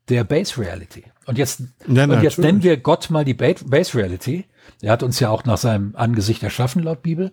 der 0.08 0.24
Base 0.24 0.60
Reality. 0.60 1.04
Und 1.26 1.38
jetzt, 1.38 1.62
ja, 1.86 2.04
und 2.04 2.22
jetzt 2.22 2.38
nennen 2.38 2.62
wir 2.62 2.76
Gott 2.76 3.10
mal 3.10 3.24
die 3.24 3.34
Base 3.34 3.94
Reality. 3.94 4.44
Er 4.82 4.92
hat 4.92 5.02
uns 5.02 5.20
ja 5.20 5.30
auch 5.30 5.44
nach 5.44 5.58
seinem 5.58 5.96
Angesicht 5.96 6.42
erschaffen, 6.42 6.82
laut 6.82 7.02
Bibel. 7.02 7.32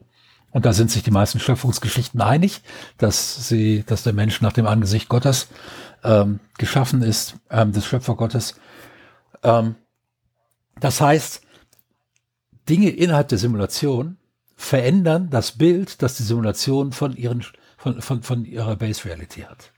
Und 0.52 0.66
da 0.66 0.74
sind 0.74 0.92
sich 0.92 1.04
die 1.04 1.12
meisten 1.12 1.40
Schöpfungsgeschichten 1.40 2.22
einig, 2.22 2.62
dass 2.98 3.48
sie, 3.48 3.84
dass 3.86 4.04
der 4.04 4.14
Mensch 4.14 4.42
nach 4.42 4.54
dem 4.54 4.68
Angesicht 4.68 5.08
Gottes 5.08 5.48
ähm, 6.04 6.40
geschaffen 6.58 7.02
ist, 7.02 7.36
ähm, 7.50 7.72
des 7.72 7.86
Schöpfergottes. 7.86 8.56
Ähm, 9.44 9.76
das 10.80 11.00
heißt, 11.00 11.42
Dinge 12.68 12.90
innerhalb 12.90 13.30
der 13.30 13.38
Simulation 13.38 14.18
verändern 14.62 15.30
das 15.32 15.54
Bild, 15.54 16.02
das 16.02 16.18
die 16.18 16.24
Simulation 16.24 16.92
von, 16.92 17.16
ihren, 17.16 17.44
von, 17.78 18.02
von, 18.02 18.22
von 18.22 18.46
ihrer 18.46 18.76
Base 18.76 19.06
Reality 19.06 19.42
hat. 19.42 19.72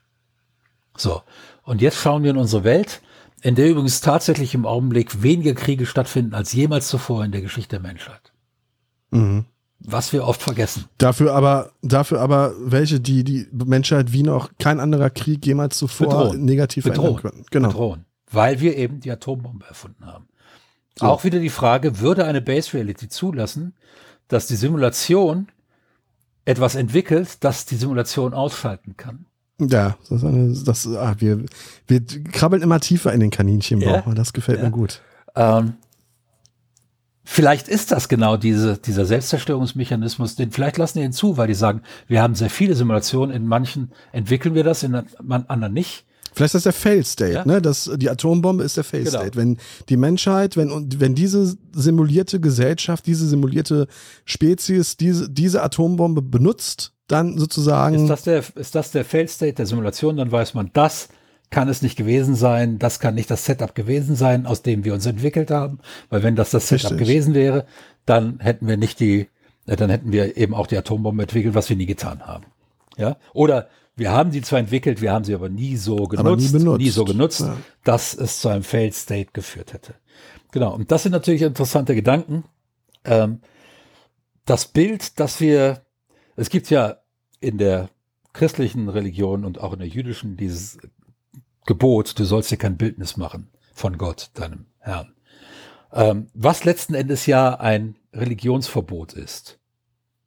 So, 0.97 1.21
und 1.63 1.81
jetzt 1.81 1.97
schauen 1.97 2.23
wir 2.23 2.31
in 2.31 2.37
unsere 2.37 2.63
Welt, 2.63 3.01
in 3.41 3.55
der 3.55 3.69
übrigens 3.69 4.01
tatsächlich 4.01 4.53
im 4.53 4.65
Augenblick 4.65 5.23
weniger 5.23 5.53
Kriege 5.53 5.85
stattfinden 5.85 6.33
als 6.33 6.51
jemals 6.53 6.89
zuvor 6.89 7.23
in 7.23 7.31
der 7.31 7.41
Geschichte 7.41 7.77
der 7.77 7.79
Menschheit. 7.79 8.33
Mhm. 9.11 9.45
Was 9.79 10.13
wir 10.13 10.25
oft 10.25 10.41
vergessen. 10.41 10.85
Dafür 10.97 11.33
aber, 11.33 11.71
dafür 11.81 12.19
aber 12.19 12.53
welche, 12.59 12.99
die 12.99 13.23
die 13.23 13.47
Menschheit 13.51 14.13
wie 14.13 14.23
noch 14.23 14.51
kein 14.59 14.79
anderer 14.79 15.09
Krieg 15.09 15.45
jemals 15.45 15.77
zuvor 15.77 16.07
bedrohen. 16.07 16.45
negativ 16.45 16.83
bedrohen. 16.83 17.21
können. 17.21 17.45
Genau. 17.51 17.69
Bedrohen. 17.69 18.05
Weil 18.31 18.59
wir 18.59 18.77
eben 18.77 18.99
die 18.99 19.11
Atombombe 19.11 19.65
erfunden 19.65 20.05
haben. 20.05 20.27
So. 20.99 21.07
Auch 21.07 21.23
wieder 21.23 21.39
die 21.39 21.49
Frage, 21.49 21.99
würde 21.99 22.25
eine 22.25 22.41
Base 22.41 22.73
Reality 22.73 23.09
zulassen, 23.09 23.73
dass 24.27 24.47
die 24.47 24.55
Simulation 24.55 25.47
etwas 26.45 26.75
entwickelt, 26.75 27.43
das 27.43 27.65
die 27.65 27.75
Simulation 27.75 28.33
ausschalten 28.33 28.97
kann. 28.97 29.25
Ja, 29.59 29.97
das, 30.09 30.23
eine, 30.23 30.53
das 30.65 30.87
ah, 30.87 31.15
wir, 31.19 31.45
wir 31.87 32.05
krabbeln 32.31 32.61
immer 32.61 32.79
tiefer 32.79 33.13
in 33.13 33.19
den 33.19 33.29
Kaninchenbauch. 33.29 34.07
Ja? 34.07 34.13
Das 34.13 34.33
gefällt 34.33 34.59
ja. 34.59 34.65
mir 34.65 34.71
gut. 34.71 35.01
Ähm, 35.35 35.75
vielleicht 37.23 37.67
ist 37.67 37.91
das 37.91 38.09
genau 38.09 38.35
diese, 38.35 38.77
dieser 38.77 39.05
Selbstzerstörungsmechanismus, 39.05 40.35
den 40.35 40.51
vielleicht 40.51 40.77
lassen 40.77 40.97
die 40.97 41.03
hinzu, 41.03 41.37
weil 41.37 41.47
die 41.47 41.53
sagen, 41.53 41.81
wir 42.07 42.21
haben 42.21 42.35
sehr 42.35 42.49
viele 42.49 42.75
Simulationen, 42.75 43.35
in 43.35 43.47
manchen 43.47 43.91
entwickeln 44.11 44.55
wir 44.55 44.63
das, 44.63 44.83
in 44.83 44.95
anderen 44.95 45.73
nicht. 45.73 46.05
Vielleicht 46.33 46.55
ist 46.55 46.65
das 46.65 46.73
der 46.73 46.73
Fail 46.73 47.05
State, 47.05 47.33
ja? 47.33 47.45
ne? 47.45 47.61
Das, 47.61 47.89
die 47.95 48.09
Atombombe 48.09 48.63
ist 48.63 48.77
der 48.77 48.83
Fail 48.83 49.05
State. 49.05 49.31
Genau. 49.31 49.35
Wenn 49.35 49.57
die 49.89 49.97
Menschheit, 49.97 50.57
wenn, 50.57 50.89
wenn 50.99 51.15
diese 51.15 51.55
simulierte 51.73 52.39
Gesellschaft, 52.39 53.05
diese 53.05 53.27
simulierte 53.27 53.87
Spezies 54.25 54.97
diese, 54.97 55.29
diese 55.29 55.61
Atombombe 55.63 56.21
benutzt, 56.21 56.93
dann 57.07 57.37
sozusagen. 57.37 57.95
Ist 57.95 58.09
das 58.09 58.23
der, 58.23 58.43
ist 58.55 58.75
das 58.75 58.91
der 58.91 59.05
Fail 59.05 59.27
State 59.27 59.53
der 59.53 59.65
Simulation? 59.65 60.17
Dann 60.17 60.31
weiß 60.31 60.53
man, 60.53 60.71
das 60.73 61.09
kann 61.53 61.69
es 61.69 61.83
nicht 61.83 61.95
gewesen 61.95 62.35
sein, 62.35 62.79
das 62.79 62.99
kann 62.99 63.13
nicht 63.13 63.29
das 63.29 63.45
Setup 63.45 63.75
gewesen 63.75 64.15
sein, 64.15 64.47
aus 64.47 64.63
dem 64.63 64.83
wir 64.83 64.93
uns 64.93 65.05
entwickelt 65.05 65.51
haben, 65.51 65.79
weil 66.09 66.23
wenn 66.23 66.35
das 66.35 66.49
das 66.49 66.67
Setup 66.67 66.91
Richtig. 66.91 67.07
gewesen 67.07 67.33
wäre, 67.35 67.65
dann 68.05 68.39
hätten 68.39 68.67
wir 68.67 68.75
nicht 68.75 68.99
die, 68.99 69.27
äh, 69.67 69.75
dann 69.75 69.91
hätten 69.91 70.11
wir 70.11 70.35
eben 70.35 70.55
auch 70.55 70.65
die 70.65 70.77
Atombombe 70.77 71.21
entwickelt, 71.23 71.53
was 71.53 71.69
wir 71.69 71.77
nie 71.77 71.85
getan 71.85 72.25
haben. 72.25 72.45
Ja, 72.97 73.17
oder 73.33 73.69
wir 73.95 74.11
haben 74.11 74.31
sie 74.31 74.41
zwar 74.41 74.59
entwickelt, 74.59 75.01
wir 75.01 75.11
haben 75.11 75.23
sie 75.23 75.35
aber 75.35 75.49
nie 75.49 75.77
so 75.77 75.95
genutzt, 76.07 76.53
nie, 76.53 76.77
nie, 76.77 76.89
so 76.89 77.05
genutzt, 77.05 77.41
ja. 77.41 77.57
dass 77.83 78.13
es 78.13 78.39
zu 78.39 78.49
einem 78.49 78.63
Failed 78.63 78.95
State 78.95 79.29
geführt 79.33 79.73
hätte. 79.73 79.95
Genau. 80.51 80.73
Und 80.73 80.91
das 80.91 81.03
sind 81.03 81.11
natürlich 81.11 81.41
interessante 81.41 81.95
Gedanken. 81.95 82.43
Ähm, 83.05 83.41
das 84.45 84.67
Bild, 84.67 85.19
das 85.19 85.39
wir, 85.39 85.81
es 86.35 86.49
gibt 86.49 86.69
ja 86.69 86.97
in 87.39 87.57
der 87.57 87.89
christlichen 88.33 88.89
Religion 88.89 89.45
und 89.45 89.59
auch 89.59 89.73
in 89.73 89.79
der 89.79 89.87
jüdischen 89.87 90.37
dieses 90.37 90.77
Gebot, 91.65 92.17
du 92.17 92.25
sollst 92.25 92.51
dir 92.51 92.57
kein 92.57 92.77
Bildnis 92.77 93.15
machen 93.15 93.49
von 93.73 93.97
Gott, 93.97 94.31
deinem 94.33 94.65
Herrn. 94.79 95.13
Ähm, 95.91 96.27
was 96.33 96.65
letzten 96.65 96.95
Endes 96.95 97.25
ja 97.25 97.59
ein 97.59 97.95
Religionsverbot 98.13 99.13
ist. 99.13 99.59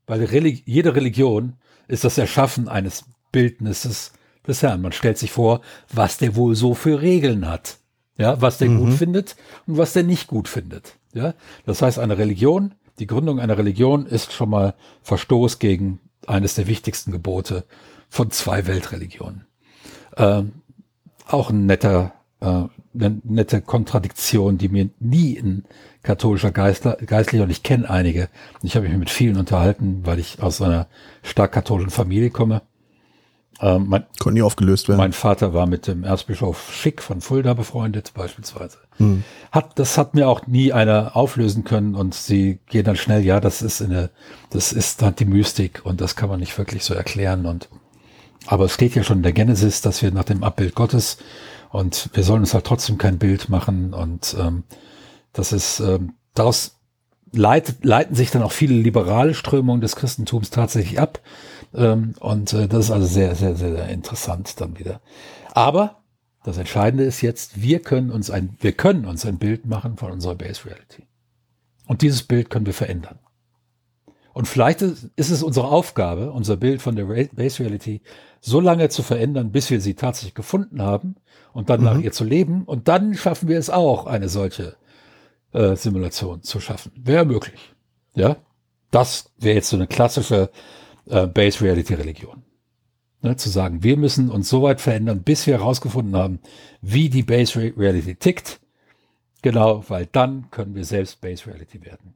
Weil 0.06 0.24
Religi 0.24 0.62
jede 0.66 0.94
Religion 0.94 1.54
ist 1.88 2.04
das 2.04 2.18
Erschaffen 2.18 2.68
eines 2.68 3.04
Bildnisses 3.36 4.12
des 4.46 4.62
Herrn. 4.62 4.80
Man 4.80 4.92
stellt 4.92 5.18
sich 5.18 5.30
vor, 5.30 5.60
was 5.92 6.16
der 6.16 6.36
wohl 6.36 6.56
so 6.56 6.72
für 6.72 7.02
Regeln 7.02 7.46
hat. 7.46 7.76
Ja, 8.16 8.40
was 8.40 8.56
der 8.56 8.70
mhm. 8.70 8.78
gut 8.78 8.94
findet 8.94 9.36
und 9.66 9.76
was 9.76 9.92
der 9.92 10.04
nicht 10.04 10.26
gut 10.26 10.48
findet. 10.48 10.94
Ja, 11.12 11.34
das 11.66 11.82
heißt, 11.82 11.98
eine 11.98 12.16
Religion, 12.16 12.72
die 12.98 13.06
Gründung 13.06 13.38
einer 13.38 13.58
Religion 13.58 14.06
ist 14.06 14.32
schon 14.32 14.48
mal 14.48 14.72
Verstoß 15.02 15.58
gegen 15.58 16.00
eines 16.26 16.54
der 16.54 16.66
wichtigsten 16.66 17.12
Gebote 17.12 17.64
von 18.08 18.30
zwei 18.30 18.66
Weltreligionen. 18.66 19.44
Ähm, 20.16 20.52
auch 21.26 21.50
ein 21.50 21.66
netter, 21.66 22.14
äh, 22.40 22.46
eine 22.46 23.20
nette 23.22 23.60
Kontradiktion, 23.60 24.56
die 24.56 24.70
mir 24.70 24.88
nie 24.98 25.38
ein 25.38 25.64
katholischer 26.02 26.52
Geistler, 26.52 26.96
Geistlicher, 27.04 27.44
und 27.44 27.50
ich 27.50 27.62
kenne 27.62 27.90
einige, 27.90 28.30
ich 28.62 28.76
habe 28.76 28.88
mich 28.88 28.96
mit 28.96 29.10
vielen 29.10 29.36
unterhalten, 29.36 30.00
weil 30.04 30.20
ich 30.20 30.42
aus 30.42 30.62
einer 30.62 30.86
stark 31.22 31.52
katholischen 31.52 31.90
Familie 31.90 32.30
komme. 32.30 32.62
Ähm, 33.60 33.86
mein, 33.88 34.04
Konnte 34.18 34.34
nie 34.34 34.42
aufgelöst 34.42 34.88
werden. 34.88 34.98
Mein 34.98 35.12
Vater 35.12 35.54
war 35.54 35.66
mit 35.66 35.86
dem 35.86 36.04
Erzbischof 36.04 36.72
Schick 36.72 37.02
von 37.02 37.20
Fulda 37.20 37.54
befreundet, 37.54 38.12
beispielsweise. 38.14 38.78
Hm. 38.98 39.24
Hat, 39.50 39.78
das 39.78 39.96
hat 39.96 40.14
mir 40.14 40.28
auch 40.28 40.46
nie 40.46 40.72
einer 40.72 41.16
auflösen 41.16 41.64
können 41.64 41.94
und 41.94 42.14
sie 42.14 42.58
gehen 42.66 42.84
dann 42.84 42.96
schnell, 42.96 43.24
ja, 43.24 43.40
das 43.40 43.62
ist 43.62 43.80
eine, 43.80 44.10
das 44.50 44.72
ist 44.72 45.00
dann 45.00 45.16
die 45.16 45.24
Mystik 45.24 45.80
und 45.84 46.00
das 46.00 46.16
kann 46.16 46.28
man 46.28 46.40
nicht 46.40 46.56
wirklich 46.58 46.84
so 46.84 46.94
erklären 46.94 47.46
und 47.46 47.68
aber 48.48 48.66
es 48.66 48.74
steht 48.74 48.94
ja 48.94 49.02
schon 49.02 49.18
in 49.18 49.22
der 49.24 49.32
Genesis, 49.32 49.80
dass 49.80 50.02
wir 50.02 50.12
nach 50.12 50.24
dem 50.24 50.44
Abbild 50.44 50.74
Gottes 50.74 51.18
und 51.70 52.10
wir 52.12 52.22
sollen 52.22 52.40
uns 52.40 52.54
halt 52.54 52.64
trotzdem 52.64 52.96
kein 52.98 53.18
Bild 53.18 53.48
machen 53.48 53.92
und 53.92 54.36
ähm, 54.38 54.64
das 55.32 55.52
ist 55.52 55.80
ähm, 55.80 56.12
daraus 56.34 56.75
leitet, 57.36 57.84
leiten 57.84 58.14
sich 58.14 58.30
dann 58.30 58.42
auch 58.42 58.52
viele 58.52 58.74
liberale 58.74 59.34
Strömungen 59.34 59.80
des 59.80 59.96
Christentums 59.96 60.50
tatsächlich 60.50 61.00
ab 61.00 61.20
ähm, 61.74 62.14
und 62.20 62.52
äh, 62.52 62.68
das 62.68 62.86
ist 62.86 62.90
also 62.90 63.06
sehr, 63.06 63.34
sehr, 63.34 63.54
sehr, 63.54 63.76
sehr 63.76 63.88
interessant 63.88 64.60
dann 64.60 64.78
wieder. 64.78 65.00
Aber 65.52 66.02
das 66.44 66.58
Entscheidende 66.58 67.04
ist 67.04 67.22
jetzt, 67.22 67.60
wir 67.60 67.80
können 67.80 68.10
uns 68.10 68.30
ein, 68.30 68.56
wir 68.60 68.72
können 68.72 69.04
uns 69.04 69.26
ein 69.26 69.38
Bild 69.38 69.66
machen 69.66 69.96
von 69.96 70.12
unserer 70.12 70.34
Base 70.34 70.64
Reality. 70.64 71.04
Und 71.86 72.02
dieses 72.02 72.22
Bild 72.22 72.50
können 72.50 72.66
wir 72.66 72.74
verändern. 72.74 73.18
Und 74.32 74.46
vielleicht 74.46 74.82
ist, 74.82 75.10
es 75.16 75.42
unsere 75.42 75.68
Aufgabe, 75.68 76.30
unser 76.30 76.56
Bild 76.56 76.82
von 76.82 76.94
der 76.94 77.04
Base 77.04 77.62
Reality 77.62 78.02
so 78.40 78.60
lange 78.60 78.90
zu 78.90 79.02
verändern, 79.02 79.50
bis 79.50 79.70
wir 79.70 79.80
sie 79.80 79.94
tatsächlich 79.94 80.34
gefunden 80.34 80.82
haben 80.82 81.16
und 81.52 81.70
dann 81.70 81.80
mhm. 81.80 81.86
nach 81.86 81.98
ihr 81.98 82.12
zu 82.12 82.24
leben. 82.24 82.64
Und 82.64 82.86
dann 82.86 83.14
schaffen 83.14 83.48
wir 83.48 83.58
es 83.58 83.70
auch, 83.70 84.06
eine 84.06 84.28
solche 84.28 84.76
äh, 85.52 85.76
Simulation 85.76 86.42
zu 86.42 86.60
schaffen. 86.60 86.92
Wäre 86.96 87.24
möglich. 87.24 87.74
Ja, 88.14 88.36
das 88.90 89.32
wäre 89.38 89.56
jetzt 89.56 89.68
so 89.68 89.76
eine 89.76 89.86
klassische 89.86 90.50
äh, 91.06 91.26
Base 91.26 91.60
Reality 91.62 91.94
Religion. 91.94 92.42
Ne, 93.22 93.36
zu 93.36 93.48
sagen, 93.48 93.82
wir 93.82 93.96
müssen 93.96 94.30
uns 94.30 94.48
so 94.48 94.62
weit 94.62 94.80
verändern, 94.80 95.22
bis 95.22 95.46
wir 95.46 95.54
herausgefunden 95.58 96.16
haben, 96.16 96.38
wie 96.82 97.08
die 97.08 97.22
Base 97.22 97.58
Reality 97.58 98.14
tickt. 98.14 98.60
Genau, 99.42 99.84
weil 99.88 100.06
dann 100.06 100.50
können 100.50 100.74
wir 100.74 100.84
selbst 100.84 101.20
Base 101.20 101.46
Reality 101.46 101.84
werden. 101.84 102.14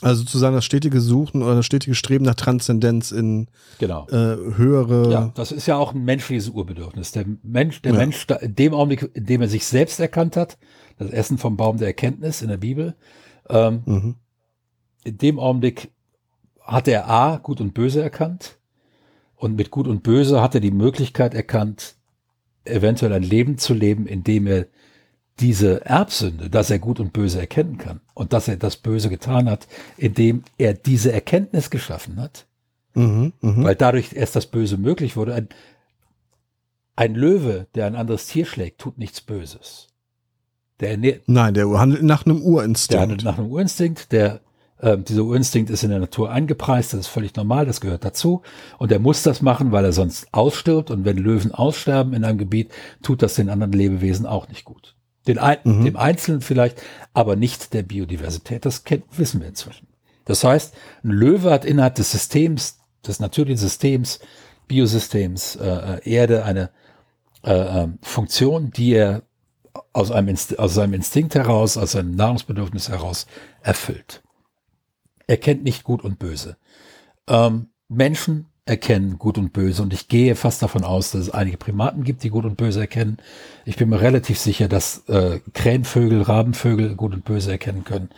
Also 0.00 0.22
sozusagen 0.22 0.54
das 0.54 0.64
stetige 0.64 1.00
Suchen 1.00 1.42
oder 1.42 1.56
das 1.56 1.66
stetige 1.66 1.94
Streben 1.94 2.24
nach 2.24 2.34
Transzendenz 2.34 3.12
in 3.12 3.46
genau. 3.78 4.08
äh, 4.08 4.36
höhere. 4.56 5.12
Ja, 5.12 5.32
das 5.34 5.52
ist 5.52 5.66
ja 5.66 5.76
auch 5.76 5.94
ein 5.94 6.04
menschliches 6.04 6.48
Urbedürfnis. 6.48 7.12
Der 7.12 7.24
Mensch, 7.42 7.82
der 7.82 7.92
ja. 7.92 7.98
Mensch, 7.98 8.26
in 8.40 8.56
dem 8.56 8.74
Augenblick, 8.74 9.10
in 9.14 9.26
dem 9.26 9.42
er 9.42 9.48
sich 9.48 9.64
selbst 9.64 10.00
erkannt 10.00 10.36
hat, 10.36 10.58
das 11.02 11.12
Essen 11.12 11.38
vom 11.38 11.56
Baum 11.56 11.78
der 11.78 11.88
Erkenntnis 11.88 12.42
in 12.42 12.48
der 12.48 12.56
Bibel, 12.56 12.94
ähm, 13.48 13.82
mhm. 13.84 14.14
in 15.04 15.18
dem 15.18 15.38
Augenblick 15.38 15.90
hat 16.60 16.88
er 16.88 17.08
A, 17.08 17.36
gut 17.36 17.60
und 17.60 17.74
böse 17.74 18.02
erkannt. 18.02 18.58
Und 19.36 19.56
mit 19.56 19.70
gut 19.70 19.88
und 19.88 20.04
böse 20.04 20.40
hat 20.40 20.54
er 20.54 20.60
die 20.60 20.70
Möglichkeit 20.70 21.34
erkannt, 21.34 21.96
eventuell 22.64 23.12
ein 23.12 23.24
Leben 23.24 23.58
zu 23.58 23.74
leben, 23.74 24.06
in 24.06 24.22
dem 24.22 24.46
er 24.46 24.66
diese 25.40 25.84
Erbsünde, 25.84 26.50
dass 26.50 26.70
er 26.70 26.78
Gut 26.78 27.00
und 27.00 27.12
Böse 27.12 27.40
erkennen 27.40 27.78
kann 27.78 28.00
und 28.14 28.32
dass 28.32 28.48
er 28.48 28.56
das 28.56 28.76
Böse 28.76 29.08
getan 29.08 29.48
hat, 29.48 29.66
indem 29.96 30.44
er 30.58 30.74
diese 30.74 31.12
Erkenntnis 31.12 31.70
geschaffen 31.70 32.20
hat, 32.20 32.46
mhm, 32.94 33.32
mh. 33.40 33.64
weil 33.64 33.74
dadurch 33.74 34.12
erst 34.12 34.36
das 34.36 34.46
Böse 34.46 34.76
möglich 34.76 35.16
wurde. 35.16 35.34
Ein, 35.34 35.48
ein 36.94 37.14
Löwe, 37.14 37.66
der 37.74 37.86
ein 37.86 37.96
anderes 37.96 38.26
Tier 38.26 38.44
schlägt, 38.44 38.80
tut 38.80 38.98
nichts 38.98 39.20
Böses. 39.20 39.88
Der 40.82 40.98
Nein, 41.26 41.54
der 41.54 41.68
handelt 41.78 42.02
nach 42.02 42.26
einem 42.26 42.42
Urinstinkt. 42.42 42.92
Der 42.92 43.00
handelt 43.00 43.24
nach 43.24 43.38
einem 43.38 43.50
Urinstinkt, 43.50 44.10
der 44.10 44.40
äh, 44.78 44.98
dieser 44.98 45.22
Urinstinkt 45.22 45.70
ist 45.70 45.84
in 45.84 45.90
der 45.90 46.00
Natur 46.00 46.30
eingepreist, 46.30 46.92
das 46.92 47.00
ist 47.00 47.06
völlig 47.06 47.34
normal, 47.36 47.64
das 47.64 47.80
gehört 47.80 48.04
dazu. 48.04 48.42
Und 48.78 48.90
er 48.90 48.98
muss 48.98 49.22
das 49.22 49.40
machen, 49.40 49.70
weil 49.70 49.84
er 49.84 49.92
sonst 49.92 50.26
ausstirbt. 50.32 50.90
Und 50.90 51.04
wenn 51.04 51.16
Löwen 51.16 51.52
aussterben 51.52 52.12
in 52.12 52.24
einem 52.24 52.36
Gebiet, 52.36 52.70
tut 53.02 53.22
das 53.22 53.34
den 53.34 53.48
anderen 53.48 53.72
Lebewesen 53.72 54.26
auch 54.26 54.48
nicht 54.48 54.64
gut. 54.64 54.96
Den 55.28 55.38
ein, 55.38 55.58
mhm. 55.62 55.84
Dem 55.84 55.96
Einzelnen 55.96 56.40
vielleicht, 56.40 56.82
aber 57.14 57.36
nicht 57.36 57.72
der 57.74 57.84
Biodiversität. 57.84 58.66
Das 58.66 58.82
kennt, 58.82 59.04
wissen 59.16 59.40
wir 59.40 59.48
inzwischen. 59.48 59.86
Das 60.24 60.42
heißt, 60.42 60.74
ein 61.04 61.10
Löwe 61.10 61.52
hat 61.52 61.64
innerhalb 61.64 61.94
des 61.94 62.10
Systems, 62.10 62.80
des 63.06 63.20
natürlichen 63.20 63.58
Systems, 63.58 64.18
Biosystems, 64.66 65.56
äh, 65.56 65.68
äh 65.68 66.10
Erde 66.10 66.44
eine 66.44 66.70
äh, 67.44 67.52
ähm, 67.52 67.98
Funktion, 68.02 68.72
die 68.72 68.94
er 68.94 69.22
aus, 69.92 70.10
einem 70.10 70.36
aus 70.58 70.74
seinem 70.74 70.94
Instinkt 70.94 71.34
heraus, 71.34 71.76
aus 71.76 71.92
seinem 71.92 72.14
Nahrungsbedürfnis 72.14 72.88
heraus 72.88 73.26
erfüllt. 73.62 74.22
Er 75.26 75.36
kennt 75.36 75.64
nicht 75.64 75.84
Gut 75.84 76.02
und 76.02 76.18
Böse. 76.18 76.56
Ähm, 77.28 77.68
Menschen 77.88 78.46
erkennen, 78.64 79.18
gut 79.18 79.38
und 79.38 79.52
böse. 79.52 79.82
Und 79.82 79.92
ich 79.92 80.08
gehe 80.08 80.36
fast 80.36 80.62
davon 80.62 80.84
aus, 80.84 81.10
dass 81.10 81.22
es 81.22 81.30
einige 81.30 81.56
Primaten 81.56 82.04
gibt, 82.04 82.22
die 82.22 82.30
gut 82.30 82.44
und 82.44 82.56
böse 82.56 82.80
erkennen. 82.80 83.18
Ich 83.64 83.76
bin 83.76 83.88
mir 83.88 84.00
relativ 84.00 84.38
sicher, 84.38 84.68
dass 84.68 85.08
äh, 85.08 85.40
Krähenvögel, 85.52 86.22
Rabenvögel 86.22 86.94
gut 86.94 87.12
und 87.12 87.24
böse 87.24 87.50
erkennen 87.50 87.84
können. 87.84 88.10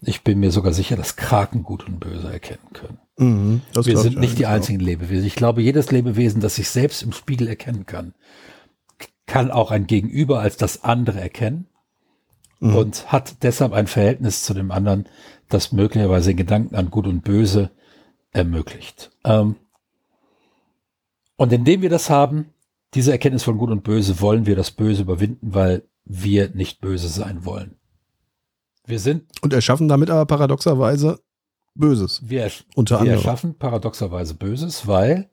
Ich 0.00 0.22
bin 0.22 0.38
mir 0.38 0.52
sogar 0.52 0.72
sicher, 0.72 0.96
dass 0.96 1.16
Kraken 1.16 1.64
gut 1.64 1.84
und 1.84 1.98
böse 1.98 2.32
erkennen 2.32 2.72
können. 2.72 2.98
Mhm, 3.16 3.62
Wir 3.74 3.98
sind 3.98 4.20
nicht 4.20 4.38
die 4.38 4.46
einzigen 4.46 4.80
auch. 4.80 4.86
Lebewesen. 4.86 5.26
Ich 5.26 5.34
glaube, 5.34 5.62
jedes 5.62 5.90
Lebewesen, 5.90 6.40
das 6.40 6.54
sich 6.54 6.68
selbst 6.68 7.02
im 7.02 7.12
Spiegel 7.12 7.48
erkennen 7.48 7.84
kann, 7.84 8.14
kann 9.28 9.52
auch 9.52 9.70
ein 9.70 9.86
Gegenüber 9.86 10.40
als 10.40 10.56
das 10.56 10.82
andere 10.82 11.20
erkennen 11.20 11.68
mhm. 12.58 12.74
und 12.74 13.12
hat 13.12 13.42
deshalb 13.44 13.72
ein 13.72 13.86
Verhältnis 13.86 14.42
zu 14.42 14.54
dem 14.54 14.72
anderen, 14.72 15.06
das 15.48 15.70
möglicherweise 15.70 16.34
Gedanken 16.34 16.74
an 16.74 16.90
Gut 16.90 17.06
und 17.06 17.22
Böse 17.22 17.70
ermöglicht. 18.32 19.12
Ähm, 19.24 19.54
und 21.36 21.52
indem 21.52 21.82
wir 21.82 21.90
das 21.90 22.10
haben, 22.10 22.46
diese 22.94 23.12
Erkenntnis 23.12 23.44
von 23.44 23.58
Gut 23.58 23.70
und 23.70 23.84
Böse, 23.84 24.20
wollen 24.20 24.46
wir 24.46 24.56
das 24.56 24.72
Böse 24.72 25.02
überwinden, 25.02 25.54
weil 25.54 25.84
wir 26.04 26.48
nicht 26.50 26.80
böse 26.80 27.08
sein 27.08 27.44
wollen. 27.44 27.76
Wir 28.86 28.98
sind. 28.98 29.24
Und 29.42 29.52
erschaffen 29.52 29.88
damit 29.88 30.08
aber 30.10 30.24
paradoxerweise 30.24 31.20
Böses. 31.74 32.22
Wir, 32.24 32.50
unter 32.74 33.04
wir 33.04 33.12
erschaffen 33.12 33.56
paradoxerweise 33.56 34.34
Böses, 34.34 34.86
weil 34.86 35.30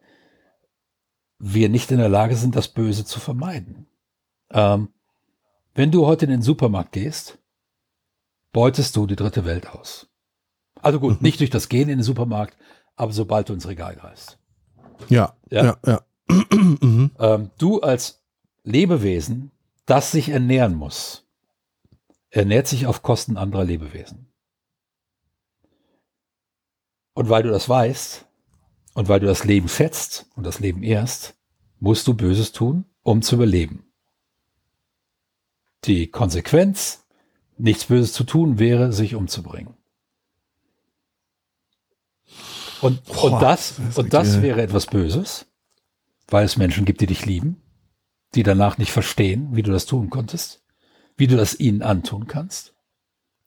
wir 1.39 1.69
nicht 1.69 1.91
in 1.91 1.97
der 1.97 2.09
Lage 2.09 2.35
sind, 2.35 2.55
das 2.55 2.67
Böse 2.67 3.05
zu 3.05 3.19
vermeiden. 3.19 3.87
Ähm, 4.51 4.89
wenn 5.73 5.91
du 5.91 6.05
heute 6.05 6.25
in 6.25 6.31
den 6.31 6.41
Supermarkt 6.41 6.93
gehst, 6.93 7.37
beutest 8.53 8.95
du 8.95 9.05
die 9.05 9.17
dritte 9.17 9.45
Welt 9.45 9.67
aus. 9.67 10.07
Also 10.81 10.99
gut, 10.99 11.15
mhm. 11.15 11.17
nicht 11.21 11.39
durch 11.39 11.49
das 11.49 11.67
Gehen 11.67 11.89
in 11.89 11.97
den 11.97 12.03
Supermarkt, 12.03 12.57
aber 12.95 13.11
sobald 13.11 13.49
du 13.49 13.53
ins 13.53 13.67
Regal 13.67 13.95
greifst. 13.95 14.39
Ja, 15.09 15.35
ja, 15.49 15.65
ja. 15.65 15.77
ja. 15.85 16.01
mhm. 16.55 17.11
ähm, 17.19 17.51
du 17.57 17.81
als 17.81 18.23
Lebewesen, 18.63 19.51
das 19.85 20.11
sich 20.11 20.29
ernähren 20.29 20.75
muss, 20.75 21.27
ernährt 22.29 22.67
sich 22.67 22.87
auf 22.87 23.01
Kosten 23.01 23.37
anderer 23.37 23.65
Lebewesen. 23.65 24.31
Und 27.13 27.29
weil 27.29 27.43
du 27.43 27.49
das 27.49 27.67
weißt 27.69 28.24
und 28.95 29.09
weil 29.09 29.19
du 29.19 29.27
das 29.27 29.43
Leben 29.43 29.69
schätzt 29.69 30.25
und 30.35 30.45
das 30.45 30.59
Leben 30.59 30.81
ehrst, 30.81 31.35
musst 31.79 32.07
du 32.07 32.15
Böses 32.15 32.53
tun, 32.53 32.85
um 33.03 33.21
zu 33.21 33.35
überleben. 33.35 33.85
Die 35.83 36.07
Konsequenz, 36.07 37.05
nichts 37.57 37.85
Böses 37.85 38.13
zu 38.13 38.23
tun, 38.23 38.57
wäre, 38.57 38.93
sich 38.93 39.13
umzubringen. 39.13 39.75
Und, 42.81 43.03
Boah, 43.05 43.23
und 43.25 43.41
das, 43.41 43.75
das 43.77 43.97
und 43.97 44.13
das 44.13 44.41
wäre 44.41 44.61
etwas 44.61 44.85
Böses, 44.85 45.45
weil 46.27 46.45
es 46.45 46.57
Menschen 46.57 46.85
gibt, 46.85 47.01
die 47.01 47.07
dich 47.07 47.25
lieben, 47.25 47.61
die 48.33 48.43
danach 48.43 48.77
nicht 48.77 48.91
verstehen, 48.91 49.55
wie 49.55 49.63
du 49.63 49.71
das 49.71 49.85
tun 49.85 50.09
konntest, 50.09 50.63
wie 51.17 51.27
du 51.27 51.35
das 51.35 51.59
ihnen 51.59 51.81
antun 51.81 52.27
kannst. 52.27 52.73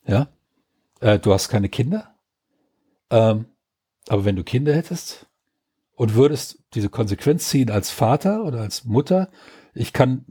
Ja, 0.07 0.29
äh, 1.01 1.19
du 1.19 1.33
hast 1.33 1.49
keine 1.49 1.69
Kinder, 1.69 2.15
ähm, 3.11 3.47
aber 4.09 4.25
wenn 4.25 4.37
du 4.37 4.45
Kinder 4.45 4.75
hättest 4.75 5.28
und 5.99 6.15
würdest 6.15 6.61
diese 6.75 6.89
Konsequenz 6.89 7.49
ziehen 7.49 7.71
als 7.71 7.91
Vater 7.91 8.45
oder 8.45 8.61
als 8.61 8.85
Mutter, 8.85 9.31
ich 9.75 9.93
kann 9.93 10.25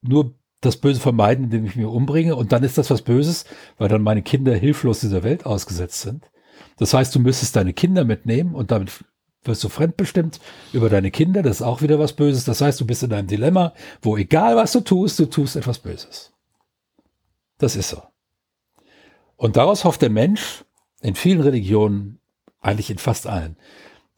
nur 0.00 0.34
das 0.62 0.78
Böse 0.78 1.00
vermeiden, 1.00 1.44
indem 1.44 1.66
ich 1.66 1.76
mich 1.76 1.84
umbringe 1.84 2.34
und 2.34 2.52
dann 2.52 2.64
ist 2.64 2.78
das 2.78 2.88
was 2.88 3.02
Böses, 3.02 3.44
weil 3.76 3.90
dann 3.90 4.00
meine 4.00 4.22
Kinder 4.22 4.54
hilflos 4.54 5.00
dieser 5.00 5.22
Welt 5.22 5.44
ausgesetzt 5.44 6.00
sind. 6.00 6.30
Das 6.78 6.94
heißt, 6.94 7.14
du 7.14 7.20
müsstest 7.20 7.54
deine 7.56 7.74
Kinder 7.74 8.04
mitnehmen 8.04 8.54
und 8.54 8.70
damit 8.70 9.04
wirst 9.44 9.62
du 9.62 9.68
fremdbestimmt 9.68 10.40
über 10.72 10.88
deine 10.88 11.10
Kinder. 11.10 11.42
Das 11.42 11.56
ist 11.56 11.62
auch 11.62 11.82
wieder 11.82 11.98
was 11.98 12.14
Böses. 12.14 12.46
Das 12.46 12.62
heißt, 12.62 12.80
du 12.80 12.86
bist 12.86 13.02
in 13.02 13.12
einem 13.12 13.28
Dilemma, 13.28 13.74
wo 14.00 14.16
egal 14.16 14.56
was 14.56 14.72
du 14.72 14.80
tust, 14.80 15.18
du 15.18 15.26
tust 15.26 15.56
etwas 15.56 15.78
Böses. 15.78 16.32
Das 17.58 17.76
ist 17.76 17.90
so. 17.90 18.02
Und 19.36 19.56
daraus 19.58 19.84
hofft 19.84 20.00
der 20.00 20.10
Mensch 20.10 20.64
in 21.02 21.14
vielen 21.14 21.42
Religionen, 21.42 22.18
eigentlich 22.66 22.90
in 22.90 22.98
fast 22.98 23.26
allen, 23.26 23.56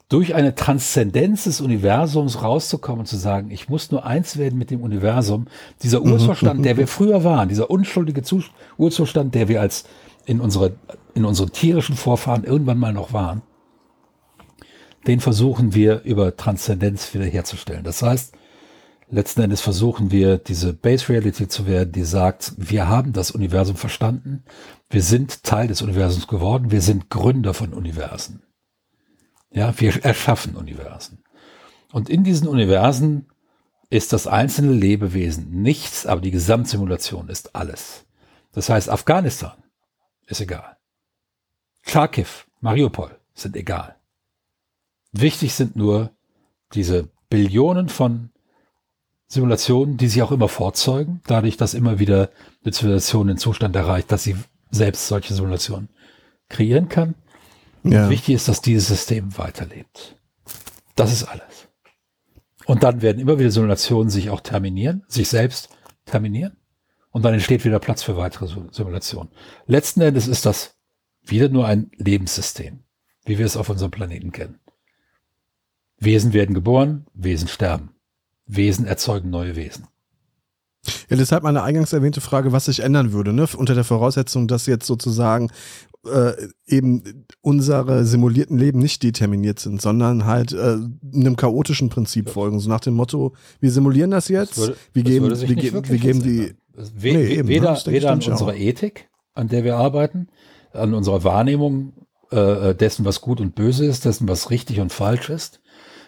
durch 0.08 0.34
eine 0.34 0.54
Transzendenz 0.54 1.44
des 1.44 1.60
Universums 1.60 2.42
rauszukommen 2.42 3.00
und 3.00 3.06
zu 3.06 3.16
sagen, 3.16 3.50
ich 3.50 3.68
muss 3.68 3.90
nur 3.90 4.06
eins 4.06 4.38
werden 4.38 4.58
mit 4.58 4.70
dem 4.70 4.82
Universum. 4.82 5.46
Dieser 5.82 6.00
mhm. 6.00 6.12
Urzustand, 6.12 6.64
der 6.64 6.78
wir 6.78 6.88
früher 6.88 7.24
waren, 7.24 7.50
dieser 7.50 7.70
unschuldige 7.70 8.22
Urzustand, 8.78 9.34
der 9.34 9.48
wir 9.48 9.60
als 9.60 9.84
in, 10.24 10.40
unsere, 10.40 10.76
in 11.14 11.24
unseren 11.24 11.52
tierischen 11.52 11.96
Vorfahren 11.96 12.44
irgendwann 12.44 12.78
mal 12.78 12.92
noch 12.92 13.12
waren, 13.12 13.42
den 15.06 15.20
versuchen 15.20 15.74
wir 15.74 16.02
über 16.02 16.36
Transzendenz 16.36 17.12
wiederherzustellen. 17.12 17.84
Das 17.84 18.02
heißt, 18.02 18.34
letzten 19.10 19.42
Endes 19.42 19.60
versuchen 19.60 20.10
wir, 20.10 20.38
diese 20.38 20.72
Base 20.72 21.08
Reality 21.08 21.48
zu 21.48 21.66
werden, 21.66 21.92
die 21.92 22.04
sagt, 22.04 22.52
wir 22.56 22.88
haben 22.88 23.12
das 23.12 23.30
Universum 23.30 23.76
verstanden, 23.76 24.44
wir 24.90 25.02
sind 25.02 25.42
Teil 25.44 25.68
des 25.68 25.82
Universums 25.82 26.26
geworden, 26.26 26.70
wir 26.70 26.82
sind 26.82 27.10
Gründer 27.10 27.54
von 27.54 27.72
Universen. 27.72 28.42
Ja, 29.50 29.78
wir 29.80 30.04
erschaffen 30.04 30.56
Universen. 30.56 31.22
Und 31.92 32.10
in 32.10 32.22
diesen 32.22 32.48
Universen 32.48 33.26
ist 33.90 34.12
das 34.12 34.26
einzelne 34.26 34.72
Lebewesen 34.72 35.62
nichts, 35.62 36.04
aber 36.06 36.20
die 36.20 36.30
Gesamtsimulation 36.30 37.28
ist 37.28 37.56
alles. 37.56 38.04
Das 38.52 38.68
heißt, 38.68 38.90
Afghanistan 38.90 39.56
ist 40.26 40.40
egal. 40.40 40.76
Kharkiv, 41.82 42.46
Mariupol 42.60 43.18
sind 43.34 43.56
egal. 43.56 43.96
Wichtig 45.12 45.54
sind 45.54 45.74
nur 45.76 46.10
diese 46.74 47.08
Billionen 47.30 47.88
von 47.88 48.30
Simulationen, 49.28 49.98
die 49.98 50.08
sich 50.08 50.22
auch 50.22 50.32
immer 50.32 50.48
fortzeugen, 50.48 51.20
dadurch, 51.26 51.58
dass 51.58 51.74
immer 51.74 51.98
wieder 51.98 52.30
eine 52.64 52.72
Zivilisation 52.72 53.28
den 53.28 53.36
Zustand 53.36 53.76
erreicht, 53.76 54.10
dass 54.10 54.24
sie 54.24 54.36
selbst 54.70 55.06
solche 55.06 55.34
Simulationen 55.34 55.90
kreieren 56.48 56.88
kann. 56.88 57.14
Ja. 57.84 58.08
Wichtig 58.08 58.34
ist, 58.34 58.48
dass 58.48 58.62
dieses 58.62 58.88
System 58.88 59.36
weiterlebt. 59.36 60.16
Das 60.96 61.12
ist 61.12 61.24
alles. 61.24 61.68
Und 62.64 62.82
dann 62.82 63.02
werden 63.02 63.18
immer 63.18 63.38
wieder 63.38 63.50
Simulationen 63.50 64.10
sich 64.10 64.30
auch 64.30 64.40
terminieren, 64.40 65.04
sich 65.08 65.28
selbst 65.28 65.68
terminieren. 66.06 66.56
Und 67.10 67.24
dann 67.24 67.34
entsteht 67.34 67.64
wieder 67.64 67.78
Platz 67.78 68.02
für 68.02 68.16
weitere 68.16 68.46
Simulationen. 68.72 69.30
Letzten 69.66 70.00
Endes 70.00 70.26
ist 70.26 70.46
das 70.46 70.76
wieder 71.22 71.48
nur 71.48 71.66
ein 71.66 71.90
Lebenssystem, 71.96 72.80
wie 73.24 73.38
wir 73.38 73.46
es 73.46 73.56
auf 73.56 73.68
unserem 73.68 73.90
Planeten 73.90 74.32
kennen. 74.32 74.58
Wesen 75.98 76.32
werden 76.32 76.54
geboren, 76.54 77.06
Wesen 77.14 77.48
sterben. 77.48 77.90
Wesen 78.48 78.86
erzeugen 78.86 79.30
neue 79.30 79.54
Wesen. 79.54 79.86
Ja, 81.10 81.16
deshalb 81.16 81.42
meine 81.42 81.62
eingangs 81.62 81.92
erwähnte 81.92 82.20
Frage, 82.20 82.52
was 82.52 82.64
sich 82.64 82.80
ändern 82.80 83.12
würde, 83.12 83.32
ne? 83.32 83.46
unter 83.56 83.74
der 83.74 83.84
Voraussetzung, 83.84 84.48
dass 84.48 84.66
jetzt 84.66 84.86
sozusagen 84.86 85.50
äh, 86.06 86.32
eben 86.66 87.26
unsere 87.40 88.04
simulierten 88.04 88.58
Leben 88.58 88.78
nicht 88.78 89.02
determiniert 89.02 89.58
sind, 89.58 89.82
sondern 89.82 90.24
halt 90.24 90.52
äh, 90.52 90.78
einem 91.14 91.36
chaotischen 91.36 91.88
Prinzip 91.88 92.30
folgen. 92.30 92.58
So 92.60 92.68
nach 92.68 92.80
dem 92.80 92.94
Motto, 92.94 93.34
wir 93.60 93.70
simulieren 93.70 94.10
das 94.10 94.28
jetzt, 94.28 94.52
das 94.52 94.58
würde, 94.58 94.76
wir 94.92 95.02
geben, 95.02 95.40
wir, 95.40 95.54
ge 95.56 95.72
wir 95.72 95.98
geben 95.98 96.22
die. 96.22 96.54
We 96.74 97.12
nee, 97.12 97.26
eben, 97.26 97.48
weder 97.48 97.72
ne? 97.72 97.80
weder 97.86 98.12
an 98.12 98.22
unserer 98.22 98.54
Ethik, 98.54 99.08
an 99.34 99.48
der 99.48 99.64
wir 99.64 99.76
arbeiten, 99.76 100.28
an 100.72 100.94
unserer 100.94 101.24
Wahrnehmung 101.24 101.92
äh, 102.30 102.74
dessen, 102.74 103.04
was 103.04 103.20
gut 103.20 103.40
und 103.40 103.56
böse 103.56 103.84
ist, 103.84 104.04
dessen, 104.04 104.28
was 104.28 104.50
richtig 104.50 104.78
und 104.78 104.92
falsch 104.92 105.28
ist, 105.28 105.60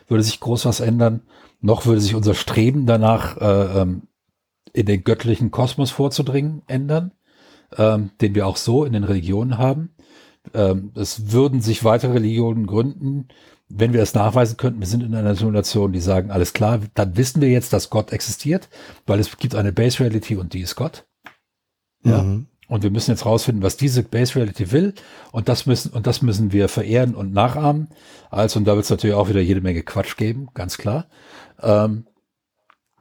würde 0.07 0.23
sich 0.23 0.39
groß 0.39 0.67
was 0.67 0.79
ändern. 0.81 1.23
Noch 1.61 1.87
würde 1.87 2.01
sich 2.01 2.15
unser 2.15 2.35
Streben 2.35 2.87
danach, 2.87 3.37
äh, 3.37 3.81
ähm, 3.81 4.03
in 4.73 4.87
den 4.87 5.05
göttlichen 5.05 5.51
Kosmos 5.51 5.91
vorzudringen, 5.91 6.63
ändern 6.69 7.13
ähm, 7.77 8.11
den 8.21 8.35
wir 8.35 8.47
auch 8.47 8.57
so 8.57 8.85
in 8.85 8.93
den 8.93 9.05
Religionen 9.05 9.59
haben. 9.59 9.91
Ähm, 10.55 10.93
es 10.95 11.33
würden 11.33 11.61
sich 11.61 11.85
weitere 11.85 12.13
Religionen 12.13 12.67
gründen, 12.67 13.29
wenn 13.69 13.93
wir 13.93 14.03
es 14.03 14.15
nachweisen 14.15 14.57
könnten, 14.57 14.81
wir 14.81 14.89
sind 14.89 15.03
in 15.03 15.15
einer 15.15 15.37
Simulation, 15.37 15.93
die 15.93 16.01
sagen, 16.01 16.33
alles 16.33 16.53
klar, 16.53 16.81
dann 16.95 17.17
wissen 17.17 17.41
wir 17.41 17.51
jetzt, 17.51 17.73
dass 17.73 17.91
Gott 17.91 18.13
existiert, 18.13 18.69
weil 19.07 19.21
es 19.21 19.37
gibt 19.39 19.55
eine 19.55 19.73
Base 19.73 20.01
Reality 20.01 20.37
und 20.37 20.55
die 20.55 20.61
ist 20.61 20.75
Gott. 20.75 21.07
Ja. 22.03 22.23
Mhm. 22.23 22.47
Und 22.67 22.85
wir 22.85 22.91
müssen 22.91 23.11
jetzt 23.11 23.27
rausfinden, 23.27 23.65
was 23.65 23.77
diese 23.77 24.05
Base 24.05 24.37
Reality 24.37 24.71
will. 24.71 24.95
Und 25.33 25.49
das 25.49 25.67
müssen, 25.67 25.93
und 25.93 26.07
das 26.07 26.23
müssen 26.23 26.53
wir 26.53 26.69
verehren 26.69 27.17
und 27.17 27.33
nachahmen. 27.33 27.89
Also, 28.31 28.61
und 28.61 28.65
da 28.65 28.75
wird 28.75 28.85
es 28.85 28.91
natürlich 28.91 29.17
auch 29.17 29.29
wieder 29.29 29.41
jede 29.41 29.61
Menge 29.61 29.83
Quatsch 29.83 30.17
geben, 30.17 30.49
ganz 30.55 30.79
klar. 30.79 31.07
Ähm, 31.63 32.05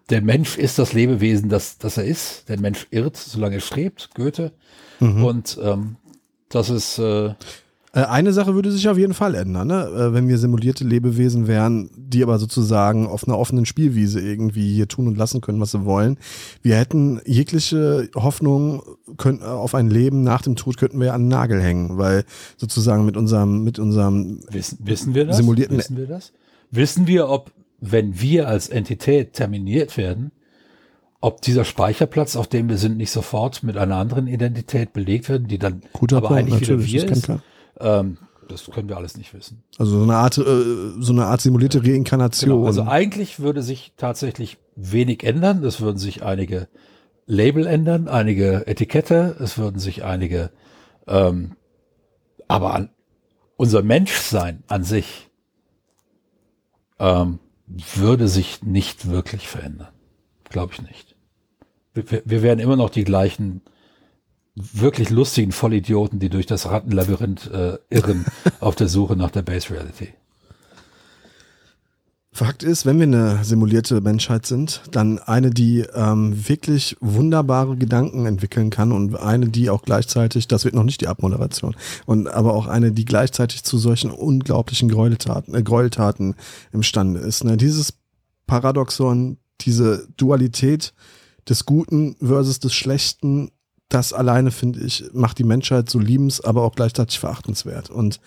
der 0.10 0.22
Mensch 0.22 0.58
ist 0.58 0.80
das 0.80 0.94
Lebewesen, 0.94 1.50
das, 1.50 1.78
das 1.78 1.98
er 1.98 2.06
ist. 2.06 2.50
Der 2.50 2.60
Mensch 2.60 2.88
irrt, 2.92 3.18
solange 3.18 3.56
er 3.56 3.62
strebt, 3.62 4.10
Goethe. 4.16 4.52
Mhm. 5.00 5.24
Und 5.24 5.60
ähm, 5.62 5.96
das 6.50 6.70
ist. 6.70 6.98
Äh, 7.00 7.34
äh, 7.92 8.02
eine 8.02 8.34
Sache 8.34 8.54
würde 8.54 8.72
sich 8.72 8.88
auf 8.88 8.98
jeden 8.98 9.14
Fall 9.14 9.34
ändern, 9.36 9.68
ne? 9.68 9.86
Äh, 9.86 10.14
wenn 10.14 10.28
wir 10.28 10.38
simulierte 10.38 10.84
Lebewesen 10.84 11.48
wären, 11.48 11.90
die 11.96 12.22
aber 12.22 12.38
sozusagen 12.38 13.08
auf 13.08 13.28
einer 13.28 13.38
offenen 13.38 13.66
Spielwiese 13.66 14.20
irgendwie 14.20 14.74
hier 14.74 14.88
tun 14.88 15.08
und 15.08 15.18
lassen 15.18 15.42
können, 15.42 15.60
was 15.60 15.72
sie 15.72 15.86
wollen. 15.86 16.18
Wir 16.62 16.76
hätten 16.76 17.20
jegliche 17.26 18.10
Hoffnung 18.16 18.84
können, 19.18 19.42
auf 19.42 19.74
ein 19.74 19.90
Leben 19.90 20.24
nach 20.24 20.42
dem 20.42 20.56
Tod 20.56 20.78
könnten 20.78 21.00
wir 21.00 21.14
an 21.14 21.24
den 21.24 21.28
Nagel 21.30 21.62
hängen, 21.62 21.98
weil 21.98 22.26
sozusagen 22.58 23.06
mit 23.06 23.18
unserem 23.18 23.64
mit 23.64 23.80
unserem 23.80 24.42
wissen, 24.52 24.80
wissen 24.84 25.16
wir 25.16 25.26
das? 25.26 25.38
simulierten 25.38 25.78
wissen 25.78 25.98
wir 25.98 26.08
das? 26.08 26.32
Wissen 26.72 27.08
wir, 27.08 27.28
ob 27.30 27.52
wenn 27.82 28.20
wir 28.20 28.48
als 28.48 28.70
Entität 28.70 29.34
terminiert 29.34 29.98
werden, 29.98 30.32
ob 31.22 31.42
dieser 31.42 31.66
Speicherplatz, 31.66 32.36
auf 32.36 32.48
dem 32.48 32.70
wir 32.70 32.78
sind, 32.78 32.98
nicht 32.98 33.12
sofort 33.12 33.64
mit 33.64 33.78
einer 33.78 33.98
anderen 33.98 34.28
Identität 34.28 34.94
belegt 34.94 35.28
wird, 35.30 35.52
die 35.52 35.58
dann 35.58 35.82
Guter 35.94 36.18
aber 36.18 36.30
Punkt, 36.30 36.44
eigentlich 36.44 36.62
wieder 36.62 36.84
wir 36.84 37.12
ist. 37.12 37.30
Ähm, 37.80 38.18
das 38.48 38.66
können 38.66 38.90
wir 38.90 38.98
alles 38.98 39.18
nicht 39.18 39.34
wissen. 39.34 39.64
Also 39.78 39.98
so 39.98 40.04
eine 40.04 40.16
Art, 40.16 40.38
äh, 40.38 40.44
so 41.00 41.12
eine 41.12 41.26
Art 41.26 41.42
simulierte 41.42 41.84
Reinkarnation. 41.84 42.50
Genau, 42.50 42.66
also 42.66 42.84
eigentlich 42.84 43.40
würde 43.40 43.62
sich 43.62 43.94
tatsächlich 43.98 44.58
wenig 44.76 45.24
ändern. 45.24 45.64
Es 45.64 45.82
würden 45.82 45.98
sich 45.98 46.24
einige 46.24 46.68
Label 47.26 47.68
ändern, 47.68 48.08
einige 48.08 48.66
Etikette, 48.66 49.36
es 49.40 49.58
würden 49.58 49.80
sich 49.80 50.04
einige, 50.04 50.50
ähm, 51.08 51.52
aber 52.48 52.74
an, 52.74 52.90
unser 53.56 53.84
Menschsein 53.84 54.64
an 54.68 54.84
sich 54.84 55.30
ähm, 56.98 57.40
würde 57.70 58.28
sich 58.28 58.64
nicht 58.64 59.10
wirklich 59.10 59.48
verändern. 59.48 59.94
Glaube 60.50 60.74
ich 60.74 60.82
nicht. 60.82 61.16
Wir, 61.94 62.24
wir 62.26 62.42
werden 62.42 62.60
immer 62.60 62.76
noch 62.76 62.90
die 62.90 63.04
gleichen 63.04 63.62
wirklich 64.56 65.10
lustigen 65.10 65.52
Vollidioten, 65.52 66.20
die 66.20 66.30
durch 66.30 66.46
das 66.46 66.66
Rattenlabyrinth 66.66 67.48
äh, 67.48 67.78
irren 67.90 68.26
auf 68.60 68.76
der 68.76 68.88
Suche 68.88 69.16
nach 69.16 69.32
der 69.32 69.44
Base 69.44 69.70
Reality. 69.70 70.14
Fakt 72.40 72.64
ist, 72.64 72.86
wenn 72.86 73.00
wir 73.00 73.04
eine 73.04 73.44
simulierte 73.44 74.00
Menschheit 74.00 74.46
sind, 74.46 74.82
dann 74.92 75.20
eine, 75.20 75.50
die 75.50 75.82
ähm, 75.94 76.48
wirklich 76.48 76.96
wunderbare 77.02 77.76
Gedanken 77.76 78.26
entwickeln 78.26 78.70
kann 78.70 78.94
und 78.94 79.14
eine, 79.18 79.50
die 79.50 79.70
auch 79.70 79.82
gleichzeitig, 79.82 80.48
das 80.48 80.64
wird 80.64 80.74
noch 80.74 80.86
nicht 80.86 81.02
die 81.02 81.10
Abmoderation, 81.10 81.76
und 82.06 82.30
aber 82.30 82.54
auch 82.54 82.68
eine, 82.68 82.94
die 82.94 83.04
gleichzeitig 83.04 83.66
zu 83.66 83.78
solchen 83.78 84.10
unglaublichen 84.10 84.88
Gräueltaten, 84.88 85.54
äh, 85.54 85.64
Gräueltaten 85.64 86.36
imstande 86.72 87.20
ist. 87.20 87.44
Ne? 87.44 87.58
Dieses 87.58 87.96
Paradoxon, 88.48 89.36
diese 89.60 90.08
Dualität 90.16 90.94
des 91.50 91.66
Guten 91.66 92.16
versus 92.22 92.62
des 92.62 92.74
Schlechten, 92.74 93.52
das 93.90 94.14
alleine, 94.14 94.52
finde 94.52 94.80
ich, 94.80 95.04
macht 95.12 95.40
die 95.40 95.44
Menschheit 95.44 95.90
so 95.90 96.00
liebens, 96.00 96.40
aber 96.40 96.64
auch 96.64 96.76
gleichzeitig 96.76 97.20
verachtenswert. 97.20 97.90
Und 97.90 98.22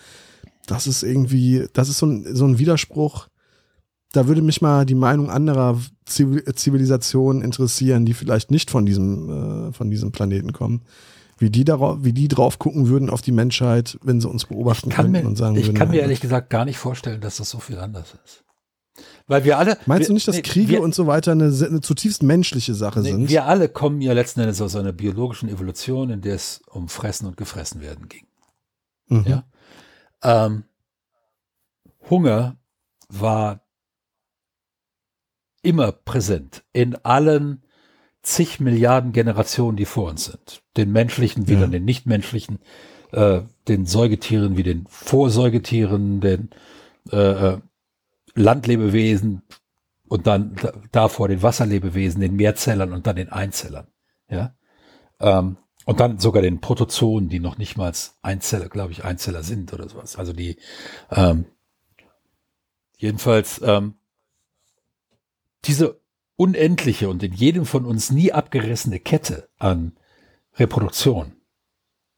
das 0.67 0.85
ist 0.85 1.01
irgendwie, 1.01 1.65
das 1.73 1.89
ist 1.89 1.97
so 1.97 2.05
ein, 2.05 2.35
so 2.35 2.45
ein 2.45 2.59
Widerspruch, 2.59 3.27
da 4.13 4.27
würde 4.27 4.41
mich 4.41 4.61
mal 4.61 4.85
die 4.85 4.95
Meinung 4.95 5.29
anderer 5.29 5.77
Zivilisationen 6.05 7.41
interessieren, 7.41 8.05
die 8.05 8.13
vielleicht 8.13 8.51
nicht 8.51 8.71
von 8.71 8.85
diesem, 8.85 9.69
äh, 9.69 9.73
von 9.73 9.89
diesem 9.89 10.11
Planeten 10.11 10.53
kommen. 10.53 10.83
Wie 11.39 11.49
die, 11.49 11.65
darauf, 11.65 11.97
wie 12.03 12.13
die 12.13 12.27
drauf 12.27 12.59
gucken 12.59 12.87
würden 12.87 13.09
auf 13.09 13.21
die 13.21 13.31
Menschheit, 13.31 13.97
wenn 14.03 14.21
sie 14.21 14.29
uns 14.29 14.45
beobachten 14.45 14.91
könnten 14.91 15.11
mir, 15.11 15.25
und 15.25 15.35
sagen 15.35 15.55
Ich 15.55 15.65
würden, 15.65 15.75
kann 15.75 15.89
mir 15.89 16.01
ehrlich 16.01 16.21
gesagt 16.21 16.51
gar 16.51 16.63
nicht 16.63 16.77
vorstellen, 16.77 17.21
dass 17.21 17.37
das 17.37 17.49
so 17.49 17.59
viel 17.59 17.79
anders 17.79 18.13
ist. 18.23 18.43
Weil 19.25 19.43
wir 19.43 19.57
alle. 19.57 19.77
Meinst 19.87 20.03
wir, 20.03 20.07
du 20.09 20.13
nicht, 20.13 20.27
dass 20.27 20.35
nee, 20.35 20.41
Kriege 20.43 20.73
wir, 20.73 20.83
und 20.83 20.93
so 20.93 21.07
weiter 21.07 21.31
eine, 21.31 21.45
eine 21.45 21.81
zutiefst 21.81 22.21
menschliche 22.21 22.75
Sache 22.75 23.01
nee, 23.01 23.09
sind? 23.09 23.29
Wir 23.29 23.45
alle 23.45 23.67
kommen 23.67 23.99
ja 23.99 24.13
letzten 24.13 24.41
Endes 24.41 24.61
aus 24.61 24.75
einer 24.75 24.91
biologischen 24.91 25.49
Evolution, 25.49 26.11
in 26.11 26.21
der 26.21 26.35
es 26.35 26.61
um 26.69 26.87
Fressen 26.87 27.25
und 27.25 27.35
Gefressen 27.35 27.81
werden 27.81 28.07
ging. 28.07 28.27
Mhm. 29.07 29.25
Ja? 29.27 29.43
Ähm, 30.21 30.65
Hunger 32.09 32.57
war 33.09 33.62
immer 35.63 35.91
präsent 35.91 36.63
in 36.73 36.95
allen 37.03 37.63
zig 38.21 38.59
Milliarden 38.59 39.11
Generationen, 39.11 39.75
die 39.75 39.85
vor 39.85 40.09
uns 40.09 40.25
sind. 40.25 40.61
Den 40.77 40.91
menschlichen 40.91 41.47
wie 41.47 41.53
ja. 41.53 41.61
dann 41.61 41.71
den 41.71 41.85
nichtmenschlichen, 41.85 42.59
äh, 43.11 43.41
den 43.67 43.85
Säugetieren 43.85 44.55
wie 44.57 44.63
den 44.63 44.85
Vorsäugetieren, 44.87 46.21
den 46.21 46.49
äh, 47.11 47.17
äh 47.17 47.57
Landlebewesen 48.35 49.43
und 50.07 50.25
dann 50.25 50.55
davor 50.91 51.27
den 51.27 51.43
Wasserlebewesen, 51.43 52.19
den 52.19 52.35
Mehrzellern 52.35 52.91
und 52.91 53.05
dann 53.05 53.15
den 53.15 53.31
Einzellern. 53.31 53.87
Ja. 54.27 54.55
Ähm, 55.19 55.57
und 55.85 55.99
dann 55.99 56.17
sogar 56.17 56.41
den 56.41 56.61
Protozoen, 56.61 57.29
die 57.29 57.39
noch 57.39 57.57
nicht 57.57 57.77
mal 57.77 57.91
Einzeller, 58.21 58.69
glaube 58.69 58.91
ich, 58.91 59.03
Einzeller 59.03 59.43
sind 59.43 59.73
oder 59.73 59.87
sowas. 59.89 60.15
Also 60.15 60.33
die 60.33 60.57
ähm, 61.11 61.45
jedenfalls 62.97 63.61
ähm, 63.63 63.95
diese 65.65 66.01
unendliche 66.35 67.09
und 67.09 67.23
in 67.23 67.33
jedem 67.33 67.65
von 67.65 67.85
uns 67.85 68.11
nie 68.11 68.31
abgerissene 68.31 68.99
Kette 68.99 69.49
an 69.57 69.97
Reproduktion, 70.55 71.35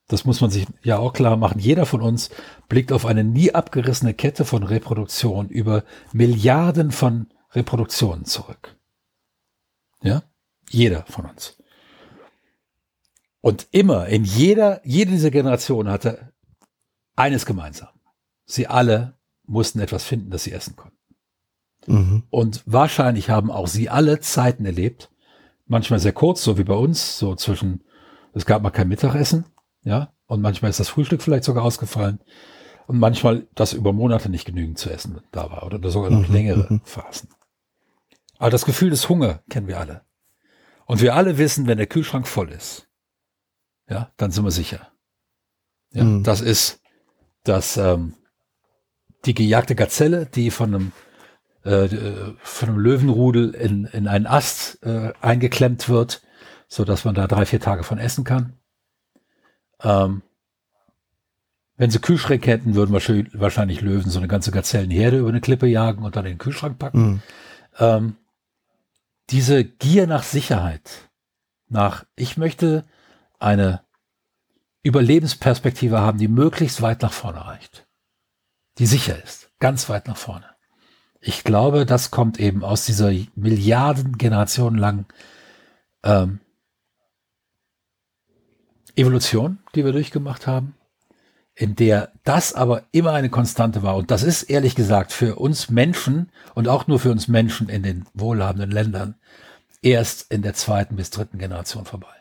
das 0.08 0.26
muss 0.26 0.42
man 0.42 0.52
sich 0.52 0.68
ja 0.84 0.98
auch 0.98 1.14
klar 1.14 1.36
machen, 1.36 1.60
jeder 1.60 1.86
von 1.86 2.02
uns 2.02 2.30
blickt 2.70 2.92
auf 2.92 3.06
eine 3.06 3.24
nie 3.24 3.54
abgerissene 3.54 4.14
Kette 4.14 4.46
von 4.46 4.64
Reproduktion 4.64 5.50
über 5.50 5.84
Milliarden 6.14 6.92
von 6.92 7.28
Reproduktionen 7.52 8.26
zurück. 8.26 8.78
Ja? 10.02 10.24
Jeder 10.70 11.06
von 11.08 11.26
uns. 11.26 11.58
Und 13.42 13.68
immer, 13.72 14.08
in 14.08 14.24
jeder, 14.24 14.82
jede 14.84 15.12
dieser 15.12 15.32
Generationen 15.32 15.92
hatte 15.92 16.34
eines 17.16 17.46
gemeinsam. 17.46 17.90
Sie 18.46 18.68
alle 18.68 19.18
mussten 19.44 19.80
etwas 19.80 20.04
finden, 20.04 20.32
das 20.32 20.44
sie 20.44 20.52
essen 20.52 20.76
konnten. 20.76 20.98
Mhm. 21.88 22.24
Und 22.30 22.64
wahrscheinlich 22.66 23.30
haben 23.30 23.52
auch 23.52 23.68
sie 23.68 23.90
alle 23.90 24.20
Zeiten 24.20 24.66
erlebt, 24.66 25.12
manchmal 25.68 26.00
sehr 26.00 26.14
kurz, 26.14 26.44
so 26.44 26.58
wie 26.58 26.64
bei 26.64 26.74
uns, 26.74 27.18
so 27.18 27.36
zwischen, 27.36 27.84
es 28.34 28.46
gab 28.46 28.62
mal 28.62 28.72
kein 28.72 28.88
Mittagessen, 28.88 29.46
ja, 29.84 30.14
und 30.28 30.42
manchmal 30.42 30.70
ist 30.70 30.80
das 30.80 30.90
Frühstück 30.90 31.22
vielleicht 31.22 31.44
sogar 31.44 31.64
ausgefallen 31.64 32.20
und 32.88 33.00
manchmal, 33.00 33.48
dass 33.56 33.74
über 33.74 33.94
Monate 33.94 34.30
nicht 34.30 34.46
genügend 34.46 34.78
zu 34.78 34.90
essen 34.90 35.22
da 35.32 35.50
war 35.52 35.64
oder 35.64 35.90
sogar 35.90 36.10
noch 36.10 36.28
mhm. 36.28 36.34
längere 36.34 36.68
mhm. 36.74 36.82
Phasen. 36.84 37.30
Aber 38.38 38.50
das 38.50 38.66
Gefühl 38.66 38.90
des 38.90 39.08
Hunger 39.08 39.42
kennen 39.50 39.68
wir 39.68 39.80
alle. 39.80 40.02
Und 40.86 41.02
wir 41.02 41.16
alle 41.16 41.38
wissen, 41.38 41.68
wenn 41.68 41.78
der 41.78 41.88
Kühlschrank 41.88 42.28
voll 42.28 42.52
ist, 42.52 42.88
ja, 43.90 44.12
dann 44.18 44.32
sind 44.32 44.44
wir 44.44 44.52
sicher. 44.52 44.92
Ja, 45.92 46.04
mhm. 46.04 46.24
das 46.24 46.42
ist 46.42 46.82
das, 47.44 47.78
ähm, 47.78 48.14
die 49.26 49.34
gejagte 49.34 49.76
Gazelle, 49.76 50.26
die 50.26 50.52
von 50.52 50.76
einem 50.76 50.92
äh, 51.66 52.36
von 52.38 52.70
einem 52.70 52.80
Löwenrudel 52.80 53.54
in, 53.56 53.86
in 53.86 54.08
einen 54.08 54.28
Ast 54.28 54.84
äh, 54.84 55.14
eingeklemmt 55.22 55.90
wird, 55.90 56.22
so 56.68 56.86
dass 56.86 57.06
man 57.06 57.16
da 57.16 57.28
drei, 57.28 57.46
vier 57.46 57.60
Tage 57.60 57.84
von 57.84 57.98
essen 57.98 58.24
kann. 58.24 58.54
Ähm, 59.82 60.22
wenn 61.78 61.92
sie 61.92 62.00
Kühlschränke 62.00 62.52
hätten, 62.52 62.76
würden 62.76 62.94
wahrscheinlich 62.94 63.82
Löwen 63.82 64.10
so 64.10 64.20
eine 64.20 64.30
ganze 64.30 64.52
Gazellenherde 64.52 65.18
über 65.18 65.30
eine 65.30 65.42
Klippe 65.42 65.68
jagen 65.68 66.06
und 66.06 66.16
dann 66.16 66.26
in 66.26 66.34
den 66.34 66.38
Kühlschrank 66.38 66.80
packen. 66.80 67.02
Mhm. 67.02 67.22
Ähm, 67.80 68.16
diese 69.30 69.66
Gier 69.66 70.08
nach 70.08 70.24
Sicherheit, 70.24 71.10
nach, 71.68 72.06
ich 72.16 72.38
möchte 72.38 72.86
eine 73.40 73.82
Überlebensperspektive 74.84 76.00
haben, 76.00 76.20
die 76.20 76.28
möglichst 76.28 76.82
weit 76.82 77.02
nach 77.02 77.12
vorne 77.12 77.46
reicht, 77.46 77.88
die 78.78 78.86
sicher 78.86 79.22
ist, 79.22 79.52
ganz 79.60 79.90
weit 79.90 80.08
nach 80.08 80.18
vorne. 80.18 80.55
Ich 81.28 81.44
glaube, 81.44 81.88
das 81.88 82.12
kommt 82.12 82.40
eben 82.40 82.64
aus 82.64 82.86
dieser 82.86 83.12
Milliarden 83.34 84.20
Generationen 84.20 84.78
lang 84.78 85.06
ähm, 86.04 86.40
Evolution, 88.96 89.58
die 89.74 89.84
wir 89.84 89.92
durchgemacht 89.92 90.46
haben, 90.46 90.76
in 91.56 91.76
der 91.76 92.12
das 92.26 92.54
aber 92.54 92.84
immer 92.92 93.14
eine 93.14 93.32
Konstante 93.32 93.82
war. 93.82 93.96
Und 93.96 94.12
das 94.12 94.22
ist 94.22 94.44
ehrlich 94.44 94.76
gesagt 94.76 95.12
für 95.12 95.38
uns 95.38 95.68
Menschen 95.68 96.32
und 96.54 96.68
auch 96.68 96.86
nur 96.86 97.00
für 97.00 97.10
uns 97.10 97.28
Menschen 97.28 97.70
in 97.70 97.82
den 97.82 98.06
wohlhabenden 98.14 98.70
Ländern 98.70 99.16
erst 99.82 100.32
in 100.32 100.44
der 100.44 100.54
zweiten 100.54 100.96
bis 100.96 101.10
dritten 101.10 101.40
Generation 101.40 101.86
vorbei. 101.86 102.16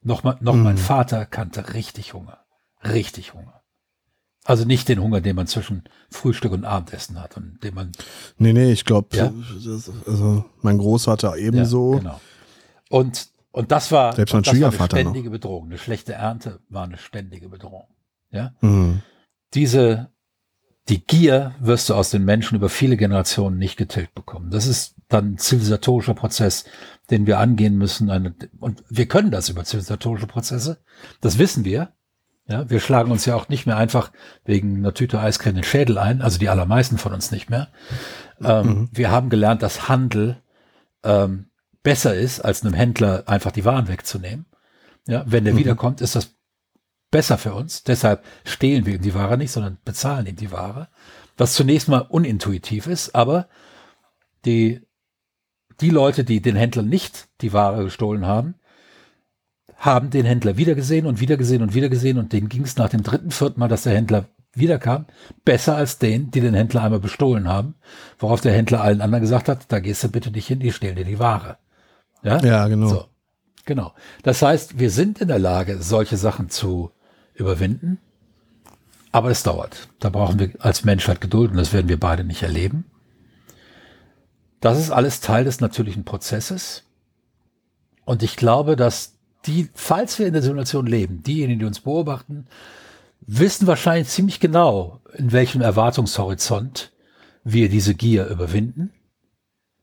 Noch, 0.00 0.22
mal, 0.22 0.36
noch 0.40 0.54
mhm. 0.54 0.62
mein 0.62 0.78
Vater 0.78 1.26
kannte 1.26 1.74
richtig 1.74 2.14
Hunger. 2.14 2.44
Richtig 2.84 3.34
Hunger. 3.34 3.63
Also 4.44 4.66
nicht 4.66 4.88
den 4.88 5.00
Hunger, 5.00 5.22
den 5.22 5.36
man 5.36 5.46
zwischen 5.46 5.84
Frühstück 6.10 6.52
und 6.52 6.64
Abendessen 6.64 7.20
hat 7.20 7.36
und 7.38 7.64
den 7.64 7.74
man. 7.74 7.92
Nee, 8.36 8.52
nee, 8.52 8.72
ich 8.72 8.84
glaube, 8.84 9.16
ja? 9.16 9.32
also 10.06 10.44
mein 10.60 10.76
Großvater 10.76 11.36
ebenso. 11.38 11.94
Ja, 11.94 11.98
genau. 11.98 12.20
Und, 12.90 13.28
und 13.52 13.72
das 13.72 13.90
war, 13.90 14.14
Selbst 14.14 14.34
mein 14.34 14.42
das 14.42 14.60
war 14.60 14.68
eine 14.68 14.86
ständige 14.86 15.28
noch. 15.28 15.32
Bedrohung. 15.32 15.66
Eine 15.66 15.78
schlechte 15.78 16.12
Ernte 16.12 16.60
war 16.68 16.84
eine 16.84 16.98
ständige 16.98 17.48
Bedrohung. 17.48 17.86
Ja. 18.30 18.52
Mhm. 18.60 19.00
Diese, 19.54 20.10
die 20.90 21.02
Gier 21.02 21.54
wirst 21.58 21.88
du 21.88 21.94
aus 21.94 22.10
den 22.10 22.26
Menschen 22.26 22.56
über 22.56 22.68
viele 22.68 22.98
Generationen 22.98 23.56
nicht 23.56 23.78
getilgt 23.78 24.14
bekommen. 24.14 24.50
Das 24.50 24.66
ist 24.66 24.96
dann 25.08 25.32
ein 25.32 25.38
zivilisatorischer 25.38 26.14
Prozess, 26.14 26.66
den 27.10 27.26
wir 27.26 27.38
angehen 27.38 27.78
müssen. 27.78 28.10
Eine, 28.10 28.34
und 28.60 28.84
wir 28.90 29.06
können 29.06 29.30
das 29.30 29.48
über 29.48 29.64
zivilisatorische 29.64 30.26
Prozesse. 30.26 30.82
Das 31.22 31.38
wissen 31.38 31.64
wir. 31.64 31.93
Ja, 32.46 32.68
wir 32.68 32.80
schlagen 32.80 33.10
uns 33.10 33.24
ja 33.24 33.34
auch 33.36 33.48
nicht 33.48 33.64
mehr 33.66 33.78
einfach 33.78 34.12
wegen 34.44 34.76
einer 34.76 34.92
Tüte 34.92 35.18
Eiscreme 35.18 35.54
den 35.54 35.64
Schädel 35.64 35.96
ein, 35.96 36.20
also 36.20 36.38
die 36.38 36.50
allermeisten 36.50 36.98
von 36.98 37.14
uns 37.14 37.30
nicht 37.30 37.48
mehr. 37.48 37.68
Ähm, 38.42 38.66
mhm. 38.66 38.88
Wir 38.92 39.10
haben 39.10 39.30
gelernt, 39.30 39.62
dass 39.62 39.88
Handel 39.88 40.42
ähm, 41.04 41.46
besser 41.82 42.14
ist, 42.14 42.40
als 42.40 42.62
einem 42.62 42.74
Händler 42.74 43.24
einfach 43.26 43.50
die 43.50 43.64
Waren 43.64 43.88
wegzunehmen. 43.88 44.46
Ja, 45.06 45.24
wenn 45.26 45.44
der 45.44 45.54
mhm. 45.54 45.58
wiederkommt, 45.58 46.00
ist 46.02 46.16
das 46.16 46.34
besser 47.10 47.38
für 47.38 47.54
uns. 47.54 47.84
Deshalb 47.84 48.24
stehlen 48.44 48.84
wir 48.84 48.96
ihm 48.96 49.02
die 49.02 49.14
Ware 49.14 49.38
nicht, 49.38 49.52
sondern 49.52 49.78
bezahlen 49.84 50.26
ihm 50.26 50.36
die 50.36 50.52
Ware. 50.52 50.88
Was 51.36 51.54
zunächst 51.54 51.88
mal 51.88 52.06
unintuitiv 52.08 52.86
ist, 52.86 53.14
aber 53.14 53.48
die, 54.44 54.80
die 55.80 55.90
Leute, 55.90 56.24
die 56.24 56.42
den 56.42 56.56
Händler 56.56 56.82
nicht 56.82 57.28
die 57.40 57.52
Ware 57.52 57.84
gestohlen 57.84 58.26
haben, 58.26 58.56
haben 59.84 60.08
den 60.08 60.24
Händler 60.24 60.56
wiedergesehen 60.56 61.04
und 61.04 61.20
wiedergesehen 61.20 61.62
und 61.62 61.74
wiedergesehen 61.74 62.16
und 62.16 62.32
denen 62.32 62.48
ging 62.48 62.62
es 62.62 62.76
nach 62.76 62.88
dem 62.88 63.02
dritten, 63.02 63.30
vierten 63.30 63.60
Mal, 63.60 63.68
dass 63.68 63.82
der 63.82 63.94
Händler 63.94 64.26
wiederkam, 64.54 65.04
besser 65.44 65.76
als 65.76 65.98
denen, 65.98 66.30
die 66.30 66.40
den 66.40 66.54
Händler 66.54 66.82
einmal 66.82 67.00
bestohlen 67.00 67.48
haben, 67.48 67.74
worauf 68.18 68.40
der 68.40 68.54
Händler 68.54 68.80
allen 68.80 69.02
anderen 69.02 69.20
gesagt 69.20 69.48
hat, 69.48 69.66
da 69.68 69.80
gehst 69.80 70.02
du 70.02 70.08
bitte 70.08 70.30
nicht 70.30 70.46
hin, 70.46 70.60
die 70.60 70.72
stehlen 70.72 70.96
dir 70.96 71.04
die 71.04 71.18
Ware. 71.18 71.58
Ja, 72.22 72.38
ja 72.42 72.66
genau. 72.68 72.88
So, 72.88 73.04
genau. 73.66 73.92
Das 74.22 74.40
heißt, 74.40 74.78
wir 74.78 74.90
sind 74.90 75.20
in 75.20 75.28
der 75.28 75.38
Lage, 75.38 75.82
solche 75.82 76.16
Sachen 76.16 76.48
zu 76.48 76.90
überwinden, 77.34 77.98
aber 79.12 79.30
es 79.30 79.42
dauert. 79.42 79.88
Da 79.98 80.08
brauchen 80.08 80.38
wir 80.38 80.52
als 80.60 80.84
Menschheit 80.84 81.20
Geduld 81.20 81.50
und 81.50 81.58
das 81.58 81.74
werden 81.74 81.90
wir 81.90 82.00
beide 82.00 82.24
nicht 82.24 82.42
erleben. 82.42 82.86
Das 84.60 84.78
ist 84.78 84.90
alles 84.90 85.20
Teil 85.20 85.44
des 85.44 85.60
natürlichen 85.60 86.04
Prozesses. 86.04 86.84
Und 88.06 88.22
ich 88.22 88.36
glaube, 88.36 88.76
dass 88.76 89.13
die, 89.46 89.68
falls 89.74 90.18
wir 90.18 90.26
in 90.26 90.32
der 90.32 90.42
Simulation 90.42 90.86
leben, 90.86 91.22
diejenigen, 91.22 91.60
die 91.60 91.66
uns 91.66 91.80
beobachten, 91.80 92.46
wissen 93.20 93.66
wahrscheinlich 93.66 94.08
ziemlich 94.08 94.40
genau, 94.40 95.00
in 95.14 95.32
welchem 95.32 95.60
Erwartungshorizont 95.60 96.92
wir 97.44 97.68
diese 97.68 97.94
Gier 97.94 98.26
überwinden. 98.26 98.92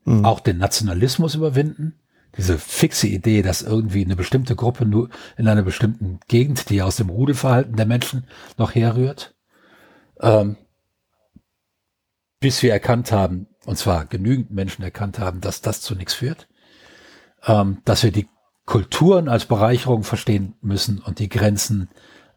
mhm. 0.05 0.25
auch 0.25 0.39
den 0.39 0.57
Nationalismus 0.57 1.35
überwinden. 1.35 1.95
Diese 2.37 2.57
fixe 2.57 3.07
Idee, 3.07 3.41
dass 3.41 3.61
irgendwie 3.61 4.05
eine 4.05 4.15
bestimmte 4.15 4.55
Gruppe 4.55 4.85
nur 4.85 5.09
in 5.37 5.47
einer 5.47 5.63
bestimmten 5.63 6.19
Gegend, 6.27 6.69
die 6.69 6.81
aus 6.81 6.95
dem 6.95 7.09
Rudelverhalten 7.09 7.75
der 7.75 7.85
Menschen 7.85 8.25
noch 8.57 8.73
herrührt, 8.73 9.35
ähm, 10.21 10.55
bis 12.39 12.63
wir 12.63 12.71
erkannt 12.71 13.11
haben, 13.11 13.47
und 13.65 13.77
zwar 13.77 14.05
genügend 14.05 14.49
Menschen 14.49 14.81
erkannt 14.81 15.19
haben, 15.19 15.41
dass 15.41 15.61
das 15.61 15.81
zu 15.81 15.93
nichts 15.93 16.13
führt, 16.13 16.47
ähm, 17.45 17.81
dass 17.85 18.03
wir 18.03 18.11
die 18.11 18.27
Kulturen 18.65 19.27
als 19.27 19.45
Bereicherung 19.45 20.03
verstehen 20.03 20.55
müssen 20.61 20.99
und 20.99 21.19
die 21.19 21.29
Grenzen 21.29 21.89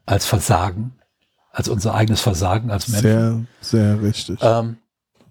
als 0.05 0.25
Versagen, 0.25 0.93
als 1.51 1.69
unser 1.69 1.93
eigenes 1.93 2.21
Versagen 2.21 2.71
als 2.71 2.87
Menschen. 2.87 3.47
Sehr, 3.61 3.95
sehr 3.95 4.01
richtig. 4.01 4.39
Ähm, 4.41 4.77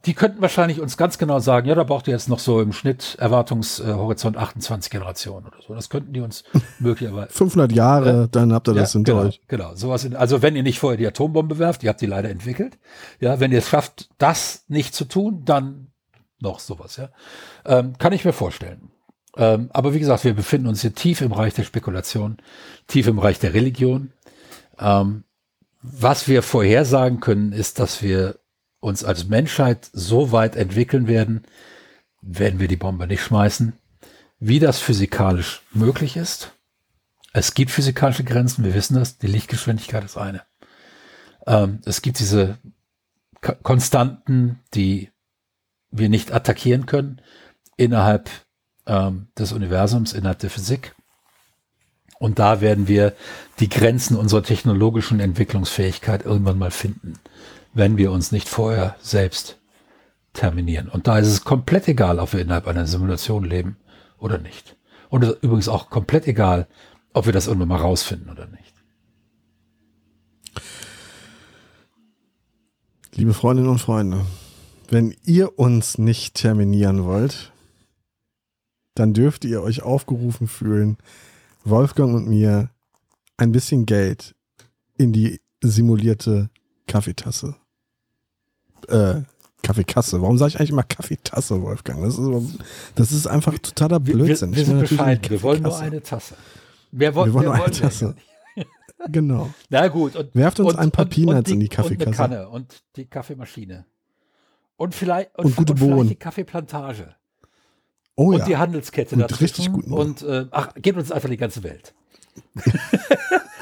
die 0.06 0.14
könnten 0.14 0.42
wahrscheinlich 0.42 0.80
uns 0.80 0.96
ganz 0.96 1.16
genau 1.16 1.38
sagen, 1.38 1.66
ja, 1.66 1.74
da 1.74 1.82
braucht 1.82 2.06
ihr 2.08 2.12
jetzt 2.12 2.28
noch 2.28 2.38
so 2.38 2.60
im 2.60 2.72
Schnitt 2.72 3.16
Erwartungshorizont 3.18 4.36
28 4.36 4.90
Generationen 4.90 5.46
oder 5.46 5.56
so. 5.66 5.74
Das 5.74 5.88
könnten 5.88 6.12
die 6.12 6.20
uns 6.20 6.44
möglicherweise. 6.78 7.32
500 7.32 7.72
Jahre, 7.72 8.24
äh, 8.24 8.28
dann 8.30 8.52
habt 8.52 8.68
ihr 8.68 8.74
das 8.74 8.92
ja, 8.92 8.98
hinter 8.98 9.12
genau, 9.12 9.24
euch. 9.26 9.40
Genau, 9.48 9.74
sowas. 9.74 10.04
In, 10.04 10.14
also 10.14 10.42
wenn 10.42 10.56
ihr 10.56 10.62
nicht 10.62 10.78
vorher 10.78 10.98
die 10.98 11.06
Atombombe 11.06 11.58
werft, 11.58 11.82
ihr 11.82 11.88
habt 11.88 12.00
die 12.00 12.06
leider 12.06 12.28
entwickelt. 12.28 12.78
Ja, 13.18 13.40
wenn 13.40 13.50
ihr 13.50 13.58
es 13.58 13.68
schafft, 13.68 14.10
das 14.18 14.64
nicht 14.68 14.94
zu 14.94 15.06
tun, 15.06 15.42
dann 15.44 15.88
noch 16.38 16.60
sowas. 16.60 16.96
Ja, 16.96 17.08
ähm, 17.64 17.96
kann 17.98 18.12
ich 18.12 18.24
mir 18.24 18.34
vorstellen. 18.34 18.90
Ähm, 19.36 19.70
aber 19.72 19.94
wie 19.94 19.98
gesagt, 19.98 20.24
wir 20.24 20.34
befinden 20.34 20.68
uns 20.68 20.82
hier 20.82 20.94
tief 20.94 21.20
im 21.20 21.30
Bereich 21.30 21.54
der 21.54 21.64
Spekulation, 21.64 22.38
tief 22.86 23.06
im 23.06 23.16
Bereich 23.16 23.38
der 23.38 23.54
Religion. 23.54 24.12
Ähm, 24.78 25.24
was 25.82 26.28
wir 26.28 26.42
vorhersagen 26.42 27.20
können, 27.20 27.52
ist, 27.52 27.78
dass 27.78 28.02
wir 28.02 28.38
uns 28.80 29.04
als 29.04 29.26
Menschheit 29.26 29.88
so 29.92 30.32
weit 30.32 30.56
entwickeln 30.56 31.08
werden, 31.08 31.44
wenn 32.20 32.58
wir 32.58 32.68
die 32.68 32.76
Bombe 32.76 33.06
nicht 33.06 33.22
schmeißen, 33.22 33.74
wie 34.38 34.58
das 34.58 34.78
physikalisch 34.78 35.62
möglich 35.72 36.16
ist. 36.16 36.52
Es 37.32 37.54
gibt 37.54 37.70
physikalische 37.70 38.24
Grenzen, 38.24 38.64
wir 38.64 38.74
wissen 38.74 38.94
das, 38.94 39.18
die 39.18 39.26
Lichtgeschwindigkeit 39.26 40.04
ist 40.04 40.16
eine. 40.16 40.42
Ähm, 41.46 41.80
es 41.84 42.00
gibt 42.00 42.18
diese 42.18 42.58
Konstanten, 43.62 44.60
die 44.72 45.10
wir 45.90 46.08
nicht 46.08 46.32
attackieren 46.32 46.86
können 46.86 47.20
innerhalb 47.76 48.30
ähm, 48.86 49.28
des 49.38 49.52
Universums, 49.52 50.12
innerhalb 50.12 50.38
der 50.38 50.50
Physik. 50.50 50.94
Und 52.18 52.38
da 52.38 52.60
werden 52.60 52.88
wir 52.88 53.14
die 53.60 53.68
Grenzen 53.68 54.16
unserer 54.16 54.42
technologischen 54.42 55.20
Entwicklungsfähigkeit 55.20 56.24
irgendwann 56.24 56.58
mal 56.58 56.70
finden 56.70 57.18
wenn 57.74 57.98
wir 57.98 58.12
uns 58.12 58.32
nicht 58.32 58.48
vorher 58.48 58.96
selbst 59.00 59.58
terminieren. 60.32 60.88
Und 60.88 61.06
da 61.06 61.18
ist 61.18 61.28
es 61.28 61.44
komplett 61.44 61.86
egal, 61.88 62.18
ob 62.18 62.32
wir 62.32 62.40
innerhalb 62.40 62.66
einer 62.66 62.86
Simulation 62.86 63.44
leben 63.44 63.76
oder 64.18 64.38
nicht. 64.38 64.76
Und 65.10 65.24
übrigens 65.42 65.68
auch 65.68 65.90
komplett 65.90 66.26
egal, 66.26 66.66
ob 67.12 67.26
wir 67.26 67.32
das 67.32 67.46
irgendwann 67.46 67.68
mal 67.68 67.80
rausfinden 67.80 68.30
oder 68.30 68.46
nicht. 68.46 68.72
Liebe 73.12 73.34
Freundinnen 73.34 73.68
und 73.68 73.78
Freunde, 73.78 74.24
wenn 74.88 75.14
ihr 75.24 75.58
uns 75.58 75.98
nicht 75.98 76.34
terminieren 76.34 77.04
wollt, 77.04 77.52
dann 78.94 79.14
dürft 79.14 79.44
ihr 79.44 79.62
euch 79.62 79.82
aufgerufen 79.82 80.48
fühlen, 80.48 80.98
Wolfgang 81.64 82.14
und 82.14 82.28
mir 82.28 82.70
ein 83.36 83.52
bisschen 83.52 83.86
Geld 83.86 84.34
in 84.96 85.12
die 85.12 85.40
simulierte 85.62 86.50
Kaffeetasse 86.86 87.56
äh, 88.88 89.22
Kaffeekasse. 89.62 90.20
Warum 90.20 90.36
sage 90.36 90.50
ich 90.50 90.58
eigentlich 90.58 90.70
immer 90.70 90.82
Kaffeetasse, 90.82 91.62
Wolfgang? 91.62 92.02
Das 92.02 92.18
ist, 92.18 92.58
das 92.94 93.12
ist 93.12 93.26
einfach 93.26 93.58
totaler 93.58 94.00
Blödsinn. 94.00 94.54
Wir, 94.54 94.66
wir, 94.66 94.80
wir 94.80 94.86
sind 94.86 94.96
bescheiden. 94.96 95.30
Wir 95.30 95.42
wollen 95.42 95.62
nur 95.62 95.78
eine 95.78 96.02
Tasse. 96.02 96.34
Wer 96.92 97.14
wir 97.14 97.32
wollen 97.32 97.46
nur 97.46 97.54
eine 97.54 97.70
Tasse. 97.70 98.14
genau. 99.08 99.50
Na 99.70 99.88
gut. 99.88 100.16
Und, 100.16 100.34
Werft 100.34 100.60
uns 100.60 100.74
und, 100.74 100.78
ein 100.78 100.90
paar 100.90 101.06
Peanuts 101.06 101.50
in 101.50 101.60
die 101.60 101.68
Kaffeekasse. 101.68 102.10
Und 102.10 102.20
eine 102.20 102.36
Kanne 102.36 102.48
und 102.50 102.82
die 102.96 103.06
Kaffeemaschine. 103.06 103.86
Und 104.76 104.94
vielleicht 104.94 105.36
und, 105.38 105.46
und 105.46 105.56
gute 105.56 105.74
Bohnen. 105.74 106.08
die 106.08 106.16
Kaffeeplantage. 106.16 107.14
Oh 108.16 108.28
und 108.28 108.38
ja. 108.38 108.44
die 108.44 108.56
Handelskette 108.56 109.16
und 109.16 109.40
Richtig 109.40 109.72
gut. 109.72 109.86
Und 109.86 110.22
äh, 110.22 110.46
ach, 110.50 110.68
gebt 110.76 110.98
uns 110.98 111.10
einfach 111.10 111.28
die 111.28 111.36
ganze 111.36 111.62
Welt. 111.62 111.94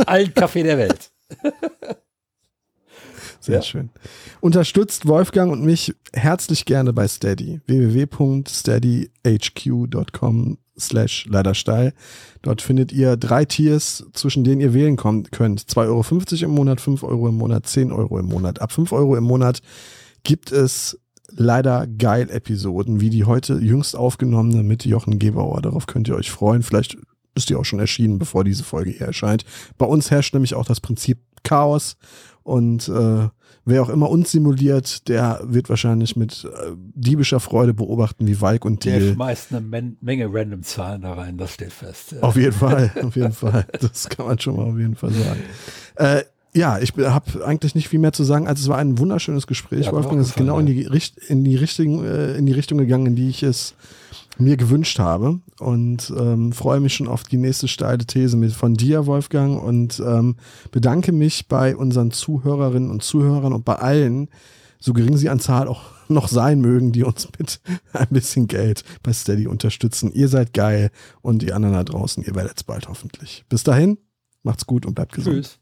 Allen 0.07 0.33
Kaffee 0.35 0.63
der 0.63 0.79
Welt. 0.79 1.11
Sehr 3.41 3.57
ja. 3.57 3.63
schön. 3.63 3.91
Unterstützt 4.41 5.07
Wolfgang 5.07 5.51
und 5.51 5.65
mich 5.65 5.97
herzlich 6.13 6.65
gerne 6.65 6.93
bei 6.93 7.09
Steady. 7.09 7.61
www.steadyhq.com 7.67 10.59
slash 10.79 11.27
leidersteil. 11.27 11.93
Dort 12.43 12.63
findet 12.63 12.93
ihr 12.93 13.17
drei 13.17 13.45
Tiers, 13.45 14.07
zwischen 14.13 14.45
denen 14.45 14.61
ihr 14.61 14.75
wählen 14.75 14.97
könnt. 14.97 15.29
2,50 15.31 15.89
Euro 15.89 16.05
im 16.45 16.55
Monat, 16.55 16.81
5 16.81 17.03
Euro 17.03 17.29
im 17.29 17.35
Monat, 17.35 17.67
10 17.67 17.91
Euro 17.91 18.17
im 18.19 18.27
Monat. 18.27 18.61
Ab 18.61 18.71
5 18.71 18.93
Euro 18.93 19.17
im 19.17 19.25
Monat 19.25 19.61
gibt 20.23 20.53
es 20.53 21.02
leider 21.35 21.87
geil 21.87 22.29
Episoden, 22.31 23.01
wie 23.01 23.11
die 23.11 23.25
heute 23.25 23.55
jüngst 23.55 23.97
aufgenommene 23.97 24.63
mit 24.63 24.85
Jochen 24.85 25.19
Gebauer. 25.19 25.63
Darauf 25.63 25.87
könnt 25.87 26.09
ihr 26.09 26.17
euch 26.17 26.31
freuen. 26.31 26.63
Vielleicht 26.63 26.97
ist 27.35 27.49
die 27.49 27.55
auch 27.55 27.65
schon 27.65 27.81
erschienen, 27.81 28.19
bevor 28.19 28.45
diese 28.45 28.65
Folge 28.65 28.91
hier 28.91 29.07
erscheint. 29.07 29.45
Bei 29.79 29.87
uns 29.87 30.11
herrscht 30.11 30.35
nämlich 30.35 30.55
auch 30.55 30.67
das 30.67 30.81
Prinzip 30.81 31.19
Chaos 31.43 31.97
und 32.43 32.89
äh, 32.89 33.29
wer 33.65 33.83
auch 33.83 33.89
immer 33.89 34.11
uns 34.11 34.33
simuliert, 34.33 35.09
der 35.09 35.41
wird 35.45 35.69
wahrscheinlich 35.69 36.17
mit 36.17 36.45
äh, 36.45 36.73
diebischer 36.77 37.41
Freude 37.41 37.75
beobachten, 37.75 38.27
wie 38.27 38.41
Weig 38.41 38.65
und 38.65 38.85
Deal. 38.85 39.01
Der 39.01 39.13
schmeißt 39.15 39.53
eine 39.53 39.61
Men 39.61 39.97
Menge 40.01 40.29
random 40.31 40.63
Zahlen 40.63 41.03
da 41.03 41.15
rein, 41.15 41.39
das 41.39 41.55
steht 41.55 41.73
fest. 41.73 42.13
Ja. 42.13 42.21
Auf 42.21 42.37
jeden 42.37 42.53
Fall, 42.53 42.93
auf 43.03 43.17
jeden 43.17 43.33
Fall. 43.33 43.67
Das 43.81 44.09
kann 44.09 44.27
man 44.27 44.39
schon 44.39 44.57
mal 44.57 44.67
auf 44.67 44.79
jeden 44.79 44.97
Fall 44.97 45.13
sagen. 45.13 45.41
Äh, 45.97 46.23
ja, 46.55 46.79
ich 46.79 46.93
habe 46.93 47.47
eigentlich 47.47 47.75
nicht 47.75 47.89
viel 47.89 47.99
mehr 47.99 48.13
zu 48.13 48.25
sagen, 48.25 48.47
als 48.47 48.61
es 48.61 48.69
war 48.69 48.79
ein 48.79 48.99
wunderschönes 48.99 49.47
Gespräch. 49.47 49.87
Ja, 49.87 49.93
Wolfgang 49.93 50.21
ist 50.21 50.37
genau 50.37 50.59
in 50.59 50.67
die, 50.67 50.87
in, 51.29 51.45
die 51.45 51.57
Richtung, 51.57 52.05
äh, 52.05 52.37
in 52.37 52.45
die 52.45 52.53
Richtung 52.53 52.79
gegangen, 52.79 53.07
in 53.07 53.17
die 53.17 53.31
ich 53.31 53.43
es 53.43 53.75
mir 54.39 54.57
gewünscht 54.57 54.99
habe 54.99 55.41
und 55.59 56.13
ähm, 56.17 56.53
freue 56.53 56.81
mich 56.81 56.95
schon 56.95 57.09
auf 57.09 57.23
die 57.25 57.37
nächste 57.37 57.69
steile 57.69 58.05
These 58.05 58.37
mit 58.37 58.53
von 58.53 58.75
dir, 58.75 59.07
Wolfgang, 59.07 59.63
und 59.63 60.01
ähm, 60.01 60.37
bedanke 60.71 61.13
mich 61.13 61.49
bei 61.49 61.77
unseren 61.77 62.11
Zuhörerinnen 62.11 62.91
und 62.91 63.03
Zuhörern 63.03 63.53
und 63.53 63.65
bei 63.65 63.77
allen, 63.77 64.29
so 64.79 64.93
gering 64.93 65.17
sie 65.17 65.29
an 65.29 65.41
Zahl 65.41 65.69
auch 65.69 65.83
noch 66.09 66.29
sein 66.29 66.61
mögen, 66.61 66.93
die 66.93 67.05
uns 67.05 67.29
mit 67.39 67.61
ein 67.95 68.09
bisschen 68.11 68.47
Geld 68.47 68.85
bei 69.03 69.13
Steady 69.13 69.47
unterstützen. 69.47 70.13
Ihr 70.13 70.29
seid 70.29 70.53
geil 70.53 70.91
und 71.23 71.41
die 71.41 71.53
anderen 71.53 71.75
da 71.75 71.85
draußen, 71.85 72.23
ihr 72.25 72.35
werdet 72.35 72.59
es 72.59 72.65
bald 72.65 72.89
hoffentlich. 72.89 73.45
Bis 73.49 73.63
dahin, 73.63 73.99
macht's 74.43 74.67
gut 74.67 74.85
und 74.85 74.95
bleibt 74.95 75.13
gesund. 75.13 75.37
Tschüss. 75.37 75.62